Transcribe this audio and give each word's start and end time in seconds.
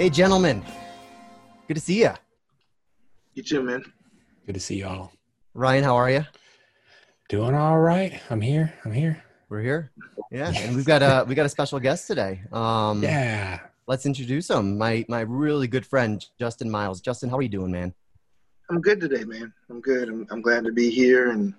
Hey, 0.00 0.08
gentlemen. 0.08 0.64
Good 1.68 1.74
to 1.74 1.80
see 1.82 2.00
you. 2.00 2.12
You 3.34 3.42
too, 3.42 3.62
man. 3.62 3.84
Good 4.46 4.54
to 4.54 4.58
see 4.58 4.80
y'all. 4.80 5.12
Ryan, 5.52 5.84
how 5.84 5.94
are 5.94 6.10
you? 6.10 6.24
Doing 7.28 7.54
all 7.54 7.78
right. 7.78 8.18
I'm 8.30 8.40
here. 8.40 8.72
I'm 8.86 8.92
here. 8.92 9.22
We're 9.50 9.60
here. 9.60 9.92
Yeah, 10.30 10.54
and 10.56 10.74
we've 10.74 10.86
got 10.86 11.02
a 11.02 11.26
we 11.28 11.34
got 11.34 11.44
a 11.44 11.50
special 11.50 11.78
guest 11.80 12.06
today. 12.06 12.40
Um, 12.50 13.02
Yeah. 13.02 13.60
Let's 13.86 14.06
introduce 14.06 14.48
him. 14.48 14.78
My 14.78 15.04
my 15.06 15.20
really 15.20 15.68
good 15.68 15.84
friend 15.84 16.24
Justin 16.38 16.70
Miles. 16.70 17.02
Justin, 17.02 17.28
how 17.28 17.36
are 17.36 17.42
you 17.42 17.50
doing, 17.50 17.70
man? 17.70 17.92
I'm 18.70 18.80
good 18.80 19.02
today, 19.02 19.24
man. 19.24 19.52
I'm 19.68 19.82
good. 19.82 20.08
I'm, 20.08 20.26
I'm 20.30 20.40
glad 20.40 20.64
to 20.64 20.72
be 20.72 20.88
here 20.88 21.28
and 21.28 21.52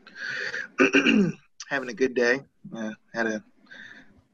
having 1.69 1.89
a 1.89 1.93
good 1.93 2.15
day. 2.15 2.39
Uh, 2.75 2.93
had 3.13 3.27
a 3.27 3.43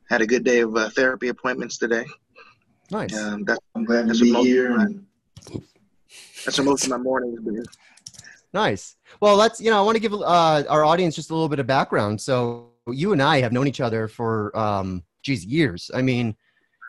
had 0.09 0.21
a 0.21 0.25
good 0.25 0.45
day 0.45 0.61
of 0.61 0.77
uh, 0.77 0.89
therapy 0.91 1.27
appointments 1.27 1.77
today. 1.77 2.05
Nice. 2.91 3.17
Um, 3.17 3.43
that's 3.43 3.59
I'm 3.75 3.83
glad 3.85 4.07
that's 4.07 4.19
to 4.19 4.25
be 4.25 4.31
most 4.31 4.45
here. 4.45 4.75
my- 4.77 4.83
And 4.85 5.05
that's 6.45 6.57
what 6.57 6.65
most 6.65 6.83
of 6.83 6.89
my 6.89 6.97
mornings 6.97 7.39
do. 7.43 7.63
Nice. 8.53 8.95
Well, 9.21 9.35
let's, 9.35 9.59
you 9.59 9.69
know, 9.69 9.77
I 9.77 9.81
want 9.85 9.95
to 9.95 9.99
give 9.99 10.13
uh, 10.13 10.63
our 10.69 10.85
audience 10.85 11.15
just 11.15 11.29
a 11.29 11.33
little 11.33 11.49
bit 11.49 11.59
of 11.59 11.67
background. 11.67 12.19
So, 12.21 12.71
you 12.89 13.11
and 13.11 13.21
I 13.21 13.41
have 13.41 13.51
known 13.51 13.67
each 13.67 13.81
other 13.81 14.07
for, 14.07 14.57
um, 14.57 15.03
geez, 15.21 15.45
years. 15.45 15.91
I 15.93 16.01
mean, 16.01 16.35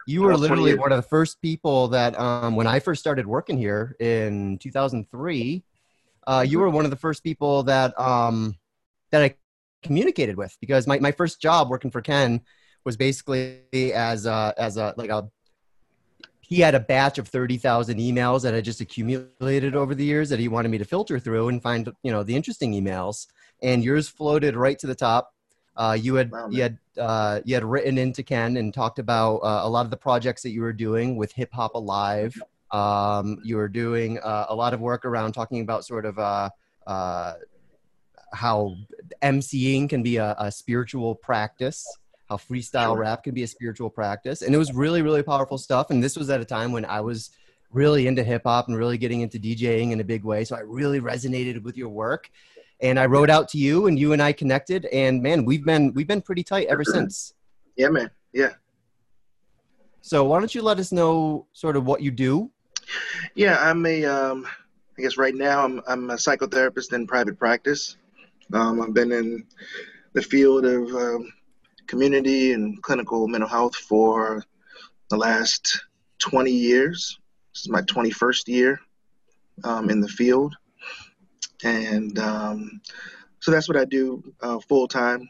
you 0.07 0.23
were 0.23 0.37
literally 0.37 0.75
one 0.79 0.93
of 0.93 0.97
the 0.97 1.09
first 1.09 1.43
people 1.43 1.89
that, 1.89 2.19
um, 2.19 2.55
when 2.55 2.69
I 2.69 2.79
first 2.79 3.01
started 3.01 3.27
working 3.27 3.59
here 3.59 3.97
in 3.99 4.59
2003, 4.59 5.65
uh, 6.29 6.45
you 6.49 6.61
were 6.61 6.71
one 6.71 6.85
of 6.85 6.91
the 6.93 6.97
first 6.97 7.25
people 7.25 7.65
that, 7.65 7.99
um, 7.99 8.55
that 9.11 9.23
I 9.23 9.35
communicated 9.83 10.37
with 10.37 10.57
because 10.61 10.87
my, 10.87 11.01
my 11.01 11.11
first 11.11 11.43
job 11.43 11.69
working 11.69 11.91
for 11.91 12.01
Ken 12.01 12.41
was 12.85 12.97
basically 12.97 13.63
as 13.93 14.25
a, 14.27 14.55
as 14.57 14.77
a, 14.77 14.95
like 14.97 15.11
a, 15.11 15.29
he 16.49 16.61
had 16.61 16.75
a 16.75 16.81
batch 16.81 17.19
of 17.19 17.29
30,000 17.29 17.99
emails 17.99 18.43
that 18.43 18.55
had 18.55 18.65
just 18.65 18.81
accumulated 18.81 19.77
over 19.77 19.95
the 19.95 20.05
years 20.05 20.31
that 20.31 20.39
he 20.39 20.49
wanted 20.49 20.71
me 20.71 20.79
to 20.79 20.85
filter 20.85 21.19
through 21.19 21.49
and 21.49 21.63
find, 21.63 21.93
you 22.03 22.11
know, 22.11 22.23
the 22.23 22.35
interesting 22.35 22.73
emails. 22.73 23.27
And 23.63 23.85
yours 23.85 24.09
floated 24.09 24.57
right 24.57 24.79
to 24.79 24.87
the 24.87 24.95
top. 24.95 25.35
Uh, 25.77 25.97
you 26.01 26.15
had 26.15 26.33
Wow, 26.33 26.49
you 26.51 26.63
had 26.63 26.79
uh, 26.99 27.41
you 27.45 27.55
had 27.55 27.65
written 27.65 27.99
into 27.99 28.23
Ken 28.23 28.57
and 28.57 28.73
talked 28.73 28.99
about 28.99 29.37
uh, 29.37 29.61
a 29.63 29.69
lot 29.69 29.85
of 29.85 29.91
the 29.91 29.97
projects 29.97 30.43
that 30.43 30.51
you 30.51 30.63
were 30.63 30.73
doing 30.73 31.17
with 31.17 31.33
Hip 31.33 31.53
Hop 31.53 31.75
Alive. 31.75 32.35
Um, 32.73 33.39
you 33.45 33.57
were 33.57 33.69
doing 33.69 34.19
uh, 34.19 34.47
a 34.49 34.55
lot 34.55 34.73
of 34.73 34.81
work 34.81 35.05
around 35.05 35.33
talking 35.33 35.61
about 35.61 35.85
sort 35.85 36.07
of 36.07 36.19
uh, 36.19 36.49
uh, 36.87 37.35
how 38.33 38.75
MCing 39.23 39.89
can 39.91 40.03
be 40.03 40.17
a, 40.17 40.35
a 40.39 40.51
spiritual 40.51 41.15
practice, 41.15 41.87
how 42.29 42.37
freestyle 42.37 42.97
rap 42.97 43.25
can 43.25 43.35
be 43.35 43.43
a 43.43 43.47
spiritual 43.47 43.91
practice. 43.91 44.43
And 44.43 44.55
it 44.55 44.59
was 44.59 44.73
really, 44.73 45.03
really 45.03 45.23
powerful 45.23 45.59
stuff. 45.59 45.91
And 45.91 46.03
this 46.03 46.17
was 46.17 46.29
at 46.31 46.41
a 46.41 46.45
time 46.45 46.73
when 46.73 46.85
I 46.85 47.01
was 47.01 47.31
really 47.71 48.07
into 48.07 48.23
hip 48.23 48.43
hop 48.45 48.69
and 48.69 48.77
really 48.77 48.99
getting 48.99 49.21
into 49.23 49.39
DJing 49.39 49.93
in 49.93 50.01
a 50.01 50.05
big 50.05 50.25
way. 50.25 50.45
So 50.45 50.57
I 50.57 50.61
really 50.61 51.01
resonated 51.01 51.63
with 51.63 51.77
your 51.77 51.89
work. 51.89 52.31
And 52.81 52.99
I 52.99 53.07
wrote 53.07 53.31
out 53.31 53.49
to 53.51 53.59
you 53.59 53.87
and 53.87 53.99
you 53.99 54.13
and 54.13 54.23
I 54.23 54.33
connected 54.33 54.85
and 54.87 55.23
man, 55.23 55.45
we've 55.45 55.65
been 55.65 55.93
we've 55.95 56.07
been 56.07 56.23
pretty 56.23 56.45
tight 56.45 56.67
ever 56.69 56.85
since. 56.85 57.35
Yeah, 57.77 57.89
man. 57.89 58.11
Yeah, 58.33 58.53
So 60.01 60.25
why 60.25 60.39
don't 60.39 60.55
you 60.55 60.63
let 60.63 60.79
us 60.79 60.93
know 60.93 61.47
sort 61.55 61.77
of 61.77 61.87
what 61.87 62.03
you 62.03 62.11
do? 62.11 62.51
yeah. 63.35 63.57
I'm 63.59 63.85
a. 63.87 64.05
Um, 64.05 64.47
I 64.99 65.03
guess 65.03 65.17
right 65.17 65.35
now 65.35 65.65
I'm 65.65 65.81
I'm 65.87 66.11
a 66.11 66.15
psychotherapist 66.15 66.93
in 66.93 67.07
private 67.07 67.39
practice. 67.39 67.97
Um, 68.53 68.81
I've 68.83 68.95
been 68.95 69.13
in 69.13 69.47
the 70.13 70.23
field 70.23 70.65
of 70.67 70.89
um, 70.95 71.33
community 71.89 72.53
and 72.53 72.81
clinical 72.83 73.27
mental 73.27 73.49
health 73.49 73.75
for 73.75 74.45
the 75.11 75.17
last 75.17 75.81
20 76.19 76.51
years. 76.51 77.19
This 77.53 77.63
is 77.63 77.69
my 77.69 77.83
21st 77.83 78.47
year 78.47 78.81
um, 79.65 79.91
in 79.91 80.01
the 80.01 80.09
field. 80.09 80.55
And 81.65 82.17
um, 82.19 82.81
so 83.41 83.51
that's 83.51 83.69
what 83.69 83.77
I 83.77 83.85
do 83.85 84.23
uh, 84.41 84.61
full 84.69 84.87
time. 84.87 85.29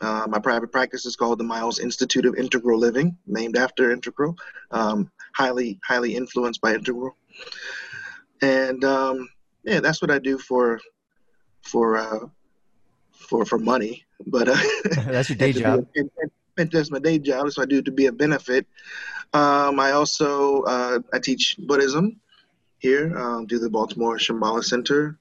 Uh, 0.00 0.26
my 0.28 0.38
private 0.38 0.72
practice 0.72 1.04
is 1.04 1.14
called 1.14 1.38
the 1.38 1.44
Miles 1.44 1.78
Institute 1.78 2.24
of 2.24 2.34
Integral 2.36 2.78
Living, 2.78 3.16
named 3.26 3.58
after 3.58 3.92
Integral, 3.92 4.34
um, 4.70 5.10
highly, 5.34 5.78
highly 5.86 6.16
influenced 6.16 6.62
by 6.62 6.74
Integral. 6.74 7.14
And 8.40 8.82
um, 8.82 9.28
yeah, 9.62 9.80
that's 9.80 10.00
what 10.00 10.10
I 10.10 10.18
do 10.18 10.38
for, 10.38 10.80
for, 11.62 11.98
uh, 11.98 12.26
for, 13.28 13.44
for 13.44 13.58
money. 13.58 14.04
But 14.26 14.48
uh, 14.48 14.56
That's 15.06 15.28
your 15.30 15.36
day 15.38 15.46
and 15.46 15.54
to 15.54 15.60
be 15.60 15.64
job. 15.64 15.86
a- 15.96 16.10
that's 16.56 16.90
my 16.90 16.98
day 16.98 17.18
job. 17.18 17.44
That's 17.44 17.56
what 17.56 17.62
I 17.64 17.66
do 17.70 17.78
it 17.78 17.86
to 17.86 17.90
be 17.90 18.06
a 18.06 18.12
benefit. 18.12 18.66
Um, 19.32 19.80
I 19.80 19.92
also 19.92 20.62
uh, 20.62 20.98
I 21.12 21.18
teach 21.18 21.56
Buddhism 21.58 22.20
here, 22.78 23.16
um, 23.16 23.46
do 23.46 23.58
the 23.58 23.70
Baltimore 23.70 24.18
Shambhala 24.18 24.62
Center, 24.62 25.18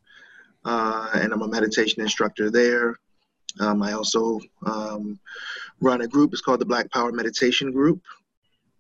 uh, 0.66 1.10
and 1.14 1.32
I'm 1.32 1.42
a 1.42 1.48
meditation 1.48 2.02
instructor 2.02 2.50
there. 2.50 2.98
Um, 3.60 3.82
I 3.82 3.94
also 3.94 4.40
um, 4.66 5.20
run 5.80 6.02
a 6.02 6.08
group. 6.08 6.34
It's 6.34 6.42
called 6.42 6.60
the 6.60 6.66
Black 6.66 6.92
Power 6.92 7.12
Meditation 7.12 7.72
Group, 7.72 8.02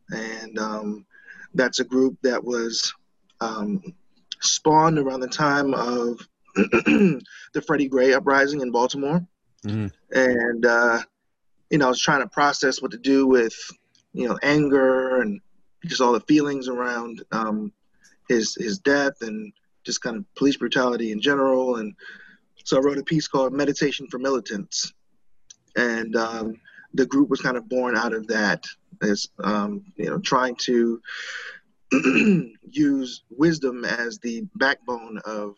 and 0.09 0.57
um, 0.59 1.05
that's 1.53 1.79
a 1.79 1.85
group 1.85 2.17
that 2.23 2.43
was 2.43 2.93
um, 3.41 3.81
spawned 4.41 4.99
around 4.99 5.21
the 5.21 5.27
time 5.27 5.73
of 5.73 6.27
the 7.53 7.61
Freddie 7.65 7.87
Gray 7.87 8.13
uprising 8.13 8.61
in 8.61 8.71
Baltimore 8.71 9.25
Mhm. 9.65 9.91
and 10.11 10.65
uh, 10.65 11.01
you 11.69 11.77
know, 11.77 11.85
I 11.85 11.89
was 11.89 12.01
trying 12.01 12.21
to 12.21 12.27
process 12.27 12.81
what 12.81 12.91
to 12.91 12.97
do 12.97 13.27
with 13.27 13.53
you 14.13 14.27
know 14.27 14.37
anger 14.41 15.21
and 15.21 15.39
just 15.85 16.01
all 16.01 16.13
the 16.13 16.21
feelings 16.21 16.67
around 16.67 17.23
um, 17.31 17.71
his 18.27 18.55
his 18.55 18.79
death 18.79 19.21
and 19.21 19.53
just 19.83 20.01
kind 20.01 20.17
of 20.17 20.25
police 20.35 20.57
brutality 20.57 21.11
in 21.11 21.21
general. 21.21 21.77
And 21.77 21.93
so 22.63 22.77
I 22.77 22.81
wrote 22.81 22.97
a 22.97 23.03
piece 23.03 23.27
called 23.27 23.53
"Meditation 23.53 24.07
for 24.07 24.17
Militants," 24.19 24.93
and 25.75 26.15
um, 26.15 26.59
the 26.93 27.05
group 27.05 27.29
was 27.29 27.41
kind 27.41 27.57
of 27.57 27.69
born 27.69 27.95
out 27.95 28.13
of 28.13 28.27
that, 28.27 28.65
as 29.01 29.27
um, 29.43 29.85
you 29.95 30.09
know, 30.09 30.19
trying 30.19 30.55
to 30.61 31.01
use 32.71 33.23
wisdom 33.29 33.85
as 33.85 34.19
the 34.19 34.43
backbone 34.55 35.19
of 35.25 35.55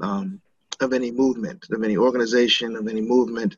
um, 0.00 0.40
of 0.80 0.92
any 0.92 1.10
movement, 1.10 1.66
of 1.70 1.82
any 1.82 1.96
organization, 1.96 2.76
of 2.76 2.88
any 2.88 3.00
movement 3.00 3.56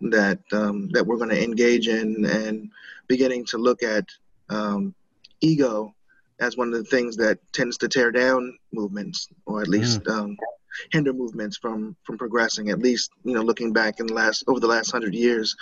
that 0.00 0.40
um, 0.52 0.88
that 0.90 1.06
we're 1.06 1.16
going 1.16 1.30
to 1.30 1.42
engage 1.42 1.88
in, 1.88 2.24
and 2.24 2.70
beginning 3.06 3.44
to 3.46 3.58
look 3.58 3.82
at 3.82 4.04
um, 4.50 4.94
ego 5.40 5.94
as 6.40 6.56
one 6.56 6.68
of 6.68 6.74
the 6.74 6.84
things 6.84 7.16
that 7.16 7.38
tends 7.52 7.78
to 7.78 7.88
tear 7.88 8.10
down 8.10 8.58
movements, 8.72 9.28
or 9.46 9.62
at 9.62 9.68
least 9.68 10.06
um, 10.08 10.36
hinder 10.92 11.12
movements 11.12 11.56
from 11.56 11.96
from 12.02 12.18
progressing. 12.18 12.70
At 12.70 12.80
least 12.80 13.10
you 13.24 13.34
know, 13.34 13.42
looking 13.42 13.72
back 13.72 14.00
in 14.00 14.06
the 14.06 14.14
last 14.14 14.44
over 14.48 14.60
the 14.60 14.66
last 14.66 14.90
hundred 14.90 15.14
years, 15.14 15.56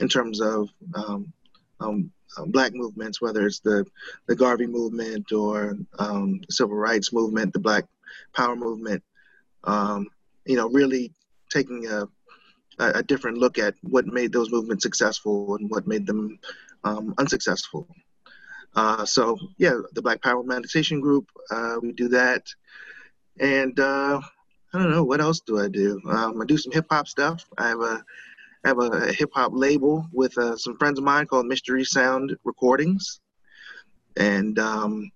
in 0.00 0.08
terms 0.08 0.40
of 0.40 0.68
um, 0.94 1.32
um, 1.80 2.10
uh, 2.36 2.44
black 2.46 2.74
movements, 2.74 3.20
whether 3.20 3.46
it's 3.46 3.60
the 3.60 3.84
the 4.26 4.36
Garvey 4.36 4.66
movement 4.66 5.32
or 5.32 5.76
um, 5.98 6.40
the 6.46 6.52
civil 6.52 6.76
rights 6.76 7.12
movement, 7.12 7.52
the 7.52 7.58
Black 7.58 7.84
Power 8.34 8.56
movement. 8.56 9.02
Um, 9.64 10.08
you 10.44 10.56
know, 10.56 10.68
really 10.68 11.12
taking 11.50 11.86
a, 11.86 12.06
a 12.78 13.02
different 13.02 13.38
look 13.38 13.58
at 13.58 13.74
what 13.82 14.06
made 14.06 14.32
those 14.32 14.50
movements 14.50 14.82
successful 14.82 15.56
and 15.56 15.70
what 15.70 15.86
made 15.86 16.06
them 16.06 16.38
um, 16.84 17.14
unsuccessful. 17.18 17.88
Uh, 18.74 19.04
so 19.04 19.38
yeah, 19.58 19.78
the 19.92 20.02
Black 20.02 20.20
Power 20.22 20.42
Meditation 20.42 21.00
Group, 21.00 21.28
uh, 21.50 21.76
we 21.80 21.92
do 21.92 22.08
that, 22.08 22.42
and 23.38 23.78
uh, 23.78 24.20
I 24.72 24.78
don't 24.78 24.90
know 24.90 25.04
what 25.04 25.20
else 25.20 25.40
do 25.40 25.60
I 25.60 25.68
do. 25.68 26.00
Um, 26.08 26.40
I 26.40 26.44
do 26.44 26.58
some 26.58 26.72
hip 26.72 26.86
hop 26.90 27.06
stuff. 27.06 27.44
I 27.56 27.68
have 27.68 27.80
a 27.80 28.04
I 28.64 28.68
have 28.68 28.78
a 28.78 29.12
hip 29.12 29.30
hop 29.32 29.52
label 29.54 30.06
with 30.12 30.36
uh, 30.38 30.56
some 30.56 30.76
friends 30.78 30.98
of 30.98 31.04
mine 31.04 31.26
called 31.26 31.46
Mystery 31.46 31.84
Sound 31.84 32.36
Recordings, 32.44 33.20
and 34.16 34.58
um, 34.58 35.10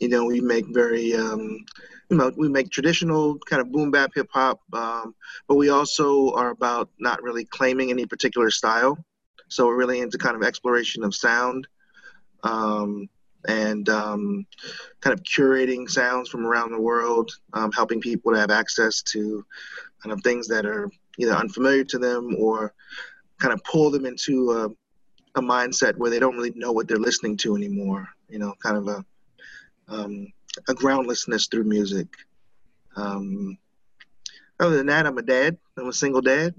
you 0.00 0.08
know 0.08 0.24
we 0.24 0.40
make 0.40 0.66
very 0.68 1.14
um, 1.14 1.64
you 2.10 2.16
know 2.16 2.32
we 2.36 2.48
make 2.48 2.70
traditional 2.70 3.38
kind 3.38 3.60
of 3.60 3.72
boom 3.72 3.90
bap 3.90 4.12
hip 4.14 4.28
hop, 4.32 4.60
um, 4.72 5.14
but 5.48 5.56
we 5.56 5.70
also 5.70 6.32
are 6.32 6.50
about 6.50 6.90
not 6.98 7.22
really 7.22 7.44
claiming 7.44 7.90
any 7.90 8.06
particular 8.06 8.50
style. 8.50 8.98
So 9.48 9.66
we're 9.66 9.76
really 9.76 10.00
into 10.00 10.18
kind 10.18 10.36
of 10.36 10.42
exploration 10.42 11.04
of 11.04 11.14
sound 11.14 11.68
um, 12.42 13.08
and 13.46 13.88
um, 13.88 14.46
kind 15.00 15.12
of 15.12 15.22
curating 15.24 15.88
sounds 15.88 16.28
from 16.28 16.46
around 16.46 16.72
the 16.72 16.80
world, 16.80 17.30
um, 17.52 17.72
helping 17.72 18.00
people 18.00 18.32
to 18.32 18.38
have 18.38 18.50
access 18.50 19.02
to 19.02 19.44
kind 20.02 20.12
of 20.12 20.22
things 20.22 20.48
that 20.48 20.66
are 20.66 20.90
either 21.18 21.32
unfamiliar 21.32 21.84
to 21.84 21.98
them 21.98 22.34
or 22.38 22.72
kind 23.38 23.52
of 23.52 23.62
pull 23.64 23.90
them 23.90 24.06
into 24.06 24.50
a, 24.52 24.66
a 25.38 25.42
mindset 25.42 25.96
where 25.96 26.10
they 26.10 26.18
don't 26.18 26.36
really 26.36 26.52
know 26.54 26.72
what 26.72 26.88
they're 26.88 26.98
listening 26.98 27.36
to 27.38 27.56
anymore. 27.56 28.08
You 28.28 28.38
know, 28.38 28.54
kind 28.62 28.76
of 28.76 28.88
a 28.88 29.04
um, 29.88 30.32
a 30.68 30.74
groundlessness 30.74 31.46
through 31.48 31.64
music. 31.64 32.06
Um, 32.96 33.58
other 34.60 34.76
than 34.76 34.86
that, 34.86 35.06
I'm 35.06 35.18
a 35.18 35.22
dad. 35.22 35.56
I'm 35.76 35.88
a 35.88 35.92
single 35.92 36.20
dad, 36.20 36.54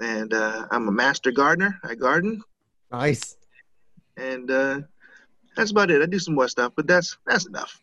and 0.00 0.32
uh, 0.32 0.66
I'm 0.70 0.88
a 0.88 0.92
master 0.92 1.30
gardener. 1.30 1.78
I 1.84 1.94
garden, 1.94 2.42
Nice. 2.90 3.36
and 4.16 4.50
uh, 4.50 4.80
that's 5.56 5.70
about 5.70 5.90
it. 5.90 6.00
I 6.02 6.06
do 6.06 6.18
some 6.18 6.34
more 6.34 6.48
stuff, 6.48 6.72
but 6.74 6.86
that's 6.86 7.18
that's 7.26 7.46
enough. 7.46 7.80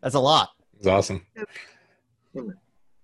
That's 0.00 0.16
a 0.16 0.20
lot. 0.20 0.50
It's 0.76 0.86
awesome. 0.88 1.24
Yeah, 2.34 2.42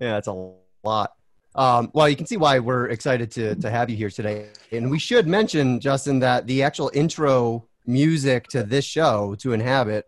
that's 0.01 0.27
a 0.27 0.53
lot. 0.83 1.13
Um, 1.55 1.91
well, 1.93 2.09
you 2.09 2.17
can 2.17 2.27
see 2.27 2.37
why 2.37 2.59
we're 2.59 2.89
excited 2.89 3.31
to 3.33 3.55
to 3.57 3.71
have 3.71 3.89
you 3.89 3.97
here 3.97 4.11
today. 4.11 4.49
And 4.73 4.91
we 4.91 4.99
should 4.99 5.29
mention, 5.29 5.79
Justin, 5.81 6.19
that 6.21 6.47
the 6.47 6.63
actual 6.65 6.91
intro 6.93 7.69
music 7.87 8.49
to 8.49 8.63
this 8.65 8.85
show, 8.85 9.37
to 9.37 9.53
inhabit, 9.53 10.07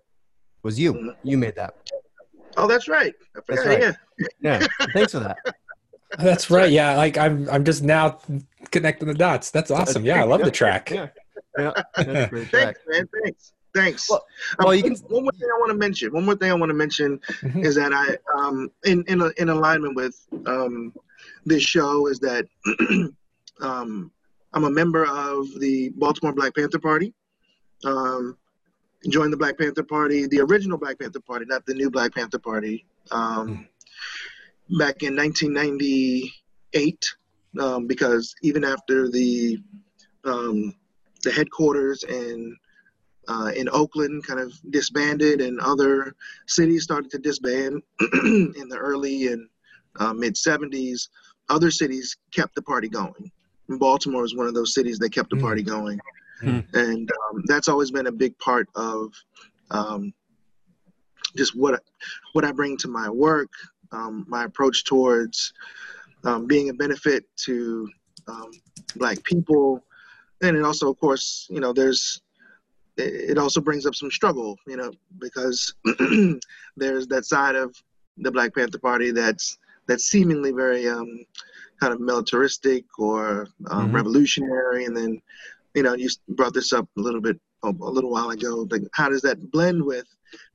was 0.62 0.78
you. 0.78 0.92
Mhm. 0.94 1.16
You 1.22 1.38
made 1.38 1.54
that. 1.56 1.74
Oh, 2.56 2.66
that's 2.66 2.88
right. 2.88 3.14
I 3.36 3.40
That's 3.48 3.66
right. 3.66 3.80
Yeah. 3.80 4.26
Yeah. 4.40 4.66
Thanks 4.92 5.12
for 5.12 5.20
that. 5.20 5.36
That's 6.18 6.50
right. 6.50 6.70
Yeah, 6.72 6.96
like 6.96 7.16
I'm 7.16 7.48
I'm 7.48 7.64
just 7.64 7.84
now 7.84 8.18
connecting 8.72 9.06
the 9.06 9.14
dots. 9.14 9.52
That's 9.52 9.70
awesome. 9.70 10.04
Yeah, 10.04 10.20
I 10.20 10.24
love 10.24 10.42
the 10.42 10.50
track. 10.50 10.90
Yeah. 10.90 11.06
Yeah. 11.56 11.70
That's 11.96 12.08
a 12.08 12.26
great 12.30 12.48
track. 12.48 12.76
Thanks, 12.76 12.80
man. 12.88 13.08
Thanks. 13.22 13.52
Thanks. 13.72 14.10
Well- 14.10 14.26
Um, 14.58 14.64
well, 14.64 14.74
you 14.74 14.82
can- 14.82 14.96
One 15.08 15.22
more 15.22 15.32
thing 15.32 15.48
I 15.54 15.58
want 15.60 15.70
to 15.70 15.76
mention. 15.78 16.12
One 16.12 16.24
more 16.24 16.34
thing 16.34 16.50
I 16.50 16.54
want 16.54 16.70
to 16.70 16.74
mention 16.74 17.20
Mhm. 17.42 17.64
is 17.64 17.76
that 17.76 17.92
I, 17.94 18.16
um, 18.36 18.72
in 18.84 19.04
in 19.06 19.22
in 19.38 19.48
alignment 19.50 19.94
with 19.94 20.16
um, 20.46 20.92
this 21.46 21.62
show, 21.62 22.08
is 22.08 22.18
that 22.18 22.44
um, 23.60 24.10
I'm 24.52 24.64
a 24.64 24.70
member 24.70 25.04
of 25.06 25.46
the 25.60 25.90
Baltimore 25.96 26.32
Black 26.34 26.54
Panther 26.56 26.80
Party. 26.80 27.14
Um, 27.84 28.36
joined 29.08 29.32
the 29.32 29.36
Black 29.36 29.58
Panther 29.58 29.82
Party, 29.82 30.26
the 30.26 30.40
original 30.40 30.78
Black 30.78 30.98
Panther 30.98 31.20
Party, 31.20 31.46
not 31.46 31.64
the 31.66 31.74
new 31.74 31.90
Black 31.90 32.14
Panther 32.14 32.38
Party, 32.38 32.84
um, 33.10 33.66
back 34.78 35.02
in 35.02 35.16
1998. 35.16 37.04
Um, 37.58 37.86
because 37.88 38.32
even 38.42 38.62
after 38.62 39.10
the 39.10 39.58
um, 40.24 40.72
the 41.24 41.32
headquarters 41.32 42.04
in 42.04 42.56
uh, 43.28 43.50
in 43.56 43.68
Oakland 43.72 44.24
kind 44.26 44.38
of 44.38 44.52
disbanded, 44.70 45.40
and 45.40 45.58
other 45.60 46.14
cities 46.46 46.84
started 46.84 47.10
to 47.10 47.18
disband 47.18 47.82
in 48.00 48.68
the 48.68 48.76
early 48.78 49.28
and 49.28 49.48
uh, 49.98 50.12
mid 50.12 50.34
70s. 50.34 51.08
Other 51.48 51.70
cities 51.72 52.16
kept 52.32 52.54
the 52.54 52.62
party 52.62 52.88
going. 52.88 53.30
And 53.68 53.80
Baltimore 53.80 54.24
is 54.24 54.36
one 54.36 54.46
of 54.46 54.54
those 54.54 54.74
cities 54.74 54.98
that 55.00 55.10
kept 55.12 55.30
the 55.30 55.36
Mm. 55.36 55.42
party 55.42 55.62
going, 55.62 56.00
Mm. 56.42 56.64
and 56.74 57.10
um, 57.10 57.42
that's 57.46 57.68
always 57.68 57.90
been 57.90 58.06
a 58.06 58.12
big 58.12 58.38
part 58.38 58.68
of 58.74 59.12
um, 59.70 60.12
just 61.36 61.56
what 61.56 61.82
what 62.32 62.44
I 62.44 62.52
bring 62.52 62.76
to 62.78 62.88
my 62.88 63.08
work, 63.08 63.50
um, 63.92 64.24
my 64.28 64.44
approach 64.44 64.84
towards 64.84 65.52
um, 66.24 66.46
being 66.46 66.70
a 66.70 66.74
benefit 66.74 67.24
to 67.44 67.88
um, 68.28 68.50
Black 68.96 69.22
people, 69.24 69.84
and 70.42 70.56
it 70.56 70.64
also, 70.64 70.90
of 70.90 70.98
course, 70.98 71.46
you 71.50 71.60
know, 71.60 71.72
there's 71.72 72.20
it 72.96 73.30
it 73.30 73.38
also 73.38 73.60
brings 73.60 73.86
up 73.86 73.94
some 73.94 74.10
struggle, 74.10 74.58
you 74.66 74.76
know, 74.76 74.90
because 75.18 75.74
there's 76.76 77.06
that 77.08 77.24
side 77.24 77.54
of 77.54 77.74
the 78.18 78.30
Black 78.30 78.54
Panther 78.54 78.78
Party 78.78 79.10
that's 79.10 79.58
that's 79.86 80.04
seemingly 80.04 80.52
very 80.52 80.88
um, 80.88 81.24
kind 81.80 81.92
of 81.92 82.00
militaristic 82.00 82.84
or 82.98 83.48
um, 83.70 83.88
Mhm. 83.88 83.94
revolutionary, 83.94 84.84
and 84.84 84.96
then 84.96 85.20
you 85.74 85.82
know 85.82 85.94
you 85.94 86.08
brought 86.28 86.54
this 86.54 86.72
up 86.72 86.88
a 86.96 87.00
little 87.00 87.20
bit 87.20 87.38
a, 87.62 87.68
a 87.68 87.90
little 87.90 88.10
while 88.10 88.30
ago. 88.30 88.66
Like, 88.70 88.82
how 88.92 89.08
does 89.08 89.22
that 89.22 89.50
blend 89.50 89.82
with 89.82 90.06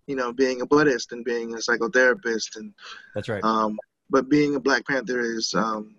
you 0.07 0.15
know 0.15 0.33
being 0.33 0.61
a 0.61 0.65
Buddhist 0.65 1.11
and 1.11 1.23
being 1.23 1.53
a 1.53 1.57
psychotherapist 1.57 2.55
and 2.55 2.73
That's 3.13 3.29
right. 3.29 3.43
um, 3.43 3.77
but 4.09 4.29
being 4.29 4.55
a 4.55 4.59
Black 4.59 4.85
Panther 4.85 5.21
is 5.21 5.53
um, 5.55 5.95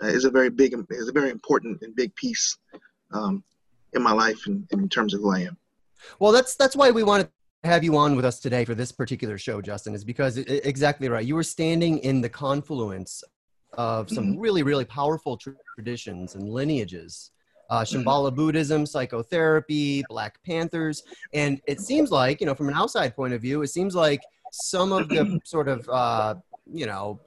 is 0.00 0.24
a 0.24 0.30
very 0.30 0.50
big 0.50 0.74
is 0.90 1.08
a 1.08 1.12
very 1.12 1.30
important 1.30 1.80
and 1.82 1.94
big 1.94 2.14
piece 2.14 2.56
um, 3.12 3.42
in 3.94 4.02
my 4.02 4.12
life 4.12 4.40
and 4.46 4.66
in 4.70 4.88
terms 4.88 5.14
of 5.14 5.20
who 5.20 5.32
I 5.32 5.40
am. 5.40 5.56
Well, 6.18 6.32
that's 6.32 6.54
that's 6.56 6.76
why 6.76 6.90
we 6.90 7.02
wanted 7.02 7.28
to 7.64 7.68
have 7.68 7.82
you 7.82 7.96
on 7.96 8.14
with 8.16 8.24
us 8.24 8.38
today 8.38 8.64
for 8.64 8.74
this 8.74 8.92
particular 8.92 9.38
show, 9.38 9.60
Justin, 9.60 9.94
is 9.94 10.04
because 10.04 10.36
it, 10.36 10.48
exactly 10.64 11.08
right. 11.08 11.26
You 11.26 11.34
were 11.34 11.42
standing 11.42 11.98
in 11.98 12.20
the 12.20 12.28
confluence 12.28 13.24
of 13.74 14.08
some 14.10 14.38
really, 14.38 14.62
really 14.62 14.84
powerful 14.84 15.36
tr- 15.36 15.50
traditions 15.74 16.34
and 16.34 16.48
lineages. 16.48 17.30
Uh, 17.70 17.82
Shambhala 17.82 18.34
Buddhism, 18.34 18.86
psychotherapy, 18.86 20.02
Black 20.08 20.42
Panthers, 20.42 21.02
and 21.34 21.60
it 21.66 21.80
seems 21.80 22.10
like 22.10 22.40
you 22.40 22.46
know, 22.46 22.54
from 22.54 22.68
an 22.68 22.74
outside 22.74 23.14
point 23.14 23.34
of 23.34 23.42
view, 23.42 23.62
it 23.62 23.68
seems 23.68 23.94
like 23.94 24.22
some 24.52 24.92
of 24.92 25.08
the 25.08 25.38
sort 25.44 25.68
of 25.68 25.88
uh, 25.88 26.34
you 26.72 26.86
know 26.86 27.20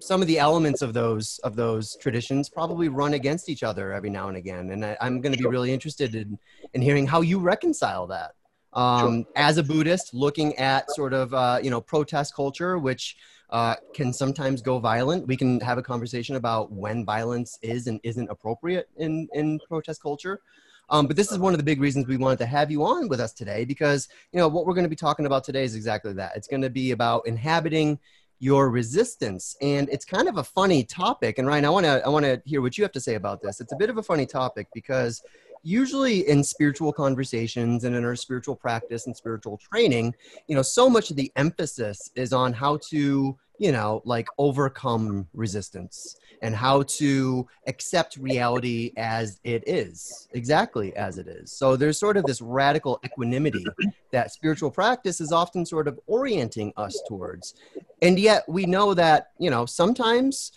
some 0.00 0.20
of 0.20 0.26
the 0.26 0.38
elements 0.38 0.82
of 0.82 0.92
those 0.92 1.38
of 1.44 1.56
those 1.56 1.96
traditions 1.96 2.48
probably 2.48 2.88
run 2.88 3.14
against 3.14 3.48
each 3.48 3.62
other 3.62 3.92
every 3.92 4.10
now 4.10 4.28
and 4.28 4.36
again. 4.36 4.70
And 4.70 4.84
I, 4.84 4.96
i'm 5.00 5.20
going 5.20 5.32
to 5.32 5.38
be 5.38 5.46
really 5.46 5.72
interested 5.72 6.14
in, 6.14 6.38
in 6.74 6.82
hearing 6.82 7.06
how 7.06 7.20
you 7.20 7.38
reconcile 7.38 8.06
that. 8.08 8.32
Um, 8.72 9.26
as 9.34 9.58
a 9.58 9.64
buddhist 9.64 10.14
looking 10.14 10.56
at 10.56 10.88
sort 10.92 11.12
of 11.12 11.34
uh, 11.34 11.58
you 11.62 11.70
know 11.70 11.80
protest 11.80 12.36
culture 12.36 12.78
which 12.78 13.16
uh, 13.50 13.76
can 13.94 14.12
sometimes 14.12 14.62
go 14.62 14.78
violent. 14.78 15.26
We 15.26 15.36
can 15.36 15.60
have 15.60 15.78
a 15.78 15.82
conversation 15.82 16.36
about 16.36 16.72
when 16.72 17.04
violence 17.04 17.58
is 17.62 17.86
and 17.86 18.00
isn't 18.02 18.30
appropriate 18.30 18.88
in 18.96 19.28
in 19.34 19.58
protest 19.68 20.02
culture. 20.02 20.40
Um, 20.88 21.06
but 21.06 21.16
this 21.16 21.30
is 21.30 21.38
one 21.38 21.52
of 21.52 21.58
the 21.58 21.64
big 21.64 21.80
reasons 21.80 22.06
we 22.06 22.16
wanted 22.16 22.40
to 22.40 22.46
have 22.46 22.70
you 22.70 22.84
on 22.84 23.08
with 23.08 23.20
us 23.20 23.32
today 23.32 23.64
because 23.64 24.08
you 24.32 24.38
know 24.38 24.48
what 24.48 24.66
we're 24.66 24.74
going 24.74 24.84
to 24.84 24.90
be 24.90 24.96
talking 24.96 25.26
about 25.26 25.44
today 25.44 25.64
is 25.64 25.74
exactly 25.74 26.12
that. 26.14 26.32
It's 26.36 26.48
going 26.48 26.62
to 26.62 26.70
be 26.70 26.90
about 26.90 27.26
inhabiting 27.26 27.98
your 28.40 28.70
resistance. 28.70 29.54
And 29.60 29.88
it's 29.90 30.04
kind 30.04 30.28
of 30.28 30.38
a 30.38 30.44
funny 30.44 30.82
topic. 30.82 31.38
And 31.38 31.46
ryan 31.46 31.64
i 31.64 31.70
want 31.70 31.84
to 31.86 32.04
i 32.04 32.08
want 32.08 32.24
to 32.24 32.42
hear 32.44 32.62
what 32.62 32.76
you 32.76 32.84
have 32.84 32.92
to 32.92 33.00
say 33.00 33.14
about 33.14 33.42
this. 33.42 33.60
It's 33.60 33.72
a 33.72 33.76
bit 33.76 33.90
of 33.90 33.98
a 33.98 34.02
funny 34.02 34.26
topic 34.26 34.66
because 34.74 35.22
usually 35.62 36.28
in 36.28 36.42
spiritual 36.42 36.92
conversations 36.92 37.84
and 37.84 37.94
in 37.94 38.04
our 38.04 38.16
spiritual 38.16 38.56
practice 38.56 39.06
and 39.06 39.16
spiritual 39.16 39.58
training 39.58 40.14
you 40.46 40.54
know 40.54 40.62
so 40.62 40.88
much 40.88 41.10
of 41.10 41.16
the 41.16 41.30
emphasis 41.36 42.10
is 42.14 42.32
on 42.32 42.52
how 42.52 42.78
to 42.78 43.36
you 43.58 43.72
know 43.72 44.00
like 44.04 44.26
overcome 44.38 45.28
resistance 45.34 46.16
and 46.42 46.54
how 46.54 46.82
to 46.82 47.46
accept 47.66 48.16
reality 48.16 48.92
as 48.96 49.40
it 49.44 49.62
is 49.66 50.28
exactly 50.32 50.96
as 50.96 51.18
it 51.18 51.28
is. 51.28 51.52
So 51.52 51.76
there's 51.76 51.98
sort 51.98 52.16
of 52.16 52.24
this 52.24 52.40
radical 52.40 52.98
equanimity 53.04 53.64
that 54.10 54.32
spiritual 54.32 54.70
practice 54.70 55.20
is 55.20 55.32
often 55.32 55.66
sort 55.66 55.86
of 55.86 56.00
orienting 56.06 56.72
us 56.76 57.00
towards. 57.06 57.54
And 58.02 58.18
yet 58.18 58.48
we 58.48 58.66
know 58.66 58.94
that 58.94 59.32
you 59.38 59.50
know 59.50 59.66
sometimes 59.66 60.52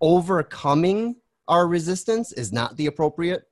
overcoming 0.00 1.16
our 1.48 1.66
resistance 1.66 2.32
is 2.32 2.52
not 2.52 2.76
the 2.76 2.86
appropriate 2.86 3.49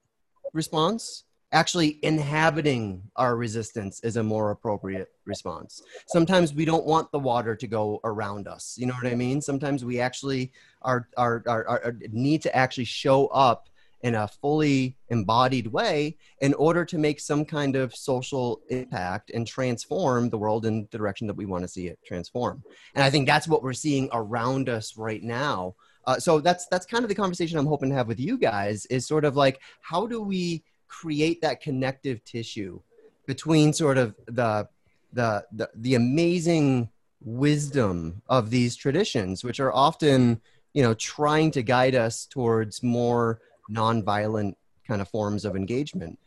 response. 0.53 1.25
Actually 1.51 1.99
inhabiting 2.03 3.03
our 3.17 3.35
resistance 3.35 4.01
is 4.01 4.17
a 4.17 4.23
more 4.23 4.51
appropriate 4.51 5.09
response. 5.25 5.83
Sometimes 6.07 6.53
we 6.53 6.67
don't 6.67 6.85
want 6.85 7.11
the 7.11 7.19
water 7.19 7.57
to 7.57 7.67
go 7.67 8.01
around 8.05 8.47
us 8.47 8.77
you 8.77 8.87
know 8.87 8.95
what 8.95 9.11
i 9.11 9.15
mean? 9.15 9.41
Sometimes 9.41 9.85
we 9.85 9.99
actually 9.99 10.53
are, 10.83 11.09
are, 11.17 11.43
are, 11.47 11.67
are 11.67 11.97
need 12.13 12.43
to 12.43 12.55
actually 12.55 12.85
show 12.85 13.29
up 13.29 13.69
in 14.03 14.15
a 14.15 14.29
fully 14.29 14.97
embodied 15.09 15.67
way 15.67 16.17
in 16.41 16.55
order 16.55 16.85
to 16.85 16.99
make 16.99 17.19
some 17.19 17.45
kind 17.45 17.75
of 17.75 17.95
social 17.95 18.61
impact 18.69 19.31
and 19.31 19.47
transform 19.47 20.31
the 20.31 20.39
world 20.39 20.67
in 20.67 20.83
the 20.83 20.99
direction 20.99 21.27
that 21.27 21.35
we 21.35 21.47
want 21.47 21.65
to 21.65 21.69
see 21.69 21.89
it 21.89 21.99
transform. 22.07 22.63
And 22.95 23.03
i 23.03 23.11
think 23.11 23.27
that's 23.27 23.49
what 23.49 23.63
we're 23.63 23.73
seeing 23.73 24.09
around 24.13 24.69
us 24.69 24.97
right 24.97 25.23
now 25.23 25.75
uh, 26.09 26.19
so 26.19 26.41
that's 26.41 26.67
that's 26.67 26.87
kind 26.87 27.05
of 27.05 27.09
the 27.09 27.15
conversation 27.15 27.59
i'm 27.59 27.67
hoping 27.67 27.91
to 27.91 27.95
have 27.95 28.09
with 28.09 28.19
you 28.19 28.39
guys 28.39 28.87
is 28.87 29.07
sort 29.07 29.27
of 29.27 29.37
like 29.37 29.61
how 29.83 30.07
do 30.07 30.23
we 30.23 30.65
create 30.89 31.41
that 31.43 31.61
connective 31.61 32.25
tissue 32.25 32.81
between 33.27 33.73
sort 33.75 33.99
of 33.99 34.15
the 34.27 34.67
the 35.13 35.45
the, 35.53 35.71
the 35.75 35.95
amazing 35.95 36.89
wisdom 37.21 38.23
of 38.29 38.49
these 38.49 38.75
traditions 38.75 39.45
which 39.45 39.61
are 39.61 39.73
often 39.75 40.41
you 40.73 40.83
know 40.83 40.95
trying 40.95 41.51
to 41.51 41.63
guide 41.63 41.95
us 41.95 42.25
towards 42.25 42.83
more 42.83 43.41
nonviolent 43.71 44.55
kind 44.87 45.03
of 45.03 45.09
forms 45.09 45.45
of 45.45 45.57
engagement 45.57 46.19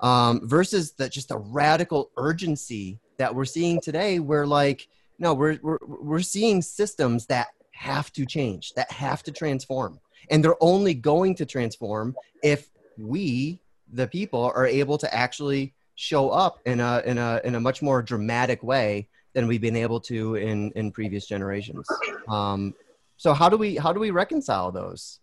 um, 0.00 0.46
versus 0.46 0.92
the 0.92 1.08
just 1.08 1.30
the 1.30 1.38
radical 1.38 2.10
urgency 2.18 2.98
that 3.16 3.34
we're 3.34 3.46
seeing 3.46 3.80
today 3.80 4.18
where 4.18 4.46
like 4.46 4.88
no 5.18 5.32
we're, 5.32 5.58
we're 5.62 5.78
we're 5.86 6.20
seeing 6.20 6.60
systems 6.60 7.24
that 7.26 7.48
have 7.72 8.12
to 8.12 8.24
change 8.24 8.72
that 8.74 8.90
have 8.92 9.22
to 9.24 9.32
transform. 9.32 9.98
And 10.30 10.44
they're 10.44 10.62
only 10.62 10.94
going 10.94 11.34
to 11.36 11.46
transform 11.46 12.14
if 12.42 12.70
we 12.96 13.60
the 13.92 14.06
people 14.06 14.52
are 14.54 14.66
able 14.66 14.96
to 14.98 15.14
actually 15.14 15.74
show 15.94 16.30
up 16.30 16.60
in 16.64 16.80
a 16.80 17.02
in 17.04 17.18
a 17.18 17.40
in 17.44 17.54
a 17.54 17.60
much 17.60 17.82
more 17.82 18.02
dramatic 18.02 18.62
way 18.62 19.08
than 19.34 19.46
we've 19.46 19.60
been 19.60 19.76
able 19.76 20.00
to 20.00 20.36
in 20.36 20.70
in 20.72 20.92
previous 20.92 21.26
generations. 21.26 21.86
Um, 22.28 22.74
so 23.16 23.32
how 23.32 23.48
do 23.48 23.56
we 23.56 23.76
how 23.76 23.92
do 23.92 24.00
we 24.00 24.10
reconcile 24.10 24.72
those? 24.72 25.20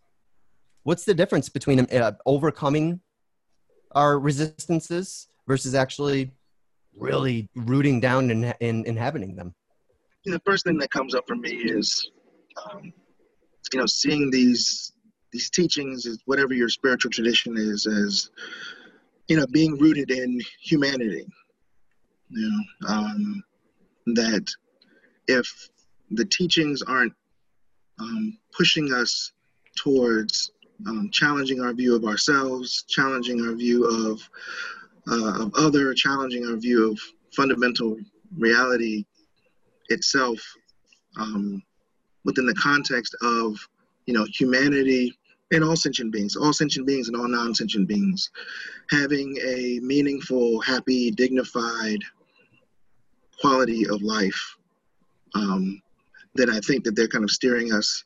What's 0.84 1.06
the 1.06 1.14
difference 1.14 1.50
between 1.50 1.80
uh, 1.80 2.14
overcoming 2.26 3.02
our 3.92 4.20
resistances 4.20 5.28
versus 5.48 5.76
actually 5.76 6.32
really 6.96 7.50
rooting 7.56 8.00
down 8.00 8.32
and 8.32 8.54
in, 8.60 8.86
inhabiting 8.86 9.36
them? 9.36 9.54
The 10.26 10.42
first 10.46 10.66
thing 10.66 10.78
that 10.78 10.92
comes 10.92 11.16
up 11.16 11.26
for 11.28 11.36
me 11.36 11.52
is, 11.52 12.12
um, 12.66 12.94
you 13.74 13.80
know, 13.80 13.86
seeing 13.86 14.32
these 14.32 14.94
these 15.32 15.50
teachings, 15.50 16.08
whatever 16.26 16.54
your 16.54 16.70
spiritual 16.70 17.12
tradition 17.12 17.56
is, 17.56 17.86
as 17.86 18.32
you 19.28 19.38
know, 19.38 19.46
being 19.48 19.78
rooted 19.78 20.10
in 20.10 20.42
humanity. 20.62 21.26
You 22.30 22.50
know, 22.50 22.90
um, 22.90 23.44
that 24.16 24.46
if 25.28 25.70
the 26.12 26.26
teachings 26.26 26.82
aren't 26.82 27.14
um, 28.00 28.38
pushing 28.56 28.92
us 28.94 29.32
towards 29.76 30.52
um, 30.88 31.10
challenging 31.12 31.62
our 31.62 31.74
view 31.74 31.96
of 31.96 32.06
ourselves, 32.06 32.86
challenging 32.88 33.42
our 33.42 33.54
view 33.54 33.86
of 33.86 34.22
uh, 35.12 35.44
of 35.46 35.54
other, 35.56 35.94
challenging 35.94 36.46
our 36.48 36.56
view 36.56 36.92
of 36.92 37.00
fundamental 37.36 37.98
reality 38.38 39.06
itself 39.90 40.40
um, 41.18 41.62
within 42.30 42.46
the 42.46 42.54
context 42.54 43.16
of 43.24 43.58
you 44.06 44.14
know 44.14 44.26
humanity 44.32 45.18
and 45.52 45.64
all 45.64 45.76
sentient 45.76 46.12
beings, 46.12 46.36
all 46.36 46.54
sentient 46.54 46.86
beings 46.86 47.08
and 47.08 47.18
all 47.18 47.28
non-sentient 47.28 47.88
beings, 47.88 48.30
having 48.92 49.36
a 49.44 49.80
meaningful, 49.82 50.62
happy, 50.62 51.10
dignified 51.10 51.98
quality 53.42 53.88
of 53.90 54.04
life. 54.04 54.40
Um, 55.34 55.82
then 56.36 56.52
I 56.52 56.60
think 56.60 56.84
that 56.84 56.96
they're 56.96 57.08
kind 57.08 57.24
of 57.24 57.32
steering 57.32 57.74
us 57.74 58.04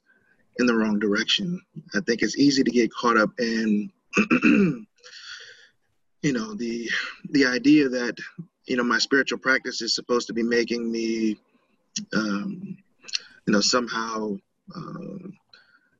in 0.59 0.65
the 0.65 0.73
wrong 0.73 0.99
direction. 0.99 1.59
I 1.93 1.99
think 1.99 2.21
it's 2.21 2.37
easy 2.37 2.63
to 2.63 2.71
get 2.71 2.93
caught 2.93 3.17
up 3.17 3.31
in, 3.39 3.91
you 6.21 6.31
know, 6.31 6.53
the 6.53 6.89
the 7.31 7.45
idea 7.45 7.89
that 7.89 8.15
you 8.67 8.77
know 8.77 8.83
my 8.83 8.99
spiritual 8.99 9.39
practice 9.39 9.81
is 9.81 9.93
supposed 9.93 10.27
to 10.27 10.33
be 10.33 10.43
making 10.43 10.89
me, 10.89 11.37
um, 12.15 12.77
you 13.45 13.53
know, 13.53 13.62
somehow, 13.62 14.35
uh, 14.75 15.27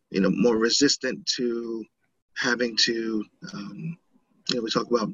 you 0.09 0.21
know, 0.21 0.29
more 0.29 0.57
resistant 0.57 1.25
to 1.35 1.83
having 2.38 2.75
to, 2.77 3.23
um, 3.53 3.97
you 4.50 4.55
know, 4.55 4.62
we 4.62 4.69
talk 4.69 4.89
about 4.89 5.09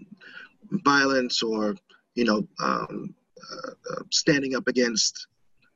violence 0.84 1.42
or 1.42 1.76
you 2.20 2.26
know, 2.26 2.48
um, 2.62 3.16
uh, 3.52 3.72
uh, 3.92 4.02
standing 4.12 4.56
up 4.56 4.68
against 4.68 5.28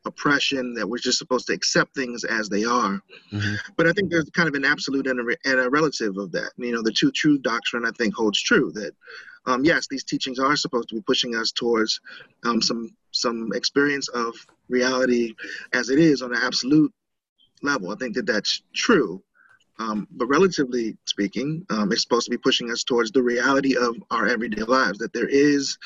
oppression, 0.05 0.73
that 0.73 0.87
we're 0.87 0.97
just 0.97 1.17
supposed 1.17 1.47
to 1.47 1.53
accept 1.53 1.95
things 1.95 2.25
as 2.25 2.49
they 2.49 2.65
are. 2.65 3.01
Mm-hmm. 3.31 3.55
But 3.77 3.87
I 3.87 3.93
think 3.93 4.11
there's 4.11 4.29
kind 4.31 4.49
of 4.49 4.55
an 4.55 4.65
absolute 4.65 5.07
and 5.07 5.21
a, 5.21 5.37
and 5.45 5.59
a, 5.61 5.69
relative 5.69 6.17
of 6.17 6.33
that. 6.33 6.51
You 6.57 6.73
know, 6.73 6.81
the 6.81 6.91
two 6.91 7.11
truth 7.11 7.41
doctrine 7.41 7.85
I 7.85 7.91
think 7.91 8.13
holds 8.13 8.41
true 8.41 8.73
that 8.73 8.91
um, 9.45 9.63
yes, 9.63 9.87
these 9.87 10.03
teachings 10.03 10.39
are 10.39 10.57
supposed 10.57 10.89
to 10.89 10.95
be 10.95 11.01
pushing 11.01 11.35
us 11.35 11.53
towards 11.53 12.01
um, 12.43 12.61
some 12.61 12.89
some 13.13 13.51
experience 13.53 14.07
of 14.09 14.33
reality 14.69 15.33
as 15.73 15.89
it 15.89 15.99
is 15.99 16.21
on 16.21 16.33
an 16.33 16.41
absolute 16.41 16.91
level. 17.61 17.91
I 17.91 17.95
think 17.95 18.15
that 18.15 18.25
that's 18.25 18.61
true. 18.73 19.23
Um, 19.79 20.07
but 20.11 20.27
relatively 20.27 20.95
speaking, 21.05 21.65
um, 21.71 21.91
it's 21.91 22.03
supposed 22.03 22.25
to 22.25 22.31
be 22.31 22.37
pushing 22.37 22.69
us 22.71 22.83
towards 22.83 23.11
the 23.11 23.23
reality 23.23 23.75
of 23.75 23.95
our 24.11 24.27
everyday 24.27 24.61
lives 24.61 24.99
that 24.99 25.13
there 25.13 25.27
is 25.27 25.77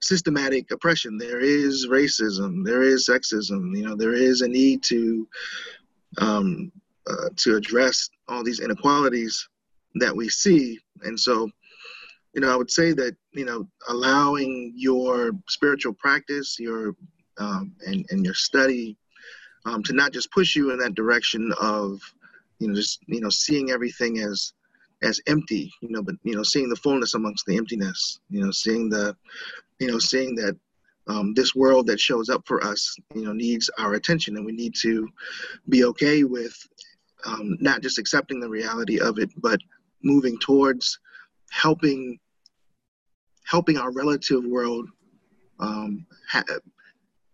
systematic 0.00 0.70
oppression, 0.70 1.18
there 1.18 1.40
is 1.40 1.88
racism, 1.88 2.64
there 2.64 2.82
is 2.82 3.08
sexism, 3.08 3.76
you 3.76 3.82
know, 3.82 3.96
there 3.96 4.14
is 4.14 4.42
a 4.42 4.48
need 4.48 4.84
to 4.84 5.26
um, 6.18 6.70
uh, 7.08 7.28
to 7.36 7.56
address 7.56 8.08
all 8.28 8.44
these 8.44 8.60
inequalities 8.60 9.48
that 9.96 10.14
we 10.14 10.28
see. 10.28 10.78
And 11.02 11.18
so, 11.18 11.50
you 12.34 12.40
know, 12.40 12.52
I 12.52 12.56
would 12.56 12.70
say 12.70 12.92
that, 12.92 13.16
you 13.32 13.44
know, 13.44 13.68
allowing 13.88 14.72
your 14.74 15.32
spiritual 15.48 15.94
practice, 15.94 16.58
your 16.58 16.96
um, 17.38 17.72
and, 17.86 18.04
and 18.10 18.24
your 18.24 18.34
study 18.34 18.96
um, 19.66 19.82
to 19.84 19.92
not 19.92 20.12
just 20.12 20.32
push 20.32 20.54
you 20.56 20.70
in 20.70 20.78
that 20.78 20.94
direction 20.94 21.52
of 21.60 22.00
you 22.58 22.68
know 22.68 22.74
just 22.74 23.00
you 23.06 23.20
know 23.20 23.30
seeing 23.30 23.70
everything 23.70 24.18
as 24.18 24.52
as 25.02 25.20
empty 25.26 25.72
you 25.80 25.88
know 25.90 26.02
but 26.02 26.14
you 26.22 26.34
know 26.34 26.42
seeing 26.42 26.68
the 26.68 26.76
fullness 26.76 27.14
amongst 27.14 27.44
the 27.46 27.56
emptiness 27.56 28.20
you 28.30 28.44
know 28.44 28.50
seeing 28.50 28.88
the 28.88 29.16
you 29.80 29.88
know 29.88 29.98
seeing 29.98 30.34
that 30.34 30.56
um, 31.06 31.34
this 31.34 31.54
world 31.54 31.86
that 31.86 32.00
shows 32.00 32.30
up 32.30 32.46
for 32.46 32.64
us 32.64 32.96
you 33.14 33.22
know 33.22 33.32
needs 33.32 33.68
our 33.78 33.94
attention. 33.94 34.36
And 34.36 34.46
we 34.46 34.52
need 34.52 34.74
to 34.82 35.08
be 35.68 35.84
okay 35.84 36.24
with 36.24 36.56
um, 37.26 37.56
not 37.60 37.82
just 37.82 37.98
accepting 37.98 38.40
the 38.40 38.48
reality 38.48 39.00
of 39.00 39.18
it 39.18 39.30
but 39.36 39.60
moving 40.02 40.38
towards 40.38 40.98
helping 41.50 42.18
helping 43.44 43.76
our 43.76 43.92
relative 43.92 44.44
world 44.44 44.88
um, 45.60 46.06
ha- 46.28 46.44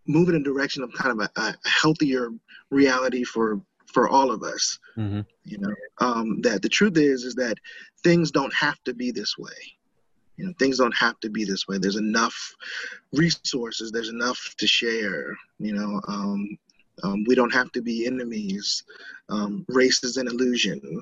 move 0.07 0.29
in 0.29 0.35
a 0.35 0.43
direction 0.43 0.83
of 0.83 0.91
kind 0.93 1.19
of 1.19 1.29
a, 1.35 1.41
a 1.41 1.69
healthier 1.69 2.29
reality 2.69 3.23
for 3.23 3.61
for 3.87 4.07
all 4.07 4.31
of 4.31 4.43
us. 4.43 4.79
Mm-hmm. 4.97 5.21
You 5.43 5.57
know, 5.57 5.73
um, 5.99 6.41
that 6.41 6.61
the 6.61 6.69
truth 6.69 6.97
is 6.97 7.23
is 7.23 7.35
that 7.35 7.57
things 8.03 8.31
don't 8.31 8.53
have 8.53 8.81
to 8.85 8.93
be 8.93 9.11
this 9.11 9.37
way. 9.37 9.75
You 10.37 10.45
know, 10.47 10.53
things 10.57 10.77
don't 10.77 10.95
have 10.95 11.19
to 11.19 11.29
be 11.29 11.45
this 11.45 11.67
way. 11.67 11.77
There's 11.77 11.97
enough 11.97 12.55
resources. 13.13 13.91
There's 13.91 14.09
enough 14.09 14.55
to 14.57 14.67
share. 14.67 15.35
You 15.59 15.73
know, 15.73 16.01
um, 16.07 16.57
um, 17.03 17.23
we 17.27 17.35
don't 17.35 17.53
have 17.53 17.71
to 17.73 17.81
be 17.81 18.07
enemies. 18.07 18.83
Um, 19.29 19.65
race 19.69 20.03
is 20.03 20.17
an 20.17 20.27
illusion. 20.27 21.01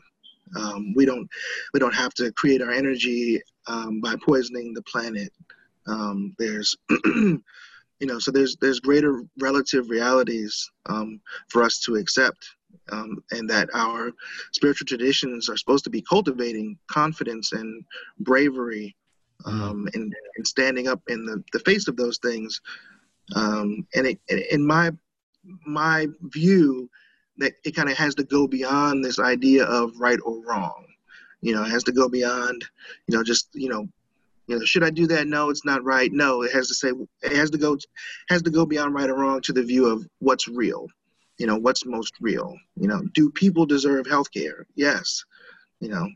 Um, 0.56 0.94
we 0.96 1.06
don't 1.06 1.30
we 1.74 1.80
don't 1.80 1.96
have 1.96 2.14
to 2.16 2.32
create 2.34 2.62
our 2.62 2.72
energy 2.72 3.42
um, 3.68 4.02
by 4.02 4.16
poisoning 4.26 4.74
the 4.74 4.82
planet. 4.84 5.32
there's 6.38 6.76
you 8.00 8.08
know 8.08 8.20
so 8.20 8.32
there's 8.32 8.56
there's 8.58 8.80
greater 8.80 9.24
relative 9.40 9.90
realities 9.90 10.70
um, 10.88 11.20
for 11.50 11.64
us 11.64 11.80
to 11.80 11.96
accept 11.96 12.50
um, 12.92 13.24
and 13.32 13.50
that 13.50 13.70
our 13.74 14.12
spiritual 14.52 14.86
traditions 14.86 15.50
are 15.50 15.58
supposed 15.58 15.84
to 15.84 15.90
be 15.90 16.02
cultivating 16.02 16.78
confidence 16.88 17.52
and 17.52 17.84
bravery 18.20 18.96
mm-hmm. 19.46 19.62
um, 19.62 19.88
and, 19.94 20.14
and 20.38 20.48
standing 20.48 20.88
up 20.88 21.02
in 21.08 21.26
the, 21.26 21.44
the 21.54 21.60
face 21.60 21.88
of 21.88 21.98
those 21.98 22.18
things 22.20 22.62
um, 23.36 23.86
and 23.96 24.08
it, 24.08 24.20
in 24.52 24.66
my 24.66 24.92
my 25.66 26.08
view 26.24 26.90
that 27.40 27.54
it 27.64 27.76
kind 27.76 27.90
of 27.90 27.98
has 27.98 28.16
to 28.16 28.24
go 28.24 28.48
beyond 28.48 29.04
this 29.04 29.20
idea 29.20 29.66
of 29.66 30.00
right 30.00 30.20
or 30.24 30.42
wrong. 30.46 30.86
You 31.42 31.54
know 31.54 31.64
it 31.64 31.70
has 31.70 31.84
to 31.86 31.92
go 31.92 32.10
beyond 32.10 32.66
you 33.08 33.18
know 33.18 33.24
just 33.24 33.50
you 33.54 33.70
know 33.70 33.88
you 34.48 34.58
know 34.58 34.66
should 34.66 34.84
i 34.84 34.90
do 34.90 35.08
that? 35.08 35.28
No 35.28 35.50
it's 35.50 35.66
not 35.66 35.84
right. 35.84 36.12
No 36.12 36.44
it 36.44 36.52
has 36.52 36.68
to 36.68 36.74
say 36.74 36.92
it 37.22 37.32
has 37.32 37.50
to 37.52 37.58
go 37.58 37.78
has 38.30 38.42
to 38.44 38.50
go 38.50 38.66
beyond 38.66 38.94
right 38.94 39.10
or 39.10 39.16
wrong 39.16 39.42
to 39.42 39.54
the 39.54 39.64
view 39.64 39.88
of 39.88 40.08
what's 40.20 40.48
real 40.48 40.88
you 41.38 41.48
know 41.48 41.58
what's 41.58 41.86
most 41.86 42.14
real. 42.20 42.56
You 42.76 42.88
know 42.88 43.02
do 43.14 43.30
people 43.32 43.66
deserve 43.66 44.06
health 44.06 44.32
care 44.32 44.68
yes. 44.76 45.24
You 45.80 45.90
know 45.90 46.08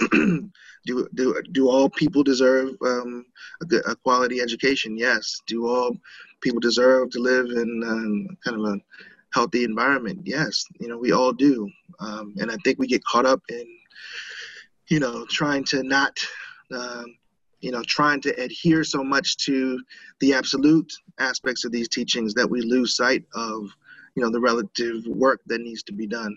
do 0.86 1.08
do 1.14 1.40
do 1.52 1.68
all 1.70 1.88
people 1.88 2.24
deserve 2.24 2.70
um, 2.84 3.24
a, 3.62 3.64
good, 3.64 3.82
a 3.86 3.94
quality 3.94 4.40
education? 4.40 4.98
Yes. 4.98 5.40
Do 5.46 5.68
all 5.68 5.96
people 6.40 6.60
deserve 6.60 7.10
to 7.10 7.20
live 7.20 7.46
in 7.46 7.82
um, 7.86 8.36
kind 8.44 8.60
of 8.60 8.74
a 8.74 8.80
healthy 9.34 9.64
environment. 9.64 10.20
Yes 10.24 10.64
you 10.80 10.88
know 10.88 10.98
we 10.98 11.12
all 11.12 11.32
do. 11.32 11.68
Um, 12.00 12.34
and 12.40 12.50
i 12.50 12.56
think 12.64 12.78
we 12.78 12.88
get 12.88 13.04
caught 13.04 13.24
up 13.24 13.40
in 13.48 13.66
you 14.88 15.00
know 15.00 15.24
trying 15.26 15.64
to 15.64 15.82
not 15.82 16.18
um, 16.72 17.06
you 17.60 17.70
know 17.70 17.82
trying 17.86 18.20
to 18.22 18.30
adhere 18.40 18.84
so 18.84 19.02
much 19.02 19.36
to 19.38 19.80
the 20.20 20.34
absolute 20.34 20.92
aspects 21.18 21.64
of 21.64 21.72
these 21.72 21.88
teachings 21.88 22.34
that 22.34 22.48
we 22.48 22.60
lose 22.60 22.96
sight 22.96 23.24
of 23.34 23.68
you 24.14 24.22
know 24.22 24.30
the 24.30 24.40
relative 24.40 25.06
work 25.06 25.40
that 25.46 25.60
needs 25.60 25.82
to 25.84 25.92
be 25.92 26.06
done. 26.06 26.36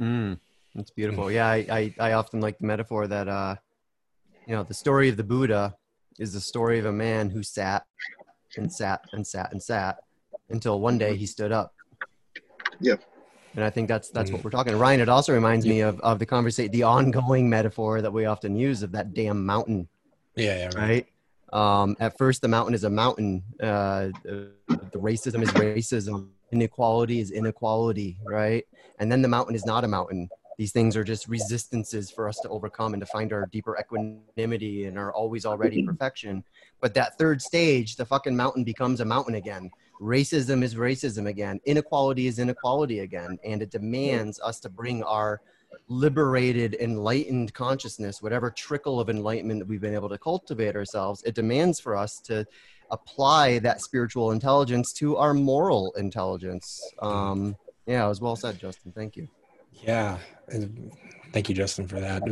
Mm, 0.00 0.38
that's 0.74 0.90
beautiful. 0.90 1.30
Yeah 1.30 1.46
I, 1.48 1.66
I, 1.70 1.94
I 1.98 2.12
often 2.12 2.40
like 2.40 2.58
the 2.58 2.66
metaphor 2.66 3.06
that 3.06 3.28
uh 3.28 3.56
you 4.46 4.54
know 4.54 4.62
the 4.62 4.74
story 4.74 5.08
of 5.08 5.16
the 5.16 5.24
buddha 5.24 5.74
is 6.18 6.32
the 6.32 6.40
story 6.40 6.78
of 6.78 6.86
a 6.86 6.92
man 6.92 7.30
who 7.30 7.42
sat 7.42 7.84
and 8.56 8.72
sat 8.72 9.00
and 9.12 9.26
sat 9.26 9.52
and 9.52 9.62
sat 9.62 9.98
until 10.50 10.80
one 10.80 10.98
day 10.98 11.16
he 11.16 11.26
stood 11.26 11.52
up 11.52 11.72
yeah 12.80 12.94
and 13.54 13.64
i 13.64 13.70
think 13.70 13.88
that's 13.88 14.10
that's 14.10 14.30
what 14.30 14.42
we're 14.44 14.50
talking 14.50 14.76
ryan 14.76 15.00
it 15.00 15.08
also 15.08 15.32
reminds 15.32 15.66
me 15.66 15.80
of 15.80 16.00
of 16.00 16.18
the 16.18 16.26
conversation 16.26 16.70
the 16.72 16.82
ongoing 16.82 17.48
metaphor 17.48 18.00
that 18.00 18.12
we 18.12 18.24
often 18.24 18.56
use 18.56 18.82
of 18.82 18.92
that 18.92 19.14
damn 19.14 19.44
mountain 19.44 19.88
yeah, 20.36 20.56
yeah 20.56 20.64
right, 20.66 20.76
right? 20.76 21.06
Um, 21.50 21.96
at 21.98 22.16
first 22.18 22.42
the 22.42 22.48
mountain 22.48 22.74
is 22.74 22.84
a 22.84 22.90
mountain 22.90 23.42
uh, 23.60 24.08
the 24.24 24.52
racism 24.94 25.42
is 25.42 25.48
racism 25.50 26.28
inequality 26.52 27.20
is 27.20 27.30
inequality, 27.30 28.18
right? 28.24 28.64
And 28.98 29.10
then 29.10 29.22
the 29.22 29.28
mountain 29.28 29.54
is 29.54 29.66
not 29.66 29.84
a 29.84 29.88
mountain. 29.88 30.28
These 30.56 30.72
things 30.72 30.96
are 30.96 31.04
just 31.04 31.28
resistances 31.28 32.10
for 32.10 32.28
us 32.28 32.40
to 32.40 32.48
overcome 32.48 32.92
and 32.92 33.00
to 33.00 33.06
find 33.06 33.32
our 33.32 33.46
deeper 33.46 33.78
equanimity 33.78 34.86
and 34.86 34.98
our 34.98 35.12
always 35.12 35.46
already 35.46 35.84
perfection. 35.84 36.42
But 36.80 36.94
that 36.94 37.16
third 37.16 37.40
stage, 37.40 37.94
the 37.94 38.04
fucking 38.04 38.36
mountain 38.36 38.64
becomes 38.64 39.00
a 39.00 39.04
mountain 39.04 39.36
again. 39.36 39.70
Racism 40.00 40.62
is 40.62 40.74
racism 40.74 41.28
again. 41.28 41.60
Inequality 41.64 42.26
is 42.26 42.38
inequality 42.38 43.00
again. 43.00 43.38
And 43.44 43.62
it 43.62 43.70
demands 43.70 44.40
us 44.40 44.60
to 44.60 44.68
bring 44.68 45.02
our 45.02 45.40
liberated, 45.88 46.76
enlightened 46.80 47.52
consciousness, 47.54 48.22
whatever 48.22 48.50
trickle 48.50 49.00
of 49.00 49.10
enlightenment 49.10 49.60
that 49.60 49.68
we've 49.68 49.80
been 49.80 49.94
able 49.94 50.08
to 50.08 50.18
cultivate 50.18 50.76
ourselves, 50.76 51.22
it 51.24 51.34
demands 51.34 51.80
for 51.80 51.96
us 51.96 52.20
to 52.20 52.46
apply 52.90 53.58
that 53.60 53.80
spiritual 53.80 54.30
intelligence 54.30 54.92
to 54.94 55.16
our 55.16 55.34
moral 55.34 55.92
intelligence. 55.94 56.80
Um, 57.00 57.56
yeah, 57.86 58.04
it 58.04 58.08
was 58.08 58.20
well 58.20 58.36
said, 58.36 58.58
Justin. 58.58 58.92
Thank 58.92 59.16
you. 59.16 59.28
Yeah, 59.72 60.18
thank 61.32 61.48
you, 61.48 61.54
Justin, 61.54 61.86
for 61.86 62.00
that. 62.00 62.22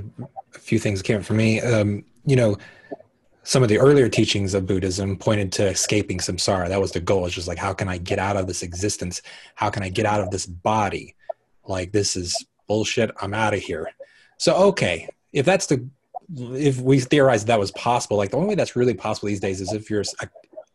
A 0.54 0.58
few 0.58 0.78
things 0.78 1.02
came 1.02 1.22
for 1.22 1.34
me. 1.34 1.60
Um, 1.60 2.04
you 2.24 2.36
know, 2.36 2.56
some 3.46 3.62
of 3.62 3.68
the 3.68 3.78
earlier 3.78 4.08
teachings 4.08 4.54
of 4.54 4.66
Buddhism 4.66 5.16
pointed 5.16 5.52
to 5.52 5.68
escaping 5.68 6.18
samsara. 6.18 6.68
That 6.68 6.80
was 6.80 6.90
the 6.90 6.98
goal. 6.98 7.26
It's 7.26 7.34
just 7.36 7.46
like, 7.46 7.58
how 7.58 7.72
can 7.72 7.88
I 7.88 7.96
get 7.96 8.18
out 8.18 8.36
of 8.36 8.48
this 8.48 8.64
existence? 8.64 9.22
How 9.54 9.70
can 9.70 9.84
I 9.84 9.88
get 9.88 10.04
out 10.04 10.20
of 10.20 10.32
this 10.32 10.46
body? 10.46 11.14
Like, 11.64 11.92
this 11.92 12.16
is 12.16 12.44
bullshit. 12.66 13.12
I'm 13.22 13.32
out 13.32 13.54
of 13.54 13.60
here. 13.60 13.88
So, 14.36 14.56
okay, 14.56 15.08
if 15.32 15.46
that's 15.46 15.66
the, 15.66 15.88
if 16.36 16.80
we 16.80 16.98
theorize 16.98 17.44
that 17.44 17.60
was 17.60 17.70
possible, 17.70 18.16
like 18.16 18.32
the 18.32 18.36
only 18.36 18.48
way 18.48 18.54
that's 18.56 18.74
really 18.74 18.94
possible 18.94 19.28
these 19.28 19.38
days 19.38 19.60
is 19.60 19.72
if 19.72 19.90
you're 19.90 20.02
an 20.20 20.28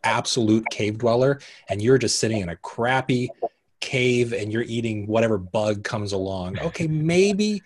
absolute 0.06 0.66
cave 0.72 0.98
dweller 0.98 1.42
and 1.68 1.82
you're 1.82 1.98
just 1.98 2.20
sitting 2.20 2.40
in 2.40 2.48
a 2.48 2.56
crappy 2.56 3.30
cave 3.82 4.32
and 4.32 4.54
you're 4.54 4.64
eating 4.64 5.08
whatever 5.08 5.38
bug 5.38 5.84
comes 5.84 6.14
along. 6.14 6.58
Okay, 6.60 6.88
maybe 6.88 7.62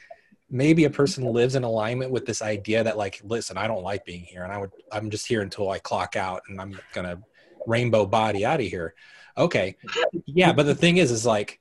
maybe 0.50 0.84
a 0.84 0.90
person 0.90 1.26
lives 1.26 1.56
in 1.56 1.64
alignment 1.64 2.12
with 2.12 2.26
this 2.26 2.42
idea 2.42 2.84
that 2.84 2.98
like 2.98 3.20
listen 3.24 3.58
i 3.58 3.68
don't 3.68 3.84
like 3.84 4.06
being 4.06 4.22
here 4.22 4.44
and 4.44 4.54
i 4.54 4.58
would 4.58 4.72
i'm 4.92 5.10
just 5.10 5.28
here 5.28 5.42
until 5.42 5.72
i 5.72 5.80
clock 5.80 6.16
out 6.16 6.42
and 6.48 6.62
i'm 6.62 6.80
gonna 6.94 7.20
rainbow 7.68 8.06
body 8.06 8.46
out 8.46 8.60
of 8.60 8.66
here. 8.68 8.94
Okay. 9.38 9.76
Yeah 10.26 10.54
but 10.54 10.66
the 10.66 10.76
thing 10.76 10.98
is 10.98 11.12
is 11.12 11.26
like 11.26 11.60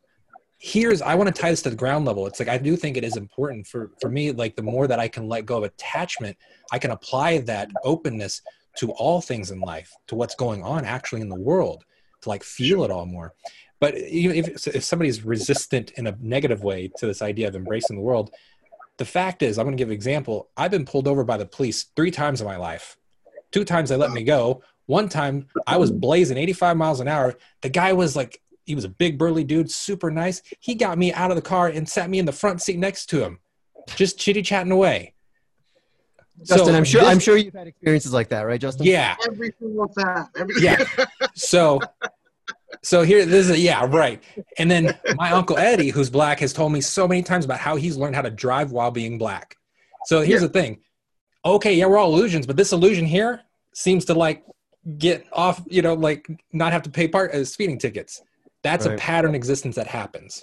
here's 0.58 1.02
i 1.02 1.14
want 1.14 1.34
to 1.34 1.40
tie 1.40 1.50
this 1.50 1.62
to 1.62 1.70
the 1.70 1.76
ground 1.76 2.04
level. 2.04 2.26
It's 2.26 2.38
like 2.38 2.48
i 2.48 2.58
do 2.58 2.76
think 2.76 2.96
it 2.96 3.04
is 3.04 3.16
important 3.16 3.66
for 3.66 3.90
for 4.00 4.08
me 4.08 4.32
like 4.32 4.54
the 4.54 4.62
more 4.62 4.86
that 4.86 5.00
i 5.00 5.08
can 5.08 5.28
let 5.28 5.46
go 5.46 5.58
of 5.58 5.64
attachment 5.64 6.36
i 6.72 6.78
can 6.78 6.92
apply 6.92 7.38
that 7.38 7.68
openness 7.84 8.42
to 8.76 8.90
all 8.92 9.20
things 9.20 9.50
in 9.50 9.60
life 9.60 9.92
to 10.08 10.14
what's 10.14 10.34
going 10.34 10.62
on 10.62 10.84
actually 10.84 11.20
in 11.20 11.28
the 11.28 11.34
world 11.34 11.84
to 12.22 12.28
like 12.28 12.42
feel 12.42 12.84
it 12.84 12.90
all 12.90 13.06
more. 13.06 13.34
But 13.80 13.94
if, 13.96 14.66
if 14.66 14.82
somebody's 14.82 15.24
resistant 15.24 15.92
in 15.92 16.06
a 16.06 16.16
negative 16.20 16.64
way 16.64 16.90
to 16.96 17.06
this 17.06 17.22
idea 17.22 17.48
of 17.48 17.54
embracing 17.54 17.96
the 17.96 18.02
world 18.02 18.30
the 18.98 19.04
fact 19.04 19.42
is, 19.42 19.58
I'm 19.58 19.66
going 19.66 19.76
to 19.76 19.80
give 19.80 19.88
an 19.88 19.94
example. 19.94 20.50
I've 20.56 20.70
been 20.70 20.84
pulled 20.84 21.08
over 21.08 21.24
by 21.24 21.36
the 21.36 21.46
police 21.46 21.86
three 21.96 22.10
times 22.10 22.40
in 22.40 22.46
my 22.46 22.56
life. 22.56 22.96
Two 23.50 23.64
times 23.64 23.88
they 23.88 23.96
let 23.96 24.12
me 24.12 24.24
go. 24.24 24.62
One 24.86 25.08
time 25.08 25.46
I 25.66 25.76
was 25.76 25.90
blazing 25.90 26.36
85 26.36 26.76
miles 26.76 27.00
an 27.00 27.08
hour. 27.08 27.34
The 27.62 27.68
guy 27.70 27.92
was 27.92 28.14
like, 28.14 28.40
he 28.66 28.74
was 28.74 28.84
a 28.84 28.88
big 28.88 29.18
burly 29.18 29.44
dude, 29.44 29.70
super 29.70 30.10
nice. 30.10 30.42
He 30.60 30.74
got 30.74 30.98
me 30.98 31.12
out 31.12 31.30
of 31.30 31.36
the 31.36 31.42
car 31.42 31.68
and 31.68 31.88
sat 31.88 32.08
me 32.08 32.18
in 32.18 32.24
the 32.24 32.32
front 32.32 32.62
seat 32.62 32.78
next 32.78 33.06
to 33.06 33.22
him, 33.22 33.38
just 33.96 34.18
chitty 34.18 34.42
chatting 34.42 34.72
away. 34.72 35.14
Justin, 36.38 36.66
so 36.66 36.74
I'm 36.74 36.84
sure 36.84 37.00
this, 37.02 37.10
I'm 37.10 37.18
sure 37.20 37.36
you've 37.36 37.54
had 37.54 37.68
experiences 37.68 38.12
like 38.12 38.28
that, 38.30 38.42
right, 38.42 38.60
Justin? 38.60 38.86
Yeah. 38.86 39.14
Every 39.26 39.54
single 39.58 39.88
time. 39.88 40.26
Every 40.36 40.54
yeah. 40.60 40.84
So 41.34 41.80
so 42.82 43.02
here 43.02 43.24
this 43.24 43.48
is 43.48 43.60
yeah 43.60 43.86
right. 43.88 44.22
And 44.58 44.70
then 44.70 44.98
my 45.16 45.30
uncle 45.30 45.58
eddie 45.58 45.90
who's 45.90 46.10
black 46.10 46.40
has 46.40 46.52
told 46.52 46.72
me 46.72 46.80
so 46.80 47.06
many 47.08 47.22
times 47.22 47.44
about 47.44 47.58
how 47.58 47.76
he's 47.76 47.96
learned 47.96 48.14
how 48.14 48.22
to 48.22 48.30
drive 48.30 48.72
while 48.72 48.90
being 48.90 49.18
black. 49.18 49.56
So 50.06 50.20
here's 50.20 50.42
yeah. 50.42 50.48
the 50.48 50.52
thing. 50.52 50.80
Okay 51.44 51.74
yeah 51.74 51.86
we're 51.86 51.98
all 51.98 52.12
illusions 52.12 52.46
but 52.46 52.56
this 52.56 52.72
illusion 52.72 53.06
here 53.06 53.42
seems 53.74 54.04
to 54.06 54.14
like 54.14 54.44
get 54.98 55.26
off 55.32 55.62
you 55.66 55.82
know 55.82 55.94
like 55.94 56.26
not 56.52 56.72
have 56.72 56.82
to 56.82 56.90
pay 56.90 57.08
part 57.08 57.32
as 57.32 57.48
uh, 57.48 57.50
speeding 57.50 57.78
tickets. 57.78 58.22
That's 58.62 58.86
right. 58.86 58.94
a 58.94 58.98
pattern 58.98 59.34
existence 59.34 59.76
that 59.76 59.86
happens. 59.86 60.42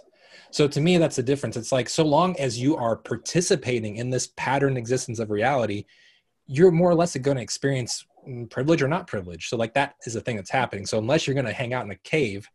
So 0.52 0.68
to 0.68 0.82
me 0.82 0.98
that's 0.98 1.16
the 1.16 1.24
difference. 1.24 1.58
It's 1.58 1.72
like 1.72 1.90
so 1.90 2.04
long 2.04 2.38
as 2.38 2.60
you 2.60 2.76
are 2.78 2.96
participating 2.96 3.98
in 3.98 4.10
this 4.10 4.28
pattern 4.36 4.78
existence 4.78 5.20
of 5.20 5.30
reality 5.30 5.86
you're 6.52 6.72
more 6.72 6.90
or 6.92 6.96
less 6.96 7.16
going 7.16 7.38
to 7.38 7.44
experience 7.44 8.06
privilege 8.50 8.82
or 8.82 8.88
not 8.88 9.08
privilege. 9.08 9.50
So 9.50 9.58
like 9.58 9.74
that 9.74 9.96
is 10.06 10.16
a 10.16 10.22
thing 10.22 10.36
that's 10.36 10.50
happening. 10.50 10.86
So 10.86 10.98
unless 10.98 11.28
you're 11.28 11.34
going 11.34 11.46
to 11.46 11.54
hang 11.54 11.74
out 11.74 11.86
in 11.86 11.92
a 11.92 11.96
cave 11.96 12.50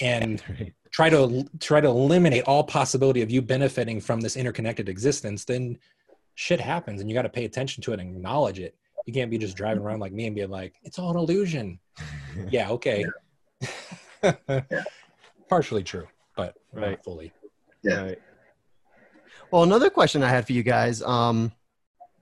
and 0.00 0.42
try 0.90 1.08
to 1.10 1.44
try 1.60 1.80
to 1.80 1.88
eliminate 1.88 2.44
all 2.44 2.64
possibility 2.64 3.22
of 3.22 3.30
you 3.30 3.42
benefiting 3.42 4.00
from 4.00 4.20
this 4.20 4.36
interconnected 4.36 4.88
existence, 4.88 5.44
then 5.44 5.78
shit 6.34 6.60
happens 6.60 7.00
and 7.00 7.10
you 7.10 7.14
got 7.14 7.22
to 7.22 7.28
pay 7.28 7.44
attention 7.44 7.82
to 7.82 7.92
it 7.92 8.00
and 8.00 8.16
acknowledge 8.16 8.58
it. 8.58 8.74
You 9.06 9.12
can't 9.12 9.30
be 9.30 9.38
just 9.38 9.56
driving 9.56 9.82
around 9.82 10.00
like 10.00 10.12
me 10.12 10.26
and 10.26 10.36
be 10.36 10.44
like, 10.46 10.74
it's 10.82 10.98
all 10.98 11.10
an 11.10 11.16
illusion. 11.16 11.78
yeah, 12.50 12.70
okay. 12.70 13.04
Partially 15.48 15.82
true, 15.82 16.06
but 16.36 16.54
right. 16.72 16.90
not 16.90 17.04
fully. 17.04 17.32
Yeah. 17.82 18.02
Right. 18.02 18.18
Well, 19.50 19.64
another 19.64 19.90
question 19.90 20.22
I 20.22 20.28
had 20.28 20.46
for 20.46 20.52
you 20.52 20.62
guys, 20.62 21.02
um, 21.02 21.52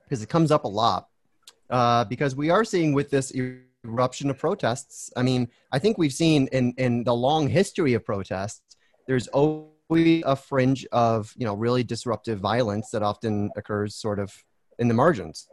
because 0.03 0.23
it 0.23 0.29
comes 0.29 0.51
up 0.51 0.63
a 0.63 0.67
lot, 0.67 1.09
uh, 1.69 2.05
because 2.05 2.35
we 2.35 2.49
are 2.49 2.63
seeing 2.63 2.93
with 2.93 3.09
this 3.09 3.31
eruption 3.85 4.29
of 4.29 4.37
protests. 4.37 5.11
I 5.15 5.23
mean, 5.23 5.49
I 5.71 5.79
think 5.79 5.97
we've 5.97 6.13
seen 6.13 6.47
in 6.51 6.73
in 6.77 7.03
the 7.03 7.13
long 7.13 7.47
history 7.47 7.93
of 7.93 8.05
protests, 8.05 8.77
there's 9.07 9.27
always 9.27 10.23
a 10.25 10.35
fringe 10.35 10.85
of 10.91 11.33
you 11.37 11.45
know 11.45 11.53
really 11.53 11.83
disruptive 11.83 12.39
violence 12.39 12.89
that 12.91 13.03
often 13.03 13.51
occurs 13.55 13.95
sort 13.95 14.19
of 14.19 14.33
in 14.77 14.87
the 14.87 14.93
margins. 14.93 15.47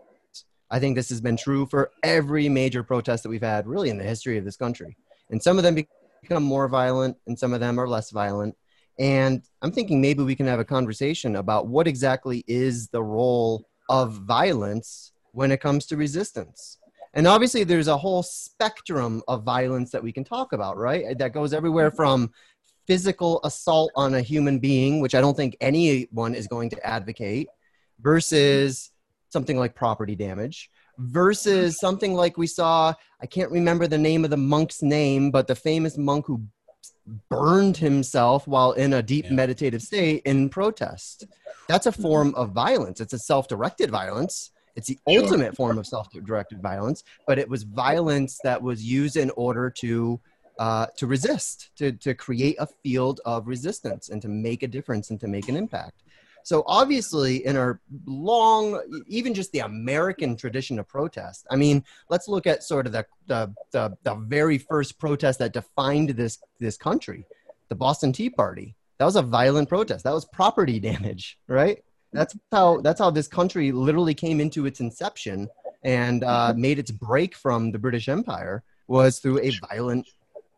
I 0.71 0.81
think 0.81 0.97
this 0.97 1.09
has 1.11 1.21
been 1.21 1.37
true 1.37 1.67
for 1.67 1.93
every 2.03 2.49
major 2.49 2.83
protest 2.83 3.23
that 3.23 3.29
we've 3.29 3.43
had 3.43 3.67
really 3.67 3.89
in 3.89 3.99
the 3.99 4.05
history 4.05 4.37
of 4.37 4.45
this 4.45 4.57
country. 4.57 4.97
And 5.31 5.43
some 5.43 5.59
of 5.59 5.65
them 5.65 5.77
become 6.23 6.43
more 6.43 6.69
violent 6.69 7.17
and 7.27 7.39
some 7.39 7.53
of 7.53 7.61
them 7.61 7.79
are 7.79 7.89
less 7.89 8.11
violent. 8.11 8.57
And 8.99 9.43
I'm 9.63 9.71
thinking 9.71 10.01
maybe 10.01 10.23
we 10.23 10.35
can 10.35 10.47
have 10.47 10.59
a 10.59 10.65
conversation 10.65 11.37
about 11.37 11.69
what 11.69 11.87
exactly 11.87 12.45
is 12.49 12.89
the 12.89 13.03
role 13.03 13.69
of 13.89 14.15
violence 14.15 15.13
when 15.37 15.53
it 15.53 15.61
comes 15.61 15.85
to 15.85 15.99
resistance. 15.99 16.79
And 17.13 17.27
obviously, 17.27 17.63
there's 17.63 17.89
a 17.89 17.97
whole 17.97 18.23
spectrum 18.23 19.23
of 19.29 19.43
violence 19.43 19.91
that 19.91 20.03
we 20.03 20.11
can 20.11 20.25
talk 20.25 20.55
about, 20.55 20.79
right? 20.79 21.17
That 21.19 21.35
goes 21.35 21.53
everywhere 21.53 21.91
mm-hmm. 21.91 21.97
from 21.97 22.31
physical 22.87 23.41
assault 23.45 23.93
on 23.97 24.15
a 24.15 24.23
human 24.23 24.59
being, 24.59 25.01
which 25.01 25.15
I 25.15 25.21
don't 25.21 25.37
think 25.37 25.55
anyone 25.61 26.35
is 26.35 26.47
going 26.47 26.71
to 26.71 26.87
advocate, 26.87 27.49
versus 28.01 28.93
something 29.29 29.59
like 29.59 29.75
property 29.75 30.15
damage, 30.15 30.71
versus 30.97 31.75
mm-hmm. 31.75 31.87
something 31.87 32.15
like 32.15 32.39
we 32.39 32.47
saw. 32.47 32.95
I 33.21 33.27
can't 33.27 33.51
remember 33.51 33.87
the 33.87 33.99
name 33.99 34.25
of 34.25 34.31
the 34.31 34.39
monk's 34.39 34.83
name, 34.83 35.31
but 35.31 35.49
the 35.49 35.55
famous 35.55 35.99
monk 35.99 36.27
who 36.27 36.47
burned 37.29 37.77
himself 37.77 38.49
while 38.49 38.73
in 38.73 38.95
a 38.95 39.03
deep 39.03 39.27
yeah. 39.27 39.33
meditative 39.33 39.83
state 39.83 40.23
in 40.25 40.49
protest. 40.49 41.27
That's 41.69 41.85
a 41.85 41.93
mm-hmm. 41.93 42.03
form 42.03 42.35
of 42.37 42.53
violence. 42.53 43.03
It's 43.03 43.13
a 43.13 43.19
self 43.19 43.49
directed 43.49 43.91
violence 43.91 44.51
it's 44.77 44.89
the 44.89 44.99
sure. 45.09 45.23
ultimate 45.23 45.57
form 45.57 45.79
of 45.79 45.87
self-directed 45.87 46.63
violence, 46.63 47.03
but 47.27 47.39
it 47.39 47.49
was 47.49 47.65
violence 47.65 48.39
that 48.45 48.63
was 48.63 48.85
used 48.85 49.17
in 49.17 49.31
order 49.31 49.71
to 49.71 50.21
uh, 50.59 50.87
to 50.97 51.07
resist, 51.07 51.71
to 51.77 51.93
to 51.93 52.15
create 52.15 52.57
a 52.59 52.67
field 52.83 53.21
of 53.25 53.47
resistance, 53.49 54.11
and 54.11 54.23
to 54.23 54.29
make 54.29 54.63
a 54.63 54.69
difference 54.69 55.11
and 55.11 55.21
to 55.21 55.29
make 55.29 55.49
an 55.49 55.57
impact. 55.57 56.03
So 56.47 56.63
obviously, 56.69 57.45
in 57.45 57.57
our 57.57 57.81
long, 58.07 58.81
even 59.09 59.35
just 59.35 59.51
the 59.51 59.59
American 59.59 60.37
tradition 60.37 60.79
of 60.79 60.87
protest. 60.87 61.45
I 61.51 61.57
mean, 61.57 61.83
let's 62.09 62.29
look 62.29 62.47
at 62.47 62.63
sort 62.63 62.87
of 62.87 62.93
the 62.93 63.05
the 63.27 63.53
the, 63.73 63.99
the 64.05 64.15
very 64.15 64.57
first 64.57 64.97
protest 64.99 65.41
that 65.41 65.53
defined 65.53 66.11
this 66.11 66.39
this 66.61 66.77
country, 66.77 67.27
the 67.69 67.75
Boston 67.75 68.13
Tea 68.13 68.31
Party. 68.31 68.77
That 68.99 69.07
was 69.07 69.17
a 69.17 69.23
violent 69.23 69.69
protest. 69.69 70.05
That 70.05 70.15
was 70.15 70.25
property 70.27 70.79
damage, 70.91 71.37
right? 71.49 71.83
That's 72.17 72.37
how 72.53 72.81
that's 72.81 73.01
how 73.01 73.11
this 73.11 73.29
country 73.29 73.73
literally 73.73 74.15
came 74.15 74.41
into 74.41 74.67
its 74.67 74.81
inception 74.81 75.49
and 75.83 76.25
uh, 76.25 76.51
mm-hmm. 76.51 76.61
made 76.61 76.79
its 76.79 76.91
break 76.91 77.35
from 77.35 77.71
the 77.71 77.79
British 77.79 78.09
Empire 78.09 78.63
was 78.89 79.19
through 79.19 79.41
a 79.41 79.51
violent 79.69 80.09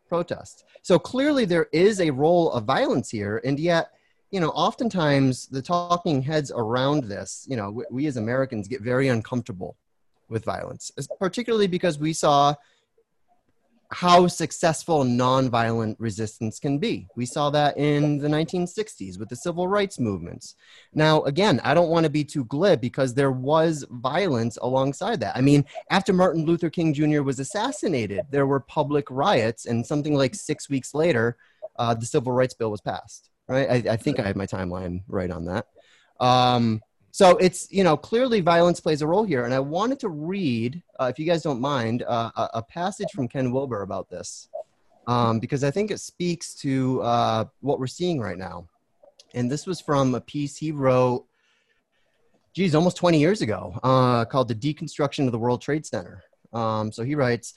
protest. 0.07 0.65
So 0.81 0.97
clearly 0.97 1.45
there 1.45 1.67
is 1.71 2.01
a 2.01 2.09
role 2.09 2.51
of 2.51 2.65
violence 2.65 3.09
here, 3.09 3.41
and 3.43 3.59
yet 3.59 3.91
you 4.31 4.39
know 4.39 4.49
oftentimes 4.49 5.47
the 5.47 5.61
talking 5.61 6.21
heads 6.21 6.51
around 6.55 7.05
this, 7.05 7.45
you 7.49 7.57
know, 7.57 7.71
we, 7.71 7.83
we 7.91 8.07
as 8.07 8.17
Americans 8.17 8.67
get 8.67 8.81
very 8.81 9.07
uncomfortable 9.07 9.75
with 10.29 10.45
violence, 10.45 10.91
particularly 11.19 11.67
because 11.67 11.97
we 11.99 12.13
saw 12.13 12.53
how 13.91 14.27
successful 14.27 15.03
nonviolent 15.03 15.95
resistance 15.97 16.59
can 16.59 16.77
be. 16.77 17.07
We 17.15 17.25
saw 17.25 17.49
that 17.49 17.75
in 17.77 18.19
the 18.19 18.27
1960s 18.27 19.17
with 19.17 19.29
the 19.29 19.35
civil 19.35 19.67
rights 19.67 19.99
movements. 19.99 20.55
Now, 20.93 21.23
again, 21.23 21.59
I 21.63 21.73
don't 21.73 21.89
want 21.89 22.03
to 22.03 22.09
be 22.09 22.23
too 22.23 22.45
glib 22.45 22.81
because 22.81 23.15
there 23.15 23.31
was 23.31 23.85
violence 23.89 24.57
alongside 24.61 25.19
that. 25.21 25.35
I 25.35 25.41
mean, 25.41 25.65
after 25.89 26.13
Martin 26.13 26.45
Luther 26.45 26.69
King 26.69 26.93
Jr. 26.93 27.23
was 27.23 27.39
assassinated, 27.39 28.21
there 28.29 28.45
were 28.45 28.59
public 28.59 29.09
riots, 29.09 29.65
and 29.65 29.85
something 29.85 30.13
like 30.13 30.35
six 30.35 30.69
weeks 30.69 30.93
later, 30.93 31.37
uh, 31.77 31.95
the 31.95 32.05
civil 32.05 32.31
rights 32.31 32.53
bill 32.53 32.69
was 32.69 32.81
passed. 32.81 33.31
Right? 33.47 33.87
I, 33.87 33.93
I 33.93 33.97
think 33.97 34.19
I 34.19 34.27
have 34.27 34.35
my 34.35 34.45
timeline 34.45 35.01
right 35.07 35.31
on 35.31 35.45
that. 35.45 35.65
Um, 36.19 36.81
so 37.11 37.37
it's 37.37 37.71
you 37.71 37.83
know 37.83 37.97
clearly 37.97 38.41
violence 38.41 38.79
plays 38.79 39.01
a 39.01 39.07
role 39.07 39.23
here. 39.23 39.45
And 39.45 39.53
i 39.53 39.59
wanted 39.59 39.99
to 40.01 40.09
read 40.09 40.81
uh, 40.99 41.05
if 41.05 41.19
you 41.19 41.25
guys 41.25 41.41
don't 41.41 41.61
mind 41.61 42.03
uh, 42.03 42.31
a, 42.35 42.49
a, 42.55 42.63
passage 42.63 43.09
from 43.13 43.27
ken 43.27 43.51
wilber 43.51 43.81
about 43.81 44.09
this 44.09 44.49
um, 45.07 45.39
because 45.39 45.63
i 45.63 45.71
think 45.71 45.91
it 45.91 45.99
speaks 45.99 46.53
to 46.55 47.01
uh, 47.01 47.45
what 47.61 47.79
we're 47.79 47.87
seeing 47.87 48.19
right 48.19 48.37
now. 48.37 48.67
And 49.35 49.49
this 49.51 49.67
was 49.67 49.79
from 49.79 50.15
a 50.15 50.21
piece 50.21 50.57
he 50.57 50.71
wrote 50.71 51.25
geez 52.53 52.73
almost 52.75 52.97
20 52.97 53.19
years 53.19 53.41
ago 53.41 53.79
uh, 53.83 54.25
called 54.25 54.47
the 54.47 54.55
deconstruction 54.55 55.25
of 55.25 55.31
the 55.31 55.39
world 55.39 55.61
trade 55.61 55.85
center. 55.85 56.23
Um, 56.51 56.91
so 56.91 57.03
he 57.03 57.15
writes 57.15 57.53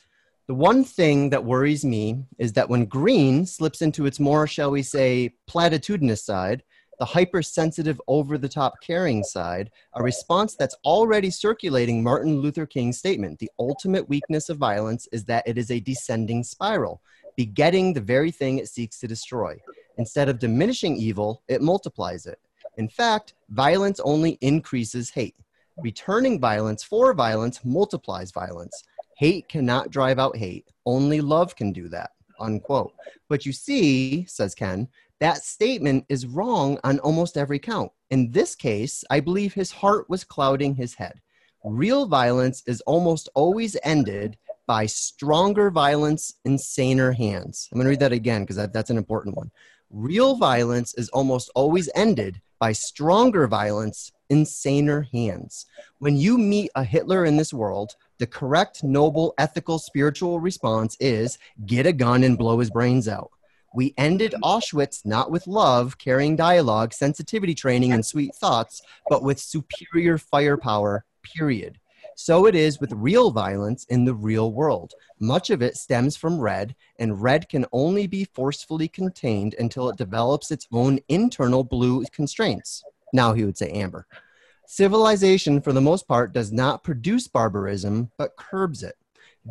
the 0.49 0.55
one 0.55 0.85
thing 0.85 1.31
that 1.31 1.45
worries 1.45 1.85
me 1.85 2.25
is 2.38 2.53
that 2.55 2.69
when 2.69 2.85
green 2.85 3.47
slips 3.47 3.81
into 3.81 4.07
its 4.07 4.21
more 4.21 4.47
shall 4.47 4.71
we 4.71 4.83
say 4.83 5.35
platitudinous 5.49 6.25
side 6.25 6.62
the 6.98 7.05
hypersensitive, 7.05 8.00
over 8.07 8.38
the 8.38 8.48
top 8.48 8.74
caring 8.81 9.22
side, 9.24 9.70
a 9.94 10.02
response 10.02 10.55
that's 10.55 10.76
already 10.85 11.31
circulating 11.31 12.02
Martin 12.02 12.40
Luther 12.40 12.66
King's 12.66 12.98
statement 12.98 13.38
the 13.38 13.50
ultimate 13.59 14.09
weakness 14.09 14.48
of 14.48 14.59
violence 14.59 15.09
is 15.12 15.24
that 15.24 15.46
it 15.46 15.59
is 15.59 15.70
a 15.70 15.81
descending 15.81 16.44
spiral, 16.44 17.00
begetting 17.37 17.92
the 17.92 18.00
very 18.00 18.31
thing 18.31 18.59
it 18.59 18.68
seeks 18.68 18.98
to 19.00 19.09
destroy. 19.09 19.59
Instead 19.98 20.28
of 20.28 20.38
diminishing 20.38 20.96
evil, 20.96 21.42
it 21.48 21.62
multiplies 21.62 22.26
it. 22.26 22.38
In 22.76 22.88
fact, 22.88 23.35
violence 23.50 24.00
only 24.00 24.38
increases 24.40 25.11
hate. 25.11 25.37
Returning 25.78 26.38
violence 26.38 26.83
for 26.83 27.12
violence 27.14 27.61
multiplies 27.64 28.31
violence. 28.31 28.85
Hate 29.16 29.48
cannot 29.48 29.90
drive 29.90 30.18
out 30.18 30.37
hate. 30.37 30.66
Only 30.87 31.20
love 31.20 31.57
can 31.57 31.72
do 31.72 31.88
that. 31.88 32.11
Unquote. 32.40 32.92
But 33.28 33.46
you 33.46 33.52
see, 33.52 34.24
says 34.26 34.55
Ken, 34.55 34.88
that 35.23 35.45
statement 35.45 36.05
is 36.09 36.27
wrong 36.27 36.81
on 36.83 36.99
almost 36.99 37.37
every 37.37 37.61
count. 37.61 37.93
In 38.11 38.33
this 38.33 38.57
case, 38.57 39.05
I 39.09 39.21
believe 39.21 39.55
his 39.55 39.71
heart 39.71 40.11
was 40.11 40.25
clouding 40.25 40.75
his 40.75 40.95
head. 40.95 41.21
Real 41.63 42.07
violence 42.07 42.65
is 42.67 42.81
almost 42.81 43.29
always 43.37 43.77
ended 43.85 44.37
by 44.67 44.87
stronger 44.87 45.71
violence 45.71 46.35
in 46.45 46.59
saner 46.59 47.13
hands. 47.13 47.69
I'm 47.71 47.79
going 47.79 47.85
to 47.85 47.91
read 47.91 48.01
that 48.01 48.11
again 48.11 48.43
because 48.43 48.57
that, 48.57 48.73
that's 48.73 48.91
an 48.91 48.99
important 48.99 49.37
one. 49.37 49.53
Real 49.91 50.35
violence 50.35 50.93
is 50.95 51.09
almost 51.11 51.53
always 51.55 51.89
ended 51.95 52.41
by 52.59 52.73
stronger 52.73 53.47
violence 53.47 54.11
in 54.29 54.45
saner 54.45 55.03
hands. 55.13 55.67
When 55.99 56.17
you 56.17 56.37
meet 56.37 56.73
a 56.75 56.83
Hitler 56.83 57.27
in 57.27 57.37
this 57.37 57.55
world, 57.55 57.95
the 58.19 58.27
correct, 58.27 58.83
noble, 58.83 59.35
ethical, 59.39 59.79
spiritual 59.79 60.41
response 60.41 60.97
is 60.99 61.39
get 61.65 61.87
a 61.87 61.93
gun 61.93 62.25
and 62.25 62.37
blow 62.37 62.59
his 62.59 62.71
brains 62.71 63.07
out. 63.07 63.31
We 63.75 63.95
ended 63.97 64.35
Auschwitz 64.43 65.07
not 65.07 65.31
with 65.31 65.47
love, 65.47 65.97
caring 65.99 66.37
dialogue, 66.37 66.93
sensitivity 66.93 67.55
training, 67.55 67.93
and 67.93 68.05
sweet 68.05 68.35
thoughts, 68.35 68.83
but 69.09 69.23
with 69.23 69.39
superior 69.39 70.19
firepower, 70.19 71.05
period. 71.23 71.79
So 72.15 72.47
it 72.47 72.55
is 72.55 72.81
with 72.81 72.93
real 72.93 73.31
violence 73.31 73.85
in 73.85 74.05
the 74.05 74.15
real 74.15 74.53
world. 74.53 74.93
Much 75.19 75.51
of 75.51 75.63
it 75.63 75.77
stems 75.77 76.17
from 76.17 76.39
red, 76.39 76.75
and 76.99 77.23
red 77.23 77.49
can 77.49 77.65
only 77.73 78.07
be 78.07 78.25
forcefully 78.35 78.89
contained 78.89 79.55
until 79.59 79.89
it 79.89 79.97
develops 79.97 80.51
its 80.51 80.69
own 80.73 81.01
internal 81.09 81.65
blue 81.65 82.05
constraints. 82.13 82.85
Now 83.13 83.33
he 83.33 83.45
would 83.45 83.57
say 83.57 83.71
amber. 83.71 84.07
Civilization, 84.67 85.61
for 85.61 85.73
the 85.73 85.81
most 85.81 86.07
part, 86.07 86.33
does 86.33 86.53
not 86.53 86.85
produce 86.85 87.29
barbarism, 87.29 88.11
but 88.19 88.37
curbs 88.37 88.83
it. 88.83 88.97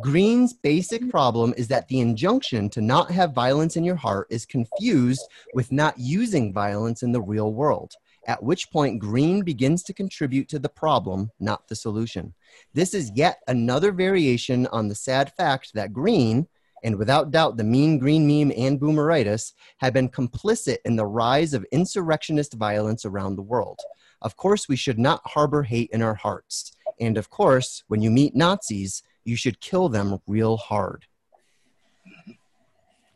Green's 0.00 0.54
basic 0.54 1.10
problem 1.10 1.52
is 1.56 1.68
that 1.68 1.88
the 1.88 2.00
injunction 2.00 2.70
to 2.70 2.80
not 2.80 3.10
have 3.10 3.34
violence 3.34 3.76
in 3.76 3.84
your 3.84 3.96
heart 3.96 4.26
is 4.30 4.46
confused 4.46 5.22
with 5.52 5.70
not 5.70 5.98
using 5.98 6.52
violence 6.52 7.02
in 7.02 7.12
the 7.12 7.20
real 7.20 7.52
world 7.52 7.94
at 8.26 8.42
which 8.42 8.70
point 8.70 9.00
green 9.00 9.42
begins 9.42 9.82
to 9.82 9.94
contribute 9.94 10.48
to 10.48 10.58
the 10.58 10.68
problem, 10.68 11.30
not 11.40 11.66
the 11.68 11.74
solution. 11.74 12.32
This 12.72 12.94
is 12.94 13.10
yet 13.14 13.40
another 13.48 13.92
variation 13.92 14.66
on 14.68 14.88
the 14.88 14.94
sad 14.94 15.32
fact 15.32 15.72
that 15.74 15.92
green, 15.92 16.46
and 16.84 16.96
without 16.96 17.30
doubt 17.30 17.56
the 17.56 17.64
mean 17.64 17.98
green 17.98 18.26
meme 18.26 18.52
and 18.56 18.80
boomeritis, 18.80 19.52
have 19.78 19.92
been 19.92 20.08
complicit 20.08 20.78
in 20.84 20.96
the 20.96 21.06
rise 21.06 21.54
of 21.54 21.66
insurrectionist 21.72 22.54
violence 22.54 23.04
around 23.04 23.36
the 23.36 23.42
world. 23.42 23.80
Of 24.20 24.36
course, 24.36 24.68
we 24.68 24.76
should 24.76 24.98
not 24.98 25.20
harbor 25.24 25.64
hate 25.64 25.90
in 25.92 26.02
our 26.02 26.14
hearts. 26.14 26.72
And 27.00 27.18
of 27.18 27.28
course, 27.28 27.82
when 27.88 28.02
you 28.02 28.10
meet 28.10 28.36
Nazis, 28.36 29.02
you 29.24 29.36
should 29.36 29.60
kill 29.60 29.88
them 29.88 30.18
real 30.26 30.56
hard. 30.56 31.04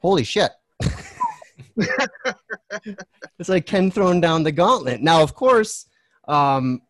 Holy 0.00 0.24
shit. 0.24 0.52
it's 1.76 3.48
like 3.48 3.66
Ken 3.66 3.90
throwing 3.90 4.20
down 4.20 4.42
the 4.42 4.52
gauntlet. 4.52 5.00
Now, 5.00 5.22
of 5.22 5.34
course, 5.34 5.86
um, 6.28 6.82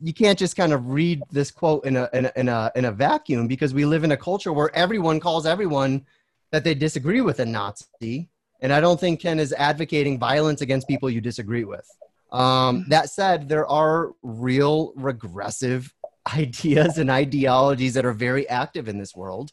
you 0.00 0.12
can't 0.12 0.38
just 0.38 0.56
kind 0.56 0.72
of 0.72 0.88
read 0.88 1.22
this 1.30 1.50
quote 1.50 1.84
in 1.84 1.96
a, 1.96 2.08
in 2.12 2.26
a, 2.26 2.32
in 2.36 2.48
a 2.48 2.70
in 2.76 2.84
a 2.86 2.92
vacuum 2.92 3.46
because 3.46 3.72
we 3.72 3.84
live 3.84 4.04
in 4.04 4.12
a 4.12 4.16
culture 4.16 4.52
where 4.52 4.74
everyone 4.76 5.20
calls 5.20 5.46
everyone 5.46 6.04
that 6.50 6.64
they 6.64 6.74
disagree 6.74 7.20
with 7.20 7.40
a 7.40 7.46
Nazi, 7.46 8.28
and 8.60 8.72
I 8.72 8.80
don't 8.80 9.00
think 9.00 9.20
Ken 9.20 9.40
is 9.40 9.52
advocating 9.52 10.18
violence 10.18 10.60
against 10.60 10.88
people 10.88 11.08
you 11.08 11.20
disagree 11.20 11.64
with. 11.64 11.88
Um, 12.32 12.84
that 12.88 13.10
said, 13.10 13.48
there 13.48 13.66
are 13.66 14.12
real 14.22 14.92
regressive 14.96 15.92
ideas 16.34 16.98
and 16.98 17.10
ideologies 17.10 17.94
that 17.94 18.04
are 18.04 18.12
very 18.12 18.48
active 18.48 18.88
in 18.88 18.98
this 18.98 19.14
world 19.14 19.52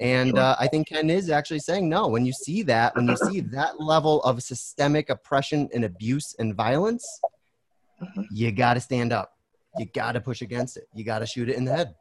and 0.00 0.38
uh, 0.38 0.56
I 0.58 0.66
think 0.66 0.88
Ken 0.88 1.08
is 1.08 1.30
actually 1.30 1.60
saying 1.60 1.88
no. 1.88 2.08
When 2.08 2.26
you 2.26 2.32
see 2.32 2.62
that, 2.62 2.96
when 2.96 3.06
you 3.06 3.16
see 3.16 3.40
that 3.40 3.80
level 3.80 4.22
of 4.22 4.42
systemic 4.42 5.08
oppression 5.08 5.68
and 5.72 5.84
abuse 5.84 6.34
and 6.38 6.54
violence, 6.54 7.06
mm-hmm. 8.02 8.22
you 8.32 8.50
got 8.50 8.74
to 8.74 8.80
stand 8.80 9.12
up. 9.12 9.36
You 9.78 9.86
got 9.86 10.12
to 10.12 10.20
push 10.20 10.42
against 10.42 10.76
it. 10.76 10.88
You 10.94 11.04
got 11.04 11.20
to 11.20 11.26
shoot 11.26 11.48
it 11.48 11.56
in 11.56 11.64
the 11.64 11.72
head. 11.72 11.94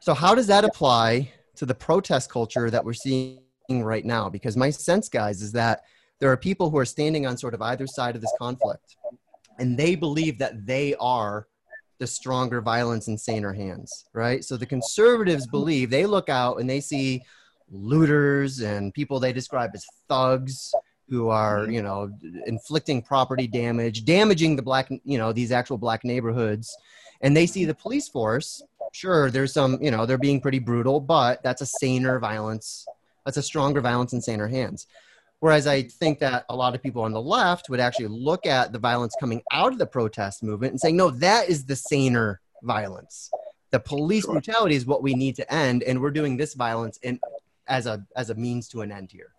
So, 0.00 0.12
how 0.12 0.34
does 0.34 0.46
that 0.48 0.64
apply 0.64 1.32
to 1.56 1.66
the 1.66 1.74
protest 1.74 2.30
culture 2.30 2.70
that 2.70 2.84
we're 2.84 2.92
seeing 2.92 3.38
right 3.70 4.04
now? 4.04 4.28
Because 4.28 4.56
my 4.56 4.70
sense, 4.70 5.08
guys, 5.08 5.40
is 5.40 5.52
that 5.52 5.82
there 6.18 6.30
are 6.30 6.36
people 6.36 6.68
who 6.70 6.78
are 6.78 6.84
standing 6.84 7.26
on 7.26 7.36
sort 7.36 7.54
of 7.54 7.62
either 7.62 7.86
side 7.86 8.16
of 8.16 8.20
this 8.20 8.32
conflict, 8.38 8.96
and 9.58 9.78
they 9.78 9.94
believe 9.94 10.38
that 10.38 10.66
they 10.66 10.96
are 10.96 11.46
the 11.98 12.06
stronger 12.06 12.60
violence 12.60 13.08
in 13.08 13.16
saner 13.16 13.52
hands, 13.52 14.06
right? 14.12 14.44
So 14.44 14.56
the 14.56 14.66
conservatives 14.66 15.46
believe 15.46 15.90
they 15.90 16.06
look 16.06 16.28
out 16.28 16.60
and 16.60 16.68
they 16.68 16.80
see 16.80 17.22
looters 17.70 18.60
and 18.60 18.92
people 18.92 19.20
they 19.20 19.32
describe 19.32 19.70
as 19.74 19.86
thugs 20.08 20.74
who 21.08 21.28
are, 21.28 21.60
mm-hmm. 21.60 21.72
you 21.72 21.82
know, 21.82 22.10
inflicting 22.46 23.02
property 23.02 23.46
damage, 23.46 24.04
damaging 24.04 24.56
the 24.56 24.62
black, 24.62 24.90
you 25.04 25.18
know, 25.18 25.32
these 25.32 25.52
actual 25.52 25.78
black 25.78 26.04
neighborhoods. 26.04 26.76
And 27.20 27.36
they 27.36 27.46
see 27.46 27.64
the 27.64 27.74
police 27.74 28.08
force. 28.08 28.62
Sure, 28.92 29.30
there's 29.30 29.52
some, 29.52 29.78
you 29.82 29.90
know, 29.90 30.06
they're 30.06 30.18
being 30.18 30.40
pretty 30.40 30.58
brutal, 30.58 31.00
but 31.00 31.42
that's 31.42 31.62
a 31.62 31.66
saner 31.66 32.18
violence. 32.18 32.86
That's 33.24 33.36
a 33.36 33.42
stronger 33.42 33.80
violence 33.80 34.12
in 34.12 34.20
saner 34.20 34.48
hands. 34.48 34.86
Whereas 35.44 35.66
I 35.66 35.82
think 35.82 36.20
that 36.20 36.46
a 36.48 36.56
lot 36.56 36.74
of 36.74 36.82
people 36.82 37.02
on 37.02 37.12
the 37.12 37.20
left 37.20 37.68
would 37.68 37.78
actually 37.78 38.06
look 38.06 38.46
at 38.46 38.72
the 38.72 38.78
violence 38.78 39.14
coming 39.20 39.42
out 39.52 39.72
of 39.72 39.78
the 39.78 39.84
protest 39.84 40.42
movement 40.42 40.70
and 40.70 40.80
saying, 40.80 40.96
no, 40.96 41.10
that 41.10 41.50
is 41.50 41.66
the 41.66 41.76
saner 41.76 42.40
violence. 42.62 43.30
The 43.70 43.78
police 43.78 44.24
sure. 44.24 44.32
brutality 44.32 44.74
is 44.74 44.86
what 44.86 45.02
we 45.02 45.12
need 45.12 45.36
to 45.36 45.52
end, 45.52 45.82
and 45.82 46.00
we're 46.00 46.12
doing 46.12 46.38
this 46.38 46.54
violence 46.54 46.96
in, 47.02 47.20
as 47.68 47.84
a 47.84 48.06
as 48.16 48.30
a 48.30 48.34
means 48.34 48.68
to 48.68 48.80
an 48.80 48.90
end 48.90 49.12
here. 49.12 49.34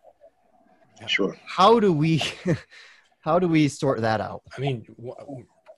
Sure. 1.08 1.36
How 1.44 1.80
do 1.80 1.92
we 1.92 2.22
how 3.22 3.40
do 3.40 3.48
we 3.48 3.68
sort 3.68 4.02
that 4.02 4.22
out? 4.22 4.44
I 4.56 4.62
mean, 4.62 4.86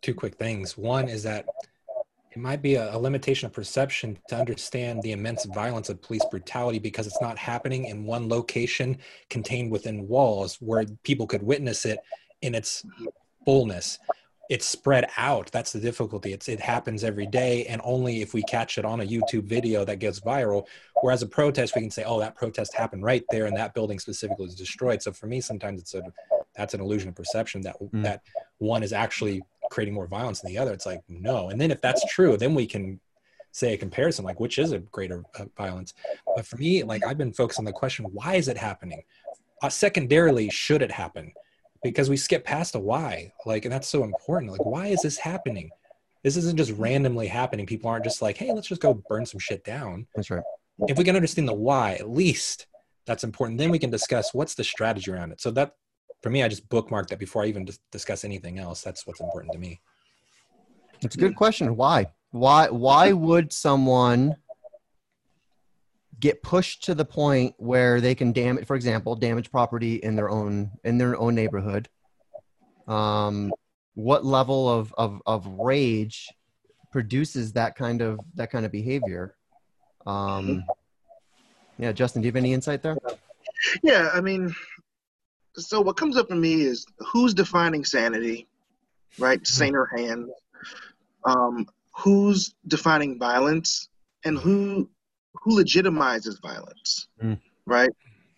two 0.02 0.14
quick 0.14 0.36
things. 0.36 0.78
One 0.78 1.08
is 1.08 1.24
that 1.24 1.46
it 2.32 2.38
might 2.38 2.62
be 2.62 2.76
a, 2.76 2.96
a, 2.96 2.98
limitation 2.98 3.46
of 3.46 3.54
perception 3.54 4.18
to 4.30 4.36
understand 4.36 5.02
the 5.02 5.12
immense 5.12 5.46
violence 5.46 5.90
of 5.90 6.02
police 6.02 6.26
brutality 6.30 6.80
because 6.80 7.08
it's 7.08 7.22
not 7.22 7.38
happening 7.38 7.86
in 7.86 8.06
one 8.06 8.28
location 8.30 8.98
contained 9.30 9.72
within 9.72 10.08
walls 10.08 10.58
where 10.60 10.86
people 11.04 11.26
could 11.26 11.42
witness 11.42 11.86
it 11.86 12.00
in 12.42 12.54
its 12.54 12.86
fullness. 13.46 13.98
It's 14.50 14.66
spread 14.66 15.10
out. 15.18 15.52
That's 15.52 15.74
the 15.74 15.80
difficulty. 15.80 16.32
It's 16.32 16.48
it 16.48 16.60
happens 16.60 17.04
every 17.04 17.26
day 17.26 17.66
and 17.66 17.82
only 17.84 18.22
if 18.22 18.34
we 18.34 18.44
catch 18.44 18.78
it 18.78 18.86
on 18.86 19.02
a 19.02 19.06
youtube 19.06 19.44
video 19.44 19.84
that 19.84 20.00
gets 20.00 20.22
viral. 20.22 20.66
Whereas 21.02 21.22
a 21.22 21.28
protest 21.28 21.76
we 21.76 21.82
can 21.82 21.92
say 21.92 22.04
oh 22.06 22.20
that 22.20 22.36
protest 22.36 22.74
happened 22.74 23.04
right 23.04 23.24
there 23.30 23.46
and 23.46 23.58
that 23.58 23.74
building 23.74 24.00
specifically 24.00 24.46
was 24.46 24.56
destroyed. 24.56 25.02
So 25.02 25.12
for 25.12 25.28
me 25.28 25.42
sometimes 25.42 25.82
it's 25.82 25.96
a 25.96 26.04
that's 26.56 26.74
an 26.74 26.82
illusion 26.82 27.10
of 27.10 27.16
perception 27.16 27.62
that 27.62 27.76
mm. 27.82 28.04
that 28.04 28.22
one 28.60 28.84
is 28.84 28.94
actually 28.94 29.42
creating 29.70 29.94
more 29.94 30.08
violence 30.08 30.42
than 30.42 30.52
the 30.52 30.58
other. 30.58 30.74
It's 30.74 30.86
like, 30.86 31.02
no. 31.08 31.50
And 31.50 31.60
then 31.60 31.72
if 31.72 31.82
that's 31.82 32.06
true, 32.14 32.38
then 32.38 32.56
we 32.56 32.66
can 32.66 33.00
say 33.52 33.74
a 33.74 33.78
comparison, 33.78 34.24
like 34.24 34.40
which 34.40 34.58
is 34.60 34.72
a 34.72 34.80
greater 34.80 35.24
uh, 35.40 35.46
violence. 35.56 35.94
But 36.36 36.46
for 36.46 36.58
me, 36.58 36.84
like 36.84 37.06
I've 37.06 37.18
been 37.18 37.34
focused 37.34 37.60
on 37.60 37.66
the 37.66 37.72
question, 37.72 38.06
why 38.06 38.36
is 38.36 38.48
it 38.48 38.58
happening? 38.58 39.04
Uh, 39.62 39.70
secondarily, 39.70 40.50
should 40.50 40.82
it 40.82 40.92
happen? 40.92 41.34
Because 41.84 42.10
we 42.10 42.18
skip 42.18 42.44
past 42.44 42.76
a 42.76 42.80
why, 42.80 43.32
like, 43.46 43.66
and 43.66 43.72
that's 43.72 43.88
so 43.88 44.04
important. 44.04 44.52
Like, 44.52 44.66
why 44.66 44.88
is 44.88 45.02
this 45.02 45.18
happening? 45.18 45.70
This 46.24 46.38
isn't 46.38 46.58
just 46.58 46.72
randomly 46.74 47.28
happening. 47.28 47.66
People 47.66 47.90
aren't 47.90 48.04
just 48.04 48.22
like, 48.22 48.38
hey, 48.38 48.52
let's 48.52 48.68
just 48.68 48.82
go 48.82 49.02
burn 49.08 49.26
some 49.26 49.40
shit 49.40 49.64
down. 49.64 50.08
That's 50.16 50.30
right. 50.30 50.44
If 50.88 50.98
we 50.98 51.04
can 51.04 51.16
understand 51.16 51.48
the 51.48 51.54
why, 51.54 51.94
at 51.94 52.10
least 52.10 52.68
that's 53.06 53.24
important. 53.24 53.58
Then 53.58 53.72
we 53.72 53.80
can 53.80 53.90
discuss 53.90 54.34
what's 54.34 54.54
the 54.54 54.64
strategy 54.64 55.12
around 55.12 55.32
it. 55.32 55.42
So 55.42 55.50
that 55.52 55.76
for 56.22 56.30
me, 56.30 56.44
I 56.44 56.48
just 56.48 56.68
bookmark 56.70 57.08
that 57.10 57.20
before 57.20 57.44
I 57.44 57.48
even 57.48 57.66
dis- 57.66 57.80
discuss 57.92 58.24
anything 58.24 58.60
else. 58.60 58.82
That's 58.82 59.06
what's 59.06 59.22
important 59.22 59.54
to 59.54 59.60
me. 59.60 59.82
It's 61.02 61.16
a 61.16 61.20
good 61.20 61.36
question. 61.36 61.76
Why? 61.76 62.08
Why? 62.32 62.70
Why 62.70 63.14
would 63.14 63.54
someone 63.54 64.36
get 66.20 66.42
pushed 66.42 66.84
to 66.86 66.96
the 66.96 67.06
point 67.06 67.54
where 67.58 68.02
they 68.02 68.16
can 68.16 68.32
damage, 68.32 68.66
for 68.66 68.76
example, 68.76 69.16
damage 69.16 69.52
property 69.52 69.96
in 69.96 70.16
their 70.16 70.30
own 70.30 70.72
in 70.84 70.98
their 70.98 71.18
own 71.18 71.36
neighborhood? 71.36 71.88
Um, 72.88 73.54
what 73.94 74.26
level 74.26 74.70
of, 74.70 74.94
of 74.98 75.22
of 75.26 75.46
rage 75.48 76.30
produces 76.92 77.54
that 77.54 77.76
kind 77.76 78.02
of 78.02 78.20
that 78.36 78.50
kind 78.50 78.66
of 78.66 78.72
behavior? 78.72 79.36
Um, 80.08 80.64
yeah, 81.78 81.92
Justin, 81.92 82.22
do 82.22 82.26
you 82.26 82.32
have 82.32 82.38
any 82.38 82.54
insight 82.54 82.82
there? 82.82 82.98
Yeah, 83.84 84.10
I 84.14 84.22
mean, 84.22 84.56
so 85.58 85.82
what 85.82 85.98
comes 85.98 86.18
up 86.18 86.30
for 86.30 86.36
me 86.36 86.62
is 86.62 86.86
who's 87.00 87.34
defining 87.34 87.84
sanity, 87.84 88.48
right? 89.18 89.40
Mm-hmm. 89.40 89.46
Saner 89.46 89.86
hand. 89.96 90.30
Um, 91.26 91.68
who's 91.92 92.54
defining 92.68 93.18
violence, 93.20 93.90
and 94.24 94.38
who 94.38 94.90
who 95.42 95.58
legitimizes 95.62 96.42
violence, 96.42 97.08
Mm. 97.22 97.40
right? 97.66 97.90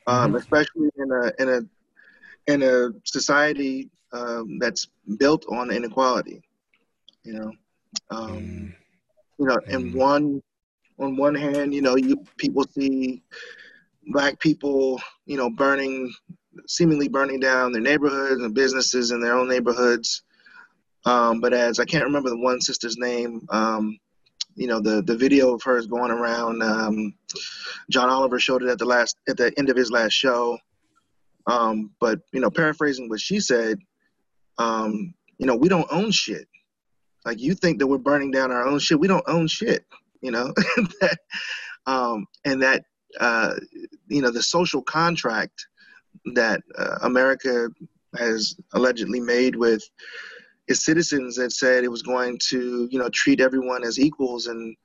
Um, 0.07 0.33
Mhm. 0.33 0.37
Especially 0.37 0.89
in 0.95 1.11
a 1.11 1.31
in 1.41 1.49
a 1.49 2.51
in 2.51 2.63
a 2.63 2.89
society 3.03 3.89
um, 4.11 4.57
that's 4.59 4.87
built 5.17 5.45
on 5.49 5.71
inequality, 5.71 6.41
you 7.23 7.33
know. 7.33 7.51
Um, 8.09 8.43
Mm. 8.43 8.73
you 9.37 9.45
know, 9.45 9.59
in 9.67 9.91
Mm. 9.91 9.95
one 9.95 10.43
on 10.99 11.15
one 11.15 11.35
hand, 11.35 11.73
you 11.73 11.81
know, 11.81 11.95
you 11.95 12.25
people 12.37 12.63
see 12.75 13.23
black 14.07 14.39
people, 14.39 15.01
you 15.25 15.37
know, 15.37 15.49
burning 15.49 16.13
seemingly 16.67 17.07
burning 17.07 17.39
down 17.39 17.71
their 17.71 17.81
neighborhoods 17.81 18.41
and 18.41 18.53
businesses 18.53 19.11
in 19.11 19.21
their 19.21 19.35
own 19.35 19.47
neighborhoods. 19.47 20.23
Um, 21.05 21.39
but 21.39 21.53
as 21.53 21.79
I 21.79 21.85
can't 21.85 22.03
remember 22.03 22.29
the 22.29 22.39
one 22.39 22.61
sister's 22.61 22.97
name, 22.97 23.45
um, 23.49 23.97
you 24.55 24.67
know, 24.67 24.81
the 24.81 25.01
the 25.01 25.15
video 25.15 25.53
of 25.53 25.63
hers 25.63 25.87
going 25.87 26.11
around. 26.11 26.61
Um, 26.61 27.13
John 27.89 28.09
Oliver 28.09 28.39
showed 28.39 28.61
it 28.61 28.69
at 28.69 28.77
the 28.77 28.85
last 28.85 29.17
at 29.27 29.37
the 29.37 29.53
end 29.57 29.69
of 29.69 29.77
his 29.77 29.91
last 29.91 30.13
show. 30.13 30.57
Um, 31.47 31.91
but 31.99 32.19
you 32.33 32.41
know, 32.41 32.49
paraphrasing 32.49 33.09
what 33.09 33.21
she 33.21 33.39
said, 33.39 33.79
um, 34.57 35.13
you 35.37 35.45
know, 35.45 35.55
we 35.55 35.69
don't 35.69 35.87
own 35.91 36.11
shit. 36.11 36.47
Like 37.25 37.39
you 37.39 37.53
think 37.53 37.79
that 37.79 37.87
we're 37.87 37.97
burning 37.97 38.31
down 38.31 38.51
our 38.51 38.65
own 38.65 38.79
shit. 38.79 38.99
We 38.99 39.07
don't 39.07 39.27
own 39.27 39.47
shit. 39.47 39.85
You 40.21 40.31
know, 40.31 40.53
um, 41.85 42.27
and 42.43 42.61
that 42.61 42.83
uh, 43.19 43.55
you 44.07 44.21
know 44.21 44.31
the 44.31 44.43
social 44.43 44.81
contract 44.81 45.67
that 46.33 46.61
uh, 46.77 46.97
America 47.03 47.69
has 48.17 48.55
allegedly 48.73 49.19
made 49.19 49.55
with 49.55 49.83
its 50.67 50.83
citizens 50.85 51.35
that 51.35 51.51
said 51.51 51.83
it 51.83 51.91
was 51.91 52.01
going 52.01 52.37
to 52.49 52.87
you 52.91 52.99
know 52.99 53.09
treat 53.09 53.39
everyone 53.39 53.83
as 53.83 53.99
equals 53.99 54.47
and 54.47 54.75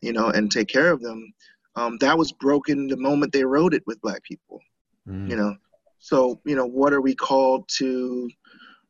you 0.00 0.12
know 0.12 0.28
and 0.28 0.50
take 0.50 0.68
care 0.68 0.90
of 0.90 1.00
them. 1.00 1.32
Um, 1.76 1.98
that 1.98 2.16
was 2.16 2.30
broken 2.32 2.86
the 2.86 2.96
moment 2.96 3.32
they 3.32 3.44
wrote 3.44 3.74
it 3.74 3.82
with 3.86 4.00
black 4.00 4.22
people 4.22 4.60
Mm. 5.08 5.28
you 5.28 5.36
know 5.36 5.54
so 5.98 6.40
you 6.46 6.56
know 6.56 6.64
what 6.64 6.94
are 6.94 7.00
we 7.02 7.14
called 7.14 7.68
to 7.76 8.30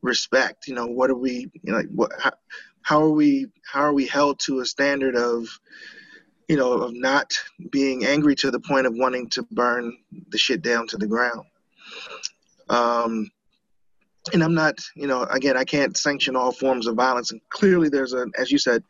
respect 0.02 0.68
you 0.68 0.74
know 0.74 0.86
what 0.86 1.10
are 1.10 1.16
we 1.16 1.50
you 1.62 1.72
know 1.72 1.78
like 1.78 1.88
what 1.88 2.12
how, 2.22 2.30
how 2.82 3.02
are 3.02 3.10
we 3.10 3.46
how 3.64 3.80
are 3.80 3.92
we 3.92 4.06
held 4.06 4.38
to 4.40 4.60
a 4.60 4.64
standard 4.64 5.16
of 5.16 5.48
you 6.48 6.56
know 6.56 6.72
of 6.74 6.94
not 6.94 7.34
being 7.70 8.04
angry 8.04 8.36
to 8.36 8.50
the 8.50 8.60
point 8.60 8.86
of 8.86 8.94
wanting 8.94 9.28
to 9.30 9.42
burn 9.50 9.96
the 10.28 10.38
shit 10.38 10.62
down 10.62 10.86
to 10.86 10.96
the 10.96 11.06
ground 11.06 11.44
um 12.68 13.30
and 14.32 14.42
i'm 14.42 14.54
not 14.54 14.78
you 14.96 15.06
know 15.06 15.22
again 15.24 15.56
i 15.56 15.64
can't 15.64 15.96
sanction 15.96 16.36
all 16.36 16.52
forms 16.52 16.86
of 16.86 16.96
violence. 16.96 17.30
And 17.30 17.40
clearly 17.50 17.88
there's 17.88 18.14
a 18.14 18.26
as 18.38 18.50
you 18.50 18.58
said 18.58 18.82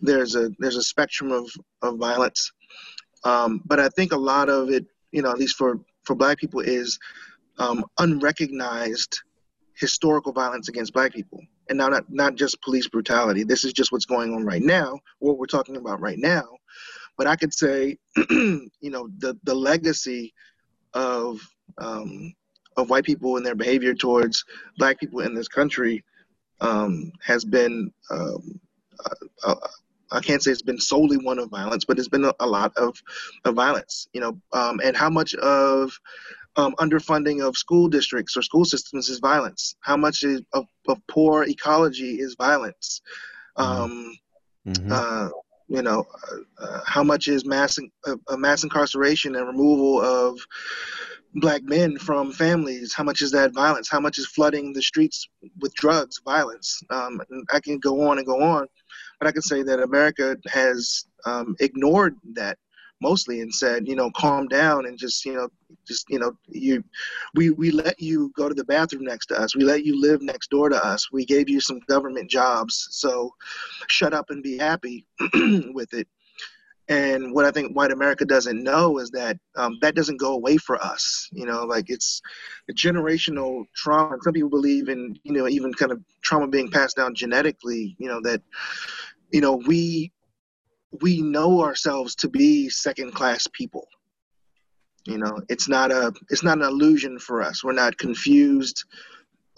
there's 0.00 0.34
a 0.34 0.50
there's 0.58 0.76
a 0.76 0.82
spectrum 0.82 1.32
of 1.32 1.50
of 1.82 1.98
violence. 1.98 2.52
Um 3.24 3.62
but 3.64 3.80
i 3.80 3.88
think 3.88 4.12
a 4.12 4.16
lot 4.16 4.48
of 4.48 4.70
it 4.70 4.86
you 5.12 5.22
know 5.22 5.30
at 5.30 5.38
least 5.38 5.56
for 5.56 5.80
for 6.04 6.14
black 6.14 6.38
people 6.38 6.60
is 6.60 6.98
um, 7.58 7.84
unrecognized 7.98 9.20
historical 9.78 10.32
violence 10.32 10.68
against 10.68 10.92
black 10.92 11.12
people. 11.12 11.40
And 11.68 11.78
now 11.78 11.88
not, 11.88 12.04
not 12.08 12.34
just 12.34 12.62
police 12.62 12.88
brutality. 12.88 13.44
This 13.44 13.62
is 13.62 13.72
just 13.72 13.92
what's 13.92 14.06
going 14.06 14.32
on 14.32 14.44
right 14.44 14.62
now 14.62 14.98
what 15.18 15.38
we're 15.38 15.46
talking 15.46 15.76
about 15.76 16.00
right 16.00 16.18
now. 16.18 16.44
But 17.16 17.26
i 17.26 17.36
could 17.36 17.52
say 17.52 17.98
you 18.16 18.70
know 18.82 19.08
the 19.18 19.36
the 19.42 19.54
legacy 19.54 20.32
of 20.94 21.40
um, 21.78 22.32
of 22.76 22.90
white 22.90 23.04
people 23.04 23.36
and 23.36 23.44
their 23.44 23.54
behavior 23.54 23.94
towards 23.94 24.44
black 24.78 24.98
people 24.98 25.20
in 25.20 25.34
this 25.34 25.48
country 25.48 26.04
um, 26.60 27.12
has 27.22 27.44
been 27.44 27.92
um, 28.10 28.60
uh, 29.04 29.14
uh, 29.44 29.54
I 30.10 30.20
can't 30.20 30.42
say 30.42 30.50
it's 30.50 30.62
been 30.62 30.80
solely 30.80 31.18
one 31.18 31.38
of 31.38 31.50
violence, 31.50 31.84
but 31.84 31.98
it's 31.98 32.08
been 32.08 32.24
a, 32.24 32.32
a 32.40 32.46
lot 32.46 32.72
of, 32.76 32.96
of 33.44 33.54
violence, 33.54 34.08
you 34.12 34.20
know, 34.20 34.40
um, 34.52 34.80
and 34.82 34.96
how 34.96 35.10
much 35.10 35.34
of 35.34 35.92
um, 36.56 36.74
underfunding 36.78 37.46
of 37.46 37.56
school 37.56 37.88
districts 37.88 38.36
or 38.36 38.42
school 38.42 38.64
systems 38.64 39.08
is 39.08 39.18
violence? 39.18 39.76
How 39.80 39.96
much 39.96 40.22
is, 40.22 40.42
of, 40.52 40.64
of 40.88 40.98
poor 41.08 41.44
ecology 41.44 42.20
is 42.20 42.34
violence? 42.38 43.02
Um, 43.56 44.16
Mhm. 44.66 44.90
uh, 44.90 45.28
you 45.68 45.82
know, 45.82 46.04
uh, 46.32 46.64
uh, 46.64 46.80
how 46.86 47.02
much 47.02 47.28
is 47.28 47.44
mass 47.44 47.78
uh, 47.78 48.16
uh, 48.28 48.36
mass 48.36 48.64
incarceration 48.64 49.36
and 49.36 49.46
removal 49.46 50.00
of 50.00 50.38
black 51.40 51.62
men 51.62 51.98
from 51.98 52.32
families? 52.32 52.94
How 52.94 53.04
much 53.04 53.22
is 53.22 53.30
that 53.32 53.52
violence? 53.52 53.88
How 53.88 54.00
much 54.00 54.18
is 54.18 54.26
flooding 54.26 54.72
the 54.72 54.82
streets 54.82 55.28
with 55.60 55.74
drugs 55.74 56.20
violence? 56.24 56.82
Um, 56.90 57.20
I 57.52 57.60
can 57.60 57.78
go 57.78 58.08
on 58.08 58.18
and 58.18 58.26
go 58.26 58.42
on, 58.42 58.66
but 59.18 59.28
I 59.28 59.32
can 59.32 59.42
say 59.42 59.62
that 59.62 59.80
America 59.80 60.36
has 60.48 61.06
um, 61.26 61.56
ignored 61.60 62.16
that 62.34 62.58
mostly 63.00 63.40
and 63.40 63.54
said, 63.54 63.86
you 63.86 63.94
know, 63.94 64.10
calm 64.16 64.48
down 64.48 64.86
and 64.86 64.98
just, 64.98 65.24
you 65.24 65.34
know, 65.34 65.48
just, 65.86 66.08
you 66.08 66.18
know, 66.18 66.32
you, 66.48 66.82
we, 67.34 67.50
we 67.50 67.70
let 67.70 68.00
you 68.00 68.32
go 68.36 68.48
to 68.48 68.54
the 68.54 68.64
bathroom 68.64 69.04
next 69.04 69.26
to 69.26 69.40
us. 69.40 69.54
We 69.54 69.64
let 69.64 69.84
you 69.84 70.00
live 70.00 70.20
next 70.20 70.50
door 70.50 70.68
to 70.68 70.84
us. 70.84 71.10
We 71.12 71.24
gave 71.24 71.48
you 71.48 71.60
some 71.60 71.80
government 71.88 72.30
jobs. 72.30 72.88
So 72.90 73.32
shut 73.88 74.14
up 74.14 74.30
and 74.30 74.42
be 74.42 74.58
happy 74.58 75.06
with 75.72 75.94
it. 75.94 76.08
And 76.88 77.34
what 77.34 77.44
I 77.44 77.50
think 77.50 77.76
white 77.76 77.90
America 77.90 78.24
doesn't 78.24 78.62
know 78.62 78.98
is 78.98 79.10
that 79.10 79.38
um, 79.56 79.76
that 79.82 79.94
doesn't 79.94 80.16
go 80.16 80.32
away 80.32 80.56
for 80.56 80.82
us. 80.82 81.28
You 81.32 81.44
know, 81.44 81.64
like 81.64 81.90
it's 81.90 82.22
a 82.70 82.72
generational 82.72 83.64
trauma. 83.76 84.16
Some 84.22 84.32
people 84.32 84.48
believe 84.48 84.88
in, 84.88 85.18
you 85.22 85.32
know, 85.32 85.48
even 85.48 85.74
kind 85.74 85.92
of 85.92 86.00
trauma 86.22 86.48
being 86.48 86.70
passed 86.70 86.96
down 86.96 87.14
genetically. 87.14 87.94
You 87.98 88.08
know 88.08 88.20
that, 88.22 88.40
you 89.30 89.42
know, 89.42 89.56
we 89.66 90.12
we 91.02 91.20
know 91.20 91.60
ourselves 91.60 92.14
to 92.16 92.28
be 92.28 92.70
second 92.70 93.12
class 93.12 93.46
people. 93.52 93.86
You 95.04 95.18
know, 95.18 95.40
it's 95.48 95.68
not 95.68 95.90
a 95.90 96.12
it's 96.30 96.42
not 96.42 96.58
an 96.58 96.64
illusion 96.64 97.18
for 97.18 97.42
us. 97.42 97.62
We're 97.62 97.72
not 97.72 97.98
confused 97.98 98.84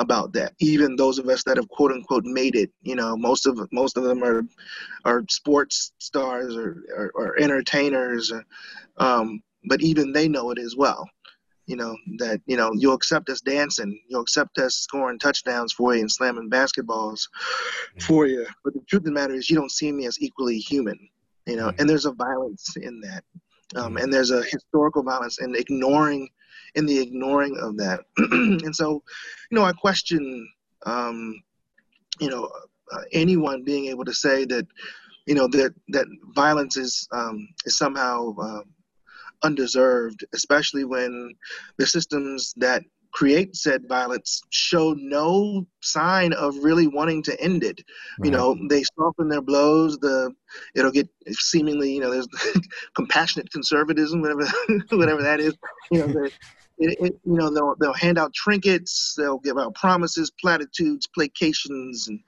about 0.00 0.32
that. 0.32 0.54
Even 0.58 0.96
those 0.96 1.18
of 1.18 1.28
us 1.28 1.44
that 1.44 1.58
have 1.58 1.68
quote 1.68 1.92
unquote 1.92 2.24
made 2.24 2.56
it, 2.56 2.70
you 2.82 2.96
know, 2.96 3.16
most 3.16 3.46
of 3.46 3.60
most 3.70 3.96
of 3.96 4.02
them 4.02 4.24
are 4.24 4.42
are 5.04 5.22
sports 5.28 5.92
stars 5.98 6.56
or 6.56 6.82
or, 6.96 7.12
or 7.14 7.40
entertainers, 7.40 8.32
um, 8.96 9.42
but 9.66 9.82
even 9.82 10.12
they 10.12 10.26
know 10.26 10.50
it 10.50 10.58
as 10.58 10.74
well. 10.76 11.08
You 11.66 11.76
know 11.76 11.96
that 12.18 12.40
you 12.46 12.56
know 12.56 12.72
you'll 12.74 12.94
accept 12.94 13.28
us 13.28 13.40
dancing, 13.40 14.00
you'll 14.08 14.22
accept 14.22 14.58
us 14.58 14.74
scoring 14.74 15.18
touchdowns 15.18 15.72
for 15.72 15.94
you 15.94 16.00
and 16.00 16.10
slamming 16.10 16.50
basketballs 16.50 17.20
for 18.00 18.26
you. 18.26 18.46
But 18.64 18.74
the 18.74 18.80
truth 18.88 19.02
of 19.02 19.04
the 19.04 19.12
matter 19.12 19.34
is, 19.34 19.48
you 19.48 19.56
don't 19.56 19.70
see 19.70 19.92
me 19.92 20.06
as 20.06 20.20
equally 20.20 20.58
human. 20.58 20.98
You 21.46 21.56
know, 21.56 21.72
and 21.78 21.88
there's 21.88 22.06
a 22.06 22.12
violence 22.12 22.76
in 22.76 23.00
that, 23.02 23.24
um, 23.76 23.98
and 23.98 24.12
there's 24.12 24.30
a 24.30 24.42
historical 24.42 25.02
violence 25.02 25.40
in 25.40 25.54
ignoring 25.54 26.28
in 26.74 26.86
the 26.86 26.98
ignoring 26.98 27.56
of 27.60 27.76
that. 27.78 28.00
and 28.16 28.74
so, 28.74 29.02
you 29.50 29.58
know, 29.58 29.64
I 29.64 29.72
question, 29.72 30.48
um, 30.86 31.42
you 32.20 32.28
know, 32.28 32.50
uh, 32.92 33.02
anyone 33.12 33.64
being 33.64 33.86
able 33.86 34.04
to 34.04 34.14
say 34.14 34.44
that, 34.46 34.66
you 35.26 35.34
know, 35.34 35.46
that 35.48 35.74
that 35.88 36.06
violence 36.34 36.76
is 36.76 37.06
um, 37.12 37.48
is 37.64 37.78
somehow 37.78 38.34
uh, 38.36 38.62
undeserved, 39.42 40.24
especially 40.34 40.84
when 40.84 41.32
the 41.78 41.86
systems 41.86 42.52
that 42.56 42.82
create 43.12 43.56
said 43.56 43.88
violence 43.88 44.40
show 44.50 44.94
no 44.98 45.66
sign 45.80 46.32
of 46.32 46.56
really 46.62 46.86
wanting 46.86 47.22
to 47.24 47.40
end 47.40 47.64
it. 47.64 47.80
You 48.22 48.30
know, 48.30 48.56
they 48.68 48.82
soften 48.96 49.28
their 49.28 49.40
blows. 49.40 49.98
The 49.98 50.32
it'll 50.74 50.92
get 50.92 51.08
seemingly, 51.28 51.92
you 51.92 52.00
know, 52.00 52.10
there's 52.10 52.28
compassionate 52.94 53.50
conservatism, 53.50 54.20
whatever 54.20 54.46
whatever 54.90 55.22
that 55.22 55.40
is. 55.40 55.54
You 55.90 56.06
know, 56.06 56.28
it, 56.80 56.98
it, 56.98 57.20
you 57.24 57.34
know 57.34 57.50
they'll 57.50 57.76
they'll 57.78 57.92
hand 57.92 58.18
out 58.18 58.32
trinkets, 58.32 59.14
they'll 59.16 59.38
give 59.38 59.58
out 59.58 59.74
promises, 59.74 60.32
platitudes, 60.40 61.06
placations, 61.06 62.08
and 62.08 62.20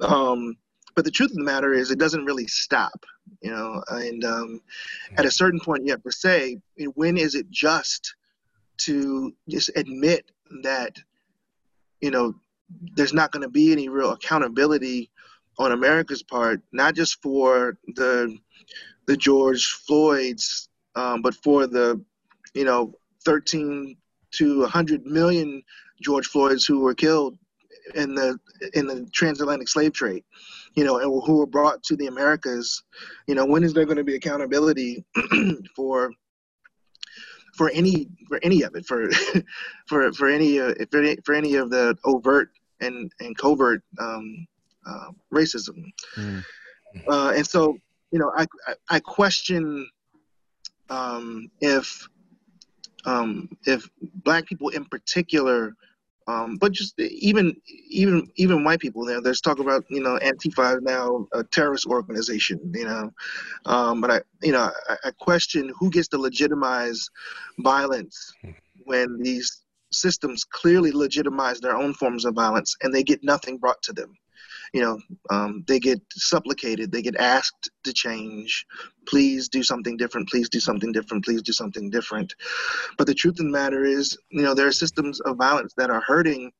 um, 0.00 0.56
but 0.96 1.04
the 1.04 1.10
truth 1.10 1.30
of 1.30 1.36
the 1.36 1.44
matter 1.44 1.72
is 1.72 1.90
it 1.90 1.98
doesn't 1.98 2.24
really 2.24 2.46
stop. 2.46 3.04
You 3.40 3.50
know, 3.50 3.82
and 3.88 4.24
um, 4.24 4.60
at 5.16 5.24
a 5.24 5.30
certain 5.30 5.60
point 5.60 5.84
you 5.84 5.92
have 5.92 6.02
to 6.02 6.12
say, 6.12 6.58
when 6.94 7.16
is 7.16 7.34
it 7.34 7.50
just 7.50 8.14
to 8.78 9.32
just 9.48 9.70
admit 9.76 10.30
that 10.62 10.98
you 12.00 12.10
know 12.10 12.34
there's 12.96 13.14
not 13.14 13.30
going 13.30 13.42
to 13.42 13.48
be 13.48 13.70
any 13.70 13.88
real 13.88 14.10
accountability 14.10 15.10
on 15.58 15.70
America's 15.72 16.22
part, 16.22 16.60
not 16.72 16.94
just 16.96 17.22
for 17.22 17.78
the 17.94 18.36
the 19.06 19.16
George 19.16 19.66
Floyd's, 19.86 20.68
um, 20.96 21.22
but 21.22 21.34
for 21.34 21.68
the 21.68 22.02
you 22.54 22.64
know 22.64 22.94
13 23.24 23.96
to 24.32 24.60
100 24.60 25.06
million 25.06 25.62
George 26.02 26.26
Floyds 26.26 26.64
who 26.64 26.80
were 26.80 26.94
killed 26.94 27.38
in 27.94 28.14
the 28.14 28.38
in 28.72 28.86
the 28.86 29.06
transatlantic 29.12 29.68
slave 29.68 29.92
trade, 29.92 30.24
you 30.74 30.84
know, 30.84 30.98
and 30.98 31.22
who 31.24 31.38
were 31.38 31.46
brought 31.46 31.82
to 31.84 31.96
the 31.96 32.06
Americas. 32.06 32.82
You 33.26 33.34
know, 33.34 33.44
when 33.44 33.62
is 33.62 33.74
there 33.74 33.84
going 33.84 33.98
to 33.98 34.04
be 34.04 34.16
accountability 34.16 35.04
for 35.76 36.10
for 37.56 37.70
any 37.70 38.08
for 38.28 38.38
any 38.42 38.62
of 38.62 38.74
it 38.74 38.86
for 38.86 39.10
for 39.88 40.12
for 40.12 40.28
any 40.28 40.60
uh, 40.60 40.74
for 40.90 41.02
any 41.02 41.16
for 41.24 41.34
any 41.34 41.54
of 41.56 41.70
the 41.70 41.96
overt 42.04 42.50
and 42.80 43.10
and 43.20 43.36
covert 43.36 43.82
um, 43.98 44.46
uh, 44.86 45.10
racism. 45.32 45.84
Mm. 46.16 46.44
Uh, 47.08 47.32
and 47.36 47.46
so 47.46 47.76
you 48.10 48.18
know 48.18 48.32
I 48.36 48.46
I, 48.66 48.74
I 48.90 49.00
question 49.00 49.88
um, 50.90 51.50
if 51.60 52.08
um, 53.06 53.48
if 53.66 53.88
black 54.24 54.46
people 54.46 54.68
in 54.70 54.84
particular 54.84 55.74
um, 56.26 56.56
but 56.56 56.72
just 56.72 56.98
even 56.98 57.54
even 57.88 58.30
even 58.36 58.64
white 58.64 58.80
people 58.80 59.04
there 59.04 59.20
there's 59.20 59.40
talk 59.40 59.58
about 59.58 59.84
you 59.90 60.02
know 60.02 60.18
antifa 60.22 60.80
now 60.80 61.26
a 61.32 61.44
terrorist 61.44 61.86
organization 61.86 62.58
you 62.74 62.84
know. 62.84 63.10
Um, 63.66 64.00
but 64.00 64.10
i 64.10 64.20
you 64.42 64.52
know 64.52 64.70
I, 64.88 64.96
I, 65.04 65.10
question 65.10 65.70
who 65.78 65.90
gets 65.90 66.08
to 66.08 66.18
legitimize 66.18 67.08
violence 67.58 68.32
when 68.84 69.18
these 69.20 69.64
systems 69.92 70.44
clearly 70.44 70.92
legitimize 70.92 71.60
their 71.60 71.76
own 71.76 71.94
forms 71.94 72.24
of 72.24 72.34
violence 72.34 72.74
and 72.82 72.92
they 72.92 73.02
get 73.02 73.22
nothing 73.22 73.58
brought 73.58 73.82
to 73.82 73.92
them 73.92 74.14
you 74.74 74.80
know, 74.80 74.98
um, 75.30 75.64
they 75.68 75.78
get 75.78 76.02
supplicated, 76.10 76.90
they 76.90 77.00
get 77.00 77.14
asked 77.16 77.70
to 77.84 77.92
change. 77.92 78.66
Please 79.06 79.48
do 79.48 79.62
something 79.62 79.96
different. 79.96 80.28
Please 80.28 80.48
do 80.48 80.58
something 80.58 80.90
different. 80.90 81.24
Please 81.24 81.42
do 81.42 81.52
something 81.52 81.90
different. 81.90 82.34
But 82.98 83.06
the 83.06 83.14
truth 83.14 83.38
of 83.38 83.46
the 83.46 83.52
matter 83.52 83.84
is, 83.84 84.18
you 84.30 84.42
know, 84.42 84.52
there 84.52 84.66
are 84.66 84.72
systems 84.72 85.20
of 85.20 85.36
violence 85.36 85.74
that 85.76 85.90
are 85.90 86.02
hurting, 86.04 86.50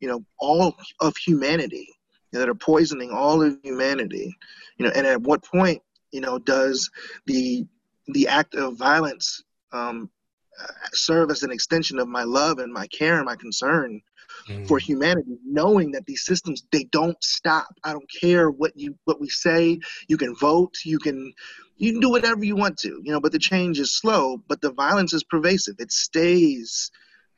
you 0.00 0.08
know, 0.08 0.24
all 0.40 0.74
of 0.98 1.16
humanity, 1.16 1.86
that 2.32 2.48
are 2.48 2.54
poisoning 2.56 3.12
all 3.12 3.40
of 3.40 3.56
humanity. 3.62 4.36
You 4.76 4.86
know, 4.86 4.92
and 4.96 5.06
at 5.06 5.22
what 5.22 5.44
point, 5.44 5.80
you 6.10 6.20
know, 6.20 6.40
does 6.40 6.90
the 7.26 7.64
the 8.08 8.26
act 8.26 8.56
of 8.56 8.78
violence 8.78 9.44
um, 9.72 10.10
serve 10.92 11.30
as 11.30 11.44
an 11.44 11.52
extension 11.52 12.00
of 12.00 12.08
my 12.08 12.24
love 12.24 12.58
and 12.58 12.72
my 12.72 12.88
care 12.88 13.18
and 13.18 13.26
my 13.26 13.36
concern 13.36 14.00
mm. 14.48 14.66
for 14.66 14.78
humanity, 14.78 15.38
knowing 15.44 15.92
that 15.92 16.06
these 16.06 16.24
systems 16.24 16.64
they 16.72 16.84
don't 16.84 17.22
stop. 17.22 17.68
I 17.84 17.92
don't 17.92 18.10
care 18.20 18.50
what 18.50 18.72
you 18.76 18.96
what 19.04 19.20
we 19.20 19.28
say. 19.28 19.80
You 20.08 20.16
can 20.16 20.34
vote. 20.34 20.74
You 20.84 20.98
can 20.98 21.32
you 21.76 21.92
can 21.92 22.00
do 22.00 22.10
whatever 22.10 22.44
you 22.44 22.56
want 22.56 22.78
to. 22.78 23.00
You 23.02 23.12
know, 23.12 23.20
but 23.20 23.32
the 23.32 23.38
change 23.38 23.78
is 23.78 23.96
slow. 23.96 24.42
But 24.48 24.60
the 24.60 24.72
violence 24.72 25.12
is 25.12 25.24
pervasive. 25.24 25.76
It 25.78 25.92
stays. 25.92 26.90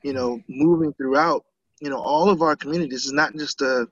You 0.03 0.13
know, 0.13 0.41
moving 0.49 0.93
throughout. 0.93 1.45
You 1.79 1.89
know, 1.89 1.99
all 1.99 2.29
of 2.29 2.41
our 2.41 2.55
communities 2.55 3.05
is 3.05 3.13
not 3.13 3.35
just 3.35 3.61
a 3.61 3.87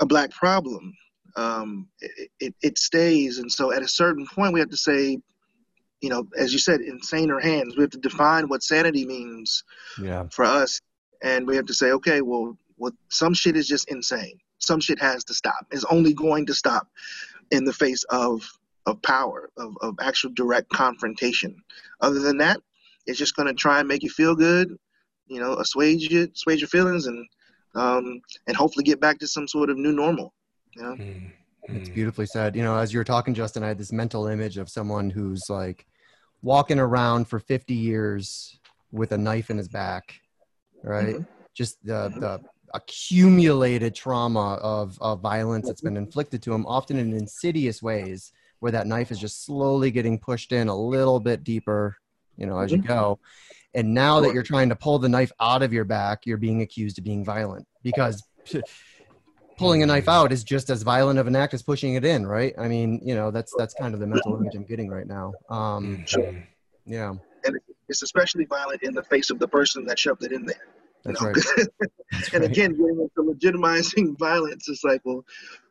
a 0.00 0.06
black 0.06 0.30
problem. 0.30 0.94
Um, 1.36 1.88
it, 2.00 2.30
it, 2.40 2.54
it 2.62 2.78
stays, 2.78 3.38
and 3.38 3.50
so 3.50 3.72
at 3.72 3.82
a 3.82 3.88
certain 3.88 4.26
point, 4.26 4.52
we 4.52 4.58
have 4.58 4.70
to 4.70 4.76
say, 4.76 5.18
you 6.00 6.08
know, 6.08 6.26
as 6.36 6.52
you 6.52 6.58
said, 6.58 6.80
in 6.80 7.00
saner 7.00 7.38
hands. 7.38 7.76
We 7.76 7.82
have 7.82 7.90
to 7.90 7.98
define 7.98 8.48
what 8.48 8.64
sanity 8.64 9.06
means 9.06 9.62
yeah. 10.02 10.24
for 10.32 10.44
us 10.44 10.80
and 11.22 11.46
we 11.46 11.56
have 11.56 11.66
to 11.66 11.74
say, 11.74 11.92
okay, 11.92 12.20
well, 12.20 12.56
well, 12.78 12.92
some 13.08 13.34
shit 13.34 13.56
is 13.56 13.68
just 13.68 13.90
insane. 13.90 14.38
Some 14.58 14.80
shit 14.80 14.98
has 15.00 15.24
to 15.24 15.34
stop. 15.34 15.66
It's 15.70 15.84
only 15.84 16.14
going 16.14 16.46
to 16.46 16.54
stop 16.54 16.88
in 17.50 17.64
the 17.64 17.72
face 17.72 18.04
of 18.10 18.42
of 18.86 19.00
power, 19.02 19.50
of, 19.58 19.76
of 19.82 19.94
actual 20.00 20.30
direct 20.30 20.70
confrontation. 20.70 21.54
Other 22.00 22.18
than 22.18 22.38
that, 22.38 22.58
it's 23.06 23.18
just 23.18 23.36
going 23.36 23.46
to 23.46 23.54
try 23.54 23.78
and 23.78 23.86
make 23.86 24.02
you 24.02 24.08
feel 24.08 24.34
good, 24.34 24.74
you 25.26 25.38
know, 25.38 25.54
assuage 25.54 26.10
you, 26.10 26.28
assuage 26.34 26.60
your 26.60 26.68
feelings, 26.68 27.06
and 27.06 27.26
um, 27.74 28.20
and 28.46 28.56
hopefully 28.56 28.84
get 28.84 29.00
back 29.00 29.18
to 29.18 29.28
some 29.28 29.46
sort 29.46 29.70
of 29.70 29.76
new 29.76 29.92
normal. 29.92 30.32
You 30.74 30.82
know? 30.82 30.94
Mm-hmm. 30.94 31.76
It's 31.76 31.88
beautifully 31.90 32.26
said. 32.26 32.56
You 32.56 32.64
know, 32.64 32.76
as 32.76 32.92
you 32.92 32.98
were 32.98 33.04
talking, 33.04 33.34
Justin, 33.34 33.62
I 33.62 33.68
had 33.68 33.78
this 33.78 33.92
mental 33.92 34.26
image 34.26 34.56
of 34.56 34.68
someone 34.68 35.10
who's 35.10 35.44
like 35.48 35.86
walking 36.42 36.78
around 36.78 37.26
for 37.26 37.38
50 37.38 37.74
years 37.74 38.58
with 38.92 39.12
a 39.12 39.18
knife 39.18 39.50
in 39.50 39.58
his 39.58 39.68
back 39.68 40.20
right? 40.82 41.16
Mm-hmm. 41.16 41.22
Just 41.54 41.84
the 41.84 42.10
mm-hmm. 42.10 42.20
the 42.20 42.40
accumulated 42.74 43.94
trauma 43.94 44.54
of, 44.62 44.96
of 45.00 45.20
violence 45.20 45.66
that's 45.66 45.80
been 45.80 45.96
inflicted 45.96 46.42
to 46.42 46.52
him, 46.52 46.64
often 46.66 46.98
in 46.98 47.12
insidious 47.12 47.82
ways, 47.82 48.32
where 48.60 48.72
that 48.72 48.86
knife 48.86 49.10
is 49.10 49.18
just 49.18 49.44
slowly 49.44 49.90
getting 49.90 50.18
pushed 50.18 50.52
in 50.52 50.68
a 50.68 50.76
little 50.76 51.20
bit 51.20 51.42
deeper, 51.42 51.96
you 52.36 52.46
know, 52.46 52.58
as 52.58 52.70
you 52.70 52.78
mm-hmm. 52.78 52.86
go. 52.86 53.18
And 53.74 53.94
now 53.94 54.20
that 54.20 54.34
you're 54.34 54.42
trying 54.42 54.68
to 54.68 54.76
pull 54.76 54.98
the 54.98 55.08
knife 55.08 55.32
out 55.40 55.62
of 55.62 55.72
your 55.72 55.84
back, 55.84 56.26
you're 56.26 56.36
being 56.36 56.62
accused 56.62 56.98
of 56.98 57.04
being 57.04 57.24
violent 57.24 57.66
because 57.82 58.22
pulling 59.58 59.82
a 59.82 59.86
knife 59.86 60.08
out 60.08 60.32
is 60.32 60.42
just 60.42 60.70
as 60.70 60.82
violent 60.82 61.18
of 61.18 61.26
an 61.26 61.36
act 61.36 61.54
as 61.54 61.62
pushing 61.62 61.94
it 61.94 62.04
in, 62.04 62.26
right? 62.26 62.52
I 62.58 62.66
mean, 62.66 63.00
you 63.04 63.14
know, 63.14 63.30
that's 63.30 63.52
that's 63.56 63.74
kind 63.74 63.94
of 63.94 64.00
the 64.00 64.06
mental 64.06 64.36
image 64.36 64.54
I'm 64.54 64.64
getting 64.64 64.88
right 64.88 65.06
now. 65.06 65.32
Um, 65.48 66.04
yeah 66.86 67.14
it's 67.90 68.02
especially 68.02 68.44
violent 68.46 68.82
in 68.82 68.94
the 68.94 69.02
face 69.02 69.30
of 69.30 69.38
the 69.38 69.48
person 69.48 69.84
that 69.84 69.98
shoved 69.98 70.24
it 70.24 70.32
in 70.32 70.46
there. 70.46 70.66
That's 71.04 71.20
right. 71.20 71.34
That's 72.12 72.32
and 72.32 72.42
right. 72.42 72.50
again, 72.50 72.70
getting 72.72 73.00
into 73.00 73.32
legitimizing 73.32 74.18
violence, 74.18 74.68
it's 74.68 74.84
like, 74.84 75.00
well, 75.04 75.24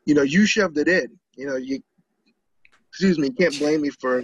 you 0.05 0.13
know, 0.13 0.21
you 0.21 0.45
shoved 0.45 0.77
it 0.77 0.87
in. 0.87 1.17
You 1.35 1.47
know, 1.47 1.55
you 1.55 1.81
excuse 2.89 3.17
me, 3.17 3.29
can't 3.29 3.57
blame 3.57 3.81
me 3.81 3.89
for 3.89 4.23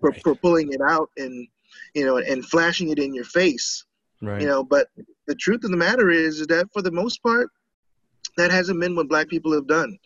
for, 0.00 0.10
right. 0.10 0.22
for 0.22 0.34
pulling 0.36 0.72
it 0.72 0.80
out 0.80 1.10
and 1.16 1.48
you 1.94 2.06
know 2.06 2.18
and 2.18 2.44
flashing 2.44 2.90
it 2.90 2.98
in 2.98 3.12
your 3.12 3.24
face. 3.24 3.84
Right. 4.22 4.40
You 4.40 4.46
know, 4.46 4.62
but 4.62 4.88
the 5.26 5.34
truth 5.34 5.64
of 5.64 5.70
the 5.70 5.76
matter 5.76 6.10
is, 6.10 6.40
is 6.40 6.46
that 6.46 6.68
for 6.72 6.82
the 6.82 6.92
most 6.92 7.22
part, 7.22 7.48
that 8.36 8.50
hasn't 8.50 8.80
been 8.80 8.94
what 8.94 9.08
black 9.08 9.28
people 9.28 9.52
have 9.52 9.66
done. 9.66 9.98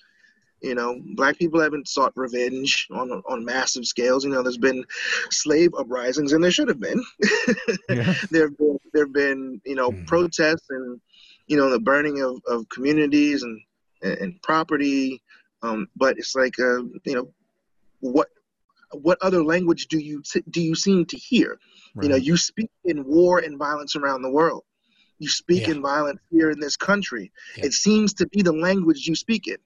You 0.60 0.74
know, 0.74 1.00
black 1.14 1.38
people 1.38 1.60
haven't 1.60 1.88
sought 1.88 2.12
revenge 2.16 2.88
on 2.90 3.10
on 3.28 3.44
massive 3.44 3.86
scales. 3.86 4.24
You 4.24 4.30
know, 4.30 4.42
there's 4.42 4.58
been 4.58 4.84
slave 5.30 5.70
uprisings, 5.78 6.32
and 6.32 6.42
there 6.42 6.50
should 6.50 6.68
have 6.68 6.80
been. 6.80 7.02
yeah. 7.88 8.14
There 8.30 8.48
have 8.48 8.58
been 8.58 8.78
there 8.92 9.04
have 9.04 9.12
been 9.12 9.60
you 9.64 9.76
know 9.76 9.90
mm. 9.90 10.06
protests 10.06 10.66
and 10.70 11.00
you 11.46 11.56
know 11.56 11.70
the 11.70 11.78
burning 11.78 12.22
of, 12.22 12.40
of 12.48 12.68
communities 12.70 13.42
and 13.42 13.60
and 14.02 14.40
property. 14.42 15.22
Um, 15.62 15.88
but 15.96 16.18
it's 16.18 16.34
like 16.34 16.58
uh, 16.58 16.82
you 17.04 17.14
know 17.14 17.28
what 18.00 18.28
what 18.92 19.18
other 19.22 19.44
language 19.44 19.86
do 19.88 19.98
you 19.98 20.22
do 20.50 20.60
you 20.60 20.74
seem 20.74 21.04
to 21.06 21.16
hear? 21.16 21.58
Right. 21.94 22.04
You 22.04 22.08
know, 22.10 22.16
you 22.16 22.36
speak 22.36 22.70
in 22.84 23.04
war 23.04 23.38
and 23.38 23.58
violence 23.58 23.96
around 23.96 24.22
the 24.22 24.30
world. 24.30 24.64
You 25.18 25.28
speak 25.28 25.66
yeah. 25.66 25.74
in 25.74 25.82
violence 25.82 26.20
here 26.30 26.50
in 26.50 26.60
this 26.60 26.76
country. 26.76 27.32
Yeah. 27.56 27.66
It 27.66 27.72
seems 27.72 28.14
to 28.14 28.26
be 28.28 28.42
the 28.42 28.52
language 28.52 29.06
you 29.06 29.16
speak 29.16 29.48
it 29.48 29.60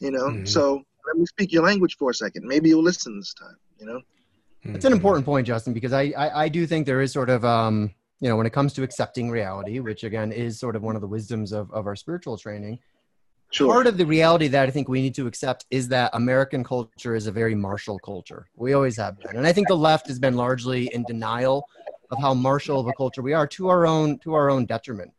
you 0.00 0.10
know 0.10 0.28
mm-hmm. 0.28 0.44
so 0.44 0.82
let 1.06 1.16
me 1.16 1.26
speak 1.26 1.52
your 1.52 1.62
language 1.62 1.96
for 1.96 2.10
a 2.10 2.14
second 2.14 2.46
maybe 2.46 2.68
you'll 2.68 2.82
listen 2.82 3.18
this 3.18 3.34
time 3.34 3.56
you 3.78 3.86
know 3.86 4.00
it's 4.64 4.84
an 4.84 4.92
important 4.92 5.24
point 5.24 5.46
justin 5.46 5.72
because 5.72 5.92
I, 5.92 6.12
I, 6.16 6.44
I 6.44 6.48
do 6.48 6.66
think 6.66 6.86
there 6.86 7.00
is 7.00 7.12
sort 7.12 7.30
of 7.30 7.44
um 7.44 7.94
you 8.20 8.28
know 8.28 8.36
when 8.36 8.46
it 8.46 8.52
comes 8.52 8.72
to 8.74 8.82
accepting 8.82 9.30
reality 9.30 9.78
which 9.80 10.04
again 10.04 10.32
is 10.32 10.58
sort 10.58 10.76
of 10.76 10.82
one 10.82 10.96
of 10.96 11.00
the 11.00 11.08
wisdoms 11.08 11.52
of, 11.52 11.70
of 11.72 11.86
our 11.86 11.96
spiritual 11.96 12.36
training 12.36 12.78
Sure. 13.50 13.72
Part 13.72 13.86
of 13.86 13.96
the 13.96 14.04
reality 14.04 14.46
that 14.48 14.68
I 14.68 14.70
think 14.70 14.88
we 14.88 15.00
need 15.00 15.14
to 15.14 15.26
accept 15.26 15.64
is 15.70 15.88
that 15.88 16.10
American 16.12 16.62
culture 16.62 17.14
is 17.14 17.26
a 17.26 17.32
very 17.32 17.54
martial 17.54 17.98
culture. 17.98 18.46
We 18.56 18.74
always 18.74 18.96
have 18.98 19.18
been, 19.18 19.36
and 19.36 19.46
I 19.46 19.54
think 19.54 19.68
the 19.68 19.76
left 19.76 20.06
has 20.08 20.18
been 20.18 20.36
largely 20.36 20.90
in 20.92 21.02
denial 21.04 21.66
of 22.10 22.18
how 22.20 22.34
martial 22.34 22.78
of 22.78 22.88
a 22.88 22.92
culture 22.92 23.22
we 23.22 23.32
are 23.32 23.46
to 23.46 23.68
our 23.68 23.86
own 23.86 24.18
to 24.18 24.34
our 24.34 24.50
own 24.50 24.66
detriment. 24.66 25.12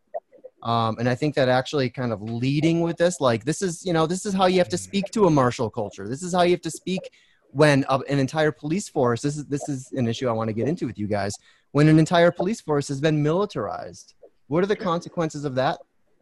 Um, 0.63 0.97
and 0.99 1.07
I 1.07 1.15
think 1.15 1.35
that 1.35 1.47
actually 1.47 1.89
kind 1.89 2.11
of 2.11 2.21
leading 2.21 2.81
with 2.81 2.97
this, 2.97 3.21
like 3.21 3.45
this 3.45 3.61
is, 3.61 3.85
you 3.85 3.93
know, 3.93 4.05
this 4.05 4.25
is 4.25 4.33
how 4.33 4.47
you 4.47 4.57
have 4.57 4.69
to 4.69 4.77
speak 4.77 5.05
to 5.11 5.25
a 5.25 5.29
martial 5.29 5.69
culture. 5.69 6.07
This 6.07 6.21
is 6.21 6.33
how 6.33 6.41
you 6.41 6.51
have 6.51 6.61
to 6.61 6.71
speak 6.71 7.11
when 7.51 7.85
uh, 7.87 7.99
an 8.09 8.19
entire 8.19 8.51
police 8.51 8.89
force. 8.89 9.21
This 9.21 9.37
is 9.37 9.45
this 9.45 9.69
is 9.69 9.91
an 9.93 10.07
issue 10.07 10.27
I 10.27 10.33
want 10.33 10.49
to 10.49 10.53
get 10.53 10.67
into 10.67 10.85
with 10.85 10.99
you 10.99 11.07
guys. 11.07 11.37
When 11.71 11.87
an 11.87 11.99
entire 11.99 12.31
police 12.31 12.61
force 12.61 12.87
has 12.89 12.99
been 12.99 13.21
militarized, 13.23 14.15
what 14.47 14.63
are 14.63 14.67
the 14.67 14.75
consequences 14.75 15.45
of 15.45 15.55
that 15.55 15.79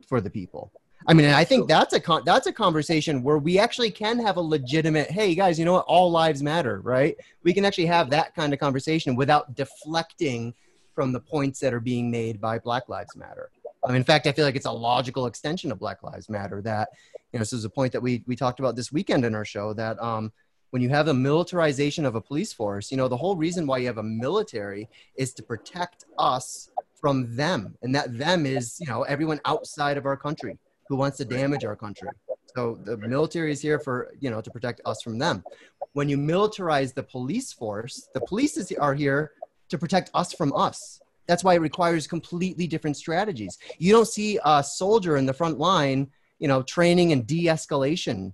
for 0.08 0.22
the 0.22 0.30
people? 0.30 0.72
I 1.06 1.14
mean, 1.14 1.28
I 1.28 1.44
think 1.44 1.68
that's 1.68 1.94
a 1.94 2.00
con- 2.00 2.24
that's 2.26 2.48
a 2.48 2.54
conversation 2.54 3.24
where 3.24 3.38
we 3.38 3.58
actually 3.60 3.92
can 3.92 4.20
have 4.20 4.38
a 4.38 4.42
legitimate, 4.42 5.10
hey 5.10 5.36
guys, 5.36 5.58
you 5.58 5.66
know 5.66 5.74
what? 5.74 5.86
All 5.86 6.12
lives 6.12 6.44
matter, 6.44 6.82
right? 6.82 7.16
We 7.44 7.54
can 7.54 7.66
actually 7.66 7.86
have 7.86 8.10
that 8.10 8.36
kind 8.36 8.54
of 8.54 8.60
conversation 8.60 9.16
without 9.16 9.56
deflecting 9.56 10.54
from 10.94 11.12
the 11.12 11.20
points 11.20 11.60
that 11.60 11.74
are 11.74 11.80
being 11.80 12.10
made 12.10 12.42
by 12.42 12.58
Black 12.58 12.90
Lives 12.90 13.16
Matter. 13.16 13.52
Um, 13.88 13.96
in 13.96 14.04
fact, 14.04 14.28
I 14.28 14.34
feel 14.34 14.44
like 14.44 14.58
it's 14.58 14.66
a 14.66 14.72
logical 14.72 15.28
extension 15.28 15.72
of 15.72 15.80
Black 15.80 16.04
Lives 16.04 16.28
Matter. 16.30 16.62
That 16.62 16.90
you 17.32 17.40
know, 17.40 17.42
this 17.42 17.54
is 17.54 17.64
a 17.64 17.70
point 17.70 17.94
that 17.94 18.02
we 18.02 18.22
we 18.28 18.36
talked 18.36 18.60
about 18.60 18.76
this 18.76 18.92
weekend 18.92 19.24
in 19.24 19.34
our 19.34 19.46
show. 19.46 19.74
That 19.74 20.02
um, 20.02 20.34
when 20.72 20.82
you 20.82 20.90
have 20.90 21.08
a 21.08 21.14
militarization 21.14 22.06
of 22.06 22.16
a 22.16 22.22
police 22.22 22.52
force, 22.52 22.92
you 22.92 22.98
know, 22.98 23.08
the 23.08 23.16
whole 23.16 23.38
reason 23.38 23.66
why 23.66 23.78
you 23.78 23.88
have 23.88 23.98
a 23.98 24.04
military 24.04 24.90
is 25.16 25.34
to 25.36 25.44
protect 25.44 26.04
us 26.20 26.70
from 27.00 27.34
them, 27.34 27.78
and 27.82 27.96
that 27.96 28.18
them 28.18 28.46
is 28.46 28.78
you 28.82 28.88
know 28.88 29.04
everyone 29.04 29.40
outside 29.46 29.98
of 29.98 30.06
our 30.06 30.18
country 30.18 30.58
who 30.90 30.98
wants 30.98 31.18
to 31.18 31.26
damage 31.26 31.64
our 31.64 31.76
country. 31.76 32.10
So 32.56 32.78
the 32.84 32.98
military 32.98 33.54
is 33.54 33.62
here 33.62 33.80
for 33.80 34.12
you 34.20 34.30
know 34.30 34.42
to 34.42 34.52
protect 34.52 34.82
us 34.86 35.02
from 35.02 35.18
them. 35.18 35.46
When 35.94 36.10
you 36.10 36.18
militarize 36.18 36.94
the 36.94 37.04
police 37.04 37.54
force, 37.54 38.10
the 38.14 38.22
police 38.22 38.58
is, 38.58 38.70
are 38.74 38.94
here 38.94 39.32
to 39.70 39.78
protect 39.78 40.12
us 40.14 40.34
from 40.34 40.52
us. 40.54 41.00
That's 41.28 41.44
why 41.44 41.56
it 41.56 41.62
requires 41.62 42.08
completely 42.08 42.68
different 42.68 42.98
strategies. 42.98 43.58
You 43.78 43.92
don't 43.94 44.08
see 44.08 44.40
a 44.44 44.64
soldier 44.64 45.18
in 45.18 45.26
the 45.26 45.34
front 45.34 45.60
line, 45.60 46.10
you 46.40 46.48
know, 46.48 46.62
training 46.64 47.12
in 47.12 47.24
de-escalation 47.24 48.32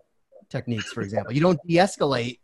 techniques, 0.50 0.92
for 0.92 1.02
example. 1.02 1.34
You 1.34 1.42
don't 1.42 1.60
de-escalate 1.68 2.40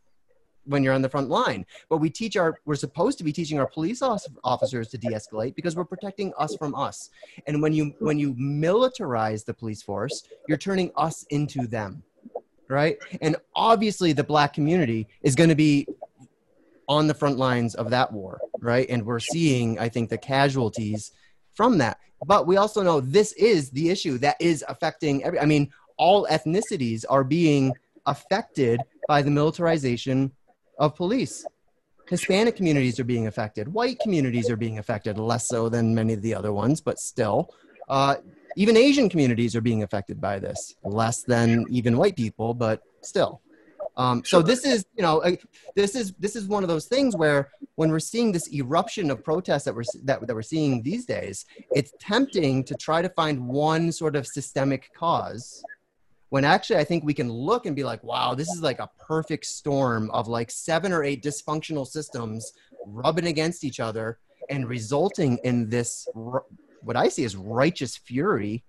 when 0.66 0.84
you're 0.84 0.94
on 0.94 1.02
the 1.02 1.10
front 1.10 1.30
line. 1.30 1.66
But 1.90 1.98
we 1.98 2.10
teach 2.10 2.38
our 2.38 2.60
we're 2.66 2.76
supposed 2.76 3.18
to 3.18 3.24
be 3.24 3.34
teaching 3.34 3.60
our 3.60 3.68
police 3.68 4.02
officers 4.02 4.88
to 4.90 4.98
de-escalate 4.98 5.56
because 5.56 5.76
we're 5.76 5.86
protecting 5.86 6.34
us 6.38 6.56
from 6.56 6.76
us. 6.76 7.10
And 7.48 7.62
when 7.62 7.74
you 7.74 7.94
when 8.00 8.20
you 8.20 8.34
militarize 8.36 9.46
the 9.46 9.54
police 9.54 9.82
force, 9.82 10.24
you're 10.48 10.58
turning 10.58 10.92
us 10.96 11.26
into 11.30 11.68
them. 11.68 12.04
Right? 12.70 13.00
And 13.22 13.36
obviously 13.56 14.14
the 14.14 14.24
black 14.24 14.54
community 14.54 15.08
is 15.24 15.34
going 15.34 15.50
to 15.50 15.56
be 15.56 15.88
on 16.90 17.08
the 17.08 17.14
front 17.14 17.38
lines 17.38 17.76
of 17.76 17.92
that 17.92 18.12
war, 18.12 18.42
right? 18.60 18.90
And 18.90 19.06
we're 19.06 19.20
seeing 19.20 19.80
I 19.80 19.88
think 19.88 20.10
the 20.10 20.18
casualties 20.18 21.12
from 21.54 21.78
that. 21.78 22.00
But 22.26 22.48
we 22.48 22.58
also 22.58 22.82
know 22.82 23.00
this 23.00 23.32
is 23.34 23.70
the 23.70 23.90
issue 23.90 24.18
that 24.18 24.36
is 24.42 24.66
affecting 24.68 25.24
every 25.24 25.40
I 25.40 25.46
mean 25.46 25.72
all 25.98 26.28
ethnicities 26.28 27.06
are 27.08 27.24
being 27.24 27.74
affected 28.06 28.82
by 29.08 29.22
the 29.22 29.32
militarization 29.32 30.32
of 30.80 30.96
police. 30.96 31.46
Hispanic 32.10 32.56
communities 32.56 33.00
are 33.00 33.04
being 33.04 33.28
affected. 33.28 33.72
White 33.72 34.00
communities 34.00 34.50
are 34.50 34.56
being 34.56 34.80
affected, 34.80 35.20
less 35.20 35.48
so 35.48 35.70
than 35.70 35.94
many 35.94 36.14
of 36.14 36.24
the 36.24 36.34
other 36.34 36.52
ones, 36.52 36.82
but 36.82 36.98
still. 36.98 37.54
Uh, 37.88 38.16
even 38.56 38.76
Asian 38.76 39.10
communities 39.10 39.56
are 39.56 39.62
being 39.62 39.84
affected 39.84 40.20
by 40.20 40.40
this, 40.40 40.76
less 40.84 41.22
than 41.22 41.66
even 41.70 41.98
white 41.98 42.16
people, 42.16 42.56
but 42.56 42.82
still. 43.02 43.42
Um, 44.00 44.24
so 44.24 44.42
this 44.42 44.64
is, 44.64 44.86
you 44.96 45.04
know, 45.04 45.22
this 45.76 45.94
is 45.94 46.14
this 46.14 46.38
is 46.38 46.46
one 46.46 46.64
of 46.64 46.70
those 46.70 46.86
things 46.86 47.18
where 47.18 47.50
when 47.76 47.92
we're 47.92 48.00
seeing 48.00 48.32
this 48.32 48.52
eruption 48.54 49.12
of 49.12 49.26
protests 49.26 49.66
that 49.66 49.76
we're 49.76 49.84
that, 50.06 50.26
that 50.26 50.34
we're 50.34 50.42
seeing 50.42 50.82
these 50.82 51.06
days, 51.06 51.46
it's 51.72 51.92
tempting 52.00 52.64
to 52.64 52.76
try 52.76 53.02
to 53.02 53.10
find 53.10 53.46
one 53.46 53.92
sort 53.92 54.16
of 54.16 54.26
systemic 54.26 54.90
cause 54.98 55.62
when 56.30 56.46
actually 56.46 56.78
I 56.78 56.84
think 56.84 57.04
we 57.04 57.14
can 57.14 57.30
look 57.30 57.66
and 57.66 57.76
be 57.76 57.84
like, 57.84 58.04
wow, 58.04 58.34
this 58.36 58.50
is 58.50 58.62
like 58.62 58.80
a 58.80 58.90
perfect 59.00 59.46
storm 59.46 60.10
of 60.12 60.28
like 60.28 60.50
seven 60.50 60.94
or 60.94 61.04
eight 61.04 61.24
dysfunctional 61.24 61.86
systems 61.86 62.54
rubbing 62.86 63.28
against 63.28 63.64
each 63.64 63.80
other 63.80 64.20
and 64.50 64.70
resulting 64.70 65.40
in 65.44 65.70
this, 65.70 66.08
what 66.14 66.96
I 66.96 67.10
see 67.10 67.26
as 67.26 67.36
righteous 67.36 67.98
fury 67.98 68.64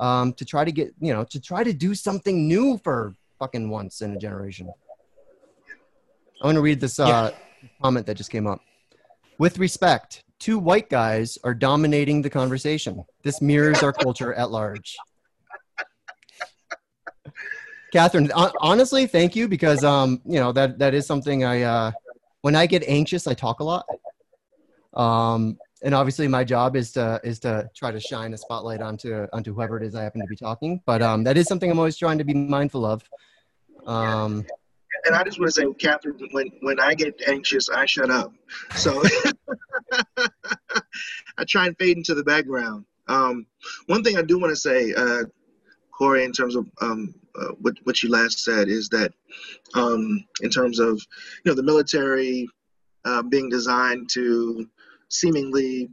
um, 0.00 0.32
to 0.34 0.44
try 0.44 0.64
to 0.64 0.72
get, 0.72 0.94
you 1.00 1.12
know, 1.12 1.24
to 1.24 1.40
try 1.40 1.62
to 1.62 1.72
do 1.72 1.94
something 1.94 2.48
new 2.48 2.80
for 2.82 3.14
fucking 3.42 3.68
once 3.68 4.02
in 4.02 4.12
a 4.12 4.18
generation. 4.18 4.72
I 6.40 6.46
want 6.46 6.54
to 6.54 6.60
read 6.60 6.80
this 6.80 7.00
uh, 7.00 7.32
yeah. 7.32 7.68
comment 7.82 8.06
that 8.06 8.16
just 8.16 8.30
came 8.30 8.46
up. 8.46 8.60
With 9.38 9.58
respect, 9.58 10.22
two 10.38 10.60
white 10.60 10.88
guys 10.88 11.38
are 11.42 11.52
dominating 11.52 12.22
the 12.22 12.30
conversation. 12.30 13.04
This 13.24 13.42
mirrors 13.42 13.82
our 13.82 13.92
culture 13.92 14.32
at 14.34 14.52
large. 14.52 14.96
Catherine, 17.92 18.30
honestly, 18.60 19.06
thank 19.06 19.34
you 19.34 19.48
because 19.48 19.82
um, 19.82 20.22
you 20.24 20.38
know 20.38 20.52
that 20.52 20.78
that 20.78 20.94
is 20.94 21.04
something 21.04 21.44
I 21.44 21.62
uh, 21.62 21.90
when 22.42 22.54
I 22.54 22.66
get 22.66 22.84
anxious, 22.86 23.26
I 23.26 23.34
talk 23.34 23.58
a 23.58 23.64
lot. 23.64 23.86
Um, 24.94 25.58
and 25.82 25.94
obviously, 25.94 26.28
my 26.28 26.44
job 26.44 26.76
is 26.76 26.92
to 26.92 27.20
is 27.24 27.40
to 27.40 27.68
try 27.74 27.90
to 27.90 28.00
shine 28.00 28.32
a 28.34 28.38
spotlight 28.38 28.80
onto 28.80 29.26
onto 29.32 29.52
whoever 29.52 29.76
it 29.76 29.82
is 29.82 29.94
I 29.94 30.04
happen 30.04 30.20
to 30.20 30.26
be 30.28 30.36
talking. 30.36 30.80
But 30.86 31.02
um, 31.02 31.24
that 31.24 31.36
is 31.36 31.46
something 31.48 31.70
I'm 31.70 31.78
always 31.78 31.96
trying 31.96 32.18
to 32.18 32.24
be 32.24 32.34
mindful 32.34 32.86
of. 32.86 33.02
Um, 33.86 34.44
and 35.04 35.14
I 35.14 35.24
just 35.24 35.38
want 35.38 35.52
to 35.52 35.60
say, 35.60 35.66
Catherine, 35.78 36.18
when 36.32 36.50
when 36.60 36.80
I 36.80 36.94
get 36.94 37.20
anxious, 37.26 37.68
I 37.68 37.86
shut 37.86 38.10
up. 38.10 38.32
So 38.76 39.02
I 41.38 41.44
try 41.48 41.66
and 41.66 41.76
fade 41.78 41.96
into 41.96 42.14
the 42.14 42.24
background. 42.24 42.84
Um, 43.08 43.46
one 43.86 44.04
thing 44.04 44.16
I 44.16 44.22
do 44.22 44.38
want 44.38 44.52
to 44.52 44.56
say, 44.56 44.92
uh, 44.94 45.24
Corey, 45.90 46.24
in 46.24 46.32
terms 46.32 46.56
of 46.56 46.66
um, 46.80 47.14
uh, 47.34 47.52
what 47.60 47.74
what 47.84 48.02
you 48.02 48.10
last 48.10 48.44
said, 48.44 48.68
is 48.68 48.88
that 48.90 49.12
um, 49.74 50.24
in 50.42 50.50
terms 50.50 50.78
of 50.78 51.00
you 51.44 51.50
know 51.50 51.54
the 51.54 51.62
military 51.62 52.48
uh, 53.04 53.22
being 53.22 53.48
designed 53.48 54.08
to 54.10 54.68
seemingly 55.08 55.90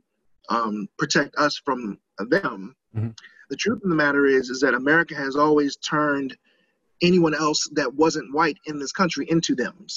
um, 0.50 0.88
protect 0.98 1.36
us 1.38 1.60
from 1.64 1.98
them. 2.18 2.76
Mm-hmm. 2.96 3.10
The 3.50 3.56
truth 3.56 3.82
of 3.84 3.90
the 3.90 3.96
matter 3.96 4.28
is 4.28 4.50
is 4.50 4.60
that 4.62 4.76
America 4.76 5.16
has 5.16 5.36
always 5.36 5.78
turned 5.78 6.38
anyone 7.02 7.34
else 7.34 7.68
that 7.74 7.94
wasn't 7.94 8.34
white 8.34 8.58
in 8.66 8.80
this 8.80 8.92
country 8.92 9.26
into 9.30 9.56
them. 9.56 9.88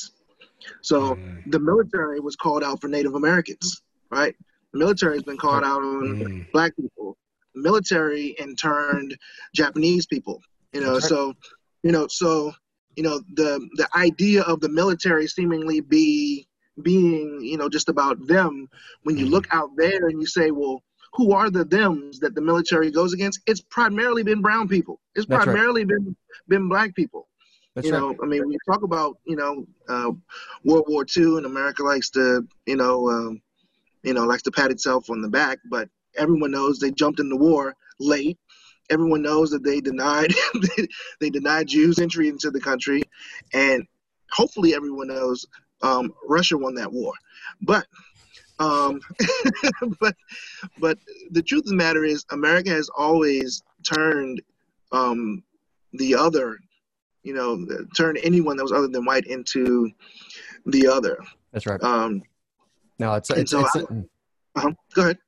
So 0.80 1.14
mm. 1.14 1.50
the 1.50 1.59
military 1.59 2.20
was 2.20 2.36
called 2.36 2.62
out 2.62 2.80
for 2.80 2.88
Native 2.88 3.14
Americans, 3.14 3.82
right? 4.11 4.34
The 4.72 4.78
military 4.78 5.14
has 5.14 5.22
been 5.22 5.36
called 5.36 5.64
out 5.64 5.82
on 5.82 6.18
mm. 6.18 6.53
black 6.53 6.76
people 6.76 7.16
military 7.55 8.34
and 8.38 8.59
turned 8.59 9.16
Japanese 9.55 10.07
people. 10.07 10.40
You 10.72 10.80
know, 10.80 10.94
right. 10.94 11.03
so 11.03 11.34
you 11.82 11.92
know, 11.92 12.07
so 12.09 12.53
you 12.96 13.03
know 13.03 13.20
the 13.34 13.66
the 13.74 13.88
idea 13.96 14.42
of 14.42 14.61
the 14.61 14.68
military 14.68 15.26
seemingly 15.26 15.80
be 15.80 16.46
being 16.82 17.40
you 17.42 17.57
know 17.57 17.68
just 17.68 17.88
about 17.88 18.26
them. 18.26 18.68
When 19.03 19.16
you 19.16 19.24
mm-hmm. 19.24 19.34
look 19.34 19.48
out 19.50 19.70
there 19.76 20.09
and 20.09 20.20
you 20.20 20.26
say, 20.26 20.50
well, 20.50 20.82
who 21.14 21.32
are 21.32 21.50
the 21.50 21.64
thems 21.64 22.20
that 22.20 22.34
the 22.34 22.40
military 22.40 22.90
goes 22.90 23.12
against? 23.12 23.40
It's 23.46 23.60
primarily 23.60 24.22
been 24.22 24.40
brown 24.40 24.68
people. 24.68 25.00
It's 25.14 25.26
That's 25.26 25.44
primarily 25.44 25.82
right. 25.82 25.88
been 25.88 26.16
been 26.48 26.68
black 26.68 26.94
people. 26.94 27.28
That's 27.74 27.86
you 27.86 27.92
know, 27.92 28.08
right. 28.08 28.18
I 28.22 28.26
mean, 28.26 28.46
we 28.46 28.56
talk 28.66 28.82
about 28.82 29.18
you 29.24 29.36
know 29.36 29.66
uh, 29.88 30.12
World 30.64 30.86
War 30.88 31.04
II, 31.16 31.38
and 31.38 31.46
America 31.46 31.82
likes 31.82 32.10
to 32.10 32.46
you 32.66 32.76
know 32.76 33.08
um, 33.08 33.42
you 34.02 34.14
know 34.14 34.24
likes 34.24 34.42
to 34.42 34.50
pat 34.50 34.70
itself 34.70 35.10
on 35.10 35.20
the 35.20 35.28
back, 35.28 35.58
but 35.70 35.88
everyone 36.16 36.50
knows 36.50 36.78
they 36.78 36.90
jumped 36.90 37.20
in 37.20 37.28
the 37.28 37.36
war 37.36 37.74
late. 37.98 38.38
Everyone 38.90 39.22
knows 39.22 39.50
that 39.50 39.64
they 39.64 39.80
denied 39.80 40.34
they 41.20 41.30
denied 41.30 41.68
Jews 41.68 41.98
entry 41.98 42.28
into 42.28 42.50
the 42.50 42.60
country, 42.60 43.02
and 43.52 43.86
hopefully 44.30 44.74
everyone 44.74 45.08
knows 45.08 45.46
um, 45.82 46.12
Russia 46.26 46.56
won 46.56 46.74
that 46.74 46.92
war. 46.92 47.12
But 47.60 47.86
um, 48.62 49.00
but 50.00 50.14
but 50.78 50.98
the 51.30 51.42
truth 51.42 51.64
of 51.64 51.70
the 51.70 51.76
matter 51.76 52.04
is, 52.04 52.24
America 52.30 52.70
has 52.70 52.88
always 52.96 53.62
turned 53.82 54.40
um, 54.92 55.42
the 55.94 56.14
other, 56.14 56.58
you 57.22 57.34
know, 57.34 57.66
turned 57.96 58.18
anyone 58.22 58.56
that 58.56 58.62
was 58.62 58.72
other 58.72 58.88
than 58.88 59.04
white 59.04 59.26
into 59.26 59.90
the 60.66 60.86
other. 60.86 61.18
That's 61.52 61.66
right. 61.66 61.82
Um, 61.82 62.22
no, 62.98 63.14
it's 63.14 63.30
it's, 63.30 63.50
so 63.50 63.60
it's, 63.60 63.76
I, 63.76 63.80
uh-huh, 63.80 64.72
go 64.94 65.02
ahead. 65.02 65.18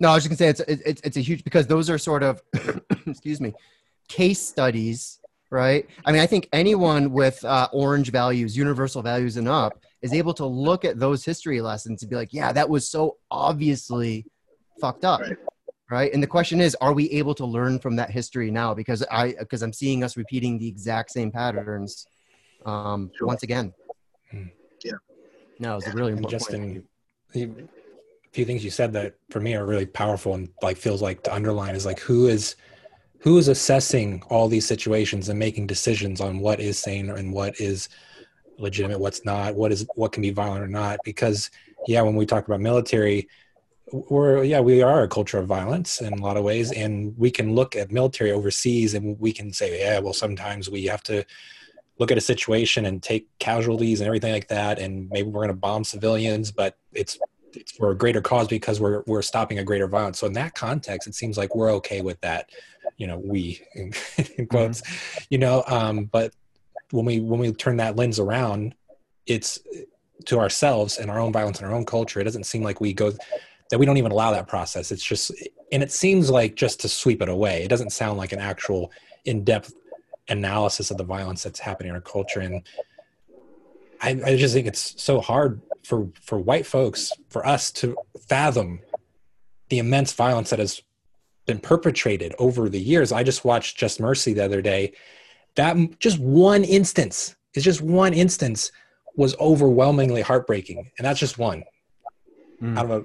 No, 0.00 0.10
I 0.10 0.14
was 0.14 0.24
just 0.24 0.30
gonna 0.30 0.54
say 0.54 0.62
it's 0.62 0.84
it's 0.86 1.00
it's 1.02 1.16
a 1.16 1.20
huge 1.20 1.44
because 1.44 1.66
those 1.66 1.88
are 1.88 1.98
sort 1.98 2.22
of 2.22 2.42
excuse 3.06 3.40
me 3.40 3.54
case 4.08 4.40
studies, 4.40 5.20
right? 5.50 5.88
I 6.04 6.12
mean, 6.12 6.20
I 6.20 6.26
think 6.26 6.48
anyone 6.52 7.12
with 7.12 7.42
uh, 7.44 7.68
orange 7.72 8.10
values, 8.10 8.56
universal 8.56 9.00
values, 9.00 9.38
and 9.38 9.48
up 9.48 9.82
is 10.02 10.12
able 10.12 10.34
to 10.34 10.44
look 10.44 10.84
at 10.84 10.98
those 10.98 11.24
history 11.24 11.60
lessons 11.60 12.02
and 12.02 12.10
be 12.10 12.16
like, 12.16 12.32
yeah, 12.32 12.52
that 12.52 12.68
was 12.68 12.88
so 12.88 13.16
obviously 13.30 14.26
fucked 14.80 15.04
up. 15.04 15.20
Right. 15.20 15.36
right? 15.90 16.12
And 16.12 16.22
the 16.22 16.26
question 16.26 16.60
is, 16.60 16.76
are 16.80 16.92
we 16.92 17.08
able 17.10 17.34
to 17.36 17.46
learn 17.46 17.78
from 17.78 17.96
that 17.96 18.10
history 18.10 18.50
now? 18.50 18.74
Because 18.74 19.04
I, 19.10 19.34
because 19.38 19.62
I'm 19.62 19.72
seeing 19.72 20.02
us 20.02 20.16
repeating 20.16 20.58
the 20.58 20.68
exact 20.68 21.12
same 21.12 21.30
patterns 21.30 22.06
um, 22.66 23.10
sure. 23.16 23.26
once 23.26 23.42
again. 23.42 23.72
Hmm. 24.30 24.44
Yeah. 24.84 24.92
No, 25.58 25.76
it's 25.76 25.86
a 25.86 25.92
really 25.92 26.12
important 26.12 26.40
Justin, 26.40 26.84
point 27.32 27.70
few 28.32 28.44
things 28.44 28.64
you 28.64 28.70
said 28.70 28.92
that 28.94 29.14
for 29.30 29.40
me 29.40 29.54
are 29.54 29.66
really 29.66 29.86
powerful 29.86 30.34
and 30.34 30.48
like 30.62 30.76
feels 30.76 31.02
like 31.02 31.22
to 31.22 31.34
underline 31.34 31.74
is 31.74 31.86
like 31.86 32.00
who 32.00 32.26
is 32.26 32.56
who 33.18 33.38
is 33.38 33.48
assessing 33.48 34.22
all 34.30 34.48
these 34.48 34.66
situations 34.66 35.28
and 35.28 35.38
making 35.38 35.66
decisions 35.66 36.20
on 36.20 36.40
what 36.40 36.58
is 36.58 36.78
sane 36.78 37.10
and 37.10 37.32
what 37.32 37.60
is 37.60 37.88
legitimate 38.58 39.00
what's 39.00 39.24
not 39.24 39.54
what 39.54 39.72
is 39.72 39.86
what 39.94 40.12
can 40.12 40.22
be 40.22 40.30
violent 40.30 40.62
or 40.62 40.68
not 40.68 40.98
because 41.04 41.50
yeah 41.86 42.00
when 42.02 42.16
we 42.16 42.26
talk 42.26 42.46
about 42.46 42.60
military 42.60 43.28
we're 43.92 44.42
yeah 44.42 44.60
we 44.60 44.82
are 44.82 45.02
a 45.02 45.08
culture 45.08 45.38
of 45.38 45.46
violence 45.46 46.00
in 46.00 46.12
a 46.12 46.22
lot 46.22 46.36
of 46.36 46.44
ways 46.44 46.72
and 46.72 47.16
we 47.18 47.30
can 47.30 47.54
look 47.54 47.76
at 47.76 47.90
military 47.90 48.30
overseas 48.30 48.94
and 48.94 49.18
we 49.18 49.32
can 49.32 49.52
say 49.52 49.80
yeah 49.80 49.98
well 49.98 50.12
sometimes 50.12 50.70
we 50.70 50.84
have 50.84 51.02
to 51.02 51.24
look 51.98 52.10
at 52.10 52.18
a 52.18 52.22
situation 52.22 52.86
and 52.86 53.02
take 53.02 53.26
casualties 53.38 54.00
and 54.00 54.06
everything 54.06 54.32
like 54.32 54.48
that 54.48 54.78
and 54.78 55.08
maybe 55.10 55.28
we're 55.28 55.40
going 55.40 55.48
to 55.48 55.54
bomb 55.54 55.84
civilians 55.84 56.50
but 56.50 56.76
it's 56.92 57.18
it's 57.56 57.72
for 57.72 57.90
a 57.90 57.96
greater 57.96 58.20
cause 58.20 58.48
because 58.48 58.80
we're 58.80 59.02
we're 59.06 59.22
stopping 59.22 59.58
a 59.58 59.64
greater 59.64 59.86
violence. 59.86 60.18
So 60.18 60.26
in 60.26 60.32
that 60.34 60.54
context, 60.54 61.08
it 61.08 61.14
seems 61.14 61.36
like 61.36 61.54
we're 61.54 61.72
okay 61.74 62.00
with 62.00 62.20
that. 62.20 62.50
You 62.96 63.06
know, 63.06 63.18
we 63.18 63.60
in, 63.74 63.92
in 64.36 64.46
quotes, 64.46 64.82
mm-hmm. 64.82 65.24
you 65.30 65.38
know. 65.38 65.64
Um, 65.66 66.04
but 66.06 66.34
when 66.92 67.04
we 67.04 67.20
when 67.20 67.40
we 67.40 67.52
turn 67.52 67.78
that 67.78 67.96
lens 67.96 68.20
around, 68.20 68.74
it's 69.26 69.58
to 70.26 70.38
ourselves 70.38 70.98
and 70.98 71.10
our 71.10 71.18
own 71.18 71.32
violence 71.32 71.58
and 71.58 71.66
our 71.68 71.74
own 71.74 71.84
culture. 71.84 72.20
It 72.20 72.24
doesn't 72.24 72.44
seem 72.44 72.62
like 72.62 72.80
we 72.80 72.92
go 72.92 73.12
that 73.70 73.78
we 73.78 73.86
don't 73.86 73.96
even 73.96 74.12
allow 74.12 74.30
that 74.30 74.46
process. 74.46 74.92
It's 74.92 75.04
just 75.04 75.32
and 75.72 75.82
it 75.82 75.90
seems 75.90 76.30
like 76.30 76.54
just 76.54 76.80
to 76.80 76.88
sweep 76.88 77.22
it 77.22 77.28
away. 77.28 77.64
It 77.64 77.68
doesn't 77.68 77.90
sound 77.90 78.18
like 78.18 78.32
an 78.32 78.38
actual 78.38 78.92
in 79.24 79.42
depth 79.42 79.72
analysis 80.28 80.90
of 80.90 80.98
the 80.98 81.04
violence 81.04 81.42
that's 81.42 81.58
happening 81.58 81.90
in 81.90 81.96
our 81.96 82.00
culture 82.00 82.40
and 82.40 82.62
I, 84.02 84.20
I 84.24 84.36
just 84.36 84.52
think 84.52 84.66
it's 84.66 85.00
so 85.00 85.20
hard 85.20 85.62
for 85.84 86.08
for 86.20 86.38
white 86.38 86.66
folks 86.66 87.12
for 87.30 87.46
us 87.46 87.70
to 87.72 87.96
fathom 88.28 88.80
the 89.68 89.78
immense 89.78 90.12
violence 90.12 90.50
that 90.50 90.58
has 90.58 90.82
been 91.46 91.58
perpetrated 91.58 92.34
over 92.38 92.68
the 92.68 92.80
years. 92.80 93.12
I 93.12 93.22
just 93.22 93.44
watched 93.44 93.78
Just 93.78 94.00
Mercy 94.00 94.32
the 94.32 94.44
other 94.44 94.60
day. 94.60 94.92
That 95.56 95.98
just 95.98 96.18
one 96.18 96.64
instance 96.64 97.36
is 97.54 97.64
just 97.64 97.82
one 97.82 98.14
instance 98.14 98.72
was 99.16 99.36
overwhelmingly 99.38 100.22
heartbreaking, 100.22 100.90
and 100.98 101.04
that's 101.06 101.20
just 101.20 101.38
one 101.38 101.64
Mm. 102.62 102.78
out 102.78 102.84
of 102.84 102.90
a 102.92 103.04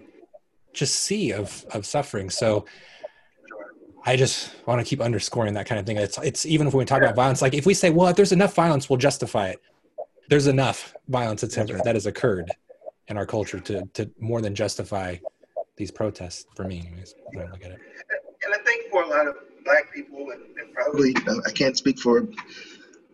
just 0.73 0.93
sea 0.99 1.33
of 1.33 1.65
of 1.71 1.83
suffering. 1.85 2.29
So 2.29 2.65
I 4.05 4.15
just 4.15 4.51
want 4.67 4.79
to 4.79 4.85
keep 4.87 5.01
underscoring 5.01 5.53
that 5.55 5.65
kind 5.65 5.79
of 5.79 5.85
thing. 5.87 5.97
It's 5.97 6.17
it's 6.19 6.45
even 6.45 6.67
if 6.67 6.73
we 6.75 6.85
talk 6.85 7.01
about 7.01 7.15
violence, 7.15 7.41
like 7.41 7.55
if 7.55 7.65
we 7.65 7.73
say, 7.73 7.89
well, 7.89 8.07
if 8.07 8.15
there's 8.15 8.31
enough 8.31 8.53
violence, 8.53 8.87
we'll 8.87 8.97
justify 8.97 9.47
it. 9.49 9.59
There's 10.29 10.45
enough 10.47 10.93
violence 11.07 11.41
that's 11.41 11.57
ever, 11.57 11.79
that 11.83 11.95
has 11.95 12.05
occurred 12.05 12.51
in 13.07 13.17
our 13.17 13.25
culture 13.25 13.59
to 13.61 13.85
to 13.93 14.09
more 14.19 14.41
than 14.41 14.53
justify 14.53 15.15
these 15.75 15.89
protests. 15.89 16.45
For 16.55 16.63
me, 16.63 16.85
anyways, 16.87 17.15
when 17.33 17.47
I 17.47 17.51
look 17.51 17.65
at 17.65 17.71
it. 17.71 17.79
and 18.45 18.53
I 18.53 18.59
think 18.59 18.91
for 18.91 19.01
a 19.03 19.07
lot 19.07 19.27
of 19.27 19.35
black 19.67 19.93
people, 19.93 20.31
and, 20.31 20.41
and 20.59 20.73
probably 20.73 21.13
uh, 21.27 21.41
I 21.47 21.51
can't 21.51 21.77
speak 21.77 21.99
for 21.99 22.27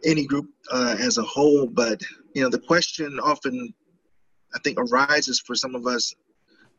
any 0.05 0.25
group 0.25 0.49
uh, 0.71 0.95
as 0.99 1.17
a 1.17 1.23
whole, 1.23 1.67
but 1.67 2.01
you 2.33 2.43
know 2.43 2.49
the 2.49 2.59
question 2.59 3.19
often 3.23 3.73
I 4.55 4.59
think 4.63 4.79
arises 4.79 5.39
for 5.39 5.55
some 5.55 5.75
of 5.75 5.87
us 5.87 6.13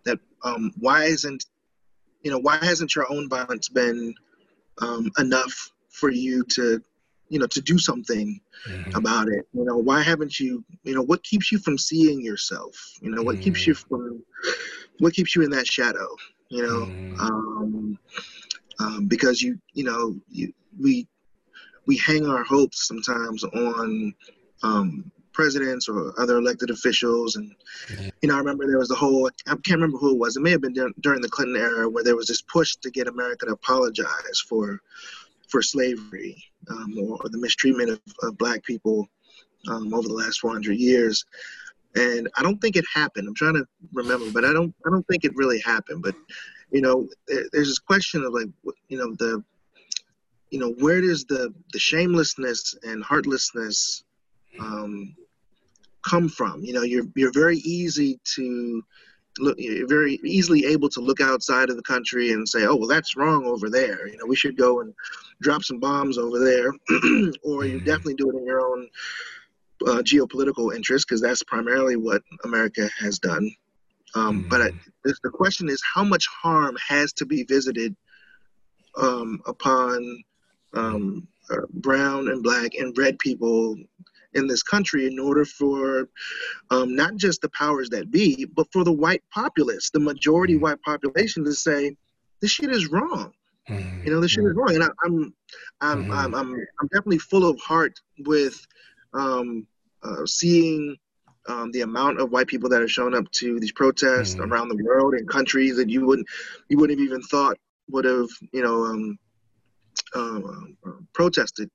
that 0.04 0.18
um, 0.44 0.72
why 0.78 1.04
isn't 1.04 1.44
you 2.22 2.30
know 2.30 2.38
why 2.38 2.56
hasn't 2.62 2.94
your 2.94 3.06
own 3.12 3.28
violence 3.28 3.68
been 3.68 4.14
um, 4.80 5.10
enough 5.18 5.54
for 5.90 6.10
you 6.10 6.44
to 6.56 6.80
you 7.28 7.38
know 7.38 7.46
to 7.46 7.60
do 7.60 7.78
something 7.78 8.40
Mhm. 8.68 8.96
about 8.96 9.28
it 9.28 9.44
you 9.52 9.64
know 9.64 9.76
why 9.76 10.02
haven't 10.02 10.38
you 10.40 10.64
you 10.84 10.94
know 10.94 11.02
what 11.02 11.22
keeps 11.22 11.50
you 11.52 11.58
from 11.58 11.76
seeing 11.78 12.20
yourself 12.24 12.74
you 13.02 13.10
know 13.10 13.22
what 13.22 13.40
keeps 13.40 13.66
you 13.66 13.74
from 13.74 14.22
what 15.00 15.14
keeps 15.14 15.34
you 15.34 15.42
in 15.42 15.50
that 15.50 15.66
shadow 15.66 16.08
you 16.50 16.62
know 16.66 16.86
Mhm. 17.20 17.26
um, 17.26 17.98
um, 18.80 19.06
because 19.06 19.42
you 19.42 19.58
you 19.72 19.84
know 19.84 20.14
you, 20.28 20.52
we 20.80 21.06
we 21.86 21.96
hang 21.98 22.26
our 22.26 22.44
hopes 22.44 22.86
sometimes 22.86 23.44
on 23.44 24.14
um, 24.62 25.10
presidents 25.32 25.88
or 25.88 26.18
other 26.20 26.38
elected 26.38 26.70
officials 26.70 27.36
and 27.36 27.52
you 28.22 28.28
know 28.28 28.34
I 28.34 28.38
remember 28.38 28.66
there 28.66 28.78
was 28.78 28.88
the 28.88 28.94
whole 28.94 29.28
I 29.46 29.50
can't 29.50 29.80
remember 29.80 29.98
who 29.98 30.12
it 30.12 30.18
was 30.18 30.36
it 30.36 30.40
may 30.40 30.50
have 30.50 30.62
been 30.62 30.74
during 31.00 31.20
the 31.20 31.28
Clinton 31.28 31.56
era 31.56 31.88
where 31.88 32.04
there 32.04 32.16
was 32.16 32.28
this 32.28 32.42
push 32.42 32.76
to 32.76 32.90
get 32.90 33.08
America 33.08 33.46
to 33.46 33.52
apologize 33.52 34.40
for 34.48 34.80
for 35.48 35.60
slavery 35.60 36.42
um, 36.70 36.94
or, 36.98 37.18
or 37.22 37.28
the 37.28 37.38
mistreatment 37.38 37.90
of, 37.90 38.00
of 38.22 38.38
black 38.38 38.62
people 38.64 39.06
um, 39.68 39.92
over 39.92 40.08
the 40.08 40.14
last 40.14 40.40
400 40.40 40.76
years 40.76 41.24
and 41.96 42.28
I 42.36 42.42
don't 42.42 42.60
think 42.60 42.76
it 42.76 42.84
happened. 42.92 43.28
I'm 43.28 43.34
trying 43.34 43.54
to 43.54 43.66
remember, 43.92 44.30
but 44.32 44.44
I 44.44 44.52
don't. 44.52 44.74
I 44.86 44.90
don't 44.90 45.06
think 45.06 45.24
it 45.24 45.34
really 45.36 45.60
happened. 45.60 46.02
But 46.02 46.14
you 46.74 46.80
know, 46.80 47.08
there, 47.28 47.44
there's 47.52 47.68
this 47.68 47.78
question 47.78 48.24
of 48.24 48.32
like, 48.32 48.48
you 48.88 48.98
know, 48.98 49.14
the, 49.20 49.42
you 50.50 50.58
know, 50.58 50.72
where 50.80 51.00
does 51.00 51.24
the 51.24 51.54
the 51.72 51.78
shamelessness 51.78 52.74
and 52.82 53.02
heartlessness 53.04 54.02
um, 54.58 55.14
come 56.04 56.28
from? 56.28 56.64
You 56.64 56.72
know, 56.72 56.82
you're 56.82 57.06
you're 57.14 57.32
very 57.32 57.58
easy 57.58 58.18
to 58.34 58.82
look. 59.38 59.56
You're 59.56 59.86
very 59.86 60.18
easily 60.24 60.66
able 60.66 60.88
to 60.90 61.00
look 61.00 61.20
outside 61.20 61.70
of 61.70 61.76
the 61.76 61.82
country 61.82 62.32
and 62.32 62.48
say, 62.48 62.66
oh, 62.66 62.74
well, 62.74 62.88
that's 62.88 63.16
wrong 63.16 63.46
over 63.46 63.70
there. 63.70 64.08
You 64.08 64.16
know, 64.18 64.26
we 64.26 64.36
should 64.36 64.56
go 64.56 64.80
and 64.80 64.92
drop 65.42 65.62
some 65.62 65.78
bombs 65.78 66.18
over 66.18 66.40
there, 66.40 66.68
or 67.44 67.66
you 67.66 67.78
Mhm. 67.78 67.84
definitely 67.84 68.14
do 68.14 68.30
it 68.30 68.36
in 68.36 68.44
your 68.44 68.60
own 68.60 68.88
uh, 69.86 70.02
geopolitical 70.02 70.74
interest 70.74 71.06
because 71.06 71.20
that's 71.20 71.42
primarily 71.44 71.96
what 71.96 72.22
America 72.44 72.88
has 72.98 73.20
done. 73.20 73.48
Um, 74.14 74.46
But 74.48 74.62
I, 74.62 74.70
Mhm. 74.70 75.16
the 75.22 75.30
question 75.30 75.68
is, 75.68 75.82
how 75.94 76.04
much 76.04 76.26
harm 76.26 76.76
has 76.88 77.12
to 77.14 77.26
be 77.26 77.44
visited 77.44 77.96
um, 78.96 79.40
upon 79.46 80.22
um, 80.72 81.26
uh, 81.50 81.66
brown 81.74 82.28
and 82.28 82.42
black 82.42 82.74
and 82.74 82.96
red 82.96 83.18
people 83.18 83.76
in 84.34 84.46
this 84.46 84.62
country 84.62 85.06
in 85.06 85.18
order 85.18 85.44
for 85.44 86.08
um, 86.70 86.94
not 86.94 87.16
just 87.16 87.40
the 87.40 87.48
powers 87.50 87.88
that 87.90 88.10
be, 88.10 88.44
but 88.44 88.66
for 88.72 88.84
the 88.84 88.92
white 88.92 89.22
populace, 89.32 89.90
the 89.90 90.00
majority 90.00 90.54
Mhm. 90.54 90.60
white 90.60 90.82
population, 90.82 91.44
to 91.44 91.52
say 91.54 91.96
this 92.40 92.50
shit 92.50 92.70
is 92.70 92.88
wrong. 92.90 93.32
Mhm. 93.70 94.04
You 94.04 94.12
know, 94.12 94.20
this 94.20 94.32
shit 94.32 94.44
is 94.44 94.54
wrong, 94.54 94.74
and 94.74 94.84
I, 94.84 94.88
I'm, 95.04 95.34
I'm, 95.80 96.04
Mhm. 96.04 96.10
I'm, 96.12 96.34
I'm, 96.34 96.54
I'm 96.80 96.88
definitely 96.88 97.18
full 97.18 97.48
of 97.48 97.58
heart 97.60 97.98
with 98.20 98.66
um, 99.12 99.66
uh, 100.02 100.26
seeing 100.26 100.96
um, 101.46 101.70
the 101.72 101.82
amount 101.82 102.20
of 102.20 102.30
white 102.30 102.46
people 102.46 102.68
that 102.70 102.80
are 102.82 102.88
showing 102.88 103.14
up 103.14 103.30
to 103.32 103.60
these 103.60 103.72
protests 103.72 104.34
Mhm. 104.34 104.50
around 104.50 104.68
the 104.68 104.82
world 104.82 105.14
in 105.14 105.26
countries 105.26 105.76
that 105.76 105.90
you 105.90 106.06
wouldn't, 106.06 106.26
you 106.68 106.78
wouldn't 106.78 106.98
have 106.98 107.06
even 107.06 107.22
thought 107.22 107.58
would 107.90 108.04
have, 108.04 108.28
you 108.52 108.62
know, 108.62 108.84
um, 108.84 109.18
uh, 110.14 110.38
uh, 110.86 110.92
protested 111.12 111.70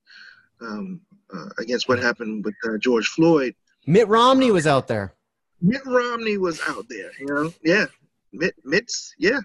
um, 0.60 1.00
uh, 1.32 1.48
against 1.58 1.88
what 1.88 1.98
happened 1.98 2.44
with 2.44 2.54
uh, 2.68 2.76
George 2.78 3.06
Floyd. 3.06 3.54
Mitt 3.86 4.08
Romney 4.08 4.50
was 4.50 4.66
out 4.66 4.88
there. 4.88 5.14
Mitt 5.62 5.84
Romney 5.86 6.36
was 6.36 6.60
out 6.66 6.86
there, 6.88 7.10
you 7.18 7.26
know, 7.26 7.52
yeah, 7.62 7.86
Mitt, 8.32 8.54
Mitt's, 8.64 9.14
yeah, 9.18 9.40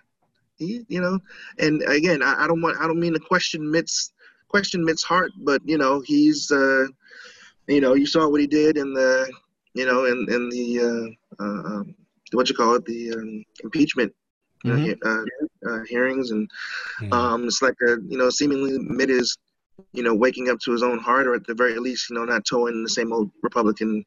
he, 0.58 0.86
you 0.88 1.02
know, 1.02 1.20
and 1.60 1.82
again, 1.84 2.22
I, 2.24 2.44
I 2.44 2.48
don't 2.48 2.62
want, 2.62 2.78
I 2.80 2.88
don't 2.88 3.00
mean 3.00 3.14
to 3.14 3.20
question 3.20 3.70
Mitt's, 3.70 4.12
question 4.48 4.84
Mitt's 4.84 5.04
heart, 5.04 5.32
but 5.38 5.62
you 5.66 5.78
know, 5.78 6.02
he's, 6.02 6.52
uh, 6.52 6.88
you 7.68 7.82
know, 7.82 7.94
you 7.94 8.06
saw 8.06 8.28
what 8.30 8.42
he 8.42 8.48
did 8.48 8.78
in 8.78 8.94
the, 8.94 9.32
you 9.76 9.86
know, 9.88 10.06
in 10.06 10.28
in 10.30 10.50
the, 10.50 10.68
uh, 11.40 11.44
uh, 11.46 11.64
um, 11.76 11.96
what 12.34 12.50
you 12.50 12.56
call 12.56 12.76
it, 12.76 12.86
the 12.86 13.14
um, 13.14 13.46
impeachment 13.64 14.14
uh, 14.68 14.78
Mhm. 14.78 14.86
he- 14.86 14.96
uh, 15.06 15.26
uh, 15.70 15.84
hearings, 15.90 16.32
and 16.32 16.50
um, 17.12 17.46
it's 17.46 17.62
like 17.62 17.76
a, 17.88 17.98
you 18.08 18.18
know, 18.18 18.30
seemingly 18.32 18.80
Mitt 18.80 19.12
is, 19.12 19.38
you 19.94 20.04
know, 20.04 20.16
waking 20.16 20.50
up 20.50 20.60
to 20.62 20.74
his 20.74 20.84
own 20.84 21.00
heart, 21.00 21.28
or 21.28 21.36
at 21.36 21.46
the 21.48 21.56
very 21.56 21.80
least, 21.80 22.10
you 22.12 22.18
know, 22.18 22.26
not 22.26 22.46
towing 22.46 22.84
the 22.84 22.90
same 22.90 23.14
old 23.14 23.32
Republican 23.44 24.06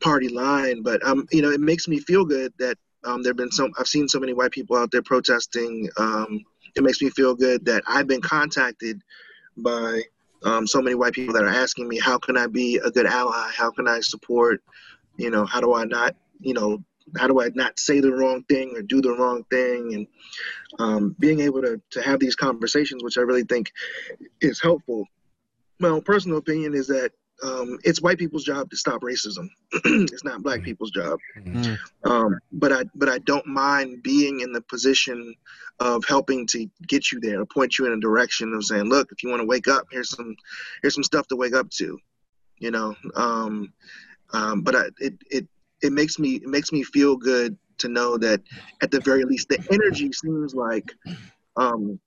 party 0.00 0.28
line. 0.28 0.82
But 0.82 1.04
um, 1.06 1.26
you 1.32 1.42
know, 1.42 1.50
it 1.50 1.60
makes 1.60 1.88
me 1.88 2.00
feel 2.00 2.24
good 2.24 2.52
that 2.58 2.76
um, 3.04 3.22
there've 3.22 3.36
been 3.36 3.52
so 3.52 3.68
I've 3.78 3.88
seen 3.88 4.08
so 4.08 4.20
many 4.20 4.32
white 4.34 4.52
people 4.52 4.76
out 4.76 4.90
there 4.90 5.02
protesting. 5.02 5.88
Um, 5.98 6.44
it 6.76 6.82
makes 6.82 7.00
me 7.02 7.10
feel 7.10 7.34
good 7.34 7.64
that 7.66 7.82
I've 7.86 8.06
been 8.06 8.20
contacted 8.20 9.00
by 9.58 10.02
um, 10.44 10.66
so 10.66 10.80
many 10.80 10.94
white 10.94 11.12
people 11.12 11.34
that 11.34 11.44
are 11.44 11.48
asking 11.48 11.88
me, 11.88 11.98
how 11.98 12.18
can 12.18 12.36
I 12.36 12.46
be 12.46 12.76
a 12.84 12.90
good 12.90 13.06
ally? 13.06 13.50
How 13.56 13.70
can 13.70 13.88
I 13.88 14.00
support? 14.00 14.62
You 15.16 15.30
know, 15.30 15.44
how 15.44 15.60
do 15.60 15.74
I 15.74 15.84
not, 15.84 16.14
you 16.40 16.54
know, 16.54 16.82
how 17.16 17.26
do 17.26 17.40
I 17.40 17.50
not 17.54 17.78
say 17.78 18.00
the 18.00 18.12
wrong 18.12 18.44
thing 18.44 18.76
or 18.76 18.82
do 18.82 19.00
the 19.00 19.12
wrong 19.12 19.44
thing? 19.50 19.94
And 19.94 20.06
um, 20.78 21.16
being 21.18 21.40
able 21.40 21.62
to, 21.62 21.80
to 21.90 22.02
have 22.02 22.20
these 22.20 22.36
conversations, 22.36 23.02
which 23.02 23.18
I 23.18 23.22
really 23.22 23.44
think 23.44 23.72
is 24.40 24.60
helpful. 24.60 25.06
My 25.80 25.88
own 25.88 26.02
personal 26.02 26.38
opinion 26.38 26.74
is 26.74 26.86
that 26.88 27.12
um, 27.42 27.78
it's 27.84 28.02
white 28.02 28.18
people's 28.18 28.44
job 28.44 28.70
to 28.70 28.76
stop 28.76 29.02
racism. 29.02 29.48
it's 29.72 30.24
not 30.24 30.42
black 30.42 30.60
Mhm. 30.60 30.64
people's 30.64 30.90
job. 30.90 31.18
Mm. 31.36 31.78
Um, 32.04 32.38
but 32.52 32.72
I 32.72 32.84
but 32.94 33.08
I 33.08 33.18
don't 33.18 33.46
mind 33.46 34.02
being 34.02 34.40
in 34.40 34.52
the 34.52 34.60
position 34.62 35.34
of 35.80 36.04
helping 36.06 36.46
to 36.48 36.68
get 36.86 37.12
you 37.12 37.20
there, 37.20 37.40
or 37.40 37.46
point 37.46 37.78
you 37.78 37.86
in 37.86 37.92
a 37.92 38.00
direction 38.00 38.52
of 38.54 38.64
saying, 38.64 38.88
look, 38.88 39.12
if 39.12 39.22
you 39.22 39.30
want 39.30 39.40
to 39.40 39.46
wake 39.46 39.68
up, 39.68 39.86
here's 39.90 40.10
some 40.10 40.34
here's 40.82 40.94
some 40.94 41.04
stuff 41.04 41.26
to 41.28 41.36
wake 41.36 41.54
up 41.54 41.70
to, 41.70 41.98
you 42.58 42.70
know. 42.70 42.96
Um, 43.14 43.72
um, 44.32 44.62
but 44.62 44.74
I, 44.74 44.84
it 44.98 45.14
it 45.30 45.46
it 45.82 45.92
makes 45.92 46.18
me 46.18 46.34
it 46.36 46.48
makes 46.48 46.72
me 46.72 46.82
feel 46.82 47.16
good 47.16 47.56
to 47.78 47.88
know 47.88 48.18
that 48.18 48.40
at 48.82 48.90
the 48.90 49.00
very 49.00 49.24
least 49.24 49.48
the 49.48 49.58
energy 49.70 50.10
seems 50.12 50.54
like 50.54 50.92
um, 51.56 52.00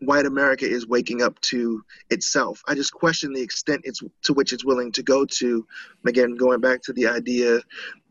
white 0.00 0.26
America 0.26 0.64
is 0.64 0.86
waking 0.86 1.22
up 1.22 1.40
to 1.40 1.82
itself. 2.10 2.62
I 2.68 2.74
just 2.74 2.92
question 2.92 3.32
the 3.32 3.42
extent 3.42 3.82
it's 3.84 4.00
to 4.22 4.32
which 4.32 4.52
it's 4.52 4.64
willing 4.64 4.92
to 4.92 5.02
go 5.02 5.24
to. 5.24 5.66
Again, 6.06 6.36
going 6.36 6.60
back 6.60 6.82
to 6.82 6.92
the 6.92 7.06
idea 7.08 7.60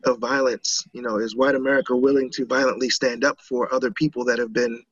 of 0.03 0.19
violence, 0.19 0.85
you 0.93 1.01
know, 1.01 1.17
is 1.17 1.35
white 1.35 1.55
America 1.55 1.95
willing 1.95 2.29
to 2.31 2.45
violently 2.45 2.89
stand 2.89 3.23
up 3.23 3.39
for 3.41 3.73
other 3.73 3.91
people 3.91 4.25
that 4.25 4.39
have 4.39 4.53
been 4.53 4.83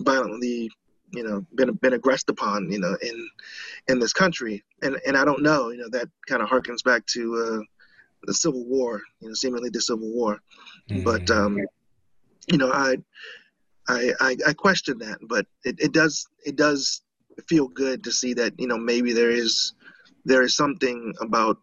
violently, 0.00 0.70
you 1.12 1.24
know, 1.24 1.44
been 1.54 1.72
been 1.74 1.94
aggressed 1.94 2.30
upon, 2.30 2.70
you 2.70 2.78
know, 2.78 2.96
in 3.02 3.28
in 3.88 3.98
this 3.98 4.12
country? 4.12 4.62
And 4.82 4.98
and 5.06 5.16
I 5.16 5.24
don't 5.24 5.42
know, 5.42 5.70
you 5.70 5.78
know, 5.78 5.88
that 5.90 6.08
kind 6.28 6.42
of 6.42 6.48
harkens 6.48 6.84
back 6.84 7.04
to 7.06 7.60
uh, 7.60 7.64
the 8.22 8.34
Civil 8.34 8.64
War, 8.66 9.02
you 9.20 9.28
know, 9.28 9.34
seemingly 9.34 9.70
the 9.70 9.80
Civil 9.80 10.12
War. 10.12 10.40
But 10.90 11.24
Mhm. 11.24 11.36
um, 11.36 11.58
you 12.48 12.58
know, 12.58 12.70
I, 12.72 12.96
I, 13.88 14.12
I, 14.20 14.36
I 14.48 14.52
question 14.52 14.98
that, 14.98 15.18
but 15.28 15.46
it, 15.64 15.76
it 15.78 15.92
does, 15.92 16.26
it 16.44 16.56
does 16.56 17.02
feel 17.48 17.68
good 17.68 18.02
to 18.04 18.10
see 18.12 18.34
that 18.34 18.58
you 18.58 18.66
know 18.66 18.78
maybe 18.78 19.12
there 19.12 19.30
is, 19.30 19.74
there 20.24 20.42
is 20.42 20.56
something 20.56 21.12
about 21.20 21.58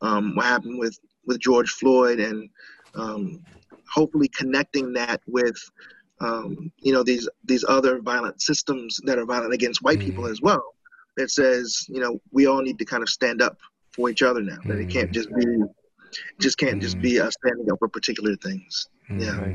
um, 0.00 0.34
what 0.34 0.46
happened 0.46 0.78
with 0.78 0.98
with 1.26 1.38
George 1.40 1.70
Floyd 1.70 2.18
and 2.20 2.48
um, 2.94 3.44
hopefully 3.92 4.28
connecting 4.28 4.92
that 4.94 5.20
with 5.26 5.56
um, 6.20 6.72
you 6.78 6.92
know 6.92 7.02
these 7.02 7.28
these 7.44 7.64
other 7.68 8.00
violent 8.00 8.40
systems 8.42 8.98
that 9.04 9.18
are 9.18 9.26
violent 9.26 9.52
against 9.52 9.82
white 9.82 10.00
people 10.00 10.24
Mhm. 10.24 10.30
as 10.32 10.40
well. 10.42 10.74
That 11.16 11.30
says 11.30 11.84
you 11.88 12.00
know 12.00 12.20
we 12.32 12.46
all 12.46 12.62
need 12.62 12.78
to 12.78 12.84
kind 12.84 13.02
of 13.02 13.08
stand 13.08 13.42
up 13.42 13.58
for 13.94 14.08
each 14.10 14.22
other 14.22 14.40
now. 14.40 14.58
That 14.66 14.78
it 14.78 14.90
can't 14.90 15.10
Mhm. 15.10 15.14
just 15.14 15.28
be, 15.36 15.46
just 16.40 16.58
can't 16.58 16.80
just 16.80 16.96
Mhm. 16.98 17.02
be 17.02 17.20
us 17.20 17.34
standing 17.44 17.70
up 17.70 17.78
for 17.78 17.88
particular 17.88 18.36
things. 18.36 18.88
yeah. 19.18 19.52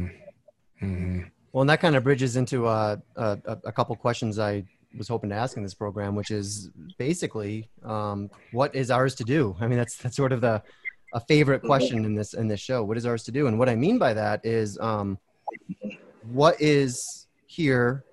Well, 1.56 1.62
and 1.62 1.70
that 1.70 1.80
kind 1.80 1.95
of 1.95 2.03
bridges 2.03 2.36
into 2.36 2.68
uh, 2.68 2.97
a, 3.16 3.38
a, 3.45 3.58
a 3.68 3.72
couple 3.72 3.95
questions 3.95 4.39
I 4.39 4.66
was 4.97 5.08
hoping 5.08 5.30
to 5.30 5.38
ask 5.38 5.56
in 5.56 5.64
this 5.64 5.74
program, 5.74 6.14
which 6.14 6.30
is 6.30 6.70
basically 6.97 7.70
um, 7.82 8.30
what 8.51 8.76
is 8.76 8.91
ours 8.91 9.16
to 9.16 9.24
do? 9.24 9.56
I 9.62 9.68
mean, 9.68 9.78
that's 9.78 9.95
that's 9.95 10.18
sort 10.18 10.34
of 10.34 10.41
the 10.41 10.62
a 11.14 11.22
favorite 11.22 11.62
question 11.62 12.03
in 12.03 12.14
this 12.14 12.34
in 12.34 12.49
this 12.49 12.60
show. 12.60 12.84
What 12.84 12.97
is 12.97 13.06
ours 13.06 13.24
to 13.24 13.32
do? 13.32 13.47
And 13.47 13.58
what 13.58 13.70
I 13.70 13.76
mean 13.76 13.97
by 13.97 14.14
that 14.14 14.45
is, 14.45 14.78
um, 14.80 15.18
what 16.24 16.60
is 16.60 17.28
here 17.45 18.03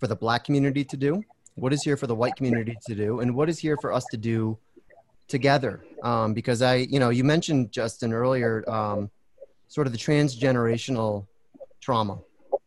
for 0.00 0.08
the 0.08 0.16
Black 0.16 0.42
community 0.42 0.84
to 0.86 0.96
do? 0.96 1.22
What 1.54 1.72
is 1.72 1.84
here 1.84 1.96
for 1.96 2.08
the 2.08 2.16
white 2.16 2.34
community 2.34 2.76
to 2.88 2.96
do? 2.96 3.20
And 3.20 3.32
what 3.36 3.48
is 3.48 3.60
here 3.60 3.76
for 3.80 3.92
us 3.92 4.04
to 4.10 4.16
do 4.16 4.58
together? 5.28 5.84
Um, 6.02 6.34
because 6.34 6.62
I, 6.62 6.88
you 6.90 6.98
know, 6.98 7.10
you 7.10 7.22
mentioned 7.22 7.70
Justin 7.70 8.12
earlier, 8.12 8.68
um, 8.68 9.08
sort 9.68 9.86
of 9.86 9.92
the 9.92 10.00
transgenerational 10.00 11.28
trauma 11.80 12.18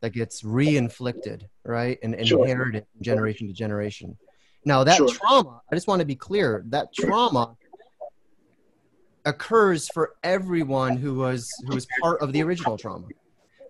that 0.01 0.11
gets 0.13 0.43
re-inflicted, 0.43 1.47
right, 1.63 1.97
and, 2.03 2.15
and 2.15 2.27
Sure. 2.27 2.39
inherited 2.39 2.85
generation 3.01 3.47
to 3.47 3.53
generation. 3.53 4.17
Now 4.65 4.83
that 4.83 4.97
Sure. 4.97 5.07
trauma, 5.07 5.61
I 5.71 5.75
just 5.75 5.87
want 5.87 5.99
to 5.99 6.05
be 6.05 6.15
clear, 6.15 6.63
that 6.69 6.93
trauma 6.93 7.55
occurs 9.25 9.87
for 9.89 10.13
everyone 10.23 10.95
who 10.97 11.15
was 11.15 11.51
who 11.67 11.73
was 11.73 11.87
part 11.99 12.21
of 12.21 12.31
the 12.31 12.43
original 12.43 12.77
trauma. 12.77 13.07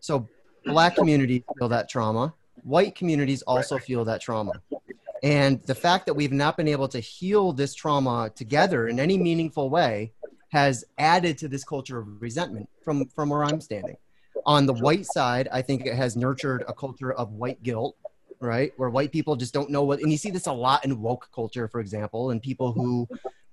So 0.01 0.28
black 0.65 0.95
communities 0.95 1.43
feel 1.57 1.69
that 1.69 1.89
trauma, 1.89 2.34
white 2.63 2.95
communities 2.95 3.41
also 3.43 3.80
feel 3.80 4.05
that 4.05 4.21
trauma. 4.21 4.61
And 5.23 5.61
the 5.63 5.76
fact 5.76 6.05
that 6.05 6.13
we've 6.13 6.34
not 6.34 6.57
been 6.57 6.67
able 6.67 6.88
to 6.89 6.99
heal 6.99 7.53
this 7.53 7.73
trauma 7.73 8.30
together 8.36 8.88
in 8.88 8.99
any 8.99 9.17
meaningful 9.17 9.69
way 9.69 10.11
has 10.49 10.84
added 10.97 11.38
to 11.39 11.47
this 11.47 11.63
culture 11.63 11.97
of 11.97 12.21
resentment 12.21 12.69
from 12.84 13.05
from 13.07 13.30
where 13.30 13.43
I'm 13.43 13.61
standing. 13.61 13.97
On 14.46 14.66
the 14.66 14.74
white 14.74 15.06
side, 15.06 15.48
I 15.52 15.62
think 15.62 15.86
it 15.86 15.96
has 15.96 16.16
nurtured 16.16 16.64
a 16.68 16.74
culture 16.74 17.14
of 17.14 17.34
white 17.34 17.62
guilt, 17.64 17.96
right? 18.40 18.72
Where 18.78 18.90
white 18.90 19.12
people 19.12 19.36
just 19.36 19.54
don't 19.54 19.70
know 19.70 19.84
what 19.84 20.02
and 20.02 20.12
you 20.12 20.18
see 20.18 20.32
this 20.32 20.48
a 20.48 20.54
lot 20.54 20.86
in 20.86 21.02
woke 21.02 21.30
culture, 21.34 21.68
for 21.68 21.80
example, 21.80 22.32
and 22.32 22.42
people 22.42 22.72
who 22.72 23.08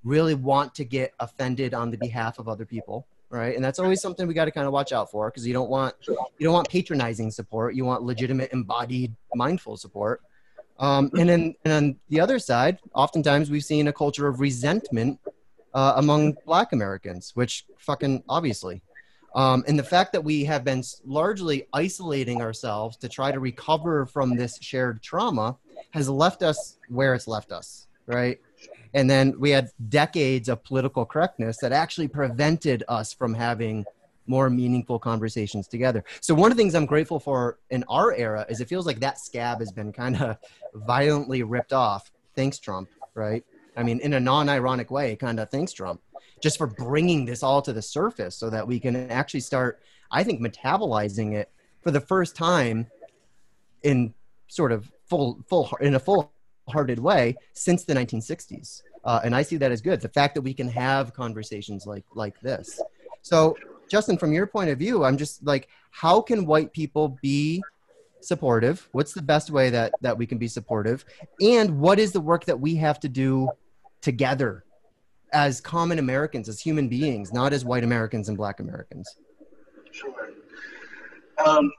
really 0.04 0.34
want 0.34 0.74
to 0.74 0.84
get 0.84 1.14
offended 1.20 1.74
on 1.74 1.90
the 1.90 1.96
behalf 1.96 2.38
of 2.38 2.48
other 2.48 2.66
people, 2.66 3.06
right? 3.30 3.54
And 3.54 3.64
that's 3.64 3.78
always 3.78 4.00
something 4.00 4.26
we 4.26 4.34
got 4.34 4.46
to 4.46 4.50
kind 4.50 4.66
of 4.66 4.72
watch 4.72 4.92
out 4.92 5.10
for 5.10 5.30
because 5.30 5.46
you 5.46 5.52
don't 5.52 5.70
want 5.70 5.94
you 6.06 6.16
don't 6.40 6.52
want 6.52 6.68
patronizing 6.68 7.30
support. 7.30 7.74
You 7.74 7.84
want 7.84 8.02
legitimate, 8.02 8.52
embodied, 8.52 9.14
mindful 9.34 9.76
support. 9.76 10.22
Um, 10.78 11.10
and 11.18 11.28
then 11.28 11.54
and 11.64 11.72
on 11.72 11.96
the 12.08 12.20
other 12.20 12.38
side, 12.38 12.78
oftentimes 12.94 13.50
we've 13.50 13.64
seen 13.64 13.88
a 13.88 13.92
culture 13.92 14.26
of 14.26 14.40
resentment 14.40 15.20
uh, 15.74 15.94
among 15.96 16.36
Black 16.44 16.72
Americans, 16.72 17.32
which 17.34 17.64
fucking 17.78 18.22
obviously. 18.28 18.82
Um, 19.34 19.64
and 19.66 19.78
the 19.78 19.84
fact 19.84 20.12
that 20.12 20.22
we 20.22 20.44
have 20.44 20.64
been 20.64 20.82
largely 21.04 21.66
isolating 21.72 22.42
ourselves 22.42 22.96
to 22.98 23.08
try 23.08 23.32
to 23.32 23.40
recover 23.40 24.06
from 24.06 24.36
this 24.36 24.58
shared 24.60 25.02
trauma 25.02 25.56
has 25.90 26.08
left 26.08 26.42
us 26.42 26.78
where 26.88 27.14
it's 27.14 27.26
left 27.26 27.50
us, 27.50 27.86
right? 28.06 28.40
And 28.94 29.08
then 29.08 29.38
we 29.40 29.50
had 29.50 29.70
decades 29.88 30.48
of 30.48 30.62
political 30.64 31.06
correctness 31.06 31.56
that 31.58 31.72
actually 31.72 32.08
prevented 32.08 32.84
us 32.88 33.12
from 33.12 33.32
having 33.32 33.86
more 34.26 34.50
meaningful 34.50 34.98
conversations 34.98 35.66
together. 35.66 36.04
So 36.20 36.34
one 36.34 36.50
of 36.50 36.56
the 36.56 36.62
things 36.62 36.74
I'm 36.74 36.86
grateful 36.86 37.18
for 37.18 37.58
in 37.70 37.84
our 37.88 38.12
era 38.14 38.46
is 38.48 38.60
it 38.60 38.68
feels 38.68 38.86
like 38.86 39.00
that 39.00 39.18
scab 39.18 39.60
has 39.60 39.72
been 39.72 39.92
kind 39.92 40.20
of 40.20 40.36
violently 40.74 41.42
ripped 41.42 41.72
off. 41.72 42.12
Thanks, 42.36 42.58
Trump, 42.58 42.88
right? 43.14 43.44
I 43.76 43.82
mean, 43.82 43.98
in 44.00 44.12
a 44.12 44.20
non-ironic 44.20 44.90
way, 44.90 45.16
kind 45.16 45.40
of 45.40 45.50
thanks, 45.50 45.72
Trump, 45.72 46.00
just 46.42 46.58
for 46.58 46.66
bringing 46.66 47.24
this 47.24 47.42
all 47.42 47.62
to 47.62 47.72
the 47.72 47.80
surface 47.80 48.36
so 48.36 48.50
that 48.50 48.66
we 48.66 48.80
can 48.80 49.10
actually 49.10 49.40
start, 49.40 49.80
I 50.10 50.24
think, 50.24 50.40
metabolizing 50.40 51.34
it 51.34 51.50
for 51.82 51.90
the 51.90 52.00
first 52.00 52.36
time 52.36 52.88
in 53.82 54.12
sort 54.48 54.72
of 54.72 54.90
full, 55.08 55.40
full, 55.48 55.70
in 55.80 55.94
a 55.94 56.00
full-hearted 56.00 56.98
way 56.98 57.36
since 57.54 57.84
the 57.84 57.94
1960s. 57.94 58.82
Uh, 59.04 59.20
and 59.24 59.34
I 59.34 59.42
see 59.42 59.56
that 59.56 59.72
as 59.72 59.80
good. 59.80 60.00
The 60.00 60.08
fact 60.08 60.34
that 60.34 60.42
we 60.42 60.52
can 60.52 60.68
have 60.68 61.14
conversations 61.14 61.86
like 61.86 62.04
like 62.14 62.38
this. 62.40 62.80
So, 63.22 63.56
Justin, 63.88 64.16
from 64.16 64.32
your 64.32 64.46
point 64.46 64.70
of 64.70 64.78
view, 64.78 65.04
I'm 65.04 65.16
just 65.16 65.44
like, 65.44 65.68
how 65.90 66.20
can 66.20 66.46
white 66.46 66.72
people 66.72 67.18
be 67.20 67.62
supportive? 68.20 68.88
What's 68.92 69.12
the 69.12 69.22
best 69.22 69.50
way 69.50 69.70
that 69.70 69.92
that 70.02 70.16
we 70.16 70.26
can 70.26 70.38
be 70.38 70.46
supportive? 70.46 71.04
And 71.40 71.80
what 71.80 71.98
is 71.98 72.12
the 72.12 72.20
work 72.20 72.44
that 72.44 72.60
we 72.60 72.76
have 72.76 73.00
to 73.00 73.08
do 73.08 73.50
together 74.00 74.64
as 75.32 75.60
common 75.60 75.98
Americans, 75.98 76.48
as 76.48 76.60
human 76.60 76.88
beings, 76.88 77.32
not 77.32 77.52
as 77.52 77.64
white 77.64 77.84
Americans 77.84 78.28
and 78.28 78.36
black 78.36 78.60
Americans? 78.60 79.08
Sure. 79.90 80.12
Um, 81.44 81.70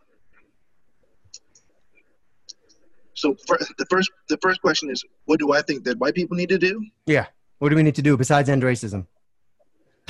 so 3.13 3.35
for, 3.47 3.57
the 3.77 3.85
first 3.89 4.11
the 4.29 4.37
first 4.37 4.61
question 4.61 4.89
is, 4.89 5.03
what 5.25 5.39
do 5.39 5.53
I 5.53 5.61
think 5.61 5.83
that 5.85 5.97
white 5.99 6.15
people 6.15 6.35
need 6.35 6.49
to 6.49 6.57
do? 6.57 6.83
Yeah. 7.05 7.27
What 7.59 7.69
do 7.69 7.75
we 7.75 7.83
need 7.83 7.95
to 7.95 8.01
do 8.01 8.17
besides 8.17 8.49
end 8.49 8.63
racism? 8.63 9.05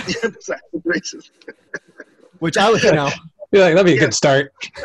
Yeah, 0.07 0.29
besides 0.33 0.61
racism. 0.85 1.29
Which 2.39 2.57
I 2.57 2.69
would, 2.69 2.81
you 2.83 2.93
know, 2.93 3.09
Be 3.51 3.59
like, 3.59 3.75
that'd 3.75 3.85
be 3.85 3.91
a 3.91 3.95
Yeah. 3.95 4.01
good 4.01 4.13
start. 4.15 4.51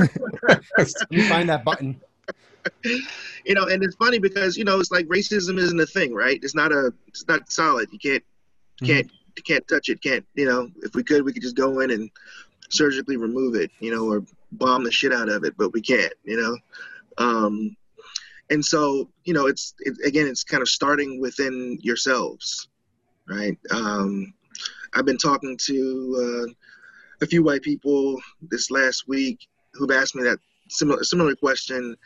let 0.79 0.93
me 1.11 1.27
find 1.27 1.49
that 1.49 1.65
button. 1.65 1.99
you 2.85 3.55
know, 3.55 3.65
and 3.65 3.83
it's 3.83 3.97
funny 3.97 4.19
because 4.19 4.59
you 4.59 4.65
know 4.65 4.79
it's 4.79 4.91
like 4.91 5.07
racism 5.07 5.57
isn't 5.59 5.81
a 5.81 5.87
thing, 5.87 6.13
right? 6.13 6.39
It's 6.43 6.55
not 6.55 6.71
a 6.73 6.93
it's 7.07 7.27
not 7.29 7.51
solid. 7.51 7.89
You 7.93 7.99
can't. 7.99 8.23
Can't 8.87 9.11
you 9.37 9.43
can't 9.43 9.67
touch 9.69 9.89
it. 9.89 10.03
Can't 10.03 10.25
you 10.35 10.47
know? 10.47 10.71
If 10.83 10.95
we 10.95 11.03
could, 11.03 11.25
we 11.25 11.33
could 11.33 11.43
just 11.43 11.57
go 11.57 11.81
in 11.81 11.91
and 11.91 12.11
surgically 12.71 13.17
remove 13.17 13.55
it, 13.55 13.71
you 13.81 13.95
know, 13.95 14.11
or 14.11 14.25
bomb 14.53 14.85
the 14.85 14.93
shit 14.93 15.13
out 15.13 15.29
of 15.29 15.45
it, 15.45 15.55
but 15.57 15.73
we 15.73 15.81
can't, 15.81 16.13
you 16.25 16.37
know. 16.37 16.57
Um, 17.25 17.77
and 18.51 18.65
so 18.65 19.09
you 19.25 19.35
know, 19.35 19.47
it's 19.47 19.75
it, 19.81 19.97
again, 20.05 20.27
it's 20.27 20.45
kind 20.45 20.63
of 20.63 20.69
starting 20.69 21.21
within 21.21 21.79
yourselves, 21.83 22.69
right? 23.29 23.59
Um, 23.71 24.33
I've 24.95 25.07
been 25.07 25.19
talking 25.19 25.59
to 25.67 26.47
uh, 26.49 26.53
a 27.25 27.27
few 27.27 27.43
white 27.43 27.63
people 27.63 28.21
this 28.51 28.71
last 28.71 29.09
week 29.09 29.47
who've 29.75 29.91
asked 29.91 30.15
me 30.15 30.23
that 30.23 30.39
similar 30.69 31.03
similar 31.05 31.35
question 31.35 31.97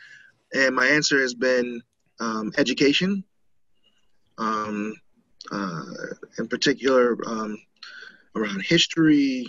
and 0.53 0.75
my 0.75 0.85
answer 0.87 1.19
has 1.19 1.33
been 1.33 1.81
um, 2.19 2.53
education, 2.57 3.23
um, 4.37 4.95
uh, 5.51 5.83
in 6.37 6.47
particular 6.47 7.17
um, 7.27 7.57
around 8.35 8.61
history, 8.63 9.47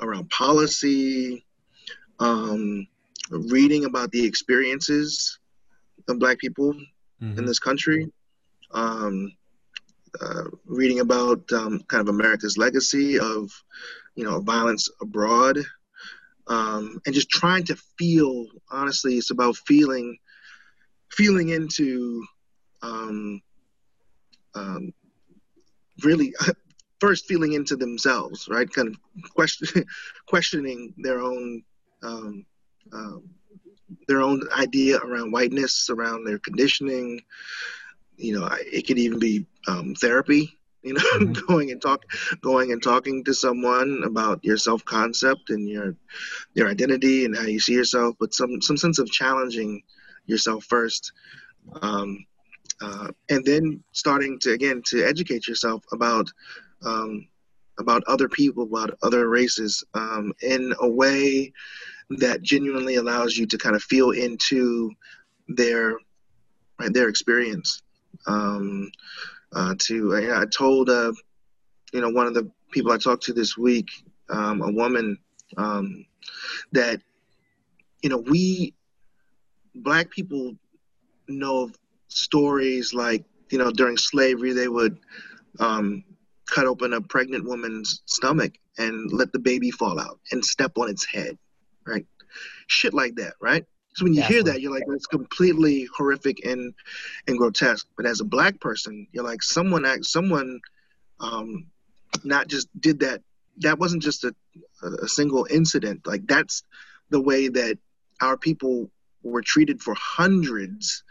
around 0.00 0.28
policy, 0.30 1.44
um, 2.18 2.86
reading 3.30 3.84
about 3.84 4.10
the 4.12 4.24
experiences 4.24 5.38
of 6.08 6.18
Black 6.18 6.38
people 6.38 6.74
in 7.38 7.44
this 7.44 7.58
country, 7.58 8.10
um, 8.72 9.32
uh, 10.20 10.44
reading 10.64 11.00
about 11.00 11.40
um, 11.52 11.80
kind 11.88 12.00
of 12.00 12.08
America's 12.08 12.58
legacy 12.58 13.18
of, 13.18 13.50
you 14.14 14.24
know, 14.24 14.40
violence 14.40 14.88
abroad, 15.00 15.58
um, 16.46 17.00
and 17.06 17.14
just 17.14 17.30
trying 17.30 17.64
to 17.64 17.76
feel. 17.98 18.46
Honestly, 18.70 19.16
it's 19.16 19.30
about 19.30 19.56
feeling 19.56 20.18
feeling 21.10 21.50
into 21.50 22.24
um, 22.82 23.40
um, 24.54 24.92
really 26.04 26.34
first 27.00 27.26
feeling 27.26 27.52
into 27.52 27.76
themselves 27.76 28.48
right? 28.50 28.70
Kind 28.72 28.88
of 28.88 28.96
question 29.34 29.84
questioning 30.26 30.94
their 30.98 31.20
own 31.20 31.62
um, 32.02 32.44
um, 32.92 33.30
their 34.08 34.22
own 34.22 34.42
idea 34.56 34.98
around 34.98 35.32
whiteness 35.32 35.88
around 35.90 36.24
their 36.24 36.38
conditioning. 36.38 37.20
You 38.16 38.38
know 38.38 38.48
it 38.52 38.86
could 38.86 38.98
even 38.98 39.18
be 39.18 39.46
um, 39.68 39.94
therapy 39.94 40.58
you 40.82 40.94
know 40.94 41.02
Mhm. 41.18 41.36
going 41.48 41.70
and 41.70 41.80
talk 41.80 42.04
going 42.42 42.72
and 42.72 42.82
talking 42.82 43.24
to 43.24 43.34
someone 43.34 44.02
about 44.04 44.44
your 44.44 44.56
self-concept 44.56 45.50
and 45.50 45.68
your 45.68 45.96
your 46.54 46.68
identity 46.68 47.24
and 47.24 47.36
how 47.36 47.44
you 47.44 47.60
see 47.60 47.74
yourself 47.74 48.16
but 48.20 48.34
some 48.34 48.60
some 48.60 48.76
sense 48.76 48.98
of 48.98 49.10
challenging 49.10 49.82
yourself 50.26 50.64
first. 50.64 51.12
Um, 51.82 52.24
uh, 52.80 53.08
and 53.28 53.44
then 53.44 53.82
starting 53.92 54.38
to 54.40 54.52
again 54.52 54.82
to 54.86 55.04
educate 55.04 55.46
yourself 55.46 55.84
about 55.92 56.30
um, 56.84 57.28
about 57.78 58.02
other 58.06 58.28
people 58.28 58.64
about 58.64 58.96
other 59.02 59.28
races 59.28 59.84
um, 59.94 60.32
in 60.42 60.72
a 60.80 60.88
way 60.88 61.52
that 62.10 62.42
genuinely 62.42 62.96
allows 62.96 63.36
you 63.36 63.46
to 63.46 63.58
kind 63.58 63.76
of 63.76 63.82
feel 63.82 64.10
into 64.10 64.90
their 65.48 65.96
right, 66.78 66.92
their 66.92 67.08
experience. 67.08 67.82
Um, 68.26 68.90
uh, 69.52 69.74
to 69.78 70.14
I, 70.14 70.42
I 70.42 70.44
told 70.46 70.90
uh, 70.90 71.12
you 71.92 72.00
know 72.00 72.10
one 72.10 72.26
of 72.26 72.34
the 72.34 72.50
people 72.70 72.92
I 72.92 72.98
talked 72.98 73.24
to 73.24 73.32
this 73.32 73.56
week 73.56 73.88
um, 74.30 74.62
a 74.62 74.70
woman 74.70 75.18
um, 75.56 76.06
that 76.72 77.00
you 78.02 78.10
know 78.10 78.18
we 78.18 78.74
black 79.74 80.10
people 80.10 80.54
know 81.28 81.62
of 81.64 81.79
stories 82.10 82.92
like 82.92 83.24
you 83.50 83.58
know 83.58 83.70
during 83.70 83.96
slavery 83.96 84.52
they 84.52 84.68
would 84.68 84.98
um, 85.58 86.04
cut 86.46 86.66
open 86.66 86.92
a 86.92 87.00
pregnant 87.00 87.44
woman's 87.44 88.02
stomach 88.06 88.52
and 88.78 89.10
let 89.12 89.32
the 89.32 89.38
baby 89.38 89.70
fall 89.70 89.98
out 89.98 90.20
and 90.32 90.44
step 90.44 90.72
on 90.76 90.88
its 90.88 91.06
head 91.06 91.38
right? 91.86 92.06
Shit 92.66 92.94
like 92.94 93.16
that 93.16 93.34
right? 93.40 93.64
So 93.94 94.04
when 94.04 94.14
you 94.14 94.22
hear 94.22 94.42
that 94.44 94.60
you're 94.60 94.72
like 94.72 94.84
that's 94.86 95.06
completely 95.06 95.88
horrific 95.96 96.44
and 96.44 96.72
and 97.26 97.38
grotesque. 97.38 97.86
But 97.96 98.06
as 98.06 98.20
a 98.20 98.24
black 98.24 98.60
person 98.60 99.06
you're 99.12 99.24
like 99.24 99.42
someone 99.42 99.84
act 99.84 100.04
someone 100.04 100.60
um, 101.18 101.66
not 102.24 102.48
just 102.48 102.68
did 102.80 103.00
that 103.00 103.22
that 103.58 103.78
wasn't 103.78 104.02
just 104.02 104.24
a, 104.24 104.34
a 105.02 105.08
single 105.08 105.46
incident. 105.50 106.06
Like 106.06 106.26
that's 106.26 106.62
the 107.10 107.20
way 107.20 107.48
that 107.48 107.78
our 108.20 108.36
people 108.36 108.90
were 109.22 109.42
treated 109.42 109.82
for 109.82 109.94
hundreds 109.94 111.02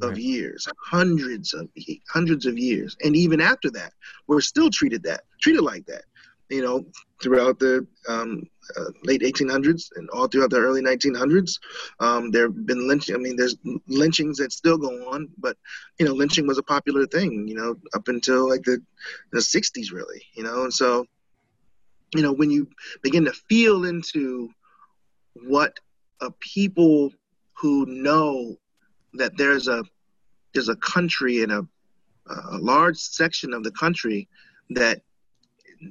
of 0.00 0.10
right. 0.10 0.18
years, 0.18 0.68
hundreds 0.84 1.52
of 1.54 1.68
hundreds 2.08 2.46
of 2.46 2.58
years, 2.58 2.96
and 3.02 3.16
even 3.16 3.40
after 3.40 3.70
that, 3.70 3.92
we're 4.26 4.40
still 4.40 4.70
treated 4.70 5.02
that 5.04 5.22
treated 5.40 5.62
like 5.62 5.86
that. 5.86 6.04
You 6.48 6.62
know, 6.62 6.84
throughout 7.22 7.58
the 7.58 7.86
um, 8.08 8.42
uh, 8.76 8.90
late 9.04 9.22
1800s 9.22 9.90
and 9.96 10.10
all 10.10 10.28
throughout 10.28 10.50
the 10.50 10.58
early 10.58 10.82
1900s, 10.82 11.58
um, 12.00 12.30
there 12.30 12.44
have 12.44 12.66
been 12.66 12.86
lynching. 12.86 13.14
I 13.14 13.18
mean, 13.18 13.36
there's 13.36 13.56
lynchings 13.86 14.36
that 14.38 14.52
still 14.52 14.76
go 14.76 14.90
on, 15.10 15.28
but 15.38 15.56
you 15.98 16.04
know, 16.04 16.12
lynching 16.12 16.46
was 16.46 16.58
a 16.58 16.62
popular 16.62 17.06
thing. 17.06 17.48
You 17.48 17.54
know, 17.54 17.76
up 17.94 18.08
until 18.08 18.48
like 18.48 18.62
the 18.62 18.82
the 19.32 19.38
60s, 19.38 19.92
really. 19.92 20.22
You 20.34 20.44
know, 20.44 20.64
and 20.64 20.72
so 20.72 21.06
you 22.14 22.22
know, 22.22 22.32
when 22.32 22.50
you 22.50 22.68
begin 23.02 23.24
to 23.24 23.32
feel 23.32 23.84
into 23.84 24.50
what 25.34 25.78
a 26.20 26.30
people 26.40 27.10
who 27.54 27.86
know 27.86 28.56
that 29.14 29.36
there's 29.36 29.68
a 29.68 29.82
there's 30.52 30.68
a 30.68 30.76
country 30.76 31.42
and 31.42 31.52
a, 31.52 31.66
a 32.28 32.58
large 32.58 32.96
section 32.96 33.52
of 33.52 33.64
the 33.64 33.70
country 33.70 34.28
that 34.70 35.00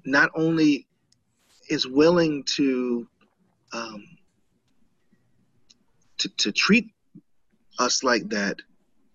not 0.05 0.30
only 0.36 0.88
is 1.69 1.88
willing 1.88 2.43
to 2.43 3.07
um, 3.74 4.05
to, 6.22 6.30
to 6.30 6.51
treat 6.51 6.91
us 7.80 8.03
like 8.03 8.30
that, 8.30 8.57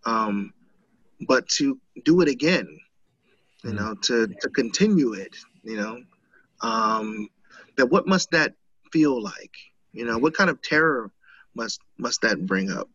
um, 0.05 0.53
but 1.27 1.49
to 1.49 1.79
do 2.05 2.21
it 2.21 2.29
again, 2.29 2.79
you 3.63 3.71
mm-hmm. 3.71 3.79
know, 3.79 3.95
to, 3.95 4.27
to 4.41 4.49
continue 4.49 5.13
it, 5.13 5.37
you 5.63 5.77
know, 5.77 6.03
um, 6.63 7.29
that 7.77 7.87
what 7.87 8.07
must 8.07 8.31
that 8.33 8.55
feel 8.93 9.23
like? 9.23 9.55
You 9.93 10.05
know, 10.05 10.19
what 10.19 10.35
kind 10.35 10.51
of 10.51 10.61
terror 10.63 11.11
must 11.55 11.81
must 11.97 12.23
that 12.23 12.45
bring 12.45 12.71
up? 12.71 12.89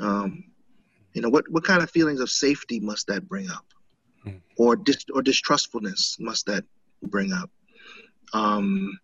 Um, 0.00 0.44
you 1.14 1.22
know, 1.22 1.28
what 1.28 1.50
what 1.50 1.64
kind 1.64 1.82
of 1.82 1.90
feelings 1.90 2.20
of 2.20 2.30
safety 2.30 2.80
must 2.80 3.06
that 3.06 3.28
bring 3.28 3.50
up, 3.50 3.64
mm. 4.26 4.40
or 4.58 4.76
dis, 4.76 5.04
or 5.14 5.22
distrustfulness 5.22 6.16
must 6.20 6.46
that 6.46 6.64
bring 7.02 7.32
up? 7.32 7.50
Um, 8.32 8.98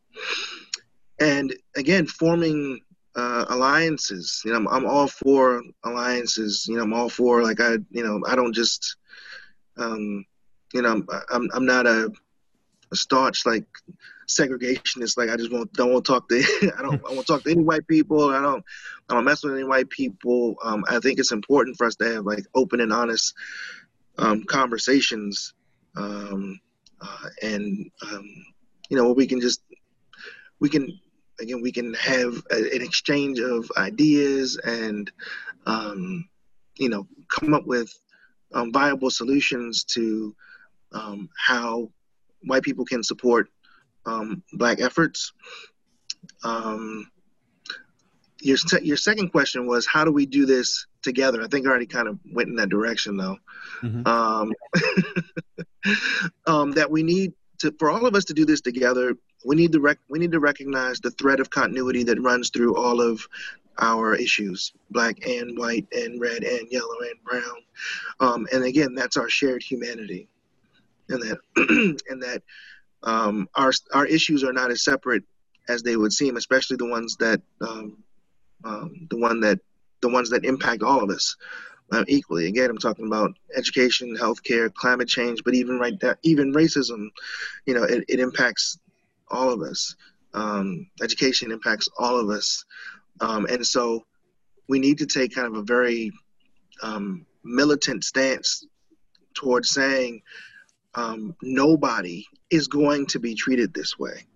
and 1.20 1.54
again, 1.76 2.06
forming 2.06 2.80
uh, 3.16 3.46
alliances. 3.48 4.42
You 4.44 4.52
know, 4.52 4.58
I'm, 4.58 4.68
I'm 4.68 4.86
all 4.86 5.08
for 5.08 5.62
alliances. 5.84 6.66
You 6.68 6.76
know, 6.76 6.82
I'm 6.82 6.92
all 6.92 7.08
for 7.08 7.42
like 7.42 7.60
I, 7.60 7.76
you 7.90 8.02
know, 8.02 8.20
I 8.26 8.34
don't 8.34 8.54
just, 8.54 8.96
um, 9.76 10.24
you 10.72 10.82
know, 10.82 10.90
I'm 10.90 11.06
I'm, 11.32 11.48
I'm 11.54 11.66
not 11.66 11.86
a, 11.86 12.10
a 12.90 12.96
staunch 12.96 13.46
like 13.46 13.64
segregationist. 14.28 15.16
Like 15.16 15.30
I 15.30 15.36
just 15.36 15.52
won't 15.52 15.72
don't 15.72 15.92
want 15.92 16.04
to 16.04 16.12
talk 16.12 16.28
to 16.28 16.72
I 16.78 16.82
don't 16.82 17.00
I 17.08 17.12
won't 17.12 17.26
talk 17.26 17.42
to 17.44 17.50
any 17.50 17.62
white 17.62 17.86
people. 17.86 18.30
I 18.30 18.40
don't 18.40 18.64
I 19.08 19.14
don't 19.14 19.24
mess 19.24 19.42
with 19.42 19.54
any 19.54 19.64
white 19.64 19.90
people. 19.90 20.56
Um, 20.62 20.84
I 20.88 20.98
think 21.00 21.18
it's 21.18 21.32
important 21.32 21.76
for 21.76 21.86
us 21.86 21.96
to 21.96 22.04
have 22.14 22.26
like 22.26 22.44
open 22.54 22.80
and 22.80 22.92
honest 22.92 23.34
um, 24.18 24.44
conversations, 24.44 25.54
um, 25.96 26.60
uh, 27.00 27.28
and 27.42 27.90
um, 28.10 28.26
you 28.88 28.96
know 28.96 29.12
we 29.12 29.26
can 29.26 29.40
just 29.40 29.62
we 30.60 30.68
can 30.68 30.98
again 31.40 31.60
we 31.62 31.72
can 31.72 31.94
have 31.94 32.42
a, 32.50 32.56
an 32.56 32.82
exchange 32.82 33.40
of 33.40 33.70
ideas 33.76 34.58
and 34.64 35.10
um, 35.66 36.28
you 36.76 36.88
know 36.88 37.06
come 37.28 37.54
up 37.54 37.66
with 37.66 37.92
um, 38.52 38.72
viable 38.72 39.10
solutions 39.10 39.84
to 39.84 40.34
how 41.38 41.90
white 42.44 42.62
people 42.62 42.84
can 42.84 43.02
support 43.02 43.48
um, 44.06 44.42
black 44.52 44.80
efforts. 44.80 45.32
Um, 46.44 47.10
your 48.40 48.56
your 48.82 48.96
second 48.96 49.30
question 49.30 49.66
was 49.66 49.86
how 49.86 50.04
do 50.04 50.12
we 50.12 50.26
do 50.26 50.46
this 50.46 50.86
together? 51.02 51.42
I 51.42 51.46
think 51.46 51.66
I 51.66 51.70
already 51.70 51.86
kind 51.86 52.08
of 52.08 52.18
went 52.32 52.48
in 52.48 52.56
that 52.56 52.68
direction 52.68 53.16
though. 53.16 53.36
Mm-hmm. 53.82 54.06
Um, 54.06 54.52
um, 56.46 56.72
that 56.72 56.90
we 56.90 57.02
need 57.02 57.32
to 57.58 57.74
for 57.78 57.90
all 57.90 58.06
of 58.06 58.14
us 58.14 58.24
to 58.26 58.34
do 58.34 58.44
this 58.44 58.60
together. 58.60 59.14
We 59.44 59.56
need 59.56 59.72
to 59.72 59.80
rec- 59.80 59.98
we 60.08 60.18
need 60.18 60.32
to 60.32 60.40
recognize 60.40 61.00
the 61.00 61.10
thread 61.12 61.40
of 61.40 61.50
continuity 61.50 62.02
that 62.04 62.20
runs 62.20 62.50
through 62.50 62.76
all 62.76 63.00
of 63.00 63.26
our 63.78 64.14
issues, 64.14 64.72
black 64.90 65.26
and 65.26 65.58
white 65.58 65.86
and 65.92 66.20
red 66.20 66.44
and 66.44 66.70
yellow 66.70 66.98
and 67.00 67.24
brown. 67.24 67.56
Um, 68.20 68.46
and 68.52 68.64
again, 68.64 68.94
that's 68.94 69.16
our 69.16 69.28
shared 69.28 69.62
humanity, 69.62 70.28
and 71.08 71.22
that 71.22 71.38
and 72.08 72.22
that 72.22 72.42
um, 73.04 73.48
our 73.54 73.72
our 73.92 74.06
issues 74.06 74.44
are 74.44 74.52
not 74.52 74.70
as 74.70 74.84
separate 74.84 75.24
as 75.68 75.82
they 75.82 75.96
would 75.96 76.12
seem, 76.12 76.36
especially 76.36 76.76
the 76.76 76.86
ones 76.86 77.16
that 77.16 77.40
um, 77.60 78.02
um, 78.64 79.06
the 79.10 79.16
one 79.16 79.40
that 79.40 79.58
the 80.00 80.08
ones 80.08 80.30
that 80.30 80.44
impact 80.44 80.82
all 80.82 81.02
of 81.02 81.10
us 81.10 81.36
uh, 81.92 82.04
equally. 82.08 82.46
Again, 82.46 82.70
I'm 82.70 82.78
talking 82.78 83.06
about 83.06 83.32
education, 83.56 84.16
healthcare, 84.16 84.72
climate 84.72 85.08
change, 85.08 85.42
but 85.44 85.54
even 85.54 85.78
right 85.78 85.98
that 86.00 86.18
even 86.22 86.52
racism, 86.52 87.08
you 87.66 87.74
know, 87.74 87.84
it, 87.84 88.04
it 88.08 88.20
impacts 88.20 88.78
all 89.28 89.50
of 89.50 89.62
us. 89.62 89.94
Um, 90.34 90.86
education 91.02 91.52
impacts 91.52 91.88
all 91.98 92.18
of 92.18 92.30
us, 92.30 92.64
um, 93.20 93.46
and 93.46 93.66
so 93.66 94.04
we 94.68 94.78
need 94.78 94.98
to 94.98 95.06
take 95.06 95.34
kind 95.34 95.46
of 95.46 95.54
a 95.56 95.62
very 95.62 96.10
um, 96.82 97.26
militant 97.44 98.04
stance 98.04 98.66
towards 99.34 99.70
saying 99.70 100.22
nobody 101.42 102.24
is 102.52 102.68
going 102.68 103.06
to 103.06 103.18
be 103.18 103.34
treated 103.34 103.74
this 103.74 103.98
way. 103.98 104.26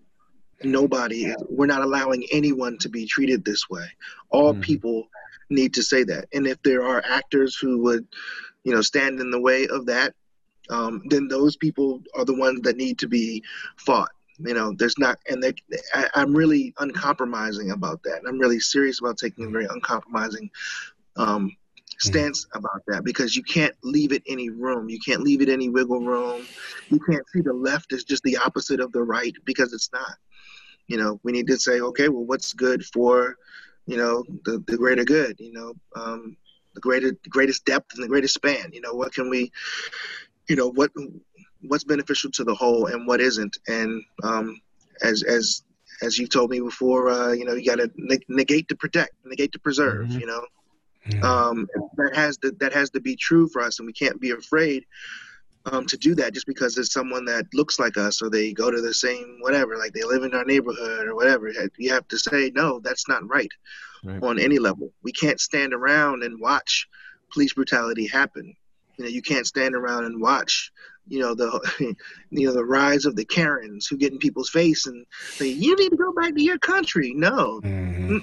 Nobody, 0.63 1.33
we're 1.49 1.67
not 1.67 1.83
allowing 1.83 2.25
anyone 2.31 2.77
to 2.79 2.89
be 2.89 3.05
treated 3.05 3.45
this 3.45 3.69
way. 3.69 3.85
All 4.29 4.53
mm-hmm. 4.53 4.61
people 4.61 5.07
need 5.49 5.73
to 5.75 5.83
say 5.83 6.03
that. 6.03 6.25
And 6.33 6.47
if 6.47 6.61
there 6.63 6.83
are 6.83 7.03
actors 7.05 7.55
who 7.55 7.83
would, 7.83 8.07
you 8.63 8.73
know, 8.73 8.81
stand 8.81 9.19
in 9.19 9.29
the 9.29 9.39
way 9.39 9.67
of 9.67 9.85
that, 9.85 10.15
um, 10.69 11.03
then 11.09 11.27
those 11.27 11.55
people 11.55 12.01
are 12.15 12.25
the 12.25 12.35
ones 12.35 12.61
that 12.61 12.75
need 12.75 12.97
to 12.99 13.07
be 13.07 13.43
fought. 13.77 14.09
You 14.39 14.53
know, 14.53 14.73
there's 14.75 14.97
not, 14.97 15.19
and 15.29 15.41
they, 15.41 15.53
I, 15.93 16.09
I'm 16.15 16.35
really 16.35 16.73
uncompromising 16.79 17.71
about 17.71 18.03
that. 18.03 18.21
I'm 18.27 18.39
really 18.39 18.59
serious 18.59 18.99
about 18.99 19.17
taking 19.17 19.45
a 19.45 19.49
very 19.49 19.67
uncompromising 19.69 20.49
um, 21.15 21.55
Stance 21.99 22.45
about 22.53 22.83
that 22.87 23.03
because 23.03 23.35
you 23.35 23.43
can't 23.43 23.75
leave 23.83 24.11
it 24.11 24.21
any 24.27 24.49
room. 24.49 24.87
You 24.89 24.99
can't 24.99 25.21
leave 25.21 25.41
it 25.41 25.49
any 25.49 25.69
wiggle 25.69 25.99
room. 25.99 26.45
You 26.89 26.99
can't 26.99 27.27
see 27.33 27.41
the 27.41 27.53
left 27.53 27.91
as 27.91 28.03
just 28.03 28.23
the 28.23 28.37
opposite 28.37 28.79
of 28.79 28.91
the 28.91 29.01
right 29.01 29.33
because 29.45 29.73
it's 29.73 29.91
not. 29.91 30.15
You 30.87 30.97
know, 30.97 31.19
we 31.23 31.31
need 31.31 31.47
to 31.47 31.57
say, 31.57 31.81
okay, 31.81 32.07
well, 32.07 32.23
what's 32.23 32.53
good 32.53 32.85
for, 32.85 33.35
you 33.87 33.97
know, 33.97 34.23
the, 34.45 34.63
the 34.67 34.77
greater 34.77 35.03
good, 35.03 35.39
you 35.39 35.51
know, 35.51 35.73
um, 35.95 36.37
the 36.75 36.81
greater, 36.81 37.11
the 37.11 37.29
greatest 37.29 37.65
depth 37.65 37.95
and 37.95 38.03
the 38.03 38.07
greatest 38.07 38.35
span, 38.35 38.71
you 38.71 38.81
know, 38.81 38.93
what 38.93 39.13
can 39.13 39.29
we, 39.29 39.51
you 40.47 40.55
know, 40.55 40.69
what, 40.69 40.91
what's 41.63 41.83
beneficial 41.83 42.31
to 42.31 42.43
the 42.43 42.53
whole 42.53 42.85
and 42.85 43.07
what 43.07 43.19
isn't. 43.19 43.57
And 43.67 44.03
um, 44.23 44.61
as, 45.01 45.23
as, 45.23 45.63
as 46.01 46.17
you've 46.17 46.29
told 46.29 46.51
me 46.51 46.59
before, 46.59 47.09
uh, 47.09 47.31
you 47.31 47.43
know, 47.43 47.55
you 47.55 47.65
got 47.65 47.79
to 47.79 47.91
negate 48.29 48.67
to 48.69 48.75
protect, 48.75 49.11
negate 49.25 49.51
to 49.53 49.59
preserve, 49.59 50.07
mm-hmm. 50.07 50.19
you 50.19 50.25
know, 50.27 50.45
Um, 51.23 51.67
that 51.97 52.15
has 52.15 52.37
to 52.39 52.51
that 52.59 52.73
has 52.73 52.89
to 52.91 52.99
be 52.99 53.15
true 53.15 53.47
for 53.47 53.61
us, 53.61 53.79
and 53.79 53.85
we 53.85 53.93
can't 53.93 54.19
be 54.19 54.31
afraid 54.31 54.85
um, 55.71 55.85
to 55.85 55.97
do 55.97 56.15
that 56.15 56.33
just 56.33 56.47
because 56.47 56.75
there's 56.75 56.91
someone 56.91 57.25
that 57.25 57.45
looks 57.53 57.79
like 57.79 57.97
us 57.97 58.21
or 58.21 58.29
they 58.29 58.53
go 58.53 58.71
to 58.71 58.81
the 58.81 58.93
same 58.93 59.37
whatever, 59.41 59.77
like 59.77 59.93
they 59.93 60.03
live 60.03 60.23
in 60.23 60.33
our 60.33 60.45
neighborhood 60.45 61.07
or 61.07 61.15
whatever. 61.15 61.51
You 61.77 61.93
have 61.93 62.07
to 62.09 62.19
say 62.19 62.51
no, 62.55 62.79
that's 62.79 63.07
not 63.07 63.27
right, 63.27 63.51
right. 64.03 64.23
on 64.23 64.39
any 64.39 64.59
level. 64.59 64.91
We 65.03 65.11
can't 65.11 65.39
stand 65.39 65.73
around 65.73 66.23
and 66.23 66.39
watch 66.39 66.87
police 67.31 67.53
brutality 67.53 68.07
happen. 68.07 68.55
You 68.97 69.05
know, 69.05 69.09
you 69.09 69.21
can't 69.21 69.45
stand 69.45 69.75
around 69.75 70.05
and 70.05 70.21
watch 70.21 70.71
you 71.07 71.19
know 71.19 71.33
the 71.33 71.59
you 72.29 72.47
know 72.47 72.53
the 72.53 72.65
rise 72.65 73.05
of 73.05 73.15
the 73.15 73.25
Karens 73.25 73.87
who 73.87 73.97
get 73.97 74.11
in 74.11 74.19
people's 74.19 74.49
face 74.49 74.87
and 74.87 75.05
say 75.31 75.47
you 75.47 75.75
need 75.75 75.89
to 75.89 75.97
go 75.97 76.13
back 76.13 76.35
to 76.35 76.41
your 76.41 76.59
country. 76.59 77.13
No, 77.15 77.61
mm-hmm. 77.63 78.17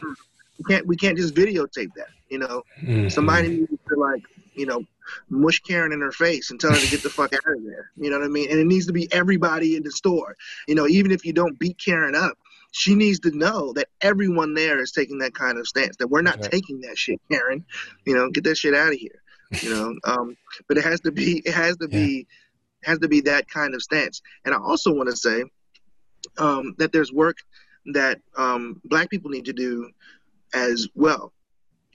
we 0.58 0.64
can't 0.68 0.86
we 0.86 0.96
can't 0.96 1.16
just 1.16 1.34
videotape 1.34 1.90
that. 1.96 2.08
You 2.28 2.38
know, 2.38 2.62
mm-hmm. 2.82 3.08
somebody 3.08 3.48
needs 3.48 3.70
to 3.88 3.96
like, 3.96 4.22
you 4.54 4.66
know, 4.66 4.84
mush 5.28 5.60
Karen 5.60 5.92
in 5.92 6.00
her 6.00 6.12
face 6.12 6.50
and 6.50 6.58
tell 6.58 6.72
her 6.72 6.78
to 6.78 6.90
get 6.90 7.02
the 7.02 7.10
fuck 7.10 7.32
out 7.32 7.46
of 7.46 7.64
there. 7.64 7.90
You 7.96 8.10
know 8.10 8.18
what 8.18 8.24
I 8.24 8.28
mean? 8.28 8.50
And 8.50 8.58
it 8.58 8.66
needs 8.66 8.86
to 8.86 8.92
be 8.92 9.12
everybody 9.12 9.76
in 9.76 9.82
the 9.82 9.90
store. 9.90 10.36
You 10.66 10.74
know, 10.74 10.86
even 10.86 11.10
if 11.10 11.24
you 11.24 11.32
don't 11.32 11.58
beat 11.58 11.78
Karen 11.78 12.14
up, 12.14 12.38
she 12.72 12.94
needs 12.94 13.20
to 13.20 13.30
know 13.30 13.72
that 13.74 13.88
everyone 14.00 14.54
there 14.54 14.80
is 14.80 14.92
taking 14.92 15.18
that 15.18 15.34
kind 15.34 15.58
of 15.58 15.66
stance. 15.66 15.96
That 15.96 16.08
we're 16.08 16.22
not 16.22 16.40
right. 16.40 16.50
taking 16.50 16.80
that 16.82 16.98
shit, 16.98 17.20
Karen. 17.30 17.64
You 18.04 18.14
know, 18.14 18.30
get 18.30 18.44
that 18.44 18.56
shit 18.56 18.74
out 18.74 18.92
of 18.92 18.98
here. 18.98 19.22
You 19.62 19.70
know, 19.70 19.94
um, 20.04 20.36
but 20.68 20.78
it 20.78 20.84
has 20.84 21.00
to 21.00 21.12
be. 21.12 21.42
It 21.44 21.54
has 21.54 21.76
to 21.76 21.88
yeah. 21.90 21.98
be. 21.98 22.26
has 22.84 22.98
to 23.00 23.08
be 23.08 23.20
that 23.22 23.48
kind 23.48 23.74
of 23.74 23.82
stance. 23.82 24.22
And 24.44 24.54
I 24.54 24.58
also 24.58 24.92
want 24.92 25.10
to 25.10 25.16
say 25.16 25.44
um, 26.38 26.74
that 26.78 26.92
there's 26.92 27.12
work 27.12 27.36
that 27.92 28.20
um, 28.36 28.80
Black 28.84 29.10
people 29.10 29.30
need 29.30 29.44
to 29.44 29.52
do 29.52 29.90
as 30.54 30.88
well 30.94 31.32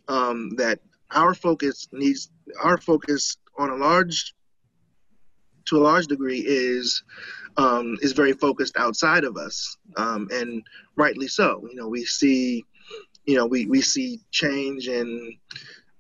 um, 0.10 0.50
that 0.58 0.80
our 1.12 1.34
focus 1.34 1.88
needs 1.92 2.30
our 2.62 2.78
focus 2.78 3.38
on 3.58 3.70
a 3.70 3.76
large 3.76 4.34
to 5.66 5.78
a 5.78 5.80
large 5.80 6.08
degree 6.08 6.44
is 6.46 7.04
um, 7.58 7.98
is 8.02 8.14
very 8.14 8.34
focused 8.34 8.76
outside 8.78 9.24
of 9.24 9.38
us, 9.38 9.78
um, 9.98 10.28
and 10.32 10.64
rightly 10.96 11.28
so. 11.28 11.66
You 11.70 11.76
know, 11.76 11.88
we 11.88 12.06
see, 12.06 12.66
you 13.26 13.36
know, 13.36 13.46
we, 13.46 13.66
we 13.66 13.82
see 13.82 14.20
change 14.32 14.88
in, 14.88 15.38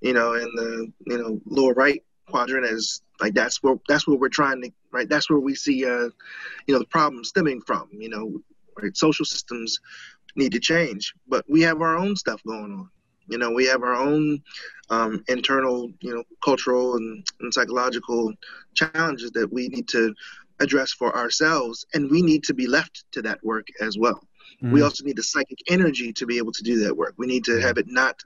you 0.01 0.13
know, 0.13 0.33
in 0.33 0.49
the 0.55 0.91
you 1.07 1.17
know 1.17 1.41
lower 1.45 1.73
right 1.73 2.03
quadrant 2.27 2.65
as 2.65 3.01
like 3.19 3.33
that's 3.33 3.61
where 3.61 3.75
that's 3.87 4.07
where 4.07 4.17
we're 4.17 4.29
trying 4.29 4.61
to 4.63 4.71
right. 4.91 5.07
That's 5.07 5.29
where 5.29 5.39
we 5.39 5.55
see, 5.55 5.85
uh, 5.85 6.09
you 6.67 6.73
know, 6.73 6.79
the 6.79 6.85
problem 6.85 7.23
stemming 7.23 7.61
from. 7.61 7.89
You 7.91 8.09
know, 8.09 8.41
right? 8.81 8.95
Social 8.95 9.25
systems 9.25 9.79
need 10.35 10.53
to 10.53 10.59
change, 10.59 11.13
but 11.27 11.45
we 11.49 11.61
have 11.61 11.81
our 11.81 11.97
own 11.97 12.15
stuff 12.15 12.41
going 12.43 12.71
on. 12.71 12.89
You 13.29 13.37
know, 13.37 13.51
we 13.51 13.65
have 13.65 13.83
our 13.83 13.95
own 13.95 14.41
um, 14.89 15.23
internal, 15.27 15.91
you 16.01 16.13
know, 16.13 16.23
cultural 16.43 16.95
and, 16.95 17.25
and 17.41 17.53
psychological 17.53 18.33
challenges 18.73 19.31
that 19.31 19.51
we 19.51 19.67
need 19.69 19.87
to 19.89 20.13
address 20.59 20.91
for 20.91 21.15
ourselves, 21.15 21.85
and 21.93 22.09
we 22.09 22.21
need 22.21 22.43
to 22.43 22.53
be 22.53 22.67
left 22.67 23.05
to 23.11 23.21
that 23.21 23.43
work 23.43 23.67
as 23.81 23.97
well. 23.97 24.21
Mm. 24.61 24.73
We 24.73 24.81
also 24.81 25.05
need 25.05 25.15
the 25.15 25.23
psychic 25.23 25.59
energy 25.69 26.11
to 26.13 26.25
be 26.25 26.37
able 26.37 26.51
to 26.53 26.63
do 26.63 26.79
that 26.83 26.95
work. 26.95 27.13
We 27.17 27.27
need 27.27 27.45
to 27.45 27.61
have 27.61 27.77
it 27.77 27.87
not 27.87 28.19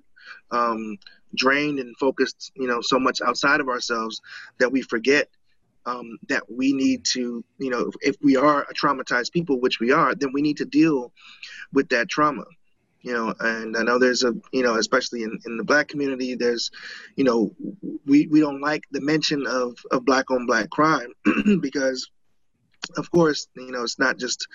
um, 0.52 0.98
drained 1.36 1.80
and 1.80 1.96
focused, 1.98 2.52
you 2.56 2.68
know, 2.68 2.82
so 2.82 3.00
much 3.00 3.20
outside 3.22 3.60
of 3.60 3.70
ourselves 3.70 4.22
that 4.60 4.72
we 4.72 4.82
forget 4.82 5.28
um, 5.86 6.18
that 6.30 6.44
we 6.50 6.74
need 6.74 7.04
to, 7.14 7.44
you 7.58 7.70
know, 7.70 7.92
if 8.02 8.16
we 8.22 8.38
are 8.38 8.62
a 8.64 8.74
traumatized 8.74 9.32
people, 9.32 9.60
which 9.60 9.80
we 9.80 9.92
are, 9.92 10.16
then 10.16 10.32
we 10.34 10.42
need 10.42 10.58
to 10.58 10.66
deal 10.66 11.12
with 11.74 11.90
that 11.90 12.10
trauma 12.10 12.46
you 13.04 13.14
know 13.14 13.34
and 13.42 13.78
i 13.78 13.84
know 13.84 14.00
there's 14.00 14.24
a 14.24 14.34
you 14.52 14.64
know 14.64 14.76
especially 14.76 15.24
in, 15.24 15.38
in 15.46 15.58
the 15.58 15.64
black 15.64 15.88
community 15.88 16.36
there's 16.36 16.72
you 17.16 17.24
know 17.24 17.54
we, 18.06 18.28
we 18.28 18.40
don't 18.40 18.62
like 18.62 18.84
the 18.92 19.02
mention 19.02 19.46
of, 19.46 19.78
of 19.92 20.06
black 20.06 20.32
on 20.32 20.46
black 20.46 20.70
crime 20.70 21.12
because 21.62 22.10
of 22.98 23.10
course 23.12 23.48
you 23.56 23.72
know 23.72 23.84
it's 23.84 24.00
not 24.00 24.18
just 24.18 24.48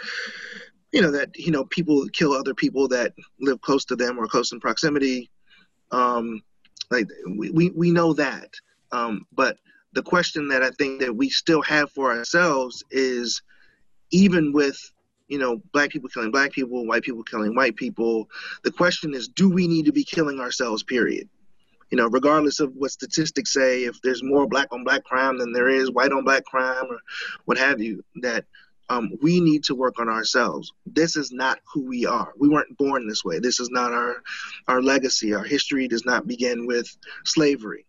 you 0.92 1.02
know 1.02 1.10
that 1.10 1.36
you 1.36 1.50
know 1.50 1.64
people 1.64 2.06
kill 2.12 2.32
other 2.32 2.54
people 2.54 2.88
that 2.88 3.12
live 3.40 3.60
close 3.60 3.84
to 3.84 3.96
them 3.96 4.18
or 4.18 4.26
close 4.26 4.52
in 4.52 4.60
proximity. 4.60 5.30
Um 5.90 6.42
like 6.90 7.06
we, 7.36 7.50
we, 7.50 7.70
we 7.70 7.90
know 7.90 8.12
that. 8.14 8.50
Um 8.92 9.26
but 9.32 9.58
the 9.94 10.02
question 10.02 10.48
that 10.48 10.62
i 10.62 10.70
think 10.70 11.00
that 11.00 11.14
we 11.14 11.30
still 11.30 11.62
have 11.62 11.90
for 11.90 12.12
ourselves 12.12 12.84
is 12.90 13.42
even 14.10 14.52
with 14.52 14.78
you 15.28 15.38
know, 15.38 15.60
black 15.72 15.90
people 15.90 16.08
killing 16.08 16.30
black 16.30 16.52
people, 16.52 16.86
white 16.86 17.02
people 17.02 17.22
killing 17.22 17.54
white 17.54 17.76
people. 17.76 18.28
The 18.64 18.72
question 18.72 19.14
is, 19.14 19.28
do 19.28 19.48
we 19.48 19.68
need 19.68 19.84
to 19.86 19.92
be 19.92 20.04
killing 20.04 20.40
ourselves, 20.40 20.82
period? 20.82 21.28
You 21.90 21.96
know, 21.96 22.08
regardless 22.08 22.60
of 22.60 22.74
what 22.74 22.90
statistics 22.90 23.52
say, 23.52 23.84
if 23.84 24.00
there's 24.02 24.22
more 24.22 24.46
black 24.46 24.68
on 24.72 24.84
black 24.84 25.04
crime 25.04 25.38
than 25.38 25.52
there 25.52 25.68
is 25.68 25.90
white 25.90 26.12
on 26.12 26.24
black 26.24 26.44
crime 26.44 26.84
or 26.90 26.98
what 27.44 27.56
have 27.56 27.80
you, 27.80 28.04
that 28.22 28.44
um, 28.90 29.10
we 29.22 29.40
need 29.40 29.64
to 29.64 29.74
work 29.74 29.98
on 29.98 30.08
ourselves. 30.08 30.72
This 30.86 31.16
is 31.16 31.30
not 31.30 31.60
who 31.72 31.86
we 31.86 32.06
are. 32.06 32.32
We 32.38 32.48
weren't 32.48 32.76
born 32.78 33.06
this 33.06 33.24
way. 33.24 33.38
This 33.38 33.60
is 33.60 33.70
not 33.70 33.92
our 33.92 34.22
our 34.66 34.82
legacy. 34.82 35.34
Our 35.34 35.44
history 35.44 35.88
does 35.88 36.04
not 36.04 36.26
begin 36.26 36.66
with 36.66 36.94
slavery. 37.24 37.84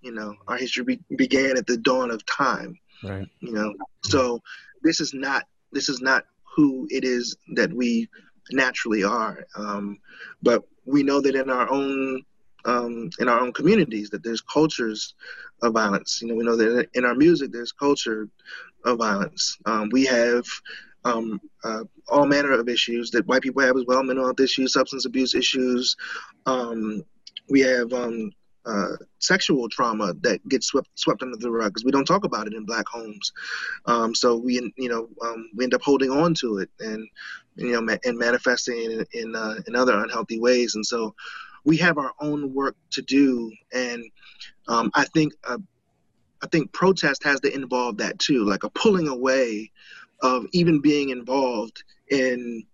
You 0.00 0.12
know, 0.12 0.34
our 0.46 0.56
history 0.56 0.84
be- 0.84 1.16
began 1.16 1.56
at 1.56 1.66
the 1.66 1.76
dawn 1.76 2.10
of 2.10 2.24
time. 2.24 2.78
Right. 3.02 3.28
You 3.40 3.52
know, 3.52 3.74
so 4.04 4.40
this 4.82 5.00
is 5.00 5.12
not 5.12 5.44
this 5.72 5.88
is 5.88 6.00
not 6.00 6.24
who 6.58 6.88
it 6.90 7.04
is 7.04 7.36
that 7.54 7.72
we 7.72 8.08
naturally 8.50 9.04
are. 9.04 9.46
Um, 9.54 9.98
but 10.42 10.64
we 10.86 11.04
know 11.04 11.20
that 11.20 11.36
in 11.36 11.50
our 11.50 11.70
own 11.70 12.24
um, 12.64 13.10
in 13.20 13.28
our 13.28 13.38
own 13.38 13.52
communities 13.52 14.10
that 14.10 14.24
there's 14.24 14.40
cultures 14.40 15.14
of 15.62 15.72
violence. 15.72 16.20
You 16.20 16.28
know, 16.28 16.34
we 16.34 16.44
know 16.44 16.56
that 16.56 16.88
in 16.94 17.04
our 17.04 17.14
music 17.14 17.52
there's 17.52 17.70
culture 17.70 18.28
of 18.84 18.98
violence. 18.98 19.56
Um, 19.66 19.88
we 19.92 20.04
have 20.06 20.44
um, 21.04 21.40
uh, 21.62 21.84
all 22.08 22.26
manner 22.26 22.50
of 22.50 22.68
issues 22.68 23.12
that 23.12 23.26
white 23.28 23.42
people 23.42 23.62
have 23.62 23.76
as 23.76 23.84
well: 23.86 24.02
mental 24.02 24.24
health 24.24 24.40
issues, 24.40 24.72
substance 24.72 25.04
abuse 25.06 25.36
issues. 25.36 25.94
Um, 26.44 27.04
we 27.48 27.60
have 27.60 27.92
um, 27.92 28.32
uh, 28.68 28.96
sexual 29.18 29.68
trauma 29.68 30.14
that 30.20 30.46
gets 30.48 30.66
swept 30.66 30.88
swept 30.94 31.22
under 31.22 31.36
the 31.36 31.50
rug 31.50 31.70
because 31.70 31.84
we 31.84 31.90
don't 31.90 32.04
talk 32.04 32.24
about 32.24 32.46
it 32.46 32.54
in 32.54 32.64
black 32.64 32.86
homes. 32.86 33.32
Um, 33.86 34.14
so 34.14 34.36
we 34.36 34.72
you 34.76 34.88
know 34.88 35.08
um, 35.22 35.50
we 35.56 35.64
end 35.64 35.74
up 35.74 35.82
holding 35.82 36.10
on 36.10 36.34
to 36.34 36.58
it 36.58 36.70
and 36.80 37.06
you 37.56 37.72
know 37.72 37.80
ma- 37.80 37.96
and 38.04 38.18
manifesting 38.18 38.78
in 38.78 39.06
in, 39.12 39.36
uh, 39.36 39.56
in 39.66 39.74
other 39.74 39.98
unhealthy 39.98 40.38
ways. 40.38 40.74
And 40.74 40.84
so 40.84 41.14
we 41.64 41.76
have 41.78 41.98
our 41.98 42.12
own 42.20 42.54
work 42.54 42.76
to 42.92 43.02
do. 43.02 43.52
And 43.72 44.04
um, 44.68 44.90
I 44.94 45.04
think 45.04 45.32
uh, 45.44 45.58
I 46.42 46.46
think 46.48 46.72
protest 46.72 47.24
has 47.24 47.40
to 47.40 47.54
involve 47.54 47.98
that 47.98 48.18
too, 48.18 48.44
like 48.44 48.64
a 48.64 48.70
pulling 48.70 49.08
away 49.08 49.70
of 50.22 50.46
even 50.52 50.80
being 50.80 51.10
involved 51.10 51.82
in 52.10 52.64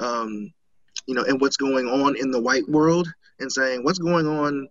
um, 0.00 0.52
you 1.06 1.14
know 1.14 1.22
in 1.22 1.38
what's 1.38 1.56
going 1.56 1.86
on 1.86 2.16
in 2.16 2.30
the 2.30 2.40
white 2.40 2.68
world 2.68 3.08
and 3.40 3.50
saying 3.50 3.84
what's 3.84 3.98
going 3.98 4.26
on 4.26 4.68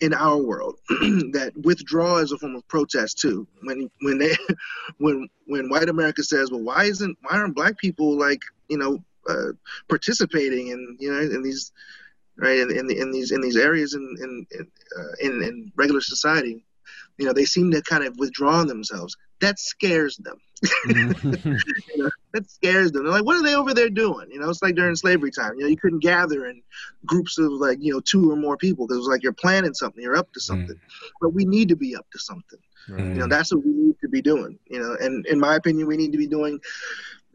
in 0.00 0.14
our 0.14 0.38
world 0.38 0.78
that 0.88 1.52
withdraw 1.62 2.18
is 2.18 2.32
a 2.32 2.38
form 2.38 2.54
of 2.56 2.66
protest 2.68 3.18
too. 3.18 3.46
When 3.62 3.90
when 4.00 4.18
they 4.18 4.36
when 4.98 5.28
when 5.46 5.68
white 5.68 5.88
America 5.88 6.22
says, 6.22 6.50
well, 6.50 6.62
why 6.62 6.84
isn't 6.84 7.18
why 7.22 7.38
aren't 7.38 7.56
black 7.56 7.78
people 7.78 8.18
like 8.18 8.40
you 8.68 8.78
know 8.78 9.02
uh, 9.28 9.52
participating 9.88 10.68
in 10.68 10.96
you 11.00 11.12
know 11.12 11.20
in 11.20 11.42
these 11.42 11.72
right 12.36 12.58
in, 12.58 12.70
in, 12.70 12.90
in 12.90 13.12
these 13.12 13.32
in 13.32 13.40
these 13.40 13.56
areas 13.56 13.94
in 13.94 14.16
in 14.20 14.46
in, 14.52 14.70
uh, 14.98 15.12
in 15.20 15.42
in 15.42 15.72
regular 15.76 16.00
society, 16.00 16.64
you 17.18 17.26
know 17.26 17.32
they 17.32 17.44
seem 17.44 17.70
to 17.72 17.82
kind 17.82 18.04
of 18.04 18.16
withdraw 18.18 18.64
themselves. 18.64 19.16
That 19.40 19.58
scares 19.58 20.16
them. 20.16 20.38
Mm-hmm. 20.88 21.52
you 21.94 22.02
know, 22.02 22.10
that 22.32 22.50
scares 22.50 22.92
them. 22.92 23.04
They're 23.04 23.12
like, 23.12 23.24
what 23.24 23.36
are 23.36 23.42
they 23.42 23.54
over 23.54 23.74
there 23.74 23.90
doing? 23.90 24.30
You 24.30 24.38
know, 24.38 24.50
it's 24.50 24.62
like 24.62 24.74
during 24.74 24.94
slavery 24.94 25.30
time. 25.30 25.54
You 25.56 25.62
know, 25.62 25.68
you 25.68 25.76
couldn't 25.76 26.00
gather 26.00 26.46
in 26.46 26.62
groups 27.06 27.38
of 27.38 27.52
like, 27.52 27.78
you 27.80 27.92
know, 27.92 28.00
two 28.00 28.30
or 28.30 28.36
more 28.36 28.56
people 28.56 28.86
because 28.86 28.98
it 28.98 29.00
was 29.00 29.08
like 29.08 29.22
you're 29.22 29.32
planning 29.32 29.74
something, 29.74 30.02
you're 30.02 30.16
up 30.16 30.32
to 30.34 30.40
something. 30.40 30.76
Mm. 30.76 31.10
But 31.20 31.30
we 31.30 31.44
need 31.44 31.68
to 31.68 31.76
be 31.76 31.96
up 31.96 32.06
to 32.12 32.18
something. 32.18 32.58
You 32.88 32.96
know, 32.96 33.26
that's 33.28 33.52
what 33.52 33.64
we 33.64 33.72
need 33.72 33.96
to 34.00 34.08
be 34.08 34.22
doing. 34.22 34.58
You 34.66 34.80
know, 34.80 34.96
and 34.98 35.26
in 35.26 35.38
my 35.38 35.56
opinion, 35.56 35.86
we 35.86 35.98
need 35.98 36.12
to 36.12 36.18
be 36.18 36.26
doing 36.26 36.58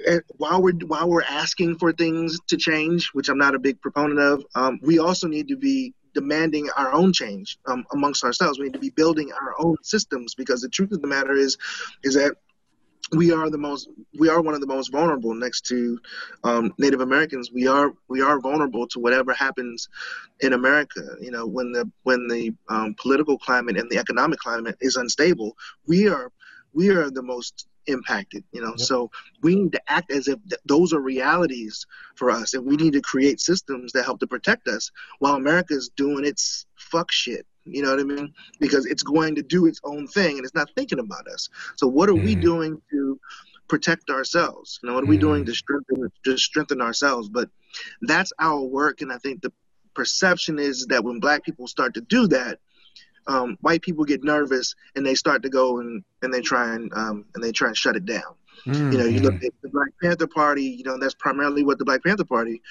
eh, 0.05 0.19
while 0.37 0.61
we're 0.61 0.73
while 0.87 1.07
we're 1.07 1.21
asking 1.21 1.77
for 1.77 1.93
things 1.93 2.39
to 2.47 2.57
change, 2.57 3.09
which 3.13 3.29
I'm 3.29 3.37
not 3.37 3.53
a 3.53 3.59
big 3.59 3.79
proponent 3.79 4.19
of. 4.19 4.43
Um, 4.55 4.79
we 4.81 4.97
also 4.97 5.27
need 5.27 5.49
to 5.49 5.55
be 5.55 5.93
demanding 6.13 6.69
our 6.75 6.91
own 6.91 7.13
change 7.13 7.59
um, 7.67 7.85
amongst 7.91 8.23
ourselves. 8.23 8.57
We 8.57 8.65
need 8.65 8.73
to 8.73 8.79
be 8.79 8.89
building 8.89 9.31
our 9.31 9.53
own 9.59 9.75
systems 9.83 10.35
because 10.35 10.61
the 10.61 10.69
truth 10.69 10.91
of 10.91 11.01
the 11.01 11.07
matter 11.07 11.33
is, 11.33 11.57
is 12.03 12.15
that 12.15 12.35
we 13.11 13.31
are 13.31 13.49
the 13.49 13.57
most 13.57 13.89
we 14.17 14.29
are 14.29 14.41
one 14.41 14.53
of 14.53 14.61
the 14.61 14.67
most 14.67 14.91
vulnerable 14.91 15.33
next 15.33 15.65
to 15.67 15.99
um, 16.43 16.73
Native 16.77 17.01
Americans. 17.01 17.51
We 17.51 17.67
are 17.67 17.93
we 18.07 18.21
are 18.21 18.39
vulnerable 18.39 18.87
to 18.87 18.99
whatever 18.99 19.33
happens 19.33 19.89
in 20.39 20.53
America. 20.53 21.01
You 21.19 21.31
know, 21.31 21.45
when 21.45 21.71
the 21.71 21.89
when 22.03 22.27
the 22.27 22.53
um, 22.69 22.95
political 22.99 23.37
climate 23.37 23.77
and 23.77 23.89
the 23.89 23.97
economic 23.97 24.39
climate 24.39 24.77
is 24.81 24.95
unstable, 24.95 25.55
we 25.85 26.07
are 26.07 26.31
we 26.73 26.89
are 26.89 27.09
the 27.09 27.21
most 27.21 27.67
impacted. 27.87 28.43
You 28.51 28.61
know, 28.61 28.73
yep. 28.77 28.79
so 28.79 29.11
we 29.41 29.55
need 29.55 29.73
to 29.73 29.81
act 29.87 30.11
as 30.11 30.27
if 30.27 30.39
th- 30.49 30.61
those 30.65 30.93
are 30.93 31.01
realities 31.01 31.85
for 32.15 32.31
us, 32.31 32.53
and 32.53 32.65
we 32.65 32.77
need 32.77 32.93
to 32.93 33.01
create 33.01 33.41
systems 33.41 33.91
that 33.91 34.05
help 34.05 34.21
to 34.21 34.27
protect 34.27 34.67
us 34.67 34.91
while 35.19 35.35
America 35.35 35.73
is 35.73 35.91
doing 35.95 36.25
its 36.25 36.65
fuck 36.75 37.11
shit 37.11 37.45
you 37.65 37.81
know 37.81 37.91
what 37.91 37.99
I 37.99 38.03
mean? 38.03 38.33
Because 38.59 38.85
it's 38.85 39.03
going 39.03 39.35
to 39.35 39.43
do 39.43 39.65
its 39.65 39.79
own 39.83 40.07
thing 40.07 40.37
and 40.37 40.45
it's 40.45 40.55
not 40.55 40.69
thinking 40.75 40.99
about 40.99 41.27
us. 41.27 41.49
So 41.75 41.87
what 41.87 42.09
are 42.09 42.13
mm. 42.13 42.23
we 42.23 42.35
doing 42.35 42.81
to 42.91 43.19
protect 43.67 44.09
ourselves? 44.09 44.79
You 44.81 44.89
know, 44.89 44.95
what 44.95 45.03
are 45.03 45.07
mm. 45.07 45.11
we 45.11 45.17
doing 45.17 45.43
mm. 45.43 45.47
to 45.47 45.53
strengthen 45.53 46.11
to 46.25 46.37
strengthen 46.37 46.81
ourselves? 46.81 47.29
But 47.29 47.49
that's 48.01 48.33
our 48.39 48.61
work, 48.61 49.01
and 49.01 49.11
I 49.11 49.17
think 49.17 49.41
the 49.41 49.51
perception 49.93 50.59
is 50.59 50.87
that 50.87 51.03
when 51.03 51.19
Black 51.19 51.43
people 51.43 51.67
start 51.67 51.93
to 51.93 52.01
do 52.01 52.27
that, 52.27 52.59
um, 53.27 53.57
white 53.61 53.81
people 53.81 54.03
get 54.05 54.23
nervous 54.23 54.75
and 54.95 55.05
they 55.05 55.15
start 55.15 55.43
to 55.43 55.49
go 55.49 55.79
and, 55.79 56.03
and 56.21 56.33
they 56.33 56.41
try 56.41 56.75
and 56.75 56.91
um, 56.93 57.25
and 57.33 57.43
they 57.43 57.51
try 57.51 57.67
and 57.67 57.77
shut 57.77 57.95
it 57.95 58.05
down. 58.05 58.35
Mm-hmm. 58.65 58.91
You 58.91 58.97
know, 58.97 59.05
you 59.05 59.19
look 59.19 59.35
mm-hmm. 59.35 59.45
at 59.45 59.61
the 59.61 59.69
Black 59.69 59.89
Panther 60.01 60.27
Party. 60.27 60.63
You 60.63 60.83
know, 60.83 60.97
that's 60.97 61.15
primarily 61.15 61.63
what 61.63 61.79
the 61.79 61.85
Black 61.85 62.03
Panther 62.03 62.25
Party 62.25 62.61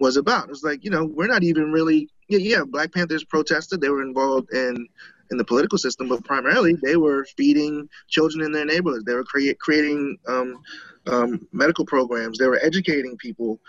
was 0.00 0.16
about. 0.16 0.50
It's 0.50 0.64
like 0.64 0.84
you 0.84 0.90
know, 0.90 1.04
we're 1.04 1.28
not 1.28 1.42
even 1.42 1.72
really. 1.72 2.08
Yeah, 2.28 2.38
yeah. 2.38 2.62
Black 2.66 2.92
Panthers 2.92 3.24
protested. 3.24 3.80
They 3.80 3.88
were 3.88 4.02
involved 4.02 4.52
in 4.52 4.88
in 5.30 5.38
the 5.38 5.44
political 5.44 5.78
system, 5.78 6.08
but 6.08 6.24
primarily 6.24 6.74
they 6.82 6.96
were 6.96 7.24
feeding 7.36 7.88
children 8.08 8.44
in 8.44 8.52
their 8.52 8.64
neighborhoods. 8.64 9.04
They 9.04 9.14
were 9.14 9.24
create, 9.24 9.58
creating 9.58 10.18
um, 10.28 10.62
um, 11.06 11.48
medical 11.52 11.84
programs. 11.84 12.38
They 12.38 12.46
were 12.46 12.60
educating 12.62 13.16
people 13.16 13.60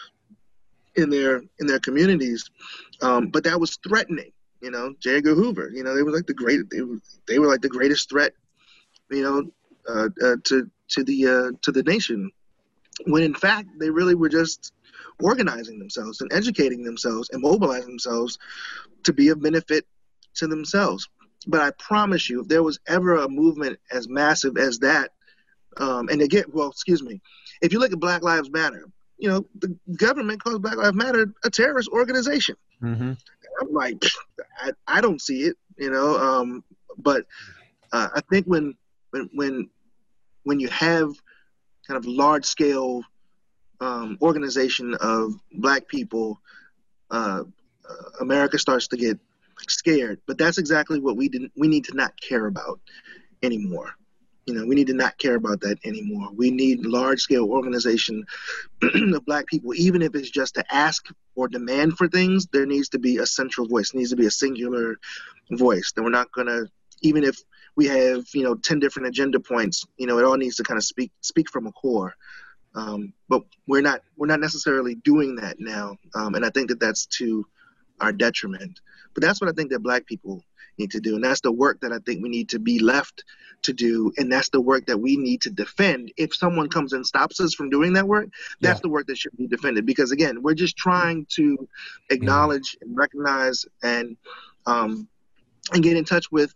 in 0.95 1.09
their 1.09 1.43
in 1.59 1.67
their 1.67 1.79
communities. 1.79 2.49
Um, 3.01 3.27
but 3.27 3.43
that 3.43 3.59
was 3.59 3.77
threatening. 3.87 4.31
You 4.61 4.71
know, 4.71 4.95
J. 4.99 5.17
Edgar 5.17 5.35
Hoover. 5.35 5.69
You 5.71 5.83
know, 5.83 5.95
they 5.95 6.03
were 6.03 6.11
like 6.11 6.25
the 6.25 6.33
great. 6.33 6.69
They 6.71 6.81
were, 6.81 6.97
they 7.27 7.39
were 7.39 7.47
like 7.47 7.61
the 7.61 7.69
greatest 7.69 8.09
threat. 8.09 8.33
You 9.09 9.21
know, 9.21 9.51
uh, 9.87 10.09
uh, 10.23 10.35
to 10.45 10.69
to 10.89 11.03
the 11.03 11.27
uh, 11.27 11.57
to 11.63 11.71
the 11.71 11.83
nation, 11.83 12.31
when 13.05 13.23
in 13.23 13.35
fact 13.35 13.69
they 13.79 13.89
really 13.89 14.15
were 14.15 14.29
just 14.29 14.73
organizing 15.21 15.79
themselves 15.79 16.21
and 16.21 16.31
educating 16.33 16.83
themselves 16.83 17.29
and 17.31 17.41
mobilizing 17.41 17.89
themselves 17.89 18.37
to 19.03 19.13
be 19.13 19.29
of 19.29 19.41
benefit 19.41 19.85
to 20.35 20.47
themselves. 20.47 21.09
But 21.47 21.61
I 21.61 21.71
promise 21.71 22.29
you, 22.29 22.41
if 22.41 22.47
there 22.47 22.63
was 22.63 22.79
ever 22.87 23.15
a 23.15 23.29
movement 23.29 23.79
as 23.91 24.07
massive 24.09 24.57
as 24.57 24.79
that 24.79 25.11
Um, 25.77 26.09
and 26.09 26.21
again, 26.21 26.45
well, 26.51 26.69
excuse 26.69 27.03
me, 27.03 27.21
if 27.61 27.71
you 27.73 27.79
look 27.79 27.91
at 27.93 27.99
Black 27.99 28.23
Lives 28.23 28.49
Matter, 28.49 28.85
you 29.17 29.29
know, 29.29 29.45
the 29.59 29.75
government 29.95 30.43
calls 30.43 30.59
Black 30.59 30.77
Lives 30.77 30.95
Matter 30.95 31.33
a 31.43 31.49
terrorist 31.49 31.89
organization. 31.89 32.55
Mm-hmm. 32.81 33.13
I'm 33.61 33.73
like, 33.73 34.03
I, 34.61 34.71
I 34.87 35.01
don't 35.01 35.21
see 35.21 35.43
it, 35.43 35.57
you 35.77 35.89
know. 35.91 36.17
Um, 36.17 36.63
but 36.97 37.25
uh, 37.91 38.09
I 38.15 38.21
think 38.29 38.45
when 38.45 38.75
when 39.11 39.29
when 39.33 39.69
when 40.47 40.61
you 40.61 40.69
have 40.69 41.13
kind 41.85 41.97
of 41.97 42.05
large 42.05 42.45
scale 42.45 43.01
um, 43.81 44.17
organization 44.21 44.95
of 45.01 45.33
black 45.51 45.87
people, 45.87 46.39
uh, 47.11 47.43
uh, 47.87 48.09
America 48.21 48.57
starts 48.57 48.87
to 48.87 48.97
get 48.97 49.19
scared. 49.67 50.19
But 50.25 50.37
that's 50.37 50.57
exactly 50.57 50.99
what 50.99 51.17
we 51.17 51.27
didn't. 51.27 51.51
We 51.57 51.67
need 51.67 51.83
to 51.85 51.95
not 51.95 52.13
care 52.21 52.47
about 52.47 52.79
anymore. 53.43 53.91
You 54.45 54.53
know, 54.53 54.65
we 54.65 54.75
need 54.75 54.87
to 54.87 54.93
not 54.93 55.17
care 55.17 55.35
about 55.35 55.59
that 55.61 55.77
anymore. 55.83 56.29
We 56.33 56.49
need 56.49 56.85
large 56.85 57.19
scale 57.19 57.49
organization 57.51 58.23
of 58.81 59.25
black 59.25 59.45
people, 59.47 59.73
even 59.75 60.01
if 60.01 60.15
it's 60.15 60.29
just 60.29 60.55
to 60.55 60.63
ask 60.73 61.07
or 61.35 61.49
demand 61.49 61.97
for 61.97 62.07
things. 62.07 62.47
There 62.47 62.65
needs 62.65 62.87
to 62.89 62.99
be 62.99 63.17
a 63.17 63.25
central 63.25 63.67
voice. 63.67 63.93
Needs 63.93 64.11
to 64.11 64.15
be 64.15 64.27
a 64.27 64.31
singular 64.31 64.95
voice. 65.51 65.91
That 65.93 66.03
we're 66.03 66.09
not 66.09 66.31
gonna, 66.31 66.63
even 67.01 67.25
if 67.25 67.37
we 67.77 67.85
have 67.85 68.25
you 68.33 68.43
know 68.43 68.55
ten 68.55 68.79
different 68.79 69.07
agenda 69.07 69.39
points, 69.39 69.85
you 69.97 70.07
know, 70.07 70.17
it 70.17 70.25
all 70.25 70.35
needs 70.35 70.57
to 70.57 70.63
kind 70.63 70.77
of 70.77 70.83
speak 70.83 71.11
speak 71.21 71.49
from 71.49 71.67
a 71.67 71.71
core. 71.71 72.13
Um, 72.75 73.13
but 73.29 73.43
we're 73.67 73.81
not 73.81 74.01
we're 74.17 74.27
not 74.27 74.41
necessarily 74.41 74.95
doing 74.95 75.35
that 75.37 75.57
now, 75.59 75.95
um, 76.15 76.35
and 76.35 76.43
I 76.43 76.49
think 76.49 76.69
that 76.69 76.79
that's 76.79 77.05
to 77.19 77.45
our 78.01 78.11
detriment. 78.11 78.81
But 79.13 79.23
that's 79.23 79.39
what 79.39 79.49
I 79.49 79.53
think 79.53 79.71
that 79.71 79.79
Black 79.79 80.05
people 80.05 80.43
need 80.77 80.91
to 80.91 80.99
do, 80.99 81.15
and 81.15 81.23
that's 81.23 81.41
the 81.41 81.51
work 81.51 81.79
that 81.81 81.93
I 81.93 81.99
think 81.99 82.21
we 82.21 82.29
need 82.29 82.49
to 82.49 82.59
be 82.59 82.79
left 82.79 83.23
to 83.63 83.73
do, 83.73 84.11
and 84.17 84.31
that's 84.31 84.49
the 84.49 84.61
work 84.61 84.85
that 84.87 84.99
we 84.99 85.15
need 85.17 85.41
to 85.41 85.49
defend. 85.49 86.11
If 86.17 86.35
someone 86.35 86.69
comes 86.69 86.93
and 86.93 87.05
stops 87.05 87.39
us 87.39 87.55
from 87.55 87.69
doing 87.69 87.93
that 87.93 88.07
work, 88.07 88.27
that's 88.61 88.77
Yeah. 88.79 88.83
the 88.83 88.89
work 88.89 89.07
that 89.07 89.17
should 89.17 89.35
be 89.37 89.47
defended. 89.47 89.85
Because 89.85 90.11
again, 90.11 90.41
we're 90.43 90.53
just 90.53 90.77
trying 90.77 91.25
to 91.35 91.67
acknowledge 92.09 92.77
and 92.81 92.95
recognize 92.95 93.65
and 93.83 94.17
um, 94.67 95.07
and 95.73 95.83
get 95.83 95.97
in 95.97 96.05
touch 96.05 96.31
with 96.31 96.53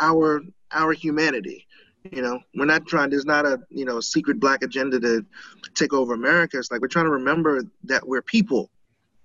our 0.00 0.42
our 0.72 0.92
humanity. 0.92 1.66
You 2.12 2.22
know, 2.22 2.40
we're 2.54 2.64
not 2.64 2.86
trying. 2.86 3.10
There's 3.10 3.26
not 3.26 3.44
a 3.44 3.58
you 3.70 3.84
know 3.84 4.00
secret 4.00 4.40
black 4.40 4.62
agenda 4.62 5.00
to 5.00 5.24
take 5.74 5.92
over 5.92 6.14
America. 6.14 6.58
It's 6.58 6.70
like 6.70 6.80
we're 6.80 6.88
trying 6.88 7.06
to 7.06 7.10
remember 7.10 7.62
that 7.84 8.06
we're 8.06 8.22
people, 8.22 8.70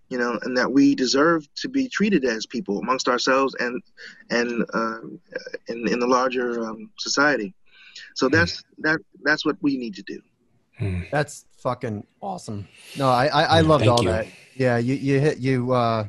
you 0.09 0.17
know, 0.17 0.39
and 0.43 0.57
that 0.57 0.71
we 0.71 0.95
deserve 0.95 1.47
to 1.57 1.69
be 1.69 1.87
treated 1.87 2.25
as 2.25 2.45
people 2.45 2.79
amongst 2.79 3.07
ourselves 3.07 3.55
and 3.59 3.81
and 4.31 4.65
uh, 4.73 4.99
in 5.67 5.87
in 5.87 5.99
the 5.99 6.07
larger 6.07 6.65
um, 6.65 6.89
society. 6.99 7.53
So 8.15 8.27
that's 8.27 8.63
that 8.79 8.99
that's 9.23 9.45
what 9.45 9.55
we 9.61 9.77
need 9.77 9.93
to 9.95 10.03
do. 10.03 10.21
Mm. 10.81 11.09
That's 11.11 11.45
fucking 11.57 12.05
awesome. 12.21 12.67
No, 12.97 13.09
I 13.09 13.27
I, 13.27 13.43
I 13.43 13.61
Mm, 13.61 13.67
loved 13.67 13.83
thank 13.83 13.91
all 13.91 14.03
you. 14.03 14.09
that. 14.09 14.27
Yeah, 14.55 14.77
you 14.77 14.95
you 14.95 15.19
hit 15.19 15.39
you. 15.39 15.71
uh 15.71 16.07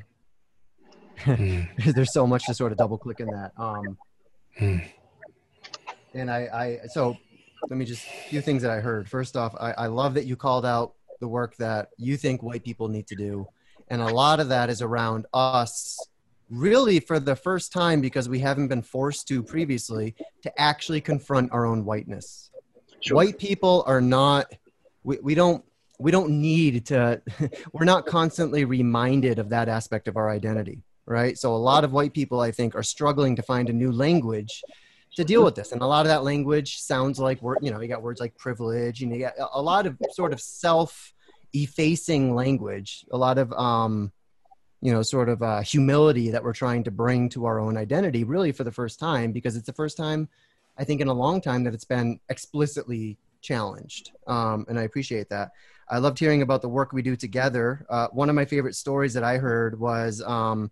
Mm. 1.24 1.68
There's 1.94 2.12
so 2.12 2.26
much 2.26 2.46
to 2.46 2.54
sort 2.54 2.72
of 2.72 2.78
double 2.78 2.98
click 2.98 3.20
in 3.20 3.30
that. 3.30 3.52
Um, 3.56 3.96
Mm. 4.60 4.84
and 6.14 6.30
I 6.30 6.80
I 6.84 6.86
so 6.86 7.16
let 7.68 7.78
me 7.78 7.84
just 7.84 8.06
a 8.06 8.28
few 8.28 8.40
things 8.40 8.62
that 8.62 8.70
I 8.70 8.80
heard. 8.80 9.08
First 9.08 9.36
off, 9.36 9.54
I, 9.58 9.72
I 9.72 9.86
love 9.86 10.14
that 10.14 10.26
you 10.26 10.36
called 10.36 10.66
out 10.66 10.94
the 11.20 11.28
work 11.28 11.56
that 11.56 11.88
you 11.96 12.16
think 12.16 12.42
white 12.42 12.64
people 12.64 12.88
need 12.88 13.06
to 13.08 13.14
do, 13.14 13.46
and 13.88 14.02
a 14.02 14.12
lot 14.12 14.40
of 14.40 14.48
that 14.48 14.70
is 14.70 14.82
around 14.82 15.26
us. 15.32 15.98
Really, 16.50 17.00
for 17.00 17.18
the 17.18 17.34
first 17.34 17.72
time, 17.72 18.02
because 18.02 18.28
we 18.28 18.38
haven't 18.38 18.68
been 18.68 18.82
forced 18.82 19.26
to 19.28 19.42
previously, 19.42 20.14
to 20.42 20.60
actually 20.60 21.00
confront 21.00 21.50
our 21.52 21.64
own 21.64 21.84
whiteness. 21.84 22.50
Sure. 23.04 23.16
white 23.16 23.38
people 23.38 23.84
are 23.86 24.00
not 24.00 24.50
we, 25.02 25.18
we 25.22 25.34
don't 25.34 25.62
we 25.98 26.10
don't 26.10 26.30
need 26.30 26.86
to 26.86 27.20
we're 27.72 27.84
not 27.84 28.06
constantly 28.06 28.64
reminded 28.64 29.38
of 29.38 29.50
that 29.50 29.68
aspect 29.68 30.08
of 30.08 30.16
our 30.16 30.30
identity 30.30 30.82
right 31.06 31.38
so 31.38 31.54
a 31.54 31.56
lot 31.56 31.84
of 31.84 31.92
white 31.92 32.12
people 32.12 32.40
i 32.40 32.50
think 32.50 32.74
are 32.74 32.82
struggling 32.82 33.36
to 33.36 33.42
find 33.42 33.68
a 33.68 33.72
new 33.72 33.92
language 33.92 34.62
to 35.16 35.24
deal 35.24 35.44
with 35.44 35.54
this 35.54 35.72
and 35.72 35.82
a 35.82 35.86
lot 35.86 36.06
of 36.06 36.08
that 36.08 36.24
language 36.24 36.78
sounds 36.78 37.18
like 37.18 37.40
word 37.42 37.58
you 37.62 37.70
know 37.70 37.80
you 37.80 37.88
got 37.88 38.02
words 38.02 38.20
like 38.20 38.36
privilege 38.36 39.02
and 39.02 39.12
you 39.12 39.20
got 39.20 39.34
a- 39.52 39.62
lot 39.62 39.86
of 39.86 39.96
sort 40.12 40.32
of 40.32 40.40
self 40.40 41.12
effacing 41.52 42.34
language 42.34 43.04
a 43.12 43.16
lot 43.16 43.38
of 43.38 43.52
um 43.52 44.10
you 44.80 44.92
know 44.92 45.02
sort 45.02 45.28
of 45.28 45.42
uh, 45.42 45.60
humility 45.60 46.30
that 46.30 46.42
we're 46.42 46.52
trying 46.52 46.82
to 46.84 46.90
bring 46.90 47.28
to 47.28 47.46
our 47.46 47.58
own 47.60 47.76
identity 47.76 48.24
really 48.24 48.52
for 48.52 48.64
the 48.64 48.72
first 48.72 48.98
time 48.98 49.32
because 49.32 49.56
it's 49.56 49.66
the 49.66 49.72
first 49.72 49.96
time 49.96 50.28
I 50.76 50.84
think 50.84 51.00
in 51.00 51.08
a 51.08 51.12
long 51.12 51.40
time 51.40 51.64
that 51.64 51.74
it's 51.74 51.84
been 51.84 52.20
explicitly 52.28 53.18
challenged. 53.40 54.12
Um, 54.26 54.64
and 54.68 54.78
I 54.78 54.82
appreciate 54.82 55.28
that. 55.30 55.52
I 55.88 55.98
loved 55.98 56.18
hearing 56.18 56.42
about 56.42 56.62
the 56.62 56.68
work 56.68 56.92
we 56.92 57.02
do 57.02 57.14
together. 57.14 57.86
Uh, 57.88 58.08
one 58.08 58.28
of 58.28 58.34
my 58.34 58.44
favorite 58.44 58.74
stories 58.74 59.14
that 59.14 59.22
I 59.22 59.36
heard 59.36 59.78
was 59.78 60.22
um, 60.22 60.70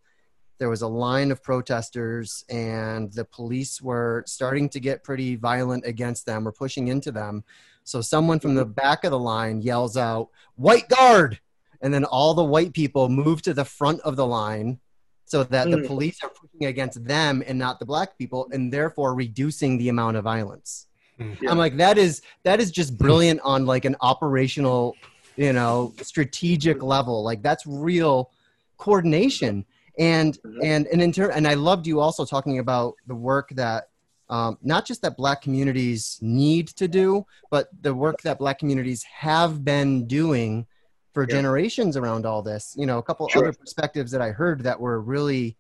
there 0.58 0.68
was 0.68 0.82
a 0.82 0.88
line 0.88 1.30
of 1.30 1.42
protesters 1.42 2.44
and 2.48 3.12
the 3.12 3.24
police 3.24 3.82
were 3.82 4.22
starting 4.26 4.68
to 4.70 4.80
get 4.80 5.02
pretty 5.02 5.36
violent 5.36 5.84
against 5.84 6.24
them 6.26 6.46
or 6.46 6.52
pushing 6.52 6.88
into 6.88 7.10
them. 7.10 7.42
So 7.84 8.00
someone 8.00 8.38
from 8.38 8.54
the 8.54 8.64
back 8.64 9.02
of 9.04 9.10
the 9.10 9.18
line 9.18 9.60
yells 9.60 9.96
out, 9.96 10.28
White 10.56 10.88
guard! 10.88 11.40
And 11.80 11.92
then 11.92 12.04
all 12.04 12.32
the 12.34 12.44
white 12.44 12.72
people 12.72 13.08
move 13.08 13.42
to 13.42 13.52
the 13.54 13.64
front 13.64 14.00
of 14.02 14.14
the 14.14 14.26
line 14.26 14.78
so 15.24 15.42
that 15.42 15.68
the 15.70 15.78
Mm. 15.78 15.86
police 15.88 16.18
are 16.22 16.28
pushing 16.28 16.66
against 16.68 17.04
them 17.04 17.42
and 17.46 17.58
not 17.58 17.80
the 17.80 17.86
black 17.86 18.16
people 18.18 18.48
and 18.52 18.72
therefore 18.72 19.14
reducing 19.14 19.78
the 19.78 19.88
amount 19.88 20.16
of 20.16 20.22
violence. 20.24 20.86
Yeah. 21.18 21.50
i'm 21.50 21.58
like 21.58 21.76
that 21.76 21.98
is 21.98 22.22
that 22.42 22.58
is 22.60 22.70
just 22.70 22.96
brilliant 22.98 23.40
on 23.44 23.64
like 23.66 23.84
an 23.84 23.94
operational 24.00 24.96
you 25.36 25.52
know 25.52 25.92
strategic 26.02 26.82
level 26.82 27.22
like 27.22 27.42
that's 27.42 27.64
real 27.66 28.30
coordination 28.78 29.64
and 29.98 30.38
Mhm. 30.44 30.64
and 30.64 30.86
and 30.88 31.02
in 31.02 31.12
turn 31.12 31.30
and 31.32 31.46
i 31.46 31.54
loved 31.54 31.86
you 31.86 32.00
also 32.00 32.24
talking 32.24 32.58
about 32.58 32.94
the 33.06 33.14
work 33.14 33.50
that 33.50 33.84
um, 34.30 34.56
not 34.62 34.86
just 34.86 35.02
that 35.02 35.16
black 35.16 35.42
communities 35.42 36.18
need 36.22 36.68
to 36.68 36.88
do 36.88 37.26
but 37.50 37.68
the 37.82 37.94
work 37.94 38.22
that 38.22 38.38
black 38.38 38.58
communities 38.58 39.02
have 39.02 39.64
been 39.64 40.06
doing 40.06 40.66
for 41.12 41.24
Yeah. 41.24 41.32
generations 41.32 41.96
around 41.96 42.24
all 42.24 42.42
this 42.42 42.74
you 42.78 42.86
know 42.86 42.98
a 42.98 43.02
couple 43.02 43.28
Sure. 43.28 43.42
other 43.42 43.52
perspectives 43.52 44.10
that 44.10 44.22
i 44.22 44.30
heard 44.30 44.62
that 44.62 44.80
were 44.80 45.00
really 45.00 45.56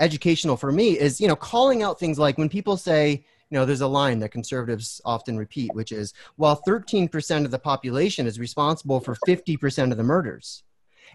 educational 0.00 0.56
for 0.56 0.72
me 0.72 0.98
is 0.98 1.20
you 1.20 1.28
know 1.28 1.36
calling 1.36 1.82
out 1.82 1.98
things 1.98 2.18
like 2.18 2.36
when 2.38 2.48
people 2.48 2.76
say 2.76 3.24
you 3.50 3.58
know 3.58 3.64
there's 3.64 3.82
a 3.82 3.86
line 3.86 4.18
that 4.18 4.30
conservatives 4.30 5.00
often 5.04 5.36
repeat 5.38 5.74
which 5.74 5.92
is 5.92 6.12
while 6.36 6.60
13% 6.66 7.44
of 7.44 7.50
the 7.50 7.58
population 7.58 8.26
is 8.26 8.38
responsible 8.40 9.00
for 9.00 9.14
50% 9.14 9.90
of 9.92 9.96
the 9.96 10.02
murders 10.02 10.64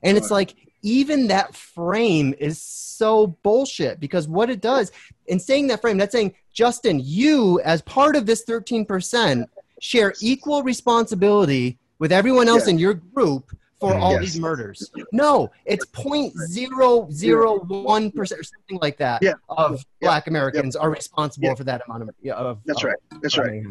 and 0.04 0.16
it's 0.18 0.32
like 0.32 0.56
even 0.82 1.28
that 1.28 1.56
frame 1.56 2.34
is 2.40 2.60
so 2.62 3.28
bullshit 3.44 4.00
because 4.00 4.28
what 4.28 4.50
it 4.50 4.60
does 4.62 4.92
in 5.28 5.40
saying 5.40 5.68
that 5.68 5.80
frame 5.82 5.98
that's 5.98 6.12
saying 6.12 6.34
justin 6.54 7.00
you 7.04 7.60
as 7.62 7.82
part 7.84 8.16
of 8.16 8.26
this 8.26 8.44
13% 8.46 9.46
share 9.82 10.14
equal 10.22 10.64
responsibility 10.64 11.78
with 12.00 12.12
everyone 12.12 12.48
else 12.48 12.66
Yeah. 12.68 12.72
in 12.74 12.80
your 12.80 12.94
group 12.96 13.56
for 13.80 13.94
all 13.96 14.14
Yes. 14.14 14.22
these 14.22 14.40
murders 14.40 14.90
no 15.12 15.52
it's 15.66 15.86
0.001% 15.86 18.20
or 18.20 18.26
something 18.26 18.80
like 18.82 18.98
that 18.98 19.22
Yeah. 19.22 19.34
of 19.50 19.86
Yeah. 20.02 20.08
black 20.08 20.26
americans 20.28 20.76
are 20.76 20.90
responsible 20.90 21.56
for 21.56 21.64
that 21.66 21.84
amount 21.88 22.02
of, 22.04 22.10
of 22.32 22.60
That's 22.66 22.84
right. 22.84 22.98
That's 23.22 23.38
of 23.38 23.46
right. 23.46 23.64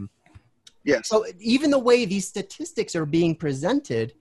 Yes. 0.85 1.09
So 1.09 1.27
even 1.41 1.73
the 1.73 1.79
way 1.81 2.05
these 2.05 2.29
statistics 2.29 2.95
are 2.95 3.05
being 3.07 3.35
presented, 3.35 4.13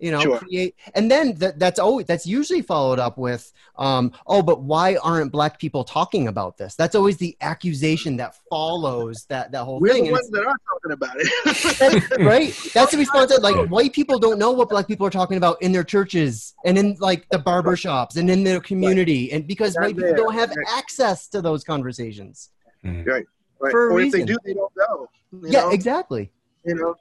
you 0.00 0.10
know, 0.10 0.20
Sure. 0.20 0.38
create, 0.38 0.74
and 0.94 1.10
then 1.10 1.34
that, 1.36 1.58
that's 1.58 1.78
always 1.78 2.04
that's 2.06 2.26
usually 2.26 2.60
followed 2.62 2.98
up 2.98 3.16
with, 3.16 3.52
um, 3.78 4.12
oh, 4.26 4.42
but 4.42 4.60
why 4.62 4.96
aren't 4.96 5.30
black 5.32 5.58
people 5.58 5.84
talking 5.84 6.26
about 6.28 6.56
this? 6.58 6.74
That's 6.74 6.94
always 6.94 7.16
the 7.16 7.36
accusation 7.40 8.16
that 8.16 8.34
follows 8.50 9.24
that 9.28 9.52
that 9.52 9.64
whole 9.64 9.78
We're 9.80 9.92
thing. 9.94 10.04
the 10.06 10.12
ones 10.12 10.28
that 10.30 10.40
are 10.44 10.56
talking 10.68 10.92
about 10.92 11.16
it. 11.18 11.26
it's- 11.46 12.18
right? 12.20 12.70
That's 12.74 12.90
the 12.92 12.98
response. 12.98 13.30
That, 13.32 13.42
like 13.42 13.68
white 13.70 13.92
people 13.92 14.18
don't 14.18 14.38
know 14.38 14.50
what 14.50 14.68
black 14.68 14.88
people 14.88 15.06
are 15.06 15.10
talking 15.10 15.36
about 15.36 15.62
in 15.62 15.72
their 15.72 15.84
churches 15.84 16.54
and 16.64 16.76
in 16.76 16.96
like 16.98 17.28
the 17.30 17.38
barber 17.38 17.76
shops 17.76 18.16
and 18.16 18.28
in 18.28 18.42
their 18.44 18.60
community, 18.60 19.32
and 19.32 19.46
because 19.46 19.74
Not 19.76 19.82
white 19.84 19.96
people 19.96 20.08
there. 20.08 20.16
don't 20.16 20.34
have 20.34 20.50
Right. 20.50 20.66
access 20.76 21.28
to 21.28 21.40
those 21.40 21.62
conversations. 21.64 22.50
Mm. 22.84 23.06
right. 23.06 23.24
For 23.70 23.88
a 23.90 23.94
or 23.94 24.00
if 24.00 24.12
they 24.12 24.24
do, 24.24 24.36
they 24.44 24.52
don't 24.54 24.72
know. 24.76 25.08
You 25.32 25.40
yeah, 25.44 25.60
know? 25.60 25.70
exactly. 25.70 26.30
You 26.66 26.74
know. 26.74 26.94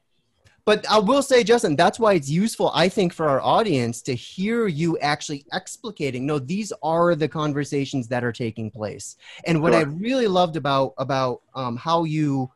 But 0.66 0.90
I 0.90 0.98
will 0.98 1.22
say, 1.22 1.44
Justin, 1.44 1.76
that's 1.76 2.00
why 2.00 2.14
it's 2.14 2.30
useful, 2.30 2.72
I 2.74 2.88
think, 2.88 3.12
for 3.12 3.28
our 3.28 3.42
audience 3.42 4.02
to 4.04 4.16
hear 4.16 4.68
you 4.68 4.98
actually 5.00 5.46
explicating. 5.52 6.22
No, 6.22 6.40
these 6.40 6.72
are 6.82 7.16
the 7.16 7.28
conversations 7.28 8.08
that 8.08 8.24
are 8.24 8.32
taking 8.32 8.72
place. 8.72 9.18
And 9.46 9.62
what 9.62 9.76
I 9.76 9.82
really 9.82 10.28
loved 10.28 10.56
about 10.56 10.94
about 10.98 11.42
um, 11.54 11.76
how 11.76 12.06
you, 12.06 12.50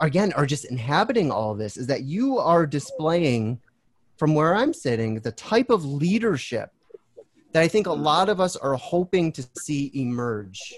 again, 0.00 0.32
are 0.34 0.46
just 0.46 0.66
inhabiting 0.66 1.32
all 1.32 1.56
this 1.56 1.76
is 1.76 1.88
that 1.88 2.02
you 2.04 2.38
are 2.38 2.64
displaying, 2.64 3.60
from 4.18 4.34
where 4.36 4.54
I'm 4.54 4.72
sitting, 4.72 5.18
the 5.18 5.32
type 5.32 5.70
of 5.70 5.84
leadership 5.84 6.70
that 7.52 7.62
I 7.62 7.66
think 7.66 7.88
a 7.88 7.92
lot 7.92 8.28
of 8.28 8.40
us 8.40 8.54
are 8.54 8.74
hoping 8.74 9.32
to 9.32 9.44
see 9.58 9.90
emerge 9.94 10.74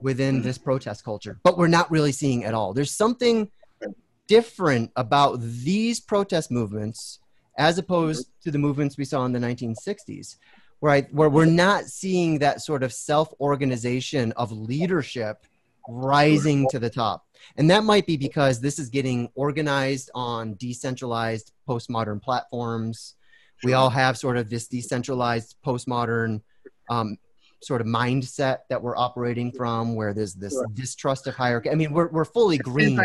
within 0.00 0.42
this 0.42 0.58
protest 0.58 1.04
culture, 1.04 1.38
but 1.44 1.56
we're 1.56 1.68
not 1.68 1.88
really 1.90 2.12
seeing 2.12 2.44
at 2.44 2.52
all. 2.52 2.74
There's 2.74 2.90
something 2.90 3.48
different 4.26 4.90
about 4.96 5.40
these 5.40 6.00
protest 6.00 6.50
movements 6.50 7.18
as 7.58 7.78
opposed 7.78 8.30
to 8.42 8.50
the 8.50 8.58
movements 8.58 8.96
we 8.96 9.04
saw 9.04 9.24
in 9.24 9.32
the 9.32 9.38
1960s 9.38 10.36
where, 10.80 10.92
I, 10.92 11.02
where 11.12 11.30
we're 11.30 11.46
not 11.46 11.84
seeing 11.84 12.40
that 12.40 12.60
sort 12.60 12.82
of 12.82 12.92
self-organization 12.92 14.32
of 14.32 14.52
leadership 14.52 15.46
rising 15.88 16.68
to 16.70 16.78
the 16.78 16.90
top. 16.90 17.24
And 17.56 17.70
that 17.70 17.84
might 17.84 18.06
be 18.06 18.16
because 18.16 18.60
this 18.60 18.78
is 18.78 18.90
getting 18.90 19.30
organized 19.34 20.10
on 20.14 20.56
decentralized 20.56 21.52
postmodern 21.68 22.20
platforms. 22.20 23.14
We 23.62 23.72
all 23.72 23.90
have 23.90 24.18
sort 24.18 24.36
of 24.36 24.50
this 24.50 24.68
decentralized 24.68 25.56
postmodern 25.64 26.42
um, 26.90 27.16
sort 27.62 27.80
of 27.80 27.86
mindset 27.86 28.58
that 28.68 28.82
we're 28.82 28.96
operating 28.96 29.52
from 29.52 29.94
where 29.94 30.12
there's 30.12 30.34
this 30.34 30.54
distrust 30.74 31.26
of 31.26 31.34
hierarchy. 31.34 31.70
I 31.70 31.76
mean 31.76 31.92
we're, 31.92 32.08
we're 32.08 32.26
fully 32.26 32.58
green 32.58 33.00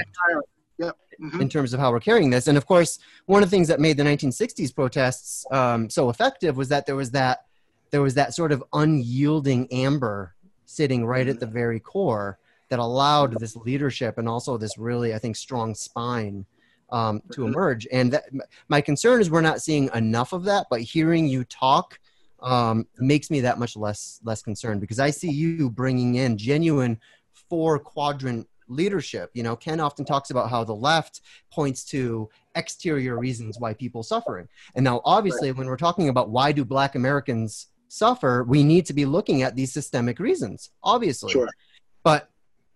yep. 0.79 0.97
mm-hmm. 1.21 1.41
in 1.41 1.49
terms 1.49 1.73
of 1.73 1.79
how 1.79 1.91
we're 1.91 1.99
carrying 1.99 2.29
this 2.29 2.47
and 2.47 2.57
of 2.57 2.65
course 2.65 2.99
one 3.25 3.43
of 3.43 3.49
the 3.49 3.55
things 3.55 3.67
that 3.67 3.79
made 3.79 3.97
the 3.97 4.03
1960s 4.03 4.73
protests 4.73 5.45
um, 5.51 5.89
so 5.89 6.09
effective 6.09 6.57
was 6.57 6.69
that 6.69 6.85
there 6.85 6.95
was 6.95 7.11
that 7.11 7.45
there 7.91 8.01
was 8.01 8.13
that 8.15 8.33
sort 8.33 8.51
of 8.51 8.63
unyielding 8.73 9.71
amber 9.71 10.33
sitting 10.65 11.05
right 11.05 11.27
at 11.27 11.39
the 11.39 11.45
very 11.45 11.79
core 11.79 12.39
that 12.69 12.79
allowed 12.79 13.39
this 13.39 13.55
leadership 13.55 14.17
and 14.17 14.27
also 14.27 14.57
this 14.57 14.77
really 14.77 15.13
i 15.13 15.19
think 15.19 15.35
strong 15.35 15.75
spine 15.75 16.45
um, 16.91 17.21
to 17.31 17.41
mm-hmm. 17.41 17.53
emerge 17.53 17.87
and 17.91 18.13
that, 18.13 18.23
my 18.67 18.81
concern 18.81 19.21
is 19.21 19.29
we're 19.29 19.41
not 19.41 19.61
seeing 19.61 19.89
enough 19.93 20.33
of 20.33 20.43
that 20.45 20.65
but 20.71 20.81
hearing 20.81 21.27
you 21.27 21.43
talk 21.43 21.99
um, 22.41 22.87
makes 22.97 23.29
me 23.29 23.41
that 23.41 23.59
much 23.59 23.75
less 23.75 24.19
less 24.23 24.41
concerned 24.41 24.81
because 24.81 24.99
I 24.99 25.09
see 25.09 25.31
you 25.31 25.69
bringing 25.69 26.15
in 26.15 26.37
genuine 26.37 26.99
four 27.49 27.79
quadrant 27.79 28.47
leadership. 28.69 29.31
You 29.33 29.43
know, 29.43 29.55
Ken 29.55 29.79
often 29.79 30.05
talks 30.05 30.29
about 30.29 30.49
how 30.49 30.63
the 30.63 30.75
left 30.75 31.21
points 31.51 31.83
to 31.85 32.29
exterior 32.55 33.17
reasons 33.17 33.59
why 33.59 33.73
people 33.73 34.03
suffering, 34.03 34.47
and 34.75 34.83
now 34.83 35.01
obviously 35.03 35.51
when 35.51 35.67
we're 35.67 35.77
talking 35.77 36.09
about 36.09 36.29
why 36.29 36.51
do 36.51 36.63
Black 36.63 36.95
Americans 36.95 37.67
suffer, 37.89 38.43
we 38.47 38.63
need 38.63 38.85
to 38.85 38.93
be 38.93 39.05
looking 39.05 39.41
at 39.41 39.55
these 39.55 39.73
systemic 39.73 40.19
reasons, 40.19 40.69
obviously. 40.83 41.31
Sure. 41.31 41.49
But 42.03 42.29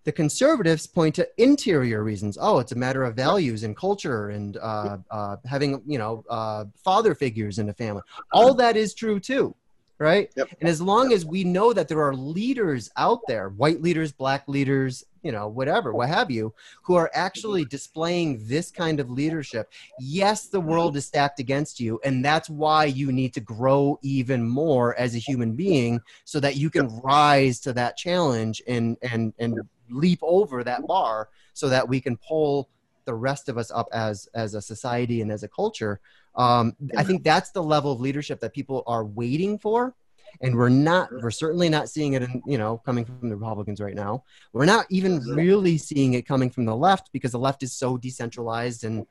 the 0.03 0.11
conservatives 0.11 0.85
point 0.85 1.15
to 1.15 1.27
interior 1.37 2.03
reasons. 2.03 2.37
Oh, 2.39 2.59
it's 2.59 2.73
a 2.73 2.77
matter 2.77 3.03
of 3.03 3.15
values 3.15 3.63
and 3.63 3.75
culture 3.75 4.29
and 4.29 4.57
uh, 4.57 4.97
uh, 5.09 5.37
having, 5.45 5.81
you 5.85 5.97
know, 5.97 6.25
uh, 6.29 6.65
father 6.83 7.15
figures 7.15 7.59
in 7.59 7.67
the 7.67 7.73
family. 7.73 8.01
All 8.31 8.53
that 8.55 8.75
is 8.75 8.93
true 8.93 9.19
too, 9.19 9.55
right? 10.03 10.29
Yep. 10.35 10.49
And 10.59 10.69
as 10.69 10.81
long 10.81 11.13
as 11.13 11.25
we 11.25 11.45
know 11.45 11.71
that 11.71 11.87
there 11.87 12.01
are 12.01 12.13
leaders 12.13 12.91
out 12.97 13.21
there, 13.25 13.49
white 13.49 13.81
leaders, 13.81 14.11
black 14.11 14.47
leaders, 14.47 15.05
you 15.23 15.31
know, 15.31 15.47
whatever, 15.47 15.93
what 15.93 16.09
have 16.09 16.29
you, 16.29 16.53
who 16.81 16.95
are 16.95 17.09
actually 17.13 17.63
displaying 17.65 18.45
this 18.45 18.69
kind 18.69 18.99
of 18.99 19.09
leadership. 19.09 19.71
Yes, 19.97 20.47
the 20.47 20.59
world 20.59 20.97
is 20.97 21.05
stacked 21.05 21.39
against 21.39 21.79
you, 21.79 22.01
and 22.03 22.23
that's 22.23 22.49
why 22.49 22.83
you 22.85 23.13
need 23.13 23.33
to 23.35 23.39
grow 23.39 23.97
even 24.01 24.45
more 24.45 24.93
as 24.99 25.15
a 25.15 25.19
human 25.19 25.53
being 25.53 26.01
so 26.25 26.41
that 26.41 26.57
you 26.57 26.69
can 26.69 26.89
rise 26.99 27.61
to 27.61 27.71
that 27.73 27.95
challenge 27.95 28.61
and 28.67 28.97
and 29.01 29.33
and 29.39 29.57
leap 29.89 30.19
over 30.21 30.63
that 30.63 30.85
bar 30.85 31.29
so 31.53 31.69
that 31.69 31.87
we 31.87 32.01
can 32.01 32.17
pull 32.17 32.67
the 33.05 33.13
rest 33.13 33.49
of 33.49 33.57
us 33.57 33.71
up 33.71 33.87
as 33.93 34.27
as 34.33 34.53
a 34.53 34.61
society 34.61 35.21
and 35.21 35.31
as 35.31 35.43
a 35.43 35.47
culture. 35.47 35.99
Um, 36.35 36.75
I 36.97 37.03
think 37.03 37.23
that's 37.23 37.51
the 37.51 37.63
level 37.63 37.91
of 37.91 37.99
leadership 37.99 38.39
that 38.41 38.53
people 38.53 38.83
are 38.87 39.05
waiting 39.05 39.59
for. 39.59 39.95
And 40.41 40.55
we're 40.55 40.69
not 40.69 41.09
we're 41.21 41.31
certainly 41.31 41.69
not 41.69 41.89
seeing 41.89 42.13
it 42.13 42.23
in 42.23 42.41
you 42.45 42.57
know 42.57 42.77
coming 42.79 43.05
from 43.05 43.29
the 43.29 43.35
republicans 43.35 43.79
right 43.79 43.95
now. 43.95 44.23
We're 44.51 44.65
not 44.65 44.87
even 44.89 45.19
really 45.19 45.77
seeing 45.77 46.13
it 46.15 46.25
coming 46.25 46.49
from 46.49 46.65
the 46.65 46.75
left 46.75 47.11
because 47.13 47.31
the 47.31 47.39
left 47.39 47.61
is 47.61 47.73
so 47.73 47.97
decentralized 47.97 48.83
and 48.83 49.05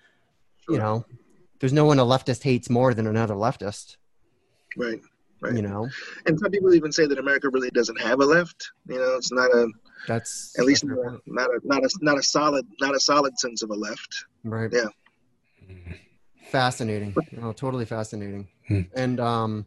you 0.68 0.78
know 0.78 1.04
there's 1.60 1.72
no 1.72 1.84
one 1.84 2.00
a 2.00 2.04
leftist 2.04 2.42
hates 2.42 2.68
more 2.68 2.92
than 2.92 3.06
another 3.06 3.34
leftist. 3.34 3.96
Right 4.76 5.00
right. 5.42 5.54
You 5.54 5.62
know? 5.62 5.88
And 6.26 6.38
some 6.38 6.50
people 6.50 6.72
even 6.74 6.92
say 6.92 7.06
that 7.06 7.18
america 7.18 7.48
really 7.50 7.70
doesn't 7.70 8.00
have 8.00 8.20
a 8.20 8.24
left. 8.24 8.70
You 8.88 8.98
know 8.98 9.16
it's 9.16 9.32
not 9.32 9.50
a 9.50 9.68
that's 10.06 10.54
at 10.58 10.64
least 10.64 10.84
not 10.84 10.98
a, 10.98 11.20
not 11.26 11.50
a 11.50 11.60
not 11.64 11.84
a 11.84 11.90
not 12.00 12.18
a 12.18 12.22
solid 12.22 12.66
not 12.80 12.94
a 12.94 13.00
solid 13.00 13.38
sense 13.38 13.62
of 13.62 13.70
a 13.70 13.74
left 13.74 14.24
right 14.44 14.70
yeah 14.72 14.88
fascinating 16.50 17.14
oh, 17.42 17.52
totally 17.52 17.84
fascinating 17.84 18.48
hmm. 18.68 18.82
and 18.94 19.20
um 19.20 19.66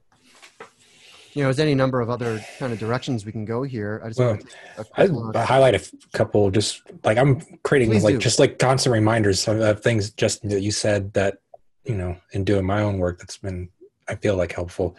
you 1.35 1.43
know, 1.43 1.47
there's 1.47 1.59
any 1.59 1.75
number 1.75 1.99
of 1.99 2.09
other 2.09 2.41
kind 2.59 2.71
of 2.71 2.79
directions 2.79 3.25
we 3.25 3.33
can 3.33 3.43
go 3.43 3.63
here. 3.63 4.01
I 4.03 4.07
just 4.07 4.19
well, 4.19 5.31
I 5.35 5.43
highlight 5.43 5.75
a 5.75 5.91
couple. 6.13 6.49
Just 6.49 6.81
like 7.03 7.17
I'm 7.17 7.41
creating 7.61 7.89
Please 7.89 8.05
like 8.05 8.15
do. 8.15 8.19
just 8.19 8.39
like 8.39 8.57
constant 8.57 8.93
reminders 8.93 9.45
of, 9.49 9.59
of, 9.59 9.81
things 9.81 10.11
just 10.11 10.47
that 10.47 10.61
you 10.61 10.71
said 10.71 11.11
that 11.13 11.39
you 11.83 11.95
know 11.95 12.15
in 12.31 12.45
doing 12.45 12.65
my 12.65 12.81
own 12.81 12.99
work 12.99 13.19
that's 13.19 13.37
been 13.37 13.67
I 14.07 14.15
feel 14.15 14.37
like 14.37 14.53
helpful, 14.53 14.95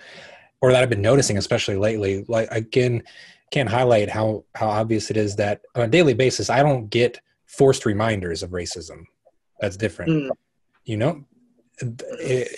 or 0.61 0.72
that 0.72 0.82
I've 0.82 0.91
been 0.91 1.01
noticing 1.01 1.39
especially 1.39 1.76
lately. 1.76 2.26
Like 2.28 2.49
again, 2.51 3.03
can't 3.53 3.68
highlight 3.68 4.11
how 4.11 4.44
how 4.55 4.68
obvious 4.68 5.11
it 5.11 5.16
is 5.16 5.36
that 5.36 5.62
on 5.74 5.82
a 5.82 5.88
daily 5.88 6.14
basis 6.14 6.51
I 6.51 6.62
don't 6.62 6.88
get 6.90 7.20
forced 7.47 7.86
reminders 7.86 8.42
of 8.42 8.51
racism. 8.51 9.05
That's 9.61 9.76
different, 9.76 10.11
mm. 10.11 10.30
you 10.84 10.97
know, 10.97 11.24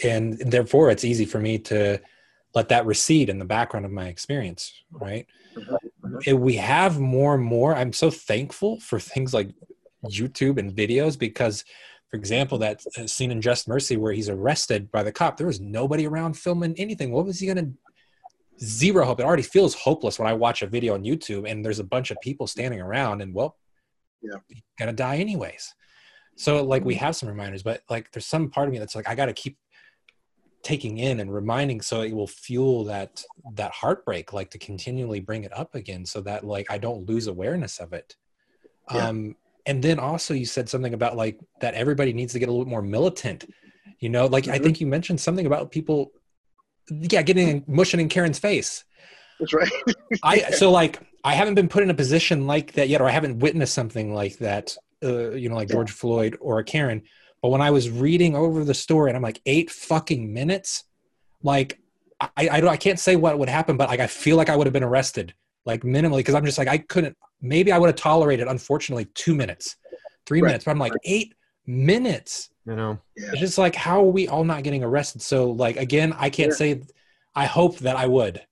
and 0.05 0.39
therefore 0.39 0.91
it's 0.91 1.05
easy 1.05 1.24
for 1.24 1.39
me 1.39 1.59
to 1.59 2.01
let 2.55 2.68
that 2.68 2.86
recede 2.86 3.28
in 3.28 3.39
the 3.39 3.45
background 3.45 3.84
of 3.84 3.93
my 3.93 4.07
experience 4.07 4.72
right 4.93 5.26
mm-hmm. 5.57 6.36
we 6.36 6.55
have 6.55 6.99
more 6.99 7.34
and 7.34 7.45
more 7.45 7.74
i'm 7.74 7.93
so 7.93 8.11
thankful 8.11 8.78
for 8.80 8.99
things 8.99 9.34
like 9.34 9.51
youtube 10.07 10.59
and 10.59 10.74
videos 10.74 11.18
because 11.18 11.64
for 12.11 12.16
example 12.16 12.59
that 12.59 12.82
uh, 12.97 13.07
scene 13.07 13.30
in 13.30 13.41
just 13.41 13.68
mercy 13.68 13.97
where 13.97 14.12
he's 14.12 14.28
arrested 14.28 14.91
by 14.91 15.03
the 15.03 15.12
cop 15.12 15.36
there 15.36 15.47
was 15.47 15.61
nobody 15.61 16.07
around 16.07 16.34
filming 16.34 16.74
anything 16.78 17.11
what 17.11 17.26
was 17.26 17.41
he 17.41 17.47
going 17.47 17.57
to 17.57 17.70
zero 18.61 19.05
hope 19.05 19.21
it 19.21 19.27
already 19.27 19.43
feels 19.43 19.75
hopeless 19.75 20.19
when 20.19 20.29
i 20.29 20.33
watch 20.33 20.63
a 20.63 20.67
video 20.67 20.95
on 20.95 21.05
youtube 21.05 21.49
and 21.49 21.65
there's 21.65 21.79
a 21.79 21.85
bunch 21.85 22.11
of 22.11 22.17
people 22.23 22.47
standing 22.47 22.81
around 22.81 23.23
and 23.23 23.33
well 23.33 23.57
yeah 24.23 24.39
gonna 24.79 24.93
die 24.93 25.17
anyways 25.17 25.75
so 26.37 26.63
like 26.65 26.85
we 26.85 26.95
mm-hmm. 26.95 27.05
have 27.05 27.17
some 27.17 27.29
reminders 27.29 27.63
but 27.63 27.83
like 27.89 28.11
there's 28.13 28.27
some 28.27 28.51
part 28.51 28.69
of 28.69 28.73
me 28.73 28.79
that's 28.79 28.95
like 28.95 29.09
i 29.09 29.15
gotta 29.15 29.33
keep 29.33 29.57
taking 30.63 30.99
in 30.99 31.21
and 31.21 31.33
reminding 31.33 31.81
so 31.81 32.03
it 32.03 32.13
will 32.13 32.27
fuel 32.27 32.85
that 32.85 33.23
that 33.55 33.71
heartbreak 33.71 34.33
like 34.33 34.51
to 34.51 34.59
continually 34.59 35.21
bring 35.21 35.45
it 35.45 35.57
up 35.57 35.75
again 35.75 36.05
so 36.05 36.21
that 36.21 36.45
like 36.45 36.67
i 36.71 36.77
don't 36.77 37.09
lose 37.09 37.27
awareness 37.29 37.79
of 37.79 37.93
it 37.93 38.17
yeah. 38.93 39.09
um 39.09 39.37
and 39.67 39.82
then 39.82 39.99
also 39.99 40.35
you 40.35 40.45
said 40.45 40.69
something 40.69 40.95
about 40.95 41.16
like 41.16 41.39
that 41.61 41.74
everybody 41.74 42.12
needs 42.12 42.32
to 42.32 42.39
get 42.39 42.49
a 42.49 42.53
little 42.53 42.65
bit 42.65 42.70
more 42.70 42.82
militant 42.82 43.45
you 44.01 44.09
know 44.09 44.27
like 44.27 44.45
mm-hmm. 44.45 44.55
i 44.55 44.59
think 44.59 44.81
you 44.81 44.87
mentioned 44.87 45.20
something 45.20 45.47
about 45.47 45.70
people 45.70 46.11
yeah 46.90 47.23
getting 47.23 47.65
mushing 47.66 48.01
in 48.01 48.09
karen's 48.09 48.39
face 48.39 48.85
that's 49.40 49.52
right 49.52 49.70
i 50.23 50.39
so 50.51 50.70
like 50.70 51.01
i 51.24 51.35
haven't 51.35 51.55
been 51.55 51.69
put 51.69 51.82
in 51.82 51.90
a 51.90 51.94
position 51.94 52.47
like 52.47 52.73
that 52.73 52.89
yet 52.89 53.01
or 53.01 53.09
i 53.09 53.10
haven't 53.10 53.39
witnessed 53.39 53.74
something 53.74 54.15
like 54.15 54.39
that 54.39 54.77
uh, 55.05 55.31
you 55.31 55.48
know 55.48 55.55
like 55.56 55.69
george 55.69 55.90
floyd 55.90 56.36
or 56.40 56.59
a 56.59 56.65
karen 56.65 57.02
but 57.43 57.51
when 57.51 57.60
I 57.60 57.70
was 57.70 57.90
reading 57.90 58.35
over 58.35 58.65
the 58.65 58.74
story 58.74 59.10
and 59.10 59.16
I'm 59.16 59.23
like, 59.23 59.40
eight 59.47 59.70
fucking 59.70 60.32
minutes, 60.32 60.85
like 61.43 61.78
I, 62.20 62.31
I, 62.36 62.66
I 62.66 62.77
can't 62.77 62.98
say 62.98 63.16
what 63.16 63.39
would 63.39 63.48
happen, 63.48 63.77
but 63.77 63.89
like 63.89 64.01
I 64.01 64.09
feel 64.09 64.36
like 64.36 64.48
I 64.48 64.56
would 64.56 64.66
have 64.66 64.73
been 64.73 64.82
arrested, 64.82 65.35
like 65.65 65.82
minimally, 65.82 66.19
because 66.19 66.35
I'm 66.35 66.44
just 66.44 66.59
like 66.59 66.69
I 66.69 66.78
couldn't. 66.78 67.16
Maybe 67.40 67.70
I 67.70 67.78
would 67.78 67.86
have 67.86 67.97
tolerated, 67.97 68.48
unfortunately, 68.48 69.06
two 69.15 69.35
minutes, 69.35 69.77
three 70.27 70.40
right. 70.40 70.48
minutes, 70.48 70.65
but 70.65 70.73
I'm 70.73 70.78
like 70.78 70.93
eight 71.05 71.35
minutes. 71.66 72.51
You 72.69 72.77
know, 72.77 73.01
yeah. 73.16 73.31
it's 73.31 73.40
just 73.40 73.59
like 73.59 73.74
how 73.74 74.01
are 74.01 74.11
we 74.11 74.28
all 74.28 74.45
not 74.45 74.62
getting 74.62 74.85
arrested? 74.85 75.23
So 75.23 75.51
like 75.51 75.77
again, 75.77 76.12
I 76.19 76.31
can't 76.31 76.51
yeah. 76.51 76.57
say. 76.57 76.82
I 77.35 77.47
hope 77.47 77.78
that 77.78 77.95
I 77.95 78.07
would. 78.07 78.43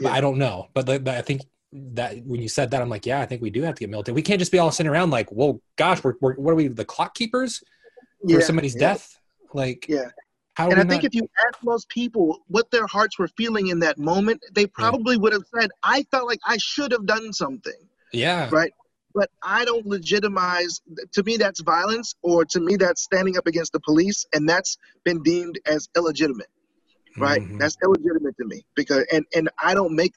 Yeah. 0.00 0.12
I 0.12 0.22
don't 0.22 0.38
know, 0.38 0.68
but, 0.72 0.86
but 0.86 1.08
I 1.08 1.20
think 1.20 1.42
that 1.72 2.24
when 2.24 2.40
you 2.40 2.48
said 2.48 2.70
that, 2.70 2.80
I'm 2.80 2.88
like, 2.88 3.04
yeah, 3.04 3.20
I 3.20 3.26
think 3.26 3.42
we 3.42 3.50
do 3.50 3.60
have 3.62 3.74
to 3.74 3.80
get 3.80 3.90
militant. 3.90 4.14
We 4.14 4.22
can't 4.22 4.38
just 4.38 4.52
be 4.52 4.58
all 4.58 4.70
sitting 4.70 4.90
around 4.90 5.10
like, 5.10 5.28
well, 5.30 5.60
gosh, 5.76 6.02
we're, 6.02 6.14
we're 6.22 6.34
what 6.36 6.52
are 6.52 6.54
we, 6.54 6.68
the 6.68 6.84
clock 6.84 7.14
keepers? 7.14 7.62
for 8.28 8.40
somebody's 8.40 8.74
death? 8.74 9.18
Like, 9.52 9.86
yeah. 9.88 10.10
and 10.58 10.80
I 10.80 10.84
think 10.84 11.04
if 11.04 11.14
you 11.14 11.28
ask 11.46 11.62
most 11.62 11.88
people 11.88 12.38
what 12.48 12.70
their 12.70 12.86
hearts 12.86 13.18
were 13.18 13.28
feeling 13.28 13.68
in 13.68 13.80
that 13.80 13.98
moment, 13.98 14.44
they 14.52 14.66
probably 14.66 15.16
would 15.16 15.32
have 15.32 15.44
said, 15.58 15.70
I 15.82 16.04
felt 16.10 16.26
like 16.26 16.40
I 16.46 16.56
should 16.58 16.92
have 16.92 17.06
done 17.06 17.32
something. 17.32 17.72
Yeah. 18.12 18.48
Right. 18.52 18.72
But 19.14 19.30
I 19.42 19.64
don't 19.64 19.86
legitimize, 19.86 20.80
to 21.12 21.22
me, 21.22 21.36
that's 21.36 21.60
violence, 21.60 22.14
or 22.22 22.44
to 22.44 22.60
me, 22.60 22.76
that's 22.76 23.02
standing 23.02 23.36
up 23.36 23.46
against 23.46 23.72
the 23.72 23.80
police, 23.80 24.26
and 24.32 24.48
that's 24.48 24.78
been 25.04 25.22
deemed 25.22 25.58
as 25.66 25.88
illegitimate. 25.96 26.48
Right. 27.16 27.42
Mm-hmm. 27.42 27.58
That's 27.58 27.76
illegitimate 27.82 28.36
to 28.36 28.44
me 28.46 28.64
because, 28.76 29.04
and, 29.12 29.26
and 29.34 29.50
I 29.60 29.74
don't 29.74 29.96
make, 29.96 30.14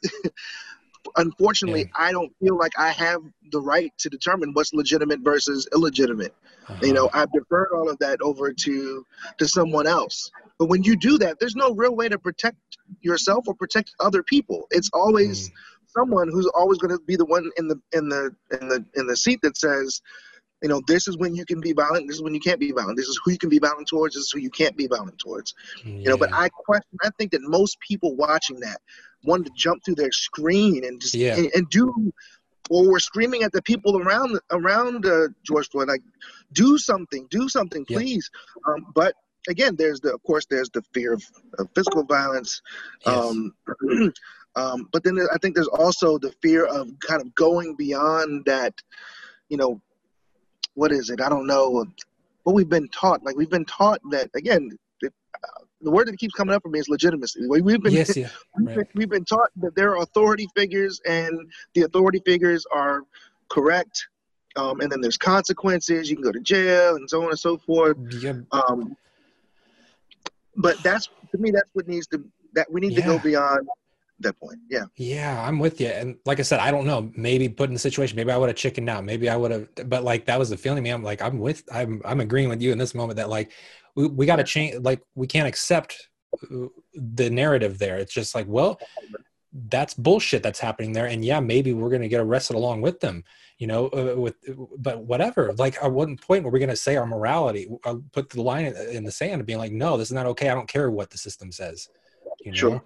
unfortunately, 1.15 1.81
yeah. 1.81 2.05
I 2.05 2.11
don't 2.11 2.31
feel 2.39 2.57
like 2.57 2.73
I 2.77 2.91
have 2.91 3.21
the 3.51 3.59
right 3.61 3.91
to 3.99 4.09
determine 4.09 4.53
what's 4.53 4.73
legitimate 4.73 5.21
versus 5.21 5.67
illegitimate. 5.73 6.33
Uh-huh. 6.67 6.79
You 6.85 6.93
know, 6.93 7.09
I've 7.13 7.31
deferred 7.31 7.69
all 7.73 7.89
of 7.89 7.97
that 7.99 8.21
over 8.21 8.53
to 8.53 9.05
to 9.37 9.47
someone 9.47 9.87
else. 9.87 10.31
But 10.59 10.67
when 10.67 10.83
you 10.83 10.95
do 10.95 11.17
that, 11.17 11.39
there's 11.39 11.55
no 11.55 11.73
real 11.73 11.95
way 11.95 12.09
to 12.09 12.19
protect 12.19 12.57
yourself 13.01 13.45
or 13.47 13.53
protect 13.53 13.93
other 13.99 14.23
people. 14.23 14.67
It's 14.71 14.89
always 14.93 15.49
mm. 15.49 15.53
Someone 15.97 16.29
who's 16.29 16.47
always 16.47 16.79
going 16.79 16.97
to 16.97 17.03
be 17.05 17.15
the 17.15 17.25
one 17.25 17.49
in 17.57 17.67
the 17.67 17.79
in 17.91 18.09
the 18.09 18.35
in 18.59 18.67
the 18.67 18.85
in 18.95 19.07
the 19.07 19.15
seat 19.15 19.39
that 19.43 19.57
says, 19.57 20.01
you 20.61 20.69
know, 20.69 20.81
this 20.87 21.07
is 21.07 21.17
when 21.17 21.35
you 21.35 21.45
can 21.45 21.59
be 21.59 21.73
violent. 21.73 22.07
This 22.07 22.15
is 22.15 22.23
when 22.23 22.33
you 22.33 22.39
can't 22.39 22.59
be 22.59 22.71
violent. 22.71 22.97
This 22.97 23.07
is 23.07 23.19
who 23.23 23.31
you 23.31 23.37
can 23.37 23.49
be 23.49 23.59
violent 23.59 23.87
towards. 23.87 24.15
This 24.15 24.23
is 24.23 24.31
who 24.31 24.39
you 24.39 24.49
can't 24.49 24.77
be 24.77 24.87
violent 24.87 25.19
towards. 25.19 25.53
Yeah. 25.83 25.93
You 25.93 26.09
know, 26.09 26.17
but 26.17 26.33
I 26.33 26.49
question. 26.49 26.97
I 27.03 27.09
think 27.17 27.31
that 27.31 27.41
most 27.43 27.77
people 27.81 28.15
watching 28.15 28.59
that 28.61 28.79
wanted 29.23 29.47
to 29.47 29.51
jump 29.55 29.83
through 29.83 29.95
their 29.95 30.11
screen 30.11 30.85
and 30.85 31.01
just 31.01 31.13
yeah. 31.13 31.35
and, 31.35 31.51
and, 31.53 31.69
do, 31.69 32.13
or 32.69 32.89
were 32.89 32.99
screaming 32.99 33.43
at 33.43 33.51
the 33.51 33.61
people 33.61 34.01
around 34.01 34.39
around 34.51 35.05
uh, 35.05 35.27
George 35.43 35.69
Floyd, 35.69 35.89
like, 35.89 36.01
do 36.53 36.77
something, 36.77 37.27
do 37.29 37.49
something, 37.49 37.85
please. 37.85 38.29
Um, 38.65 38.85
but 38.95 39.15
again, 39.49 39.75
there's 39.75 39.99
the, 39.99 40.13
of 40.13 40.23
course, 40.23 40.45
there's 40.49 40.69
the 40.69 40.81
fear 40.93 41.13
of, 41.13 41.23
of 41.59 41.67
physical 41.75 42.03
violence. 42.03 42.61
Yes. 43.05 43.17
Um, 43.17 43.53
um, 44.55 44.89
but 44.91 45.03
then 45.03 45.19
I 45.33 45.37
think 45.37 45.55
there's 45.55 45.67
also 45.67 46.17
the 46.17 46.31
fear 46.41 46.65
of 46.65 46.89
kind 46.99 47.21
of 47.21 47.33
going 47.35 47.75
beyond 47.75 48.45
that, 48.45 48.73
you 49.49 49.57
know, 49.57 49.81
what 50.75 50.91
is 50.91 51.09
it? 51.09 51.21
I 51.21 51.29
don't 51.29 51.47
know. 51.47 51.85
What 52.43 52.55
we've 52.55 52.69
been 52.69 52.89
taught, 52.89 53.23
like 53.23 53.35
we've 53.35 53.49
been 53.49 53.65
taught 53.65 53.99
that 54.11 54.29
again, 54.35 54.77
it, 55.01 55.13
uh, 55.35 55.63
the 55.81 55.91
word 55.91 56.07
that 56.07 56.17
keeps 56.17 56.33
coming 56.33 56.53
up 56.53 56.61
for 56.61 56.69
me 56.69 56.79
is 56.79 56.89
legitimacy. 56.89 57.47
We've 57.47 57.81
been, 57.81 57.93
yes, 57.93 58.15
yeah, 58.15 58.29
we've, 58.57 58.67
right. 58.67 58.75
been 58.77 58.87
we've 58.95 59.09
been 59.09 59.25
taught 59.25 59.49
that 59.57 59.75
there 59.75 59.91
are 59.91 60.03
authority 60.03 60.47
figures, 60.55 61.01
and 61.05 61.51
the 61.73 61.81
authority 61.81 62.21
figures 62.25 62.65
are 62.71 63.03
correct. 63.49 64.07
Um, 64.55 64.81
and 64.81 64.91
then 64.91 65.01
there's 65.01 65.17
consequences. 65.17 66.09
You 66.11 66.15
can 66.15 66.23
go 66.23 66.31
to 66.31 66.39
jail, 66.39 66.95
and 66.95 67.09
so 67.09 67.23
on 67.23 67.29
and 67.29 67.39
so 67.39 67.57
forth. 67.57 67.97
Yeah. 68.21 68.33
Um, 68.51 68.95
but 70.55 70.81
that's 70.83 71.09
to 71.31 71.37
me, 71.39 71.49
that's 71.49 71.69
what 71.73 71.87
needs 71.87 72.07
to 72.07 72.23
that 72.53 72.71
we 72.71 72.81
need 72.81 72.93
yeah. 72.93 73.01
to 73.01 73.07
go 73.07 73.19
beyond 73.19 73.67
that 74.23 74.39
point. 74.39 74.59
Yeah. 74.69 74.85
Yeah, 74.95 75.45
I'm 75.45 75.59
with 75.59 75.79
you. 75.79 75.87
And 75.87 76.17
like 76.25 76.39
I 76.39 76.43
said, 76.43 76.59
I 76.59 76.71
don't 76.71 76.85
know. 76.85 77.11
Maybe 77.15 77.47
put 77.49 77.69
in 77.69 77.73
the 77.73 77.79
situation, 77.79 78.15
maybe 78.15 78.31
I 78.31 78.37
would 78.37 78.49
have 78.49 78.55
chickened 78.55 78.89
out. 78.89 79.03
Maybe 79.03 79.29
I 79.29 79.35
would 79.35 79.51
have, 79.51 79.67
but 79.89 80.03
like 80.03 80.25
that 80.25 80.39
was 80.39 80.49
the 80.49 80.57
feeling. 80.57 80.83
Me, 80.83 80.89
I'm 80.89 81.03
like, 81.03 81.21
I'm 81.21 81.39
with, 81.39 81.63
I'm, 81.71 82.01
I'm 82.05 82.19
agreeing 82.19 82.49
with 82.49 82.61
you 82.61 82.71
in 82.71 82.77
this 82.77 82.95
moment 82.95 83.17
that 83.17 83.29
like 83.29 83.51
we, 83.95 84.07
we 84.07 84.25
got 84.25 84.37
to 84.37 84.43
change. 84.43 84.75
Like 84.81 85.01
we 85.15 85.27
can't 85.27 85.47
accept 85.47 86.09
uh, 86.51 86.67
the 86.93 87.29
narrative 87.29 87.77
there. 87.77 87.97
It's 87.97 88.13
just 88.13 88.35
like, 88.35 88.47
well, 88.47 88.79
that's 89.69 89.93
bullshit 89.93 90.41
that's 90.41 90.59
happening 90.59 90.93
there. 90.93 91.05
And 91.05 91.23
yeah, 91.23 91.39
maybe 91.39 91.73
we're 91.73 91.91
gonna 91.91 92.07
get 92.07 92.21
arrested 92.21 92.55
along 92.55 92.81
with 92.81 92.99
them. 92.99 93.23
You 93.59 93.67
know, 93.67 93.87
uh, 93.89 94.19
with 94.19 94.35
but 94.79 95.03
whatever. 95.03 95.53
Like, 95.53 95.81
at 95.81 95.91
one 95.91 96.17
point, 96.17 96.43
were 96.43 96.49
we 96.49 96.59
gonna 96.59 96.75
say 96.75 96.95
our 96.95 97.05
morality? 97.05 97.69
Uh, 97.85 97.97
put 98.11 98.31
the 98.31 98.41
line 98.41 98.65
in 98.65 99.03
the 99.03 99.11
sand 99.11 99.33
and 99.33 99.45
being 99.45 99.59
like, 99.59 99.71
no, 99.71 99.95
this 99.95 100.07
is 100.07 100.13
not 100.13 100.25
okay. 100.25 100.49
I 100.49 100.55
don't 100.55 100.67
care 100.67 100.89
what 100.89 101.11
the 101.11 101.19
system 101.19 101.51
says. 101.51 101.87
You 102.43 102.51
know? 102.51 102.57
Sure 102.57 102.83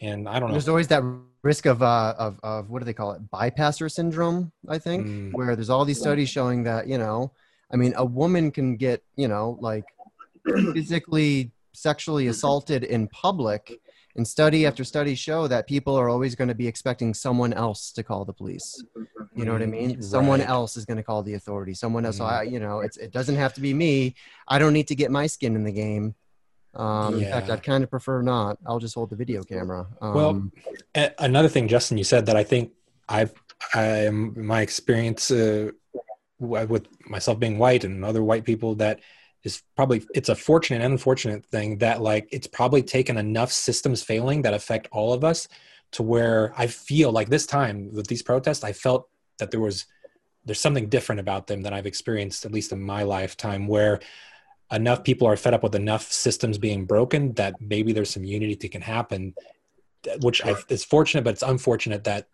and 0.00 0.28
I 0.28 0.38
don't 0.38 0.48
know. 0.48 0.54
There's 0.54 0.68
always 0.68 0.88
that 0.88 1.02
risk 1.42 1.66
of 1.66 1.80
uh 1.80 2.14
of, 2.18 2.40
of 2.42 2.70
what 2.70 2.80
do 2.80 2.84
they 2.84 2.92
call 2.92 3.12
it 3.12 3.30
bypasser 3.30 3.90
syndrome 3.90 4.50
I 4.68 4.78
think 4.78 5.06
mm. 5.06 5.32
where 5.32 5.54
there's 5.54 5.70
all 5.70 5.84
these 5.84 6.00
studies 6.00 6.28
showing 6.28 6.64
that 6.64 6.88
you 6.88 6.98
know 6.98 7.32
I 7.72 7.76
mean 7.76 7.94
a 7.96 8.04
woman 8.04 8.50
can 8.50 8.76
get 8.76 9.02
you 9.14 9.28
know 9.28 9.56
like 9.60 9.84
physically 10.74 11.52
sexually 11.72 12.26
assaulted 12.26 12.82
in 12.82 13.06
public 13.08 13.80
and 14.16 14.26
study 14.26 14.66
after 14.66 14.82
study 14.82 15.14
show 15.14 15.46
that 15.46 15.66
people 15.68 15.94
are 15.94 16.08
always 16.08 16.34
going 16.34 16.48
to 16.48 16.54
be 16.54 16.66
expecting 16.66 17.12
someone 17.12 17.52
else 17.52 17.92
to 17.92 18.02
call 18.02 18.24
the 18.24 18.32
police 18.32 18.82
you 19.34 19.44
know 19.44 19.52
what 19.52 19.62
i 19.62 19.66
mean 19.66 19.90
right. 19.90 20.04
someone 20.04 20.40
else 20.40 20.76
is 20.76 20.84
going 20.86 20.96
to 20.96 21.02
call 21.02 21.22
the 21.22 21.34
authority. 21.34 21.74
someone 21.74 22.06
else 22.06 22.16
mm. 22.16 22.20
so 22.20 22.24
I, 22.24 22.42
you 22.42 22.58
know 22.58 22.80
it's, 22.80 22.96
it 22.96 23.12
doesn't 23.12 23.36
have 23.36 23.52
to 23.54 23.60
be 23.60 23.74
me 23.74 24.14
i 24.48 24.58
don't 24.58 24.72
need 24.72 24.88
to 24.88 24.94
get 24.94 25.10
my 25.10 25.26
skin 25.26 25.54
in 25.54 25.64
the 25.64 25.72
game 25.72 26.14
um, 26.76 27.18
yeah. 27.18 27.26
In 27.26 27.32
fact, 27.32 27.50
I'd 27.50 27.62
kind 27.62 27.82
of 27.82 27.90
prefer 27.90 28.22
not. 28.22 28.58
I'll 28.66 28.78
just 28.78 28.94
hold 28.94 29.10
the 29.10 29.16
video 29.16 29.42
camera. 29.42 29.86
Um, 30.00 30.14
well, 30.14 31.12
another 31.18 31.48
thing, 31.48 31.68
Justin, 31.68 31.98
you 31.98 32.04
said 32.04 32.26
that 32.26 32.36
I 32.36 32.44
think 32.44 32.72
I've, 33.08 33.32
I, 33.74 34.10
my 34.10 34.60
experience 34.60 35.30
uh, 35.30 35.70
with 36.38 36.86
myself 37.08 37.38
being 37.38 37.58
white 37.58 37.84
and 37.84 38.04
other 38.04 38.22
white 38.22 38.44
people 38.44 38.74
that 38.76 39.00
is 39.42 39.62
probably 39.74 40.04
it's 40.14 40.28
a 40.28 40.34
fortunate 40.34 40.82
and 40.82 40.92
unfortunate 40.92 41.46
thing 41.46 41.78
that 41.78 42.02
like 42.02 42.28
it's 42.32 42.46
probably 42.46 42.82
taken 42.82 43.16
enough 43.16 43.52
systems 43.52 44.02
failing 44.02 44.42
that 44.42 44.52
affect 44.52 44.88
all 44.92 45.12
of 45.12 45.24
us 45.24 45.48
to 45.92 46.02
where 46.02 46.52
I 46.58 46.66
feel 46.66 47.12
like 47.12 47.28
this 47.28 47.46
time 47.46 47.90
with 47.92 48.06
these 48.08 48.22
protests, 48.22 48.64
I 48.64 48.72
felt 48.72 49.08
that 49.38 49.50
there 49.50 49.60
was 49.60 49.86
there's 50.44 50.60
something 50.60 50.88
different 50.88 51.20
about 51.20 51.46
them 51.46 51.62
than 51.62 51.72
I've 51.72 51.86
experienced 51.86 52.44
at 52.44 52.52
least 52.52 52.72
in 52.72 52.80
my 52.80 53.02
lifetime 53.02 53.66
where 53.66 54.00
enough 54.72 55.04
people 55.04 55.28
are 55.28 55.36
fed 55.36 55.54
up 55.54 55.62
with 55.62 55.74
enough 55.74 56.10
systems 56.10 56.58
being 56.58 56.84
broken 56.84 57.32
that 57.34 57.54
maybe 57.60 57.92
there's 57.92 58.10
some 58.10 58.24
unity 58.24 58.54
that 58.54 58.70
can 58.70 58.82
happen 58.82 59.34
which 60.22 60.44
I, 60.44 60.54
is 60.68 60.84
fortunate 60.84 61.24
but 61.24 61.30
it's 61.30 61.42
unfortunate 61.42 62.04
that 62.04 62.28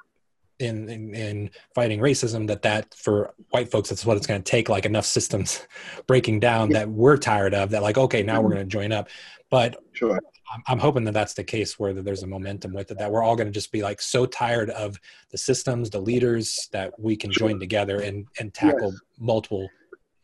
in, 0.59 0.89
in, 0.89 1.15
in 1.15 1.51
fighting 1.75 2.01
racism 2.01 2.47
that 2.47 2.63
that 2.63 2.95
for 2.95 3.35
white 3.51 3.71
folks 3.71 3.89
that's 3.89 4.07
what 4.07 4.17
it's 4.17 4.27
going 4.27 4.43
to 4.43 4.51
take 4.51 4.69
like 4.69 4.87
enough 4.87 5.05
systems 5.05 5.67
breaking 6.07 6.41
down 6.41 6.71
that 6.71 6.89
we're 6.89 7.17
tired 7.17 7.55
of 7.55 7.71
that 7.71 7.83
like 7.83 7.99
okay 7.99 8.23
now 8.23 8.41
we're 8.41 8.49
mm-hmm. 8.49 8.57
going 8.59 8.69
to 8.69 8.73
join 8.73 8.93
up. 8.93 9.09
But 9.51 9.77
sure. 9.93 10.19
I'm, 10.55 10.63
I'm 10.67 10.79
hoping 10.79 11.05
that 11.05 11.13
that's 11.13 11.35
the 11.35 11.45
case 11.45 11.79
where 11.79 11.93
there's 11.93 12.23
a 12.23 12.27
momentum 12.27 12.73
with 12.73 12.91
it 12.91 12.99
that 12.99 13.11
we're 13.11 13.23
all 13.23 13.37
going 13.37 13.49
to 13.49 13.53
just 13.53 13.73
be 13.73 13.83
like 13.83 14.01
so 14.01 14.25
tired 14.25 14.71
of 14.71 14.99
the 15.31 15.39
systems 15.39 15.91
the 15.91 16.01
leaders 16.01 16.69
that 16.73 16.99
we 16.99 17.17
can 17.17 17.31
join 17.31 17.59
together 17.59 18.01
and 18.01 18.27
and 18.39 18.55
tackle 18.55 18.93
yes. 18.93 19.01
multiple 19.19 19.69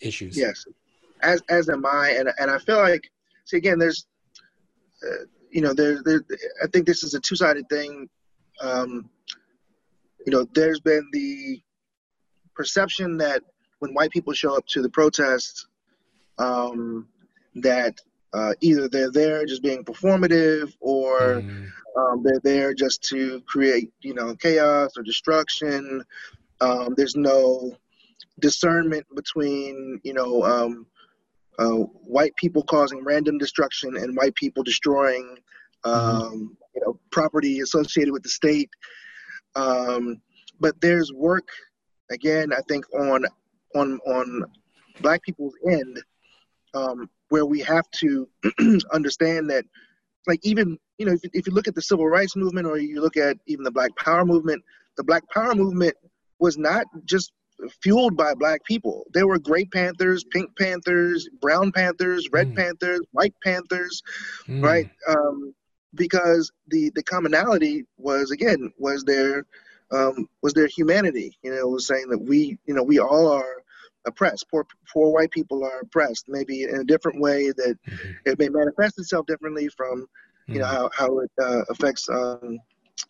issues. 0.01 0.37
Yes 0.37 0.65
as 1.23 1.43
as 1.49 1.69
am 1.69 1.85
I, 1.87 2.15
and 2.19 2.31
and 2.39 2.51
I 2.51 2.59
feel 2.59 2.79
like 2.79 3.11
see 3.45 3.57
again, 3.57 3.79
there's 3.79 4.07
uh, 5.03 5.25
you 5.51 5.63
know 5.63 5.73
there 5.73 6.03
there 6.05 6.23
I 6.63 6.67
think 6.69 6.87
this 6.87 7.03
is 7.03 7.15
a 7.15 7.21
two 7.21 7.37
sided 7.37 7.69
thing. 7.69 8.09
Um, 8.61 9.09
you 10.27 10.33
know, 10.33 10.47
there's 10.55 10.81
been 10.81 11.09
the 11.13 11.63
perception 12.55 13.17
that 13.19 13.43
when 13.79 13.95
white 13.95 14.11
people 14.11 14.33
show 14.33 14.57
up 14.57 14.67
to 14.67 14.83
the 14.83 14.91
protests, 14.91 15.67
um, 16.39 17.09
that 17.55 17.99
uh, 18.33 18.53
either 18.61 18.89
they're 18.89 19.11
there 19.11 19.47
just 19.47 19.63
being 19.63 19.85
performative 19.85 20.75
or 20.81 21.41
mm. 21.41 21.67
um, 21.97 22.23
they're 22.23 22.41
there 22.43 22.75
just 22.75 23.03
to 23.05 23.41
create, 23.47 23.91
you 24.01 24.15
know, 24.15 24.35
chaos 24.35 24.93
or 24.97 25.03
destruction. 25.03 26.03
Um, 26.61 26.95
there's 26.97 27.17
no 27.17 27.77
discernment 28.41 29.07
between, 29.15 30.01
you 30.05 30.13
know, 30.13 30.43
um, 30.43 30.87
uh, 31.59 31.85
white 32.05 32.35
people 32.37 32.63
causing 32.63 33.05
random 33.05 33.39
destruction 33.39 33.97
and 33.97 34.17
white 34.17 34.35
people 34.35 34.63
destroying 34.63 35.37
mm-hmm. 35.85 35.91
um, 35.91 36.23
mm-hmm. 36.23 36.45
you 36.75 36.81
know 36.85 37.01
property 37.11 37.61
associated 37.61 38.13
with 38.13 38.23
the 38.23 38.29
state. 38.29 38.71
Um, 39.55 40.21
but 40.61 40.81
there's 40.81 41.13
work 41.13 41.49
again, 42.11 42.53
I 42.53 42.61
think 42.69 42.85
on 42.95 43.25
on 43.75 43.99
on 44.07 44.45
black 45.01 45.23
people's 45.23 45.55
end 45.71 46.03
um, 46.75 47.09
where 47.29 47.47
we 47.47 47.61
have 47.61 47.89
to 47.93 48.29
understand 48.93 49.51
that 49.51 49.65
like 50.27 50.41
even 50.43 50.79
you 50.99 51.07
know 51.07 51.13
if, 51.13 51.21
if 51.33 51.47
you 51.47 51.53
look 51.53 51.69
at 51.69 51.75
the 51.75 51.83
civil 51.83 52.07
rights 52.07 52.37
movement 52.37 52.67
or 52.67 52.79
you 52.79 53.01
look 53.01 53.17
at 53.17 53.37
even 53.47 53.65
the 53.65 53.71
black 53.71 53.95
power 53.97 54.25
movement 54.25 54.63
the 54.97 55.05
black 55.05 55.23
power 55.33 55.55
movement 55.55 55.95
was 56.41 56.59
not 56.59 56.87
just 57.05 57.33
fueled 57.83 58.17
by 58.17 58.35
black 58.35 58.65
people. 58.65 59.07
There 59.13 59.27
were 59.27 59.39
gray 59.39 59.65
panthers, 59.65 60.25
pink 60.25 60.57
panthers, 60.57 61.29
brown 61.41 61.73
panthers, 61.73 62.29
red 62.33 62.53
mm. 62.53 62.57
panthers, 62.57 63.01
white 63.13 63.35
panthers, 63.43 64.03
mm. 64.47 64.63
right? 64.63 64.91
Um, 65.09 65.55
because 65.95 66.53
the 66.69 66.91
the 66.95 67.03
commonality 67.03 67.87
was 67.97 68.31
again 68.31 68.73
was 68.79 69.05
their 69.05 69.47
um, 69.91 70.29
was 70.43 70.53
their 70.53 70.67
humanity. 70.67 71.37
You 71.43 71.55
know, 71.55 71.67
was 71.69 71.87
saying 71.87 72.09
that 72.11 72.19
we 72.19 72.59
you 72.67 72.75
know 72.75 72.83
we 72.83 72.99
all 72.99 73.33
are 73.33 73.63
oppressed. 74.07 74.49
Poor 74.51 74.67
poor 74.93 75.11
white 75.11 75.31
people 75.31 75.65
are 75.65 75.81
oppressed, 75.81 76.27
maybe 76.29 76.65
in 76.65 76.77
a 76.77 76.85
different 76.85 77.21
way 77.21 77.49
that 77.49 77.79
mm-hmm. 77.89 78.13
it 78.27 78.39
may 78.39 78.49
manifest 78.49 78.99
itself 78.99 79.27
differently 79.27 79.69
from 79.69 80.07
you 80.47 80.61
know 80.61 80.67
how 80.67 80.91
how 80.95 81.19
it 81.21 81.31
uh, 81.43 81.63
affects. 81.71 82.09
Um, 82.09 82.59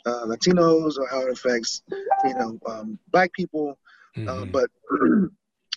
uh, 0.04 0.26
Latinos 0.26 0.98
or 0.98 1.08
how 1.08 1.22
it 1.22 1.32
affects, 1.32 1.82
you 2.24 2.34
know, 2.34 2.58
um, 2.66 2.98
black 3.10 3.32
people, 3.32 3.78
mm-hmm. 4.26 4.42
Uh, 4.42 4.44
but 4.46 4.70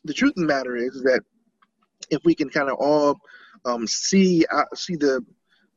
the 0.03 0.13
truth 0.13 0.31
of 0.31 0.41
the 0.41 0.45
matter 0.45 0.75
is 0.75 1.01
that 1.03 1.21
if 2.09 2.23
we 2.23 2.35
can 2.35 2.49
kind 2.49 2.69
of 2.69 2.77
all 2.77 3.19
um, 3.65 3.87
see 3.87 4.45
uh, 4.51 4.65
see 4.75 4.95
the 4.95 5.23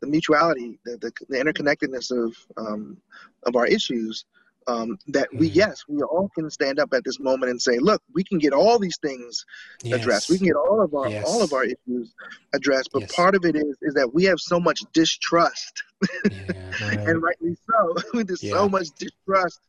the 0.00 0.06
mutuality, 0.06 0.78
the, 0.84 0.98
the, 0.98 1.12
the 1.28 1.38
interconnectedness 1.38 2.10
of 2.10 2.34
um, 2.56 2.96
of 3.44 3.56
our 3.56 3.66
issues, 3.66 4.24
um, 4.66 4.98
that 5.08 5.28
we 5.32 5.48
mm-hmm. 5.48 5.58
yes 5.58 5.84
we 5.88 6.02
all 6.02 6.30
can 6.34 6.48
stand 6.50 6.78
up 6.78 6.92
at 6.94 7.04
this 7.04 7.20
moment 7.20 7.50
and 7.50 7.60
say 7.60 7.78
look 7.78 8.02
we 8.14 8.24
can 8.24 8.38
get 8.38 8.52
all 8.52 8.78
these 8.78 8.98
things 8.98 9.44
yes. 9.82 10.00
addressed 10.00 10.30
we 10.30 10.38
can 10.38 10.46
get 10.46 10.56
all 10.56 10.82
of 10.82 10.94
our 10.94 11.08
yes. 11.08 11.24
all 11.26 11.42
of 11.42 11.52
our 11.52 11.64
issues 11.64 12.14
addressed 12.52 12.90
but 12.92 13.02
yes. 13.02 13.14
part 13.14 13.34
of 13.34 13.44
it 13.44 13.56
is 13.56 13.76
is 13.82 13.94
that 13.94 14.12
we 14.12 14.24
have 14.24 14.40
so 14.40 14.58
much 14.58 14.80
distrust 14.92 15.82
yeah, 16.30 16.52
and 16.82 17.22
rightly 17.22 17.56
so 17.68 18.22
there's 18.22 18.42
yeah. 18.42 18.52
so 18.52 18.68
much 18.68 18.88
distrust 18.98 19.60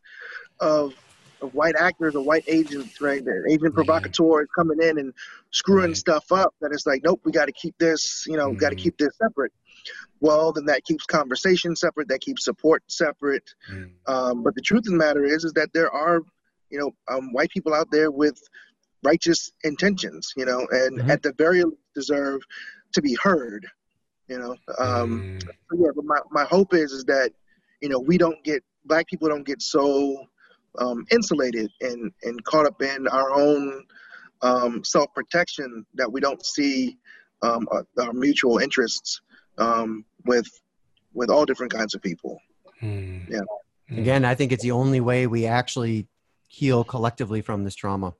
of 0.59 0.93
of 1.41 1.53
white 1.53 1.75
actors 1.77 2.15
or 2.15 2.23
white 2.23 2.45
agents, 2.47 3.01
right? 3.01 3.23
The 3.23 3.45
agent 3.49 3.73
provocateur 3.73 4.41
is 4.41 4.49
coming 4.55 4.81
in 4.81 4.97
and 4.99 5.13
screwing 5.51 5.87
right. 5.87 5.97
stuff 5.97 6.31
up. 6.31 6.53
That 6.61 6.71
it's 6.71 6.85
like, 6.85 7.01
nope, 7.03 7.21
we 7.23 7.31
got 7.31 7.45
to 7.45 7.51
keep 7.51 7.77
this, 7.77 8.25
you 8.27 8.37
know, 8.37 8.49
mm-hmm. 8.49 8.57
got 8.57 8.69
to 8.69 8.75
keep 8.75 8.97
this 8.97 9.15
separate. 9.17 9.51
Well, 10.19 10.51
then 10.53 10.65
that 10.65 10.83
keeps 10.85 11.05
conversation 11.05 11.75
separate. 11.75 12.07
That 12.07 12.21
keeps 12.21 12.45
support 12.45 12.83
separate. 12.87 13.49
Mm-hmm. 13.71 14.13
Um, 14.13 14.43
but 14.43 14.55
the 14.55 14.61
truth 14.61 14.87
of 14.87 14.93
the 14.93 14.97
matter 14.97 15.23
is, 15.23 15.43
is 15.43 15.53
that 15.53 15.73
there 15.73 15.91
are, 15.91 16.21
you 16.69 16.79
know, 16.79 16.91
um, 17.13 17.31
white 17.33 17.49
people 17.49 17.73
out 17.73 17.91
there 17.91 18.09
with 18.11 18.41
righteous 19.03 19.51
intentions, 19.63 20.33
you 20.35 20.45
know, 20.45 20.65
and 20.71 20.99
Mhm. 20.99 21.09
at 21.09 21.21
the 21.21 21.33
very 21.33 21.63
least 21.63 21.77
deserve 21.93 22.41
to 22.93 23.01
be 23.01 23.15
heard, 23.21 23.67
you 24.27 24.39
know. 24.39 24.55
Um, 24.79 25.37
Mm, 25.37 25.43
so 25.43 25.77
yeah, 25.77 25.91
but 25.95 26.05
my, 26.05 26.19
my 26.31 26.45
hope 26.45 26.73
is 26.73 26.91
is 26.91 27.05
that 27.05 27.31
you 27.81 27.89
know 27.89 27.99
we 27.99 28.17
don't 28.17 28.43
get 28.43 28.63
black 28.85 29.07
people 29.07 29.29
don't 29.29 29.45
get 29.45 29.61
so 29.61 30.25
um, 30.79 31.05
insulated 31.11 31.71
and 31.81 32.11
and 32.23 32.43
caught 32.45 32.65
up 32.65 32.81
in 32.81 33.07
our 33.07 33.33
own 33.33 33.83
um, 34.41 34.83
self 34.83 35.13
protection 35.13 35.85
that 35.95 36.11
we 36.11 36.19
don't 36.19 36.45
see 36.45 36.97
um, 37.41 37.67
our, 37.71 37.85
our 38.01 38.13
mutual 38.13 38.57
interests 38.59 39.21
um, 39.57 40.05
with 40.25 40.47
with 41.13 41.29
all 41.29 41.45
different 41.45 41.71
kinds 41.73 41.95
of 41.95 42.01
people. 42.01 42.39
mm. 42.81 43.21
Yeah. 43.29 43.39
Mm. 43.91 43.99
Again, 43.99 44.25
I 44.25 44.35
think 44.35 44.51
it's 44.51 44.63
the 44.63 44.71
only 44.71 44.99
way 44.99 45.27
we 45.27 45.45
actually 45.45 46.07
heal 46.47 46.83
collectively 46.83 47.41
from 47.41 47.63
this 47.63 47.75
trauma 47.75 48.13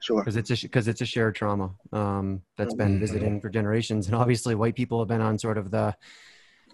Sure. 0.00 0.20
because 0.20 0.36
it's 0.36 0.50
a 0.50 0.66
because 0.66 0.88
it's 0.88 1.00
a 1.00 1.06
shared 1.06 1.34
trauma 1.34 1.70
um, 1.92 2.42
that's 2.56 2.74
been 2.74 2.96
Mhm. 2.96 3.00
visiting 3.00 3.40
for 3.40 3.48
generations, 3.48 4.06
and 4.06 4.16
obviously 4.16 4.54
white 4.54 4.74
people 4.74 4.98
have 4.98 5.08
been 5.08 5.20
on 5.20 5.38
sort 5.38 5.58
of 5.58 5.70
the 5.70 5.94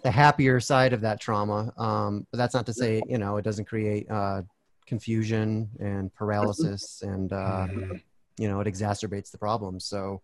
the 0.02 0.10
happier 0.10 0.60
side 0.60 0.92
of 0.92 1.00
that 1.02 1.20
trauma. 1.20 1.72
Um, 1.76 2.26
but 2.30 2.38
that's 2.38 2.54
not 2.54 2.66
to 2.66 2.72
say 2.72 3.02
you 3.06 3.18
know 3.18 3.36
it 3.36 3.42
doesn't 3.42 3.66
create 3.66 4.10
uh, 4.10 4.42
confusion 4.88 5.68
and 5.78 6.12
paralysis, 6.14 7.02
and 7.02 7.32
uh, 7.32 7.66
Mhm. 7.68 8.00
you 8.38 8.48
know 8.48 8.60
it 8.60 8.66
exacerbates 8.66 9.30
the 9.30 9.38
problem. 9.38 9.78
So, 9.78 10.22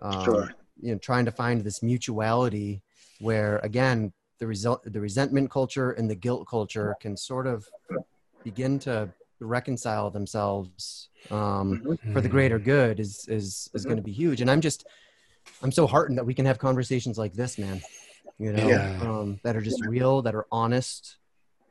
um, 0.00 0.24
Sure. 0.24 0.54
you 0.80 0.92
know, 0.92 0.98
trying 0.98 1.24
to 1.24 1.32
find 1.32 1.60
this 1.62 1.82
mutuality 1.82 2.82
where 3.18 3.58
again 3.62 4.12
the 4.38 4.46
result 4.46 4.80
the 4.84 5.00
resentment 5.00 5.50
culture 5.50 5.92
and 5.92 6.10
the 6.10 6.14
guilt 6.26 6.46
culture 6.48 6.94
can 7.00 7.16
sort 7.16 7.46
of 7.46 7.66
begin 8.44 8.78
to 8.80 9.08
reconcile 9.40 10.10
themselves 10.10 11.08
um, 11.30 11.80
Mhm. 11.84 12.12
for 12.12 12.20
the 12.20 12.28
greater 12.28 12.58
good 12.58 13.00
is 13.00 13.24
is 13.28 13.70
is 13.74 13.84
Mhm. 13.84 13.88
going 13.88 13.96
to 13.96 14.02
be 14.02 14.12
huge 14.12 14.40
and 14.40 14.50
i'm 14.50 14.60
just 14.60 14.84
i'm 15.62 15.72
so 15.72 15.86
heartened 15.86 16.18
that 16.18 16.26
we 16.26 16.34
can 16.34 16.46
have 16.46 16.58
conversations 16.58 17.16
like 17.18 17.32
this 17.34 17.58
man 17.58 17.80
you 18.38 18.52
know 18.52 18.68
Yeah. 18.68 18.98
um, 19.00 19.40
that 19.44 19.56
are 19.56 19.60
just 19.62 19.80
real 19.82 20.22
that 20.22 20.34
are 20.34 20.46
honest 20.50 21.18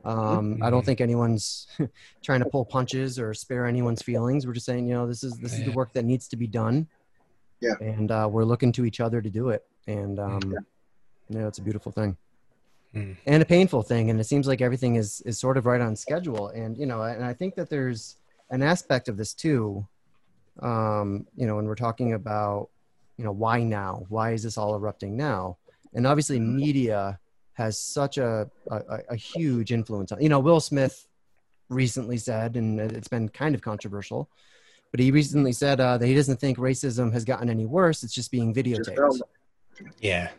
um, 0.04 0.62
i 0.64 0.70
don't 0.70 0.86
think 0.86 1.00
anyone's 1.02 1.68
trying 2.24 2.40
to 2.44 2.50
pull 2.50 2.66
punches 2.66 3.20
or 3.20 3.34
spare 3.34 3.66
anyone's 3.66 4.02
feelings. 4.02 4.46
We're 4.48 4.54
just 4.54 4.66
saying 4.66 4.88
you 4.88 4.94
know 4.96 5.08
this 5.08 5.24
is 5.24 5.38
this 5.38 5.54
is 5.54 5.64
the 5.66 5.72
work 5.72 5.94
that 5.94 6.06
needs 6.06 6.28
to 6.30 6.36
be 6.36 6.48
done. 6.48 6.88
Yeah. 7.60 7.76
and 7.80 8.10
uh, 8.12 8.28
we're 8.32 8.44
looking 8.44 8.72
to 8.72 8.86
each 8.86 9.00
other 9.00 9.22
to 9.22 9.30
do 9.30 9.50
it. 9.50 9.64
And 9.86 10.20
um, 10.20 10.42
Yeah. 10.52 10.60
you 11.30 11.40
know 11.40 11.48
it's 11.48 11.60
a 11.60 11.62
beautiful 11.62 11.92
thing. 11.92 12.18
Mm. 12.96 13.16
and 13.26 13.42
a 13.42 13.46
painful 13.46 13.84
thing. 13.84 14.10
And 14.10 14.20
it 14.20 14.26
seems 14.26 14.48
like 14.48 14.60
everything 14.62 14.96
is 14.96 15.22
is 15.22 15.40
sort 15.40 15.58
of 15.58 15.66
right 15.66 15.80
on 15.82 15.96
schedule. 15.96 16.50
And 16.50 16.78
you 16.78 16.86
know 16.88 17.04
and 17.04 17.24
i 17.24 17.34
think 17.34 17.56
that 17.56 17.70
there's 17.70 18.18
an 18.50 18.62
aspect 18.64 19.08
of 19.08 19.16
this 19.18 19.34
too 19.34 19.88
um 20.62 21.26
you 21.38 21.46
know 21.48 21.56
when 21.56 21.66
we're 21.66 21.76
talking 21.76 22.14
about 22.14 22.70
you 23.18 23.24
know 23.26 23.32
why 23.32 23.62
now? 23.64 24.06
Why 24.10 24.32
is 24.32 24.42
this 24.44 24.58
all 24.58 24.76
erupting 24.76 25.16
now? 25.16 25.58
And 25.94 26.08
obviously 26.08 26.40
media 26.40 27.20
has 27.54 27.78
such 27.80 28.18
a 28.18 28.50
a, 28.70 29.00
a 29.10 29.16
huge 29.16 29.72
influence 29.72 30.12
on 30.12 30.22
you 30.22 30.30
know 30.30 30.40
will 30.40 30.60
smith 30.60 31.08
recently 31.70 32.18
said 32.18 32.56
and 32.58 32.80
it's 32.80 33.08
been 33.08 33.30
kind 33.30 33.56
of 33.56 33.62
controversial 33.62 34.30
but 34.92 35.00
he 35.00 35.10
recently 35.12 35.54
said 35.54 35.80
uh, 35.80 35.98
that 35.98 36.06
he 36.06 36.14
doesn't 36.14 36.38
think 36.40 36.58
racism 36.58 37.14
has 37.14 37.24
gotten 37.24 37.50
any 37.50 37.66
worse 37.66 38.04
it's 38.04 38.14
just 38.14 38.30
being 38.32 38.54
videotaped 38.54 38.98
Yeah. 40.00 40.30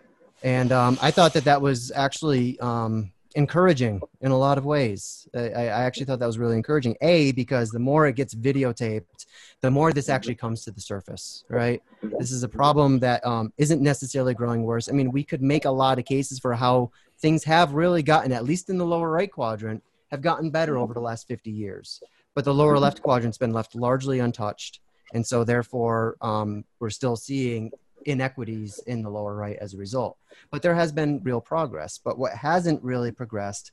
and 0.43 0.73
um, 0.73 0.99
I 1.01 1.11
thought 1.11 1.33
that 1.35 1.45
that 1.45 1.63
was 1.63 1.91
actually 1.95 2.59
um, 2.61 3.13
encouraging 3.33 4.01
in 4.21 4.31
a 4.31 4.39
lot 4.39 4.59
of 4.59 4.65
ways. 4.65 5.29
I, 5.35 5.51
I 5.51 5.65
actually 5.67 6.07
thought 6.07 6.19
that 6.19 6.27
was 6.27 6.39
really 6.39 6.57
encouraging. 6.57 6.97
A 7.01 7.33
because 7.33 7.71
the 7.71 7.79
more 7.79 8.07
it 8.07 8.17
gets 8.17 8.35
videotaped, 8.35 9.27
the 9.61 9.71
more 9.71 9.93
this 9.93 10.09
actually 10.09 10.35
comes 10.35 10.65
to 10.65 10.71
the 10.71 10.81
surface. 10.81 11.45
Right? 11.49 11.83
This 12.19 12.31
is 12.31 12.43
a 12.43 12.49
problem 12.49 12.99
that 13.01 13.25
um, 13.27 13.53
isn't 13.59 13.81
necessarily 13.83 14.35
growing 14.35 14.63
worse. 14.63 14.89
I 14.89 14.93
mean, 14.93 15.13
we 15.13 15.25
could 15.25 15.43
make 15.43 15.65
a 15.65 15.71
lot 15.71 15.99
of 15.99 16.05
cases 16.05 16.39
for 16.39 16.55
how 16.55 16.91
things 17.19 17.45
have 17.45 17.75
really 17.75 18.03
gotten, 18.03 18.33
at 18.33 18.45
least 18.45 18.69
in 18.69 18.79
the 18.79 18.87
lower 18.87 19.11
right 19.11 19.31
quadrant, 19.31 19.83
have 20.11 20.23
gotten 20.23 20.51
better 20.51 20.77
over 20.77 20.93
the 20.93 21.01
last 21.01 21.27
50 21.29 21.51
years. 21.51 22.03
But 22.35 22.45
the 22.45 22.55
lower 22.55 22.79
left 22.79 23.03
quadrant's 23.03 23.39
been 23.39 23.53
left 23.53 23.75
largely 23.75 24.19
untouched, 24.19 24.81
and 25.13 25.27
so 25.27 25.45
therefore 25.45 26.17
um, 26.21 26.65
we're 26.81 26.91
still 26.91 27.17
seeing 27.17 27.71
inequities 28.07 28.81
in 28.87 29.03
the 29.03 29.11
lower 29.11 29.35
right 29.35 29.57
as 29.61 29.75
a 29.75 29.79
result 29.79 30.17
but 30.51 30.63
there 30.63 30.75
has 30.75 30.93
been 30.93 31.21
real 31.23 31.41
progress. 31.41 31.99
But 32.03 32.19
what 32.19 32.33
hasn't 32.33 32.83
really 32.83 33.13
progressed 33.13 33.73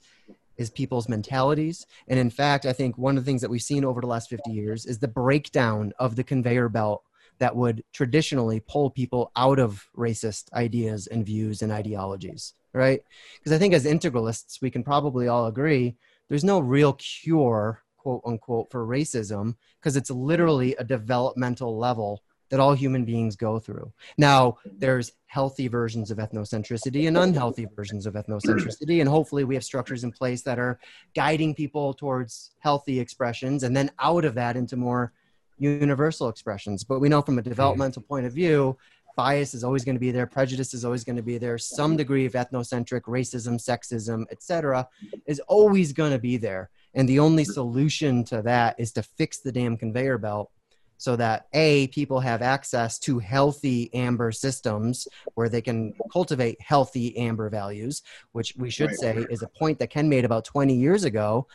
is 0.57 0.69
people's 0.69 1.07
mentalities. 1.07 1.85
And 2.07 2.19
in 2.19 2.29
fact, 2.29 2.65
I 2.65 2.73
think 2.73 2.97
one 2.97 3.17
of 3.17 3.23
the 3.23 3.29
things 3.29 3.41
that 3.41 3.49
we've 3.49 3.61
seen 3.61 3.85
over 3.85 4.01
the 4.01 4.07
last 4.07 4.29
50 4.29 4.51
years 4.51 4.85
is 4.85 4.99
the 4.99 5.07
breakdown 5.07 5.93
of 5.99 6.15
the 6.15 6.23
conveyor 6.23 6.69
belt 6.69 7.03
that 7.39 7.55
would 7.55 7.83
traditionally 7.93 8.59
pull 8.59 8.89
people 8.89 9.31
out 9.37 9.59
of 9.59 9.87
racist 9.95 10.51
ideas 10.51 11.07
and 11.07 11.25
views 11.25 11.61
and 11.61 11.71
ideologies, 11.71 12.53
right? 12.73 13.01
Because 13.37 13.53
I 13.53 13.57
think 13.57 13.73
as 13.73 13.85
integralists, 13.85 14.61
we 14.61 14.69
can 14.69 14.83
probably 14.83 15.27
all 15.27 15.47
agree 15.47 15.95
there's 16.27 16.43
no 16.43 16.59
real 16.59 16.93
cure, 16.93 17.81
quote 17.97 18.21
unquote, 18.23 18.69
for 18.69 18.85
racism 18.85 19.55
because 19.79 19.95
it's 19.95 20.11
literally 20.11 20.75
a 20.75 20.83
developmental 20.83 21.75
level 21.75 22.21
that 22.49 22.59
all 22.59 22.73
human 22.73 23.05
beings 23.05 23.35
go 23.35 23.59
through. 23.59 23.91
Now, 24.17 24.57
there's 24.65 25.11
healthy 25.27 25.67
versions 25.67 26.11
of 26.11 26.17
ethnocentricity 26.17 27.07
and 27.07 27.17
unhealthy 27.17 27.67
versions 27.75 28.05
of 28.05 28.15
ethnocentricity. 28.15 28.99
And 28.99 29.09
hopefully, 29.09 29.43
we 29.43 29.55
have 29.55 29.63
structures 29.63 30.03
in 30.03 30.11
place 30.11 30.41
that 30.43 30.59
are 30.59 30.79
guiding 31.15 31.53
people 31.53 31.93
towards 31.93 32.51
healthy 32.59 32.99
expressions 32.99 33.63
and 33.63 33.75
then 33.75 33.91
out 33.99 34.25
of 34.25 34.33
that 34.35 34.57
into 34.57 34.75
more 34.75 35.13
universal 35.59 36.29
expressions. 36.29 36.83
But 36.83 36.99
we 36.99 37.09
know 37.09 37.21
from 37.21 37.37
a 37.37 37.43
developmental 37.43 38.01
point 38.01 38.25
of 38.25 38.33
view, 38.33 38.77
bias 39.15 39.53
is 39.53 39.63
always 39.65 39.83
going 39.83 39.95
to 39.95 39.99
be 39.99 40.11
there, 40.11 40.25
prejudice 40.25 40.73
is 40.73 40.85
always 40.85 41.03
going 41.03 41.17
to 41.17 41.21
be 41.21 41.37
there, 41.37 41.57
some 41.57 41.97
degree 41.97 42.25
of 42.25 42.33
ethnocentric 42.33 43.01
racism, 43.01 43.55
sexism, 43.59 44.23
etc., 44.31 44.87
is 45.25 45.41
always 45.41 45.91
going 45.91 46.11
to 46.11 46.19
be 46.19 46.37
there. 46.37 46.69
And 46.93 47.07
the 47.07 47.19
only 47.19 47.43
solution 47.43 48.23
to 48.25 48.41
that 48.43 48.79
is 48.79 48.93
to 48.93 49.03
fix 49.03 49.39
the 49.39 49.51
damn 49.51 49.77
conveyor 49.77 50.17
belt 50.17 50.51
so 50.99 51.15
that 51.15 51.47
a 51.53 51.87
people 51.87 52.19
have 52.19 52.41
access 52.41 52.99
to 52.99 53.17
healthy 53.19 53.91
amber 53.93 54.31
systems 54.33 55.07
where 55.33 55.47
they 55.49 55.61
can 55.61 55.93
cultivate 56.11 56.61
healthy 56.61 57.17
amber 57.17 57.49
values 57.49 58.03
which 58.33 58.53
we 58.57 58.69
should 58.69 58.89
Right. 58.89 58.99
say 58.99 59.25
is 59.29 59.41
a 59.41 59.47
point 59.47 59.79
that 59.79 59.89
ken 59.89 60.07
made 60.09 60.25
about 60.25 60.45
20 60.45 60.75
years 60.75 61.05
ago. 61.05 61.47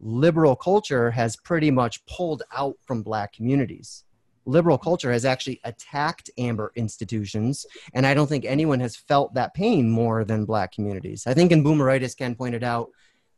Liberal 0.00 0.56
culture 0.56 1.10
has 1.10 1.36
pretty 1.36 1.70
much 1.70 2.04
pulled 2.06 2.42
out 2.56 2.76
from 2.86 3.02
black 3.02 3.32
communities. 3.32 4.04
Liberal 4.46 4.78
culture 4.78 5.12
has 5.12 5.24
actually 5.24 5.60
attacked 5.64 6.30
amber 6.38 6.72
institutions 6.76 7.66
and 7.94 8.06
i 8.06 8.14
don't 8.14 8.28
think 8.28 8.44
anyone 8.44 8.80
has 8.80 8.94
felt 8.96 9.34
that 9.34 9.52
pain 9.54 9.90
more 9.90 10.24
than 10.24 10.44
black 10.44 10.72
communities. 10.72 11.26
I 11.26 11.34
think 11.34 11.50
in 11.52 11.64
boomeritis 11.64 12.16
ken 12.16 12.34
pointed 12.36 12.62
out 12.64 12.90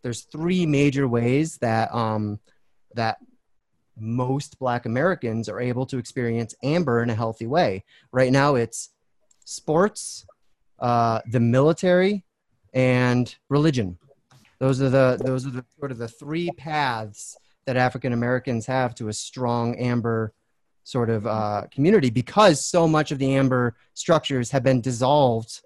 there's 0.02 0.22
three 0.24 0.66
major 0.66 1.08
ways 1.08 1.56
that 1.58 1.94
um, 1.94 2.38
that 2.94 3.16
most 3.98 4.58
black 4.58 4.86
americans 4.86 5.48
are 5.48 5.60
able 5.60 5.86
to 5.86 5.98
experience 5.98 6.54
amber 6.62 7.02
in 7.02 7.10
a 7.10 7.14
healthy 7.14 7.46
way. 7.46 7.84
Right 8.12 8.32
now 8.32 8.54
it's 8.54 8.90
sports 9.44 10.26
uh, 10.80 11.20
the 11.30 11.40
military 11.40 12.24
and 12.72 13.34
religion. 13.48 13.98
Those 14.58 14.82
are 14.82 14.90
the 14.90 15.18
those 15.24 15.46
are 15.46 15.50
the 15.50 15.64
sort 15.78 15.92
of 15.92 15.98
the 15.98 16.08
three 16.08 16.50
paths 16.56 17.36
that 17.66 17.76
african 17.76 18.12
americans 18.12 18.66
have 18.66 18.94
to 18.94 19.08
a 19.08 19.12
strong 19.12 19.74
amber 19.76 20.34
sort 20.84 21.08
of 21.08 21.26
uh, 21.26 21.62
community 21.70 22.10
because 22.10 22.64
so 22.64 22.86
much 22.86 23.10
of 23.10 23.18
the 23.18 23.34
amber 23.34 23.74
structures 23.94 24.50
have 24.50 24.62
been 24.62 24.80
dissolved 24.80 25.62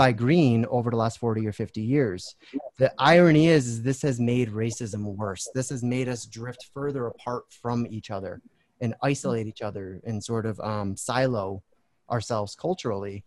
by 0.00 0.12
green 0.12 0.64
over 0.70 0.88
the 0.90 0.96
last 0.96 1.18
40 1.18 1.46
or 1.46 1.52
50 1.52 1.82
years. 1.82 2.34
The 2.78 2.90
irony 2.98 3.48
is, 3.48 3.66
is 3.68 3.82
this 3.82 4.00
has 4.00 4.18
made 4.18 4.48
racism 4.48 5.04
worse. 5.14 5.46
This 5.54 5.68
has 5.68 5.82
made 5.82 6.08
us 6.08 6.24
drift 6.24 6.70
further 6.72 7.08
apart 7.08 7.44
from 7.50 7.86
each 7.86 8.10
other 8.10 8.40
and 8.80 8.94
isolate 9.02 9.46
each 9.46 9.60
other 9.60 10.00
and 10.06 10.24
sort 10.24 10.46
of 10.46 10.58
um, 10.60 10.96
silo 10.96 11.62
ourselves 12.10 12.54
culturally. 12.54 13.24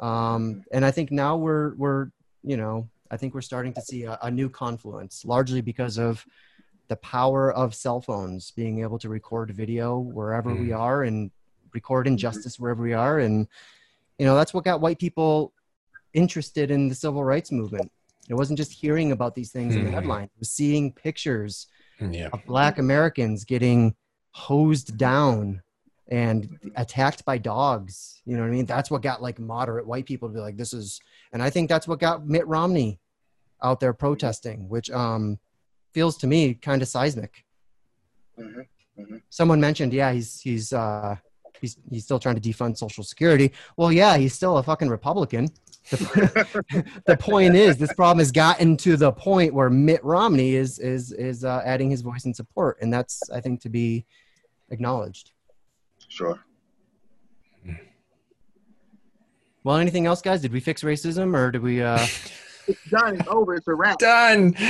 Um, 0.00 0.62
and 0.70 0.84
i 0.84 0.92
think 0.92 1.10
now 1.10 1.36
we're 1.36 1.74
we're 1.74 2.10
you 2.44 2.56
know 2.56 2.88
i 3.10 3.16
think 3.16 3.34
we're 3.34 3.40
starting 3.52 3.72
to 3.74 3.80
see 3.80 4.04
a, 4.04 4.16
a 4.22 4.30
new 4.30 4.48
confluence 4.48 5.24
largely 5.24 5.60
because 5.60 5.98
of 5.98 6.24
the 6.86 6.96
power 6.96 7.52
of 7.52 7.74
cell 7.74 8.00
phones 8.00 8.52
being 8.52 8.80
able 8.82 8.98
to 9.00 9.08
record 9.08 9.50
video 9.50 9.98
wherever 9.98 10.54
we 10.54 10.68
Mm. 10.68 10.78
are 10.78 11.02
and 11.02 11.32
record 11.74 12.06
injustice 12.06 12.60
wherever 12.60 12.82
we 12.82 12.92
are. 12.92 13.18
And 13.18 13.48
you 14.18 14.26
know 14.26 14.36
that's 14.36 14.54
what 14.54 14.62
got 14.62 14.80
white 14.80 15.00
people 15.00 15.52
interested 16.14 16.70
in 16.70 16.88
the 16.88 16.94
civil 16.94 17.24
rights 17.24 17.50
movement 17.52 17.90
it 18.28 18.34
wasn't 18.34 18.56
just 18.56 18.72
hearing 18.72 19.12
about 19.12 19.34
these 19.34 19.50
things 19.50 19.74
in 19.74 19.82
the 19.84 19.90
Hmm. 19.90 19.94
headlines 19.94 20.30
it 20.34 20.38
was 20.38 20.50
seeing 20.50 20.92
pictures 20.92 21.66
Yeah. 22.00 22.28
of 22.32 22.44
black 22.46 22.78
americans 22.78 23.44
getting 23.44 23.94
hosed 24.32 24.96
down 24.96 25.62
and 26.08 26.58
attacked 26.76 27.24
by 27.24 27.38
dogs 27.38 28.20
you 28.24 28.36
know 28.36 28.42
what 28.42 28.48
i 28.48 28.52
mean 28.52 28.66
that's 28.66 28.90
what 28.90 29.02
got 29.02 29.22
like 29.22 29.38
moderate 29.38 29.86
white 29.86 30.06
people 30.06 30.28
to 30.28 30.34
be 30.34 30.40
like 30.40 30.56
this 30.56 30.72
is 30.72 31.00
and 31.32 31.42
i 31.42 31.48
think 31.50 31.68
that's 31.68 31.88
what 31.88 31.98
got 32.00 32.26
mitt 32.26 32.46
romney 32.46 32.98
out 33.62 33.80
there 33.80 33.92
protesting 33.92 34.68
which 34.68 34.90
um 34.90 35.38
feels 35.94 36.16
to 36.16 36.26
me 36.26 36.54
kind 36.54 36.82
of 36.82 36.88
seismic 36.88 37.44
Mhm. 38.38 38.66
Mhm. 38.98 39.22
Someone 39.28 39.60
mentioned, 39.60 39.92
yeah, 39.92 40.10
he's 40.12 40.40
he's 40.40 40.72
uh, 40.72 41.16
he's 41.60 41.76
he's 41.90 42.04
still 42.04 42.18
trying 42.18 42.38
to 42.38 42.40
defund 42.40 42.78
Social 42.78 43.04
Security. 43.04 43.52
Well, 43.76 43.92
yeah, 43.92 44.16
he's 44.16 44.32
still 44.32 44.56
a 44.56 44.62
fucking 44.62 44.88
Republican. 44.88 45.48
The, 45.90 46.84
the 47.06 47.16
point 47.16 47.54
is, 47.54 47.76
this 47.76 47.92
problem 47.92 48.18
has 48.18 48.32
gotten 48.32 48.76
to 48.78 48.96
the 48.96 49.12
point 49.12 49.54
where 49.54 49.70
Mitt 49.70 50.04
Romney 50.04 50.54
is 50.54 50.78
is 50.78 51.12
is 51.12 51.44
uh, 51.44 51.62
adding 51.64 51.90
his 51.90 52.02
voice 52.02 52.24
and 52.24 52.34
support, 52.34 52.78
and 52.80 52.92
that's 52.92 53.30
I 53.30 53.40
think 53.40 53.60
to 53.62 53.68
be 53.68 54.04
acknowledged. 54.70 55.32
Sure. 56.08 56.38
Well, 59.64 59.76
anything 59.76 60.06
else, 60.06 60.20
guys? 60.20 60.40
Did 60.40 60.52
we 60.52 60.60
fix 60.60 60.82
racism, 60.82 61.36
or 61.36 61.50
did 61.50 61.62
we? 61.62 61.82
Uh, 61.82 62.04
It's 62.68 62.90
done. 62.90 63.16
It's 63.16 63.28
over. 63.28 63.56
It's 63.56 63.66
a 63.66 63.74
wrap. 63.74 63.98
Done. 63.98 64.54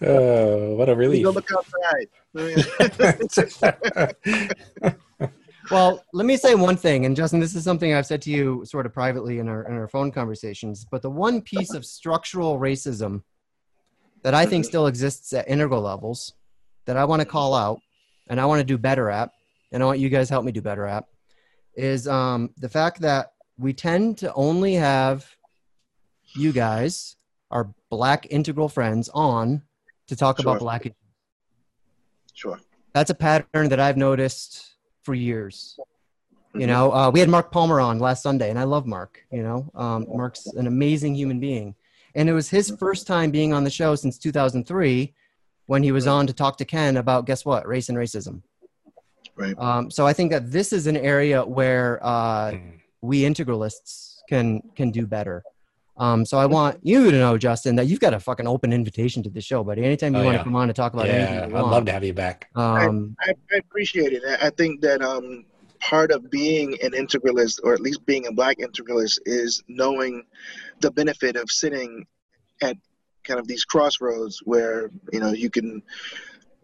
oh, 0.00 0.74
what 0.76 0.88
a 0.88 0.94
relief. 0.94 1.24
Go 1.24 1.30
look 1.30 1.50
outside. 1.52 2.08
Well, 5.72 6.04
let 6.12 6.26
me 6.26 6.36
say 6.36 6.54
one 6.54 6.76
thing, 6.76 7.06
and 7.06 7.16
Justin, 7.16 7.40
this 7.40 7.54
is 7.54 7.64
something 7.64 7.94
I've 7.94 8.06
said 8.06 8.20
to 8.22 8.30
you 8.30 8.62
sort 8.64 8.84
of 8.86 8.92
privately 8.92 9.38
in 9.38 9.48
our 9.48 9.62
in 9.64 9.74
our 9.74 9.88
phone 9.88 10.12
conversations. 10.12 10.84
But 10.84 11.02
the 11.02 11.10
one 11.10 11.40
piece 11.40 11.72
of 11.72 11.84
structural 11.86 12.58
racism 12.58 13.22
that 14.22 14.34
I 14.34 14.46
think 14.46 14.64
still 14.64 14.86
exists 14.86 15.32
at 15.32 15.48
integral 15.48 15.82
levels 15.82 16.34
that 16.84 16.96
I 16.96 17.04
want 17.04 17.20
to 17.20 17.26
call 17.26 17.54
out 17.54 17.80
and 18.28 18.40
I 18.40 18.44
want 18.46 18.60
to 18.60 18.64
do 18.64 18.78
better 18.78 19.10
at, 19.10 19.30
and 19.72 19.82
I 19.82 19.86
want 19.86 19.98
you 19.98 20.08
guys 20.08 20.28
to 20.28 20.34
help 20.34 20.44
me 20.44 20.52
do 20.52 20.62
better 20.62 20.86
at, 20.86 21.04
is 21.74 22.06
um, 22.06 22.50
the 22.58 22.68
fact 22.68 23.00
that 23.00 23.32
we 23.58 23.72
tend 23.72 24.18
to 24.18 24.32
only 24.34 24.74
have 24.74 25.28
you 26.34 26.52
guys, 26.52 27.16
our 27.50 27.72
black 27.90 28.26
integral 28.30 28.68
friends, 28.68 29.08
on 29.14 29.62
to 30.06 30.16
talk 30.16 30.40
Sure. 30.40 30.50
about 30.50 30.60
black 30.60 30.86
Sure. 32.34 32.58
that's 32.94 33.10
a 33.10 33.14
pattern 33.14 33.68
that 33.68 33.80
I've 33.80 33.96
noticed 33.96 34.71
for 35.02 35.14
years. 35.14 35.78
You 36.54 36.60
Mhm. 36.60 36.66
know, 36.66 36.92
uh, 36.92 37.10
we 37.10 37.20
had 37.20 37.28
Mark 37.28 37.50
Palmer 37.50 37.80
on 37.80 37.98
last 37.98 38.22
Sunday, 38.22 38.50
and 38.50 38.58
I 38.58 38.64
love 38.64 38.86
Mark. 38.86 39.20
You 39.30 39.42
know, 39.42 39.70
um, 39.74 40.06
Mark's 40.08 40.46
an 40.46 40.66
amazing 40.66 41.14
human 41.14 41.40
being, 41.40 41.74
and 42.14 42.28
it 42.28 42.32
was 42.32 42.50
his 42.50 42.70
first 42.78 43.06
time 43.06 43.30
being 43.30 43.52
on 43.52 43.64
the 43.64 43.70
show 43.70 43.94
since 43.94 44.18
2003 44.18 45.14
when 45.66 45.82
he 45.82 45.92
was 45.92 46.06
on 46.06 46.26
to 46.26 46.32
talk 46.32 46.56
to 46.58 46.64
Ken 46.64 46.96
about 46.98 47.24
guess 47.26 47.44
what, 47.44 47.66
race 47.66 47.88
and 47.88 47.96
racism. 47.96 48.42
Right. 49.34 49.58
Um, 49.58 49.90
so 49.90 50.06
I 50.06 50.12
think 50.12 50.30
that 50.30 50.50
this 50.52 50.72
is 50.74 50.86
an 50.86 50.96
area 50.96 51.42
where 51.44 51.98
uh, 52.04 52.50
Mm. 52.52 52.80
we 53.00 53.22
integralists 53.22 54.18
can 54.28 54.60
can 54.76 54.90
do 54.90 55.06
better. 55.06 55.42
Um, 55.96 56.24
so 56.24 56.38
I 56.38 56.46
want 56.46 56.78
you 56.82 57.10
to 57.10 57.18
know, 57.18 57.36
Justin, 57.36 57.76
that 57.76 57.86
you've 57.86 58.00
got 58.00 58.14
a 58.14 58.20
fucking 58.20 58.46
open 58.46 58.72
invitation 58.72 59.22
to 59.24 59.30
the 59.30 59.40
show, 59.40 59.62
buddy. 59.62 59.84
Anytime 59.84 60.14
you 60.14 60.20
Oh, 60.20 60.24
want 60.24 60.34
yeah. 60.34 60.38
to 60.38 60.44
come 60.44 60.56
on 60.56 60.68
and 60.68 60.74
talk 60.74 60.94
about 60.94 61.08
anything 61.08 61.34
Yeah, 61.34 61.46
you 61.48 61.56
I'd 61.56 61.60
love 61.60 61.84
to 61.84 61.92
have 61.92 62.04
you 62.04 62.14
back. 62.14 62.48
Um, 62.54 63.14
I, 63.20 63.34
I 63.52 63.56
appreciate 63.58 64.12
it. 64.12 64.22
I 64.26 64.46
I 64.46 64.50
think 64.50 64.80
that 64.80 65.02
um, 65.02 65.44
part 65.80 66.10
of 66.10 66.30
being 66.30 66.78
an 66.82 66.92
integralist, 66.92 67.60
or 67.62 67.74
at 67.74 67.80
least 67.80 68.04
being 68.06 68.26
a 68.26 68.32
black 68.32 68.58
integralist, 68.58 69.18
is 69.26 69.62
knowing 69.68 70.24
the 70.80 70.90
benefit 70.90 71.36
of 71.36 71.50
sitting 71.50 72.06
at 72.62 72.76
kind 73.24 73.38
of 73.38 73.46
these 73.46 73.64
crossroads 73.64 74.40
where 74.44 74.90
you 75.12 75.20
know 75.20 75.32
you 75.32 75.50
can. 75.50 75.82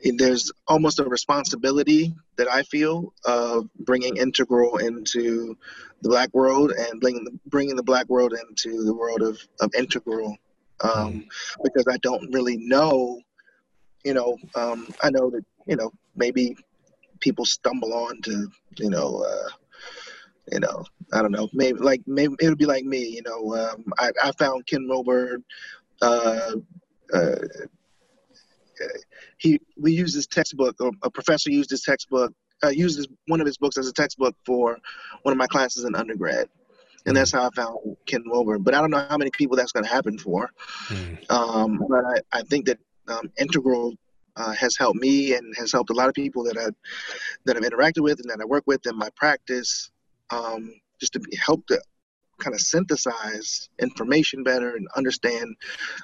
There's 0.03 0.53
almost 0.67 1.01
a 1.01 1.05
responsibility 1.05 2.15
that 2.37 2.49
I 2.49 2.63
feel 2.63 3.13
of 3.25 3.69
bringing 3.81 4.17
integral 4.17 4.79
into 4.79 5.57
the 6.03 6.09
black 6.09 6.33
world 6.33 6.71
and 6.73 7.01
bringing 7.01 7.25
the, 7.25 7.39
bringing 7.47 7.77
the 7.77 7.83
black 7.83 8.09
world 8.09 8.33
into 8.33 8.85
the 8.85 8.95
world 8.95 9.23
of, 9.23 9.41
of 9.61 9.75
integral, 9.75 10.37
um, 10.81 11.27
because 11.65 11.87
I 11.91 11.97
don't 11.99 12.33
really 12.33 12.57
know 12.57 13.21
you 14.05 14.15
know, 14.15 14.39
um, 14.55 14.89
I 15.03 15.11
know 15.11 15.31
that 15.31 15.45
you 15.67 15.77
know 15.77 15.93
maybe 16.17 16.57
people 17.21 17.45
stumble 17.45 17.93
on 17.93 18.23
to 18.23 18.49
you 18.79 18.91
know, 18.91 19.25
uh, 19.25 19.49
you 20.53 20.61
know, 20.61 20.85
I 21.13 21.21
don't 21.21 21.33
know, 21.33 21.49
maybe 21.53 21.79
like 21.81 22.03
maybe 22.07 22.35
it'll 22.41 22.57
be 22.57 22.67
like 22.67 22.85
me, 22.85 23.01
you 23.01 23.23
know. 23.23 23.55
Um, 23.57 23.93
I, 23.99 24.11
I 24.23 24.33
found 24.33 24.67
Ken 24.67 24.89
Robert, 24.89 25.43
Uh, 26.01 26.53
uh, 27.13 27.37
he 29.39 29.61
we 29.77 29.93
used 29.93 30.15
his 30.15 30.27
textbook, 30.27 30.77
or 30.81 30.93
a 31.03 31.11
professor 31.11 31.51
used 31.51 31.71
his 31.71 31.83
textbook, 31.83 32.33
uh, 32.63 32.69
used 32.69 33.09
one 33.27 33.41
of 33.41 33.47
his 33.47 33.59
books 33.59 33.79
as 33.79 33.89
a 33.89 33.93
textbook 33.93 34.35
for 34.45 34.79
one 35.23 35.33
of 35.33 35.39
my 35.39 35.47
classes 35.47 35.85
in 35.85 35.95
undergrad, 35.95 36.49
and 37.07 37.17
that's 37.17 37.33
how 37.33 37.47
I 37.47 37.51
found 37.55 37.79
Ken 38.07 38.23
Wilber. 38.27 38.59
But 38.59 38.75
I 38.75 38.81
don't 38.81 38.91
know 38.91 39.07
how 39.09 39.17
many 39.17 39.31
people 39.31 39.57
that's 39.57 39.73
going 39.73 39.85
to 39.85 39.91
happen 39.91 40.19
for. 40.19 40.51
Mm. 40.89 41.31
Um, 41.31 41.85
but 41.89 42.05
I, 42.05 42.39
I 42.39 42.43
think 42.43 42.67
that 42.67 42.79
um, 43.09 43.31
Integral 43.39 43.95
uh, 44.37 44.53
has 44.53 44.77
helped 44.77 45.01
me 45.01 45.35
and 45.35 45.55
has 45.57 45.73
helped 45.73 45.91
a 45.91 45.95
lot 45.95 46.09
of 46.09 46.15
people 46.15 46.45
that 46.45 46.57
I 46.57 46.69
that 47.45 47.57
I've 47.57 47.63
interacted 47.63 48.03
with 48.03 48.21
and 48.21 48.31
that 48.31 48.41
I 48.41 48.45
work 48.45 48.65
with 48.67 48.87
in 48.87 48.97
my 48.97 49.09
practice, 49.17 49.91
um, 50.31 50.75
just 51.01 51.13
to 51.15 51.21
be, 51.21 51.37
help 51.37 51.67
to 51.67 51.81
kind 52.39 52.55
of 52.55 52.61
synthesize 52.61 53.69
information 53.81 54.45
better 54.45 54.77
and 54.77 54.87
understand 54.97 55.57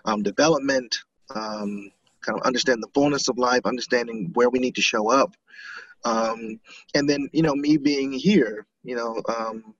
um, 0.04 0.22
development, 0.22 0.96
um, 1.34 1.90
kind 2.24 2.38
of 2.38 2.46
understand 2.46 2.82
the 2.82 2.90
fullness 2.94 3.28
of 3.28 3.38
life, 3.38 3.62
understanding 3.64 4.30
where 4.34 4.50
we 4.50 4.58
need 4.58 4.74
to 4.76 4.82
show 4.82 5.10
up, 5.10 5.34
um, 6.04 6.60
and 6.94 7.08
then 7.08 7.28
you 7.32 7.42
know 7.42 7.54
me 7.54 7.76
being 7.76 8.12
here, 8.12 8.66
you 8.82 8.96
know, 8.96 9.22
um, 9.28 9.74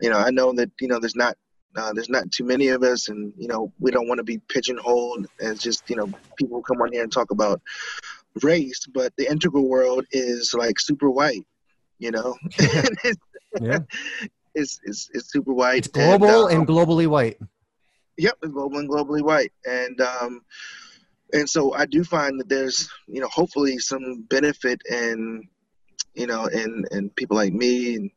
you 0.00 0.10
know 0.10 0.18
I 0.18 0.30
know 0.30 0.52
that 0.52 0.70
you 0.80 0.88
know 0.88 0.98
there's 0.98 1.16
not 1.16 1.36
uh, 1.76 1.92
there's 1.92 2.10
not 2.10 2.30
too 2.32 2.44
many 2.44 2.68
of 2.68 2.82
us, 2.82 3.08
and 3.08 3.32
you 3.36 3.48
know 3.48 3.72
we 3.78 3.90
don't 3.90 4.08
want 4.08 4.18
to 4.18 4.24
be 4.24 4.38
pigeonholed 4.48 5.26
as 5.40 5.60
just 5.60 5.88
you 5.88 5.96
know 5.96 6.06
people 6.36 6.56
who 6.56 6.62
come 6.62 6.80
on 6.80 6.92
here 6.92 7.02
and 7.02 7.12
talk 7.12 7.30
about 7.30 7.60
race, 8.42 8.86
but 8.92 9.12
the 9.16 9.30
integral 9.30 9.68
world 9.68 10.04
is 10.12 10.54
like 10.54 10.78
super 10.80 11.10
white, 11.10 11.46
you 11.98 12.10
know. 12.10 12.36
Yeah. 13.60 13.80
it's, 14.54 14.78
it's 14.84 15.10
it's 15.12 15.32
super 15.32 15.52
white. 15.52 15.78
it's 15.78 15.88
global 15.88 16.46
and, 16.46 16.60
and, 16.60 16.70
um, 16.70 16.76
globally 16.76 17.08
white. 17.08 17.36
Yep, 18.16 18.38
it's 18.44 18.52
global 18.52 18.78
and 18.78 18.88
globally 18.88 19.22
white, 19.22 19.52
and 19.64 20.00
um, 20.00 20.42
and 21.32 21.48
so 21.48 21.74
I 21.74 21.86
do 21.86 22.04
find 22.04 22.40
that 22.40 22.48
there's 22.48 22.88
you 23.06 23.20
know 23.20 23.28
hopefully 23.28 23.78
some 23.78 24.22
benefit 24.28 24.82
in 24.90 25.48
you 26.14 26.26
know 26.26 26.46
in 26.46 26.84
in 26.90 27.10
people 27.10 27.36
like 27.36 27.52
me 27.52 27.96
and 27.96 28.10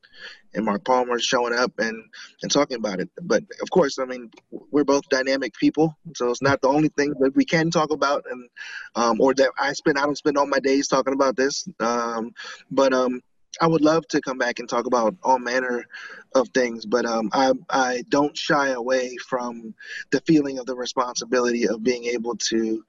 and 0.56 0.66
Mark 0.66 0.86
Palmer 0.86 1.20
showing 1.20 1.54
up 1.54 1.72
and 1.80 2.04
and 2.42 2.52
talking 2.52 2.78
about 2.78 3.00
it. 3.00 3.10
But 3.22 3.44
of 3.62 3.70
course, 3.72 4.00
I 4.00 4.06
mean 4.06 4.30
we're 4.52 4.84
both 4.84 5.08
dynamic 5.10 5.54
people, 5.56 5.98
so 6.16 6.30
it's 6.30 6.42
not 6.42 6.62
the 6.62 6.68
only 6.68 6.90
thing 6.90 7.14
that 7.20 7.36
we 7.36 7.46
can 7.46 7.72
talk 7.72 7.92
about, 7.92 8.24
and 8.30 8.50
um, 8.96 9.22
or 9.22 9.34
that 9.34 9.52
I 9.60 9.74
spend 9.74 9.98
I 9.98 10.06
don't 10.06 10.18
spend 10.18 10.38
all 10.38 10.48
my 10.48 10.60
days 10.60 10.88
talking 10.88 11.14
about 11.14 11.36
this. 11.36 11.68
Um, 11.80 12.32
but 12.70 12.94
um, 12.94 13.22
I 13.62 13.68
would 13.68 13.82
love 13.82 14.08
to 14.10 14.22
come 14.22 14.38
back 14.38 14.60
and 14.60 14.68
talk 14.68 14.86
about 14.88 15.16
all 15.24 15.40
manner 15.40 15.86
of 16.34 16.50
things, 16.50 16.86
but 16.86 17.06
um, 17.06 17.30
I 17.34 17.52
I 17.70 18.04
don't 18.10 18.38
shy 18.38 18.70
away 18.70 19.16
from 19.18 19.76
the 20.12 20.22
feeling 20.22 20.58
of 20.58 20.66
the 20.66 20.76
responsibility 20.76 21.68
of 21.68 21.84
being 21.84 22.06
able 22.06 22.36
to 22.36 22.84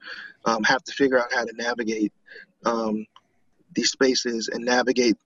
um, 0.45 0.65
have 0.65 0.83
to 0.85 0.93
figure 0.93 1.19
out 1.19 1.33
how 1.33 1.45
to 1.45 1.53
navigate 1.55 2.13
um, 2.65 3.07
these 3.75 3.91
spaces 3.91 4.49
and 4.49 4.65
navigate 4.65 5.17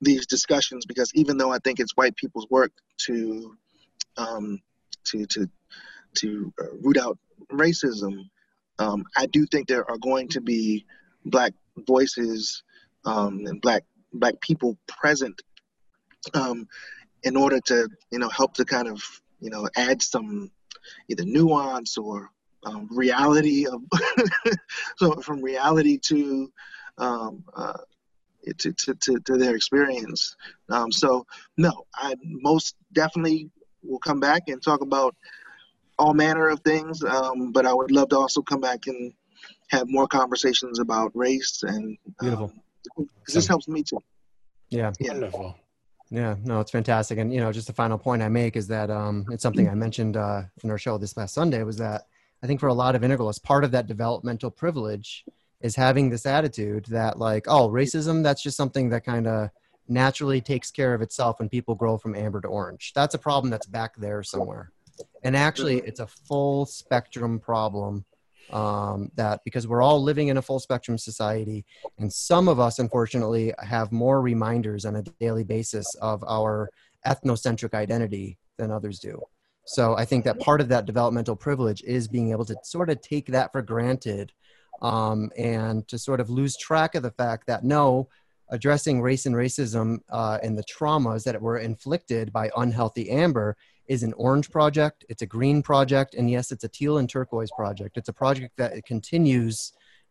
these 0.00 0.26
discussions 0.26 0.84
because 0.84 1.12
even 1.14 1.38
though 1.38 1.52
I 1.52 1.58
think 1.58 1.80
it's 1.80 1.96
white 1.96 2.16
people's 2.16 2.48
work 2.50 2.72
to 3.06 3.56
um, 4.16 4.60
to 5.04 5.24
to 5.26 5.48
to 6.16 6.52
uh, 6.60 6.76
root 6.82 6.98
out 6.98 7.18
racism, 7.50 8.28
um, 8.78 9.04
I 9.16 9.26
do 9.26 9.46
think 9.46 9.68
there 9.68 9.88
are 9.90 9.98
going 9.98 10.28
to 10.28 10.40
be 10.40 10.84
black 11.24 11.54
voices 11.86 12.62
um, 13.04 13.46
and 13.46 13.60
black 13.60 13.84
black 14.12 14.40
people 14.40 14.78
present 14.86 15.40
um, 16.34 16.66
in 17.22 17.36
order 17.36 17.60
to 17.60 17.88
you 18.10 18.18
know 18.18 18.28
help 18.28 18.54
to 18.54 18.64
kind 18.64 18.88
of 18.88 19.02
you 19.40 19.50
know 19.50 19.68
add 19.76 20.02
some 20.02 20.50
either 21.08 21.24
nuance 21.24 21.96
or 21.96 22.30
um, 22.64 22.88
reality 22.90 23.66
of 23.66 23.82
so 24.96 25.20
from 25.20 25.42
reality 25.42 25.98
to 25.98 26.50
um, 26.98 27.44
uh, 27.56 27.78
to, 28.58 28.72
to, 28.72 28.94
to, 28.94 29.20
to 29.20 29.36
their 29.36 29.54
experience. 29.54 30.36
Um, 30.68 30.90
so 30.90 31.26
no, 31.56 31.86
I 31.94 32.14
most 32.22 32.76
definitely 32.92 33.50
will 33.82 33.98
come 33.98 34.20
back 34.20 34.48
and 34.48 34.62
talk 34.62 34.80
about 34.80 35.14
all 35.98 36.14
manner 36.14 36.48
of 36.48 36.60
things. 36.60 37.02
Um, 37.04 37.52
but 37.52 37.66
I 37.66 37.72
would 37.72 37.90
love 37.90 38.08
to 38.10 38.18
also 38.18 38.42
come 38.42 38.60
back 38.60 38.86
and 38.86 39.12
have 39.68 39.88
more 39.88 40.06
conversations 40.06 40.78
about 40.78 41.12
race 41.14 41.62
and. 41.62 41.96
Um, 42.20 42.60
'cause 42.96 43.34
this 43.34 43.46
helps 43.46 43.68
me 43.68 43.82
too. 43.82 44.02
Yeah. 44.70 44.92
Yeah. 44.98 45.12
Wonderful. 45.12 45.56
Yeah, 46.10 46.36
no, 46.44 46.60
it's 46.60 46.70
fantastic. 46.70 47.18
And 47.18 47.32
you 47.32 47.40
know, 47.40 47.50
just 47.52 47.68
the 47.68 47.72
final 47.72 47.96
point 47.96 48.20
I 48.20 48.28
make 48.28 48.54
is 48.54 48.68
that 48.68 48.90
um, 48.90 49.24
it's 49.30 49.42
something 49.42 49.66
I 49.68 49.74
mentioned 49.74 50.16
uh, 50.18 50.42
in 50.62 50.70
our 50.70 50.76
show 50.76 50.98
this 50.98 51.14
past 51.14 51.32
Sunday 51.32 51.62
was 51.62 51.78
that 51.78 52.02
I 52.42 52.46
think 52.46 52.60
for 52.60 52.66
a 52.66 52.74
lot 52.74 52.94
of 52.94 53.00
integralists, 53.00 53.42
part 53.42 53.64
of 53.64 53.70
that 53.70 53.86
developmental 53.86 54.50
privilege 54.50 55.24
is 55.62 55.74
having 55.74 56.10
this 56.10 56.26
attitude 56.26 56.84
that 56.86 57.18
like, 57.18 57.46
oh, 57.48 57.70
racism, 57.70 58.22
that's 58.22 58.42
just 58.42 58.58
something 58.58 58.90
that 58.90 59.04
kind 59.06 59.26
of 59.26 59.48
naturally 59.88 60.40
takes 60.40 60.70
care 60.70 60.92
of 60.92 61.00
itself 61.00 61.38
when 61.38 61.48
people 61.48 61.74
grow 61.74 61.96
from 61.96 62.14
amber 62.14 62.40
to 62.42 62.48
orange. 62.48 62.92
That's 62.94 63.14
a 63.14 63.18
problem 63.18 63.50
that's 63.50 63.66
back 63.66 63.96
there 63.96 64.22
somewhere. 64.22 64.70
And 65.22 65.34
actually, 65.36 65.78
it's 65.78 66.00
a 66.00 66.06
full 66.06 66.66
spectrum 66.66 67.38
problem 67.38 68.04
Um, 68.50 69.10
that 69.14 69.40
because 69.44 69.66
we're 69.66 69.80
all 69.80 70.02
living 70.02 70.28
in 70.28 70.36
a 70.36 70.42
full 70.42 70.60
spectrum 70.60 70.98
society, 70.98 71.64
and 71.98 72.12
some 72.12 72.48
of 72.48 72.60
us, 72.60 72.78
unfortunately, 72.78 73.54
have 73.58 73.92
more 73.92 74.20
reminders 74.20 74.84
on 74.84 74.96
a 74.96 75.02
daily 75.20 75.44
basis 75.44 75.86
of 76.02 76.22
our 76.24 76.70
ethnocentric 77.06 77.72
identity 77.72 78.36
than 78.58 78.70
others 78.70 78.98
do. 78.98 79.20
So 79.64 79.96
I 79.96 80.04
think 80.04 80.24
that 80.24 80.40
part 80.40 80.60
of 80.60 80.68
that 80.68 80.86
developmental 80.86 81.36
privilege 81.36 81.82
is 81.82 82.08
being 82.08 82.30
able 82.30 82.44
to 82.46 82.56
sort 82.64 82.90
of 82.90 83.00
take 83.00 83.26
that 83.28 83.52
for 83.52 83.62
granted 83.62 84.32
um, 84.80 85.30
and 85.36 85.86
to 85.88 85.98
sort 85.98 86.20
of 86.20 86.30
lose 86.30 86.56
track 86.56 86.94
of 86.94 87.02
the 87.02 87.12
fact 87.12 87.46
that 87.46 87.64
no, 87.64 88.08
addressing 88.48 89.00
race 89.00 89.26
and 89.26 89.34
racism 89.34 90.00
uh, 90.10 90.38
and 90.42 90.58
the 90.58 90.64
traumas 90.64 91.24
that 91.24 91.40
were 91.40 91.58
inflicted 91.58 92.32
by 92.32 92.50
unhealthy 92.56 93.08
amber 93.10 93.56
is 93.92 94.02
an 94.02 94.14
orange 94.26 94.48
project, 94.50 95.04
it's 95.10 95.22
a 95.22 95.26
green 95.36 95.58
project, 95.62 96.10
and 96.14 96.30
yes, 96.36 96.50
it's 96.54 96.64
a 96.64 96.68
teal 96.78 96.94
and 97.00 97.08
turquoise 97.16 97.52
project. 97.60 97.92
It's 97.98 98.08
a 98.08 98.16
project 98.24 98.52
that 98.56 98.72
continues 98.92 99.56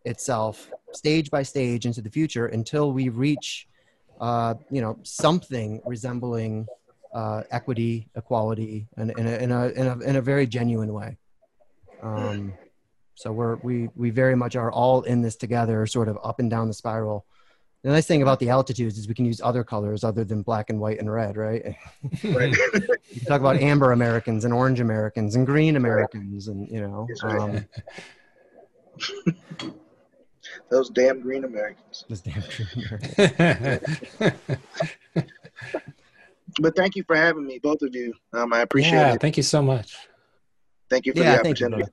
itself 0.05 0.55
stage 0.93 1.27
by 1.31 1.43
stage 1.53 1.83
into 1.87 2.01
the 2.05 2.11
future 2.17 2.45
until 2.57 2.85
we 2.91 3.09
reach, 3.09 3.67
uh, 4.27 4.53
you 4.69 4.81
know, 4.83 4.93
something 5.01 5.81
resembling 5.95 6.67
uh, 7.21 7.41
equity, 7.49 8.07
equality, 8.15 8.87
and 8.97 9.07
in 9.17 9.25
a, 9.27 9.35
in, 9.45 9.51
a, 9.51 9.67
in, 9.79 9.87
a, 9.87 9.99
in 10.09 10.15
a 10.15 10.21
very 10.21 10.45
genuine 10.45 10.93
way. 10.93 11.17
Um, 12.03 12.53
so 13.15 13.31
we're, 13.31 13.55
we, 13.67 13.89
we 13.95 14.09
very 14.11 14.35
much 14.35 14.55
are 14.55 14.71
all 14.71 15.01
in 15.03 15.21
this 15.21 15.35
together, 15.35 15.87
sort 15.87 16.07
of 16.07 16.17
up 16.23 16.39
and 16.39 16.49
down 16.49 16.67
the 16.67 16.73
spiral. 16.83 17.25
The 17.83 17.89
nice 17.89 18.05
thing 18.05 18.21
about 18.21 18.39
the 18.39 18.49
altitudes 18.49 18.97
is 18.99 19.07
we 19.07 19.15
can 19.15 19.25
use 19.25 19.41
other 19.41 19.63
colors 19.63 20.03
other 20.03 20.23
than 20.23 20.43
black 20.43 20.69
and 20.69 20.79
white 20.79 20.99
and 20.99 21.11
red, 21.11 21.35
right? 21.35 21.75
Right. 22.23 22.55
you 23.09 23.21
talk 23.25 23.41
about 23.41 23.55
amber 23.57 23.91
Americans 23.91 24.45
and 24.45 24.53
orange 24.53 24.79
Americans 24.79 25.35
and 25.35 25.47
green 25.47 25.75
Americans, 25.75 26.47
and 26.47 26.69
you 26.69 26.79
know, 26.81 27.07
um, 27.23 27.65
Those 30.69 30.89
damn 30.89 31.21
green 31.21 31.43
Americans. 31.43 32.05
those 32.09 32.21
damn 32.21 32.41
green 32.41 33.31
Americans. 33.39 34.33
But 36.59 36.75
thank 36.75 36.95
you 36.97 37.03
for 37.03 37.15
having 37.15 37.45
me, 37.45 37.59
both 37.59 37.81
of 37.81 37.95
you. 37.95 38.13
Um, 38.33 38.51
I 38.51 38.59
appreciate 38.59 38.91
yeah, 38.91 39.13
it. 39.13 39.21
thank 39.21 39.37
you 39.37 39.43
so 39.43 39.61
much. 39.61 39.95
Thank 40.89 41.05
you 41.05 41.13
for 41.13 41.19
Yeah, 41.19 41.37
the 41.37 41.43
thank 41.43 41.59
you, 41.61 41.67
opportunity. 41.67 41.91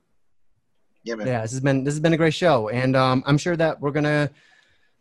yeah, 1.03 1.15
man. 1.15 1.27
yeah, 1.27 1.41
this 1.43 1.51
has 1.51 1.61
been 1.61 1.83
this 1.85 1.93
has 1.93 2.01
been 2.01 2.11
a 2.11 2.17
great 2.17 2.33
show, 2.33 2.67
and 2.67 2.95
um, 2.95 3.23
I'm 3.25 3.37
sure 3.37 3.55
that 3.55 3.79
we're 3.79 3.91
gonna 3.91 4.29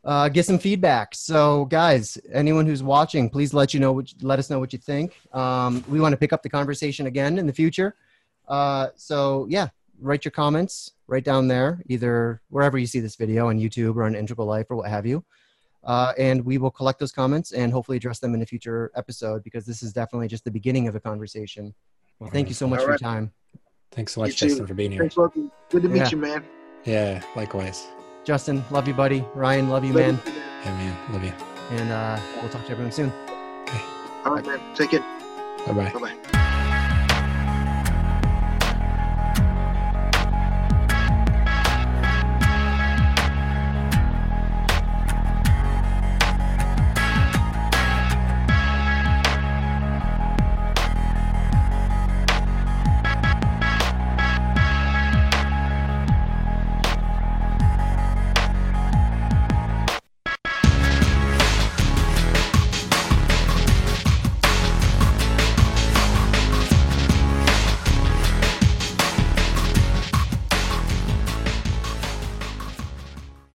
uh, 0.04 0.28
get 0.28 0.46
some 0.46 0.58
feedback. 0.58 1.14
So, 1.14 1.64
guys, 1.66 2.18
anyone 2.32 2.66
who's 2.66 2.82
watching, 2.82 3.28
please 3.28 3.52
let 3.52 3.74
you 3.74 3.80
know 3.80 3.92
what 3.92 4.12
let 4.22 4.38
us 4.38 4.50
know 4.50 4.58
what 4.58 4.72
you 4.72 4.78
think. 4.78 5.18
Um, 5.34 5.84
we 5.88 6.00
want 6.00 6.12
to 6.12 6.16
pick 6.16 6.32
up 6.32 6.42
the 6.42 6.48
conversation 6.50 7.06
again 7.06 7.38
in 7.38 7.46
the 7.46 7.52
future. 7.52 7.96
Uh, 8.46 8.88
so, 8.96 9.46
yeah, 9.50 9.68
write 10.00 10.24
your 10.24 10.32
comments 10.32 10.92
right 11.06 11.24
down 11.24 11.48
there, 11.48 11.82
either 11.88 12.40
wherever 12.48 12.78
you 12.78 12.86
see 12.86 13.00
this 13.00 13.16
video 13.16 13.48
on 13.48 13.58
YouTube 13.58 13.96
or 13.96 14.04
on 14.04 14.14
Integral 14.14 14.46
Life 14.46 14.66
or 14.70 14.76
what 14.76 14.88
have 14.88 15.06
you. 15.06 15.24
Uh, 15.84 16.12
and 16.18 16.44
we 16.44 16.58
will 16.58 16.70
collect 16.70 16.98
those 16.98 17.12
comments 17.12 17.52
and 17.52 17.72
hopefully 17.72 17.96
address 17.96 18.18
them 18.18 18.34
in 18.34 18.42
a 18.42 18.46
future 18.46 18.90
episode 18.94 19.42
because 19.44 19.64
this 19.64 19.82
is 19.82 19.92
definitely 19.92 20.28
just 20.28 20.44
the 20.44 20.50
beginning 20.50 20.88
of 20.88 20.94
a 20.94 21.00
conversation. 21.00 21.74
Well, 22.18 22.30
thank 22.30 22.48
you 22.48 22.54
so 22.54 22.66
much 22.66 22.80
All 22.80 22.86
for 22.86 22.90
your 22.92 22.98
time. 22.98 23.32
Thanks 23.92 24.12
so 24.14 24.20
much, 24.20 24.30
You 24.30 24.36
too. 24.36 24.48
Justin, 24.48 24.66
for 24.66 24.74
being 24.74 24.90
here. 24.92 25.00
Thanks, 25.00 25.16
welcome. 25.16 25.50
Good 25.70 25.82
to 25.82 25.88
meet 25.88 25.98
Yeah. 26.00 26.10
you, 26.10 26.16
man. 26.18 26.44
Yeah, 26.84 27.22
likewise. 27.36 27.86
Justin, 28.28 28.62
love 28.70 28.86
you, 28.86 28.92
buddy. 28.92 29.24
Ryan, 29.34 29.70
love 29.70 29.86
you, 29.86 29.94
man. 29.94 30.20
Yeah, 30.26 30.72
man. 30.72 31.14
Love 31.14 31.24
you. 31.24 31.32
And 31.70 31.90
uh, 31.90 32.20
we'll 32.36 32.50
talk 32.50 32.62
to 32.66 32.72
everyone 32.72 32.92
soon. 32.92 33.10
Okay. 33.62 33.80
All 34.26 34.34
right, 34.34 34.44
man. 34.44 34.60
Take 34.74 34.92
it. 34.92 35.00
Bye 35.66 35.72
bye. 35.72 35.90
Bye 35.94 35.98
bye. 35.98 36.37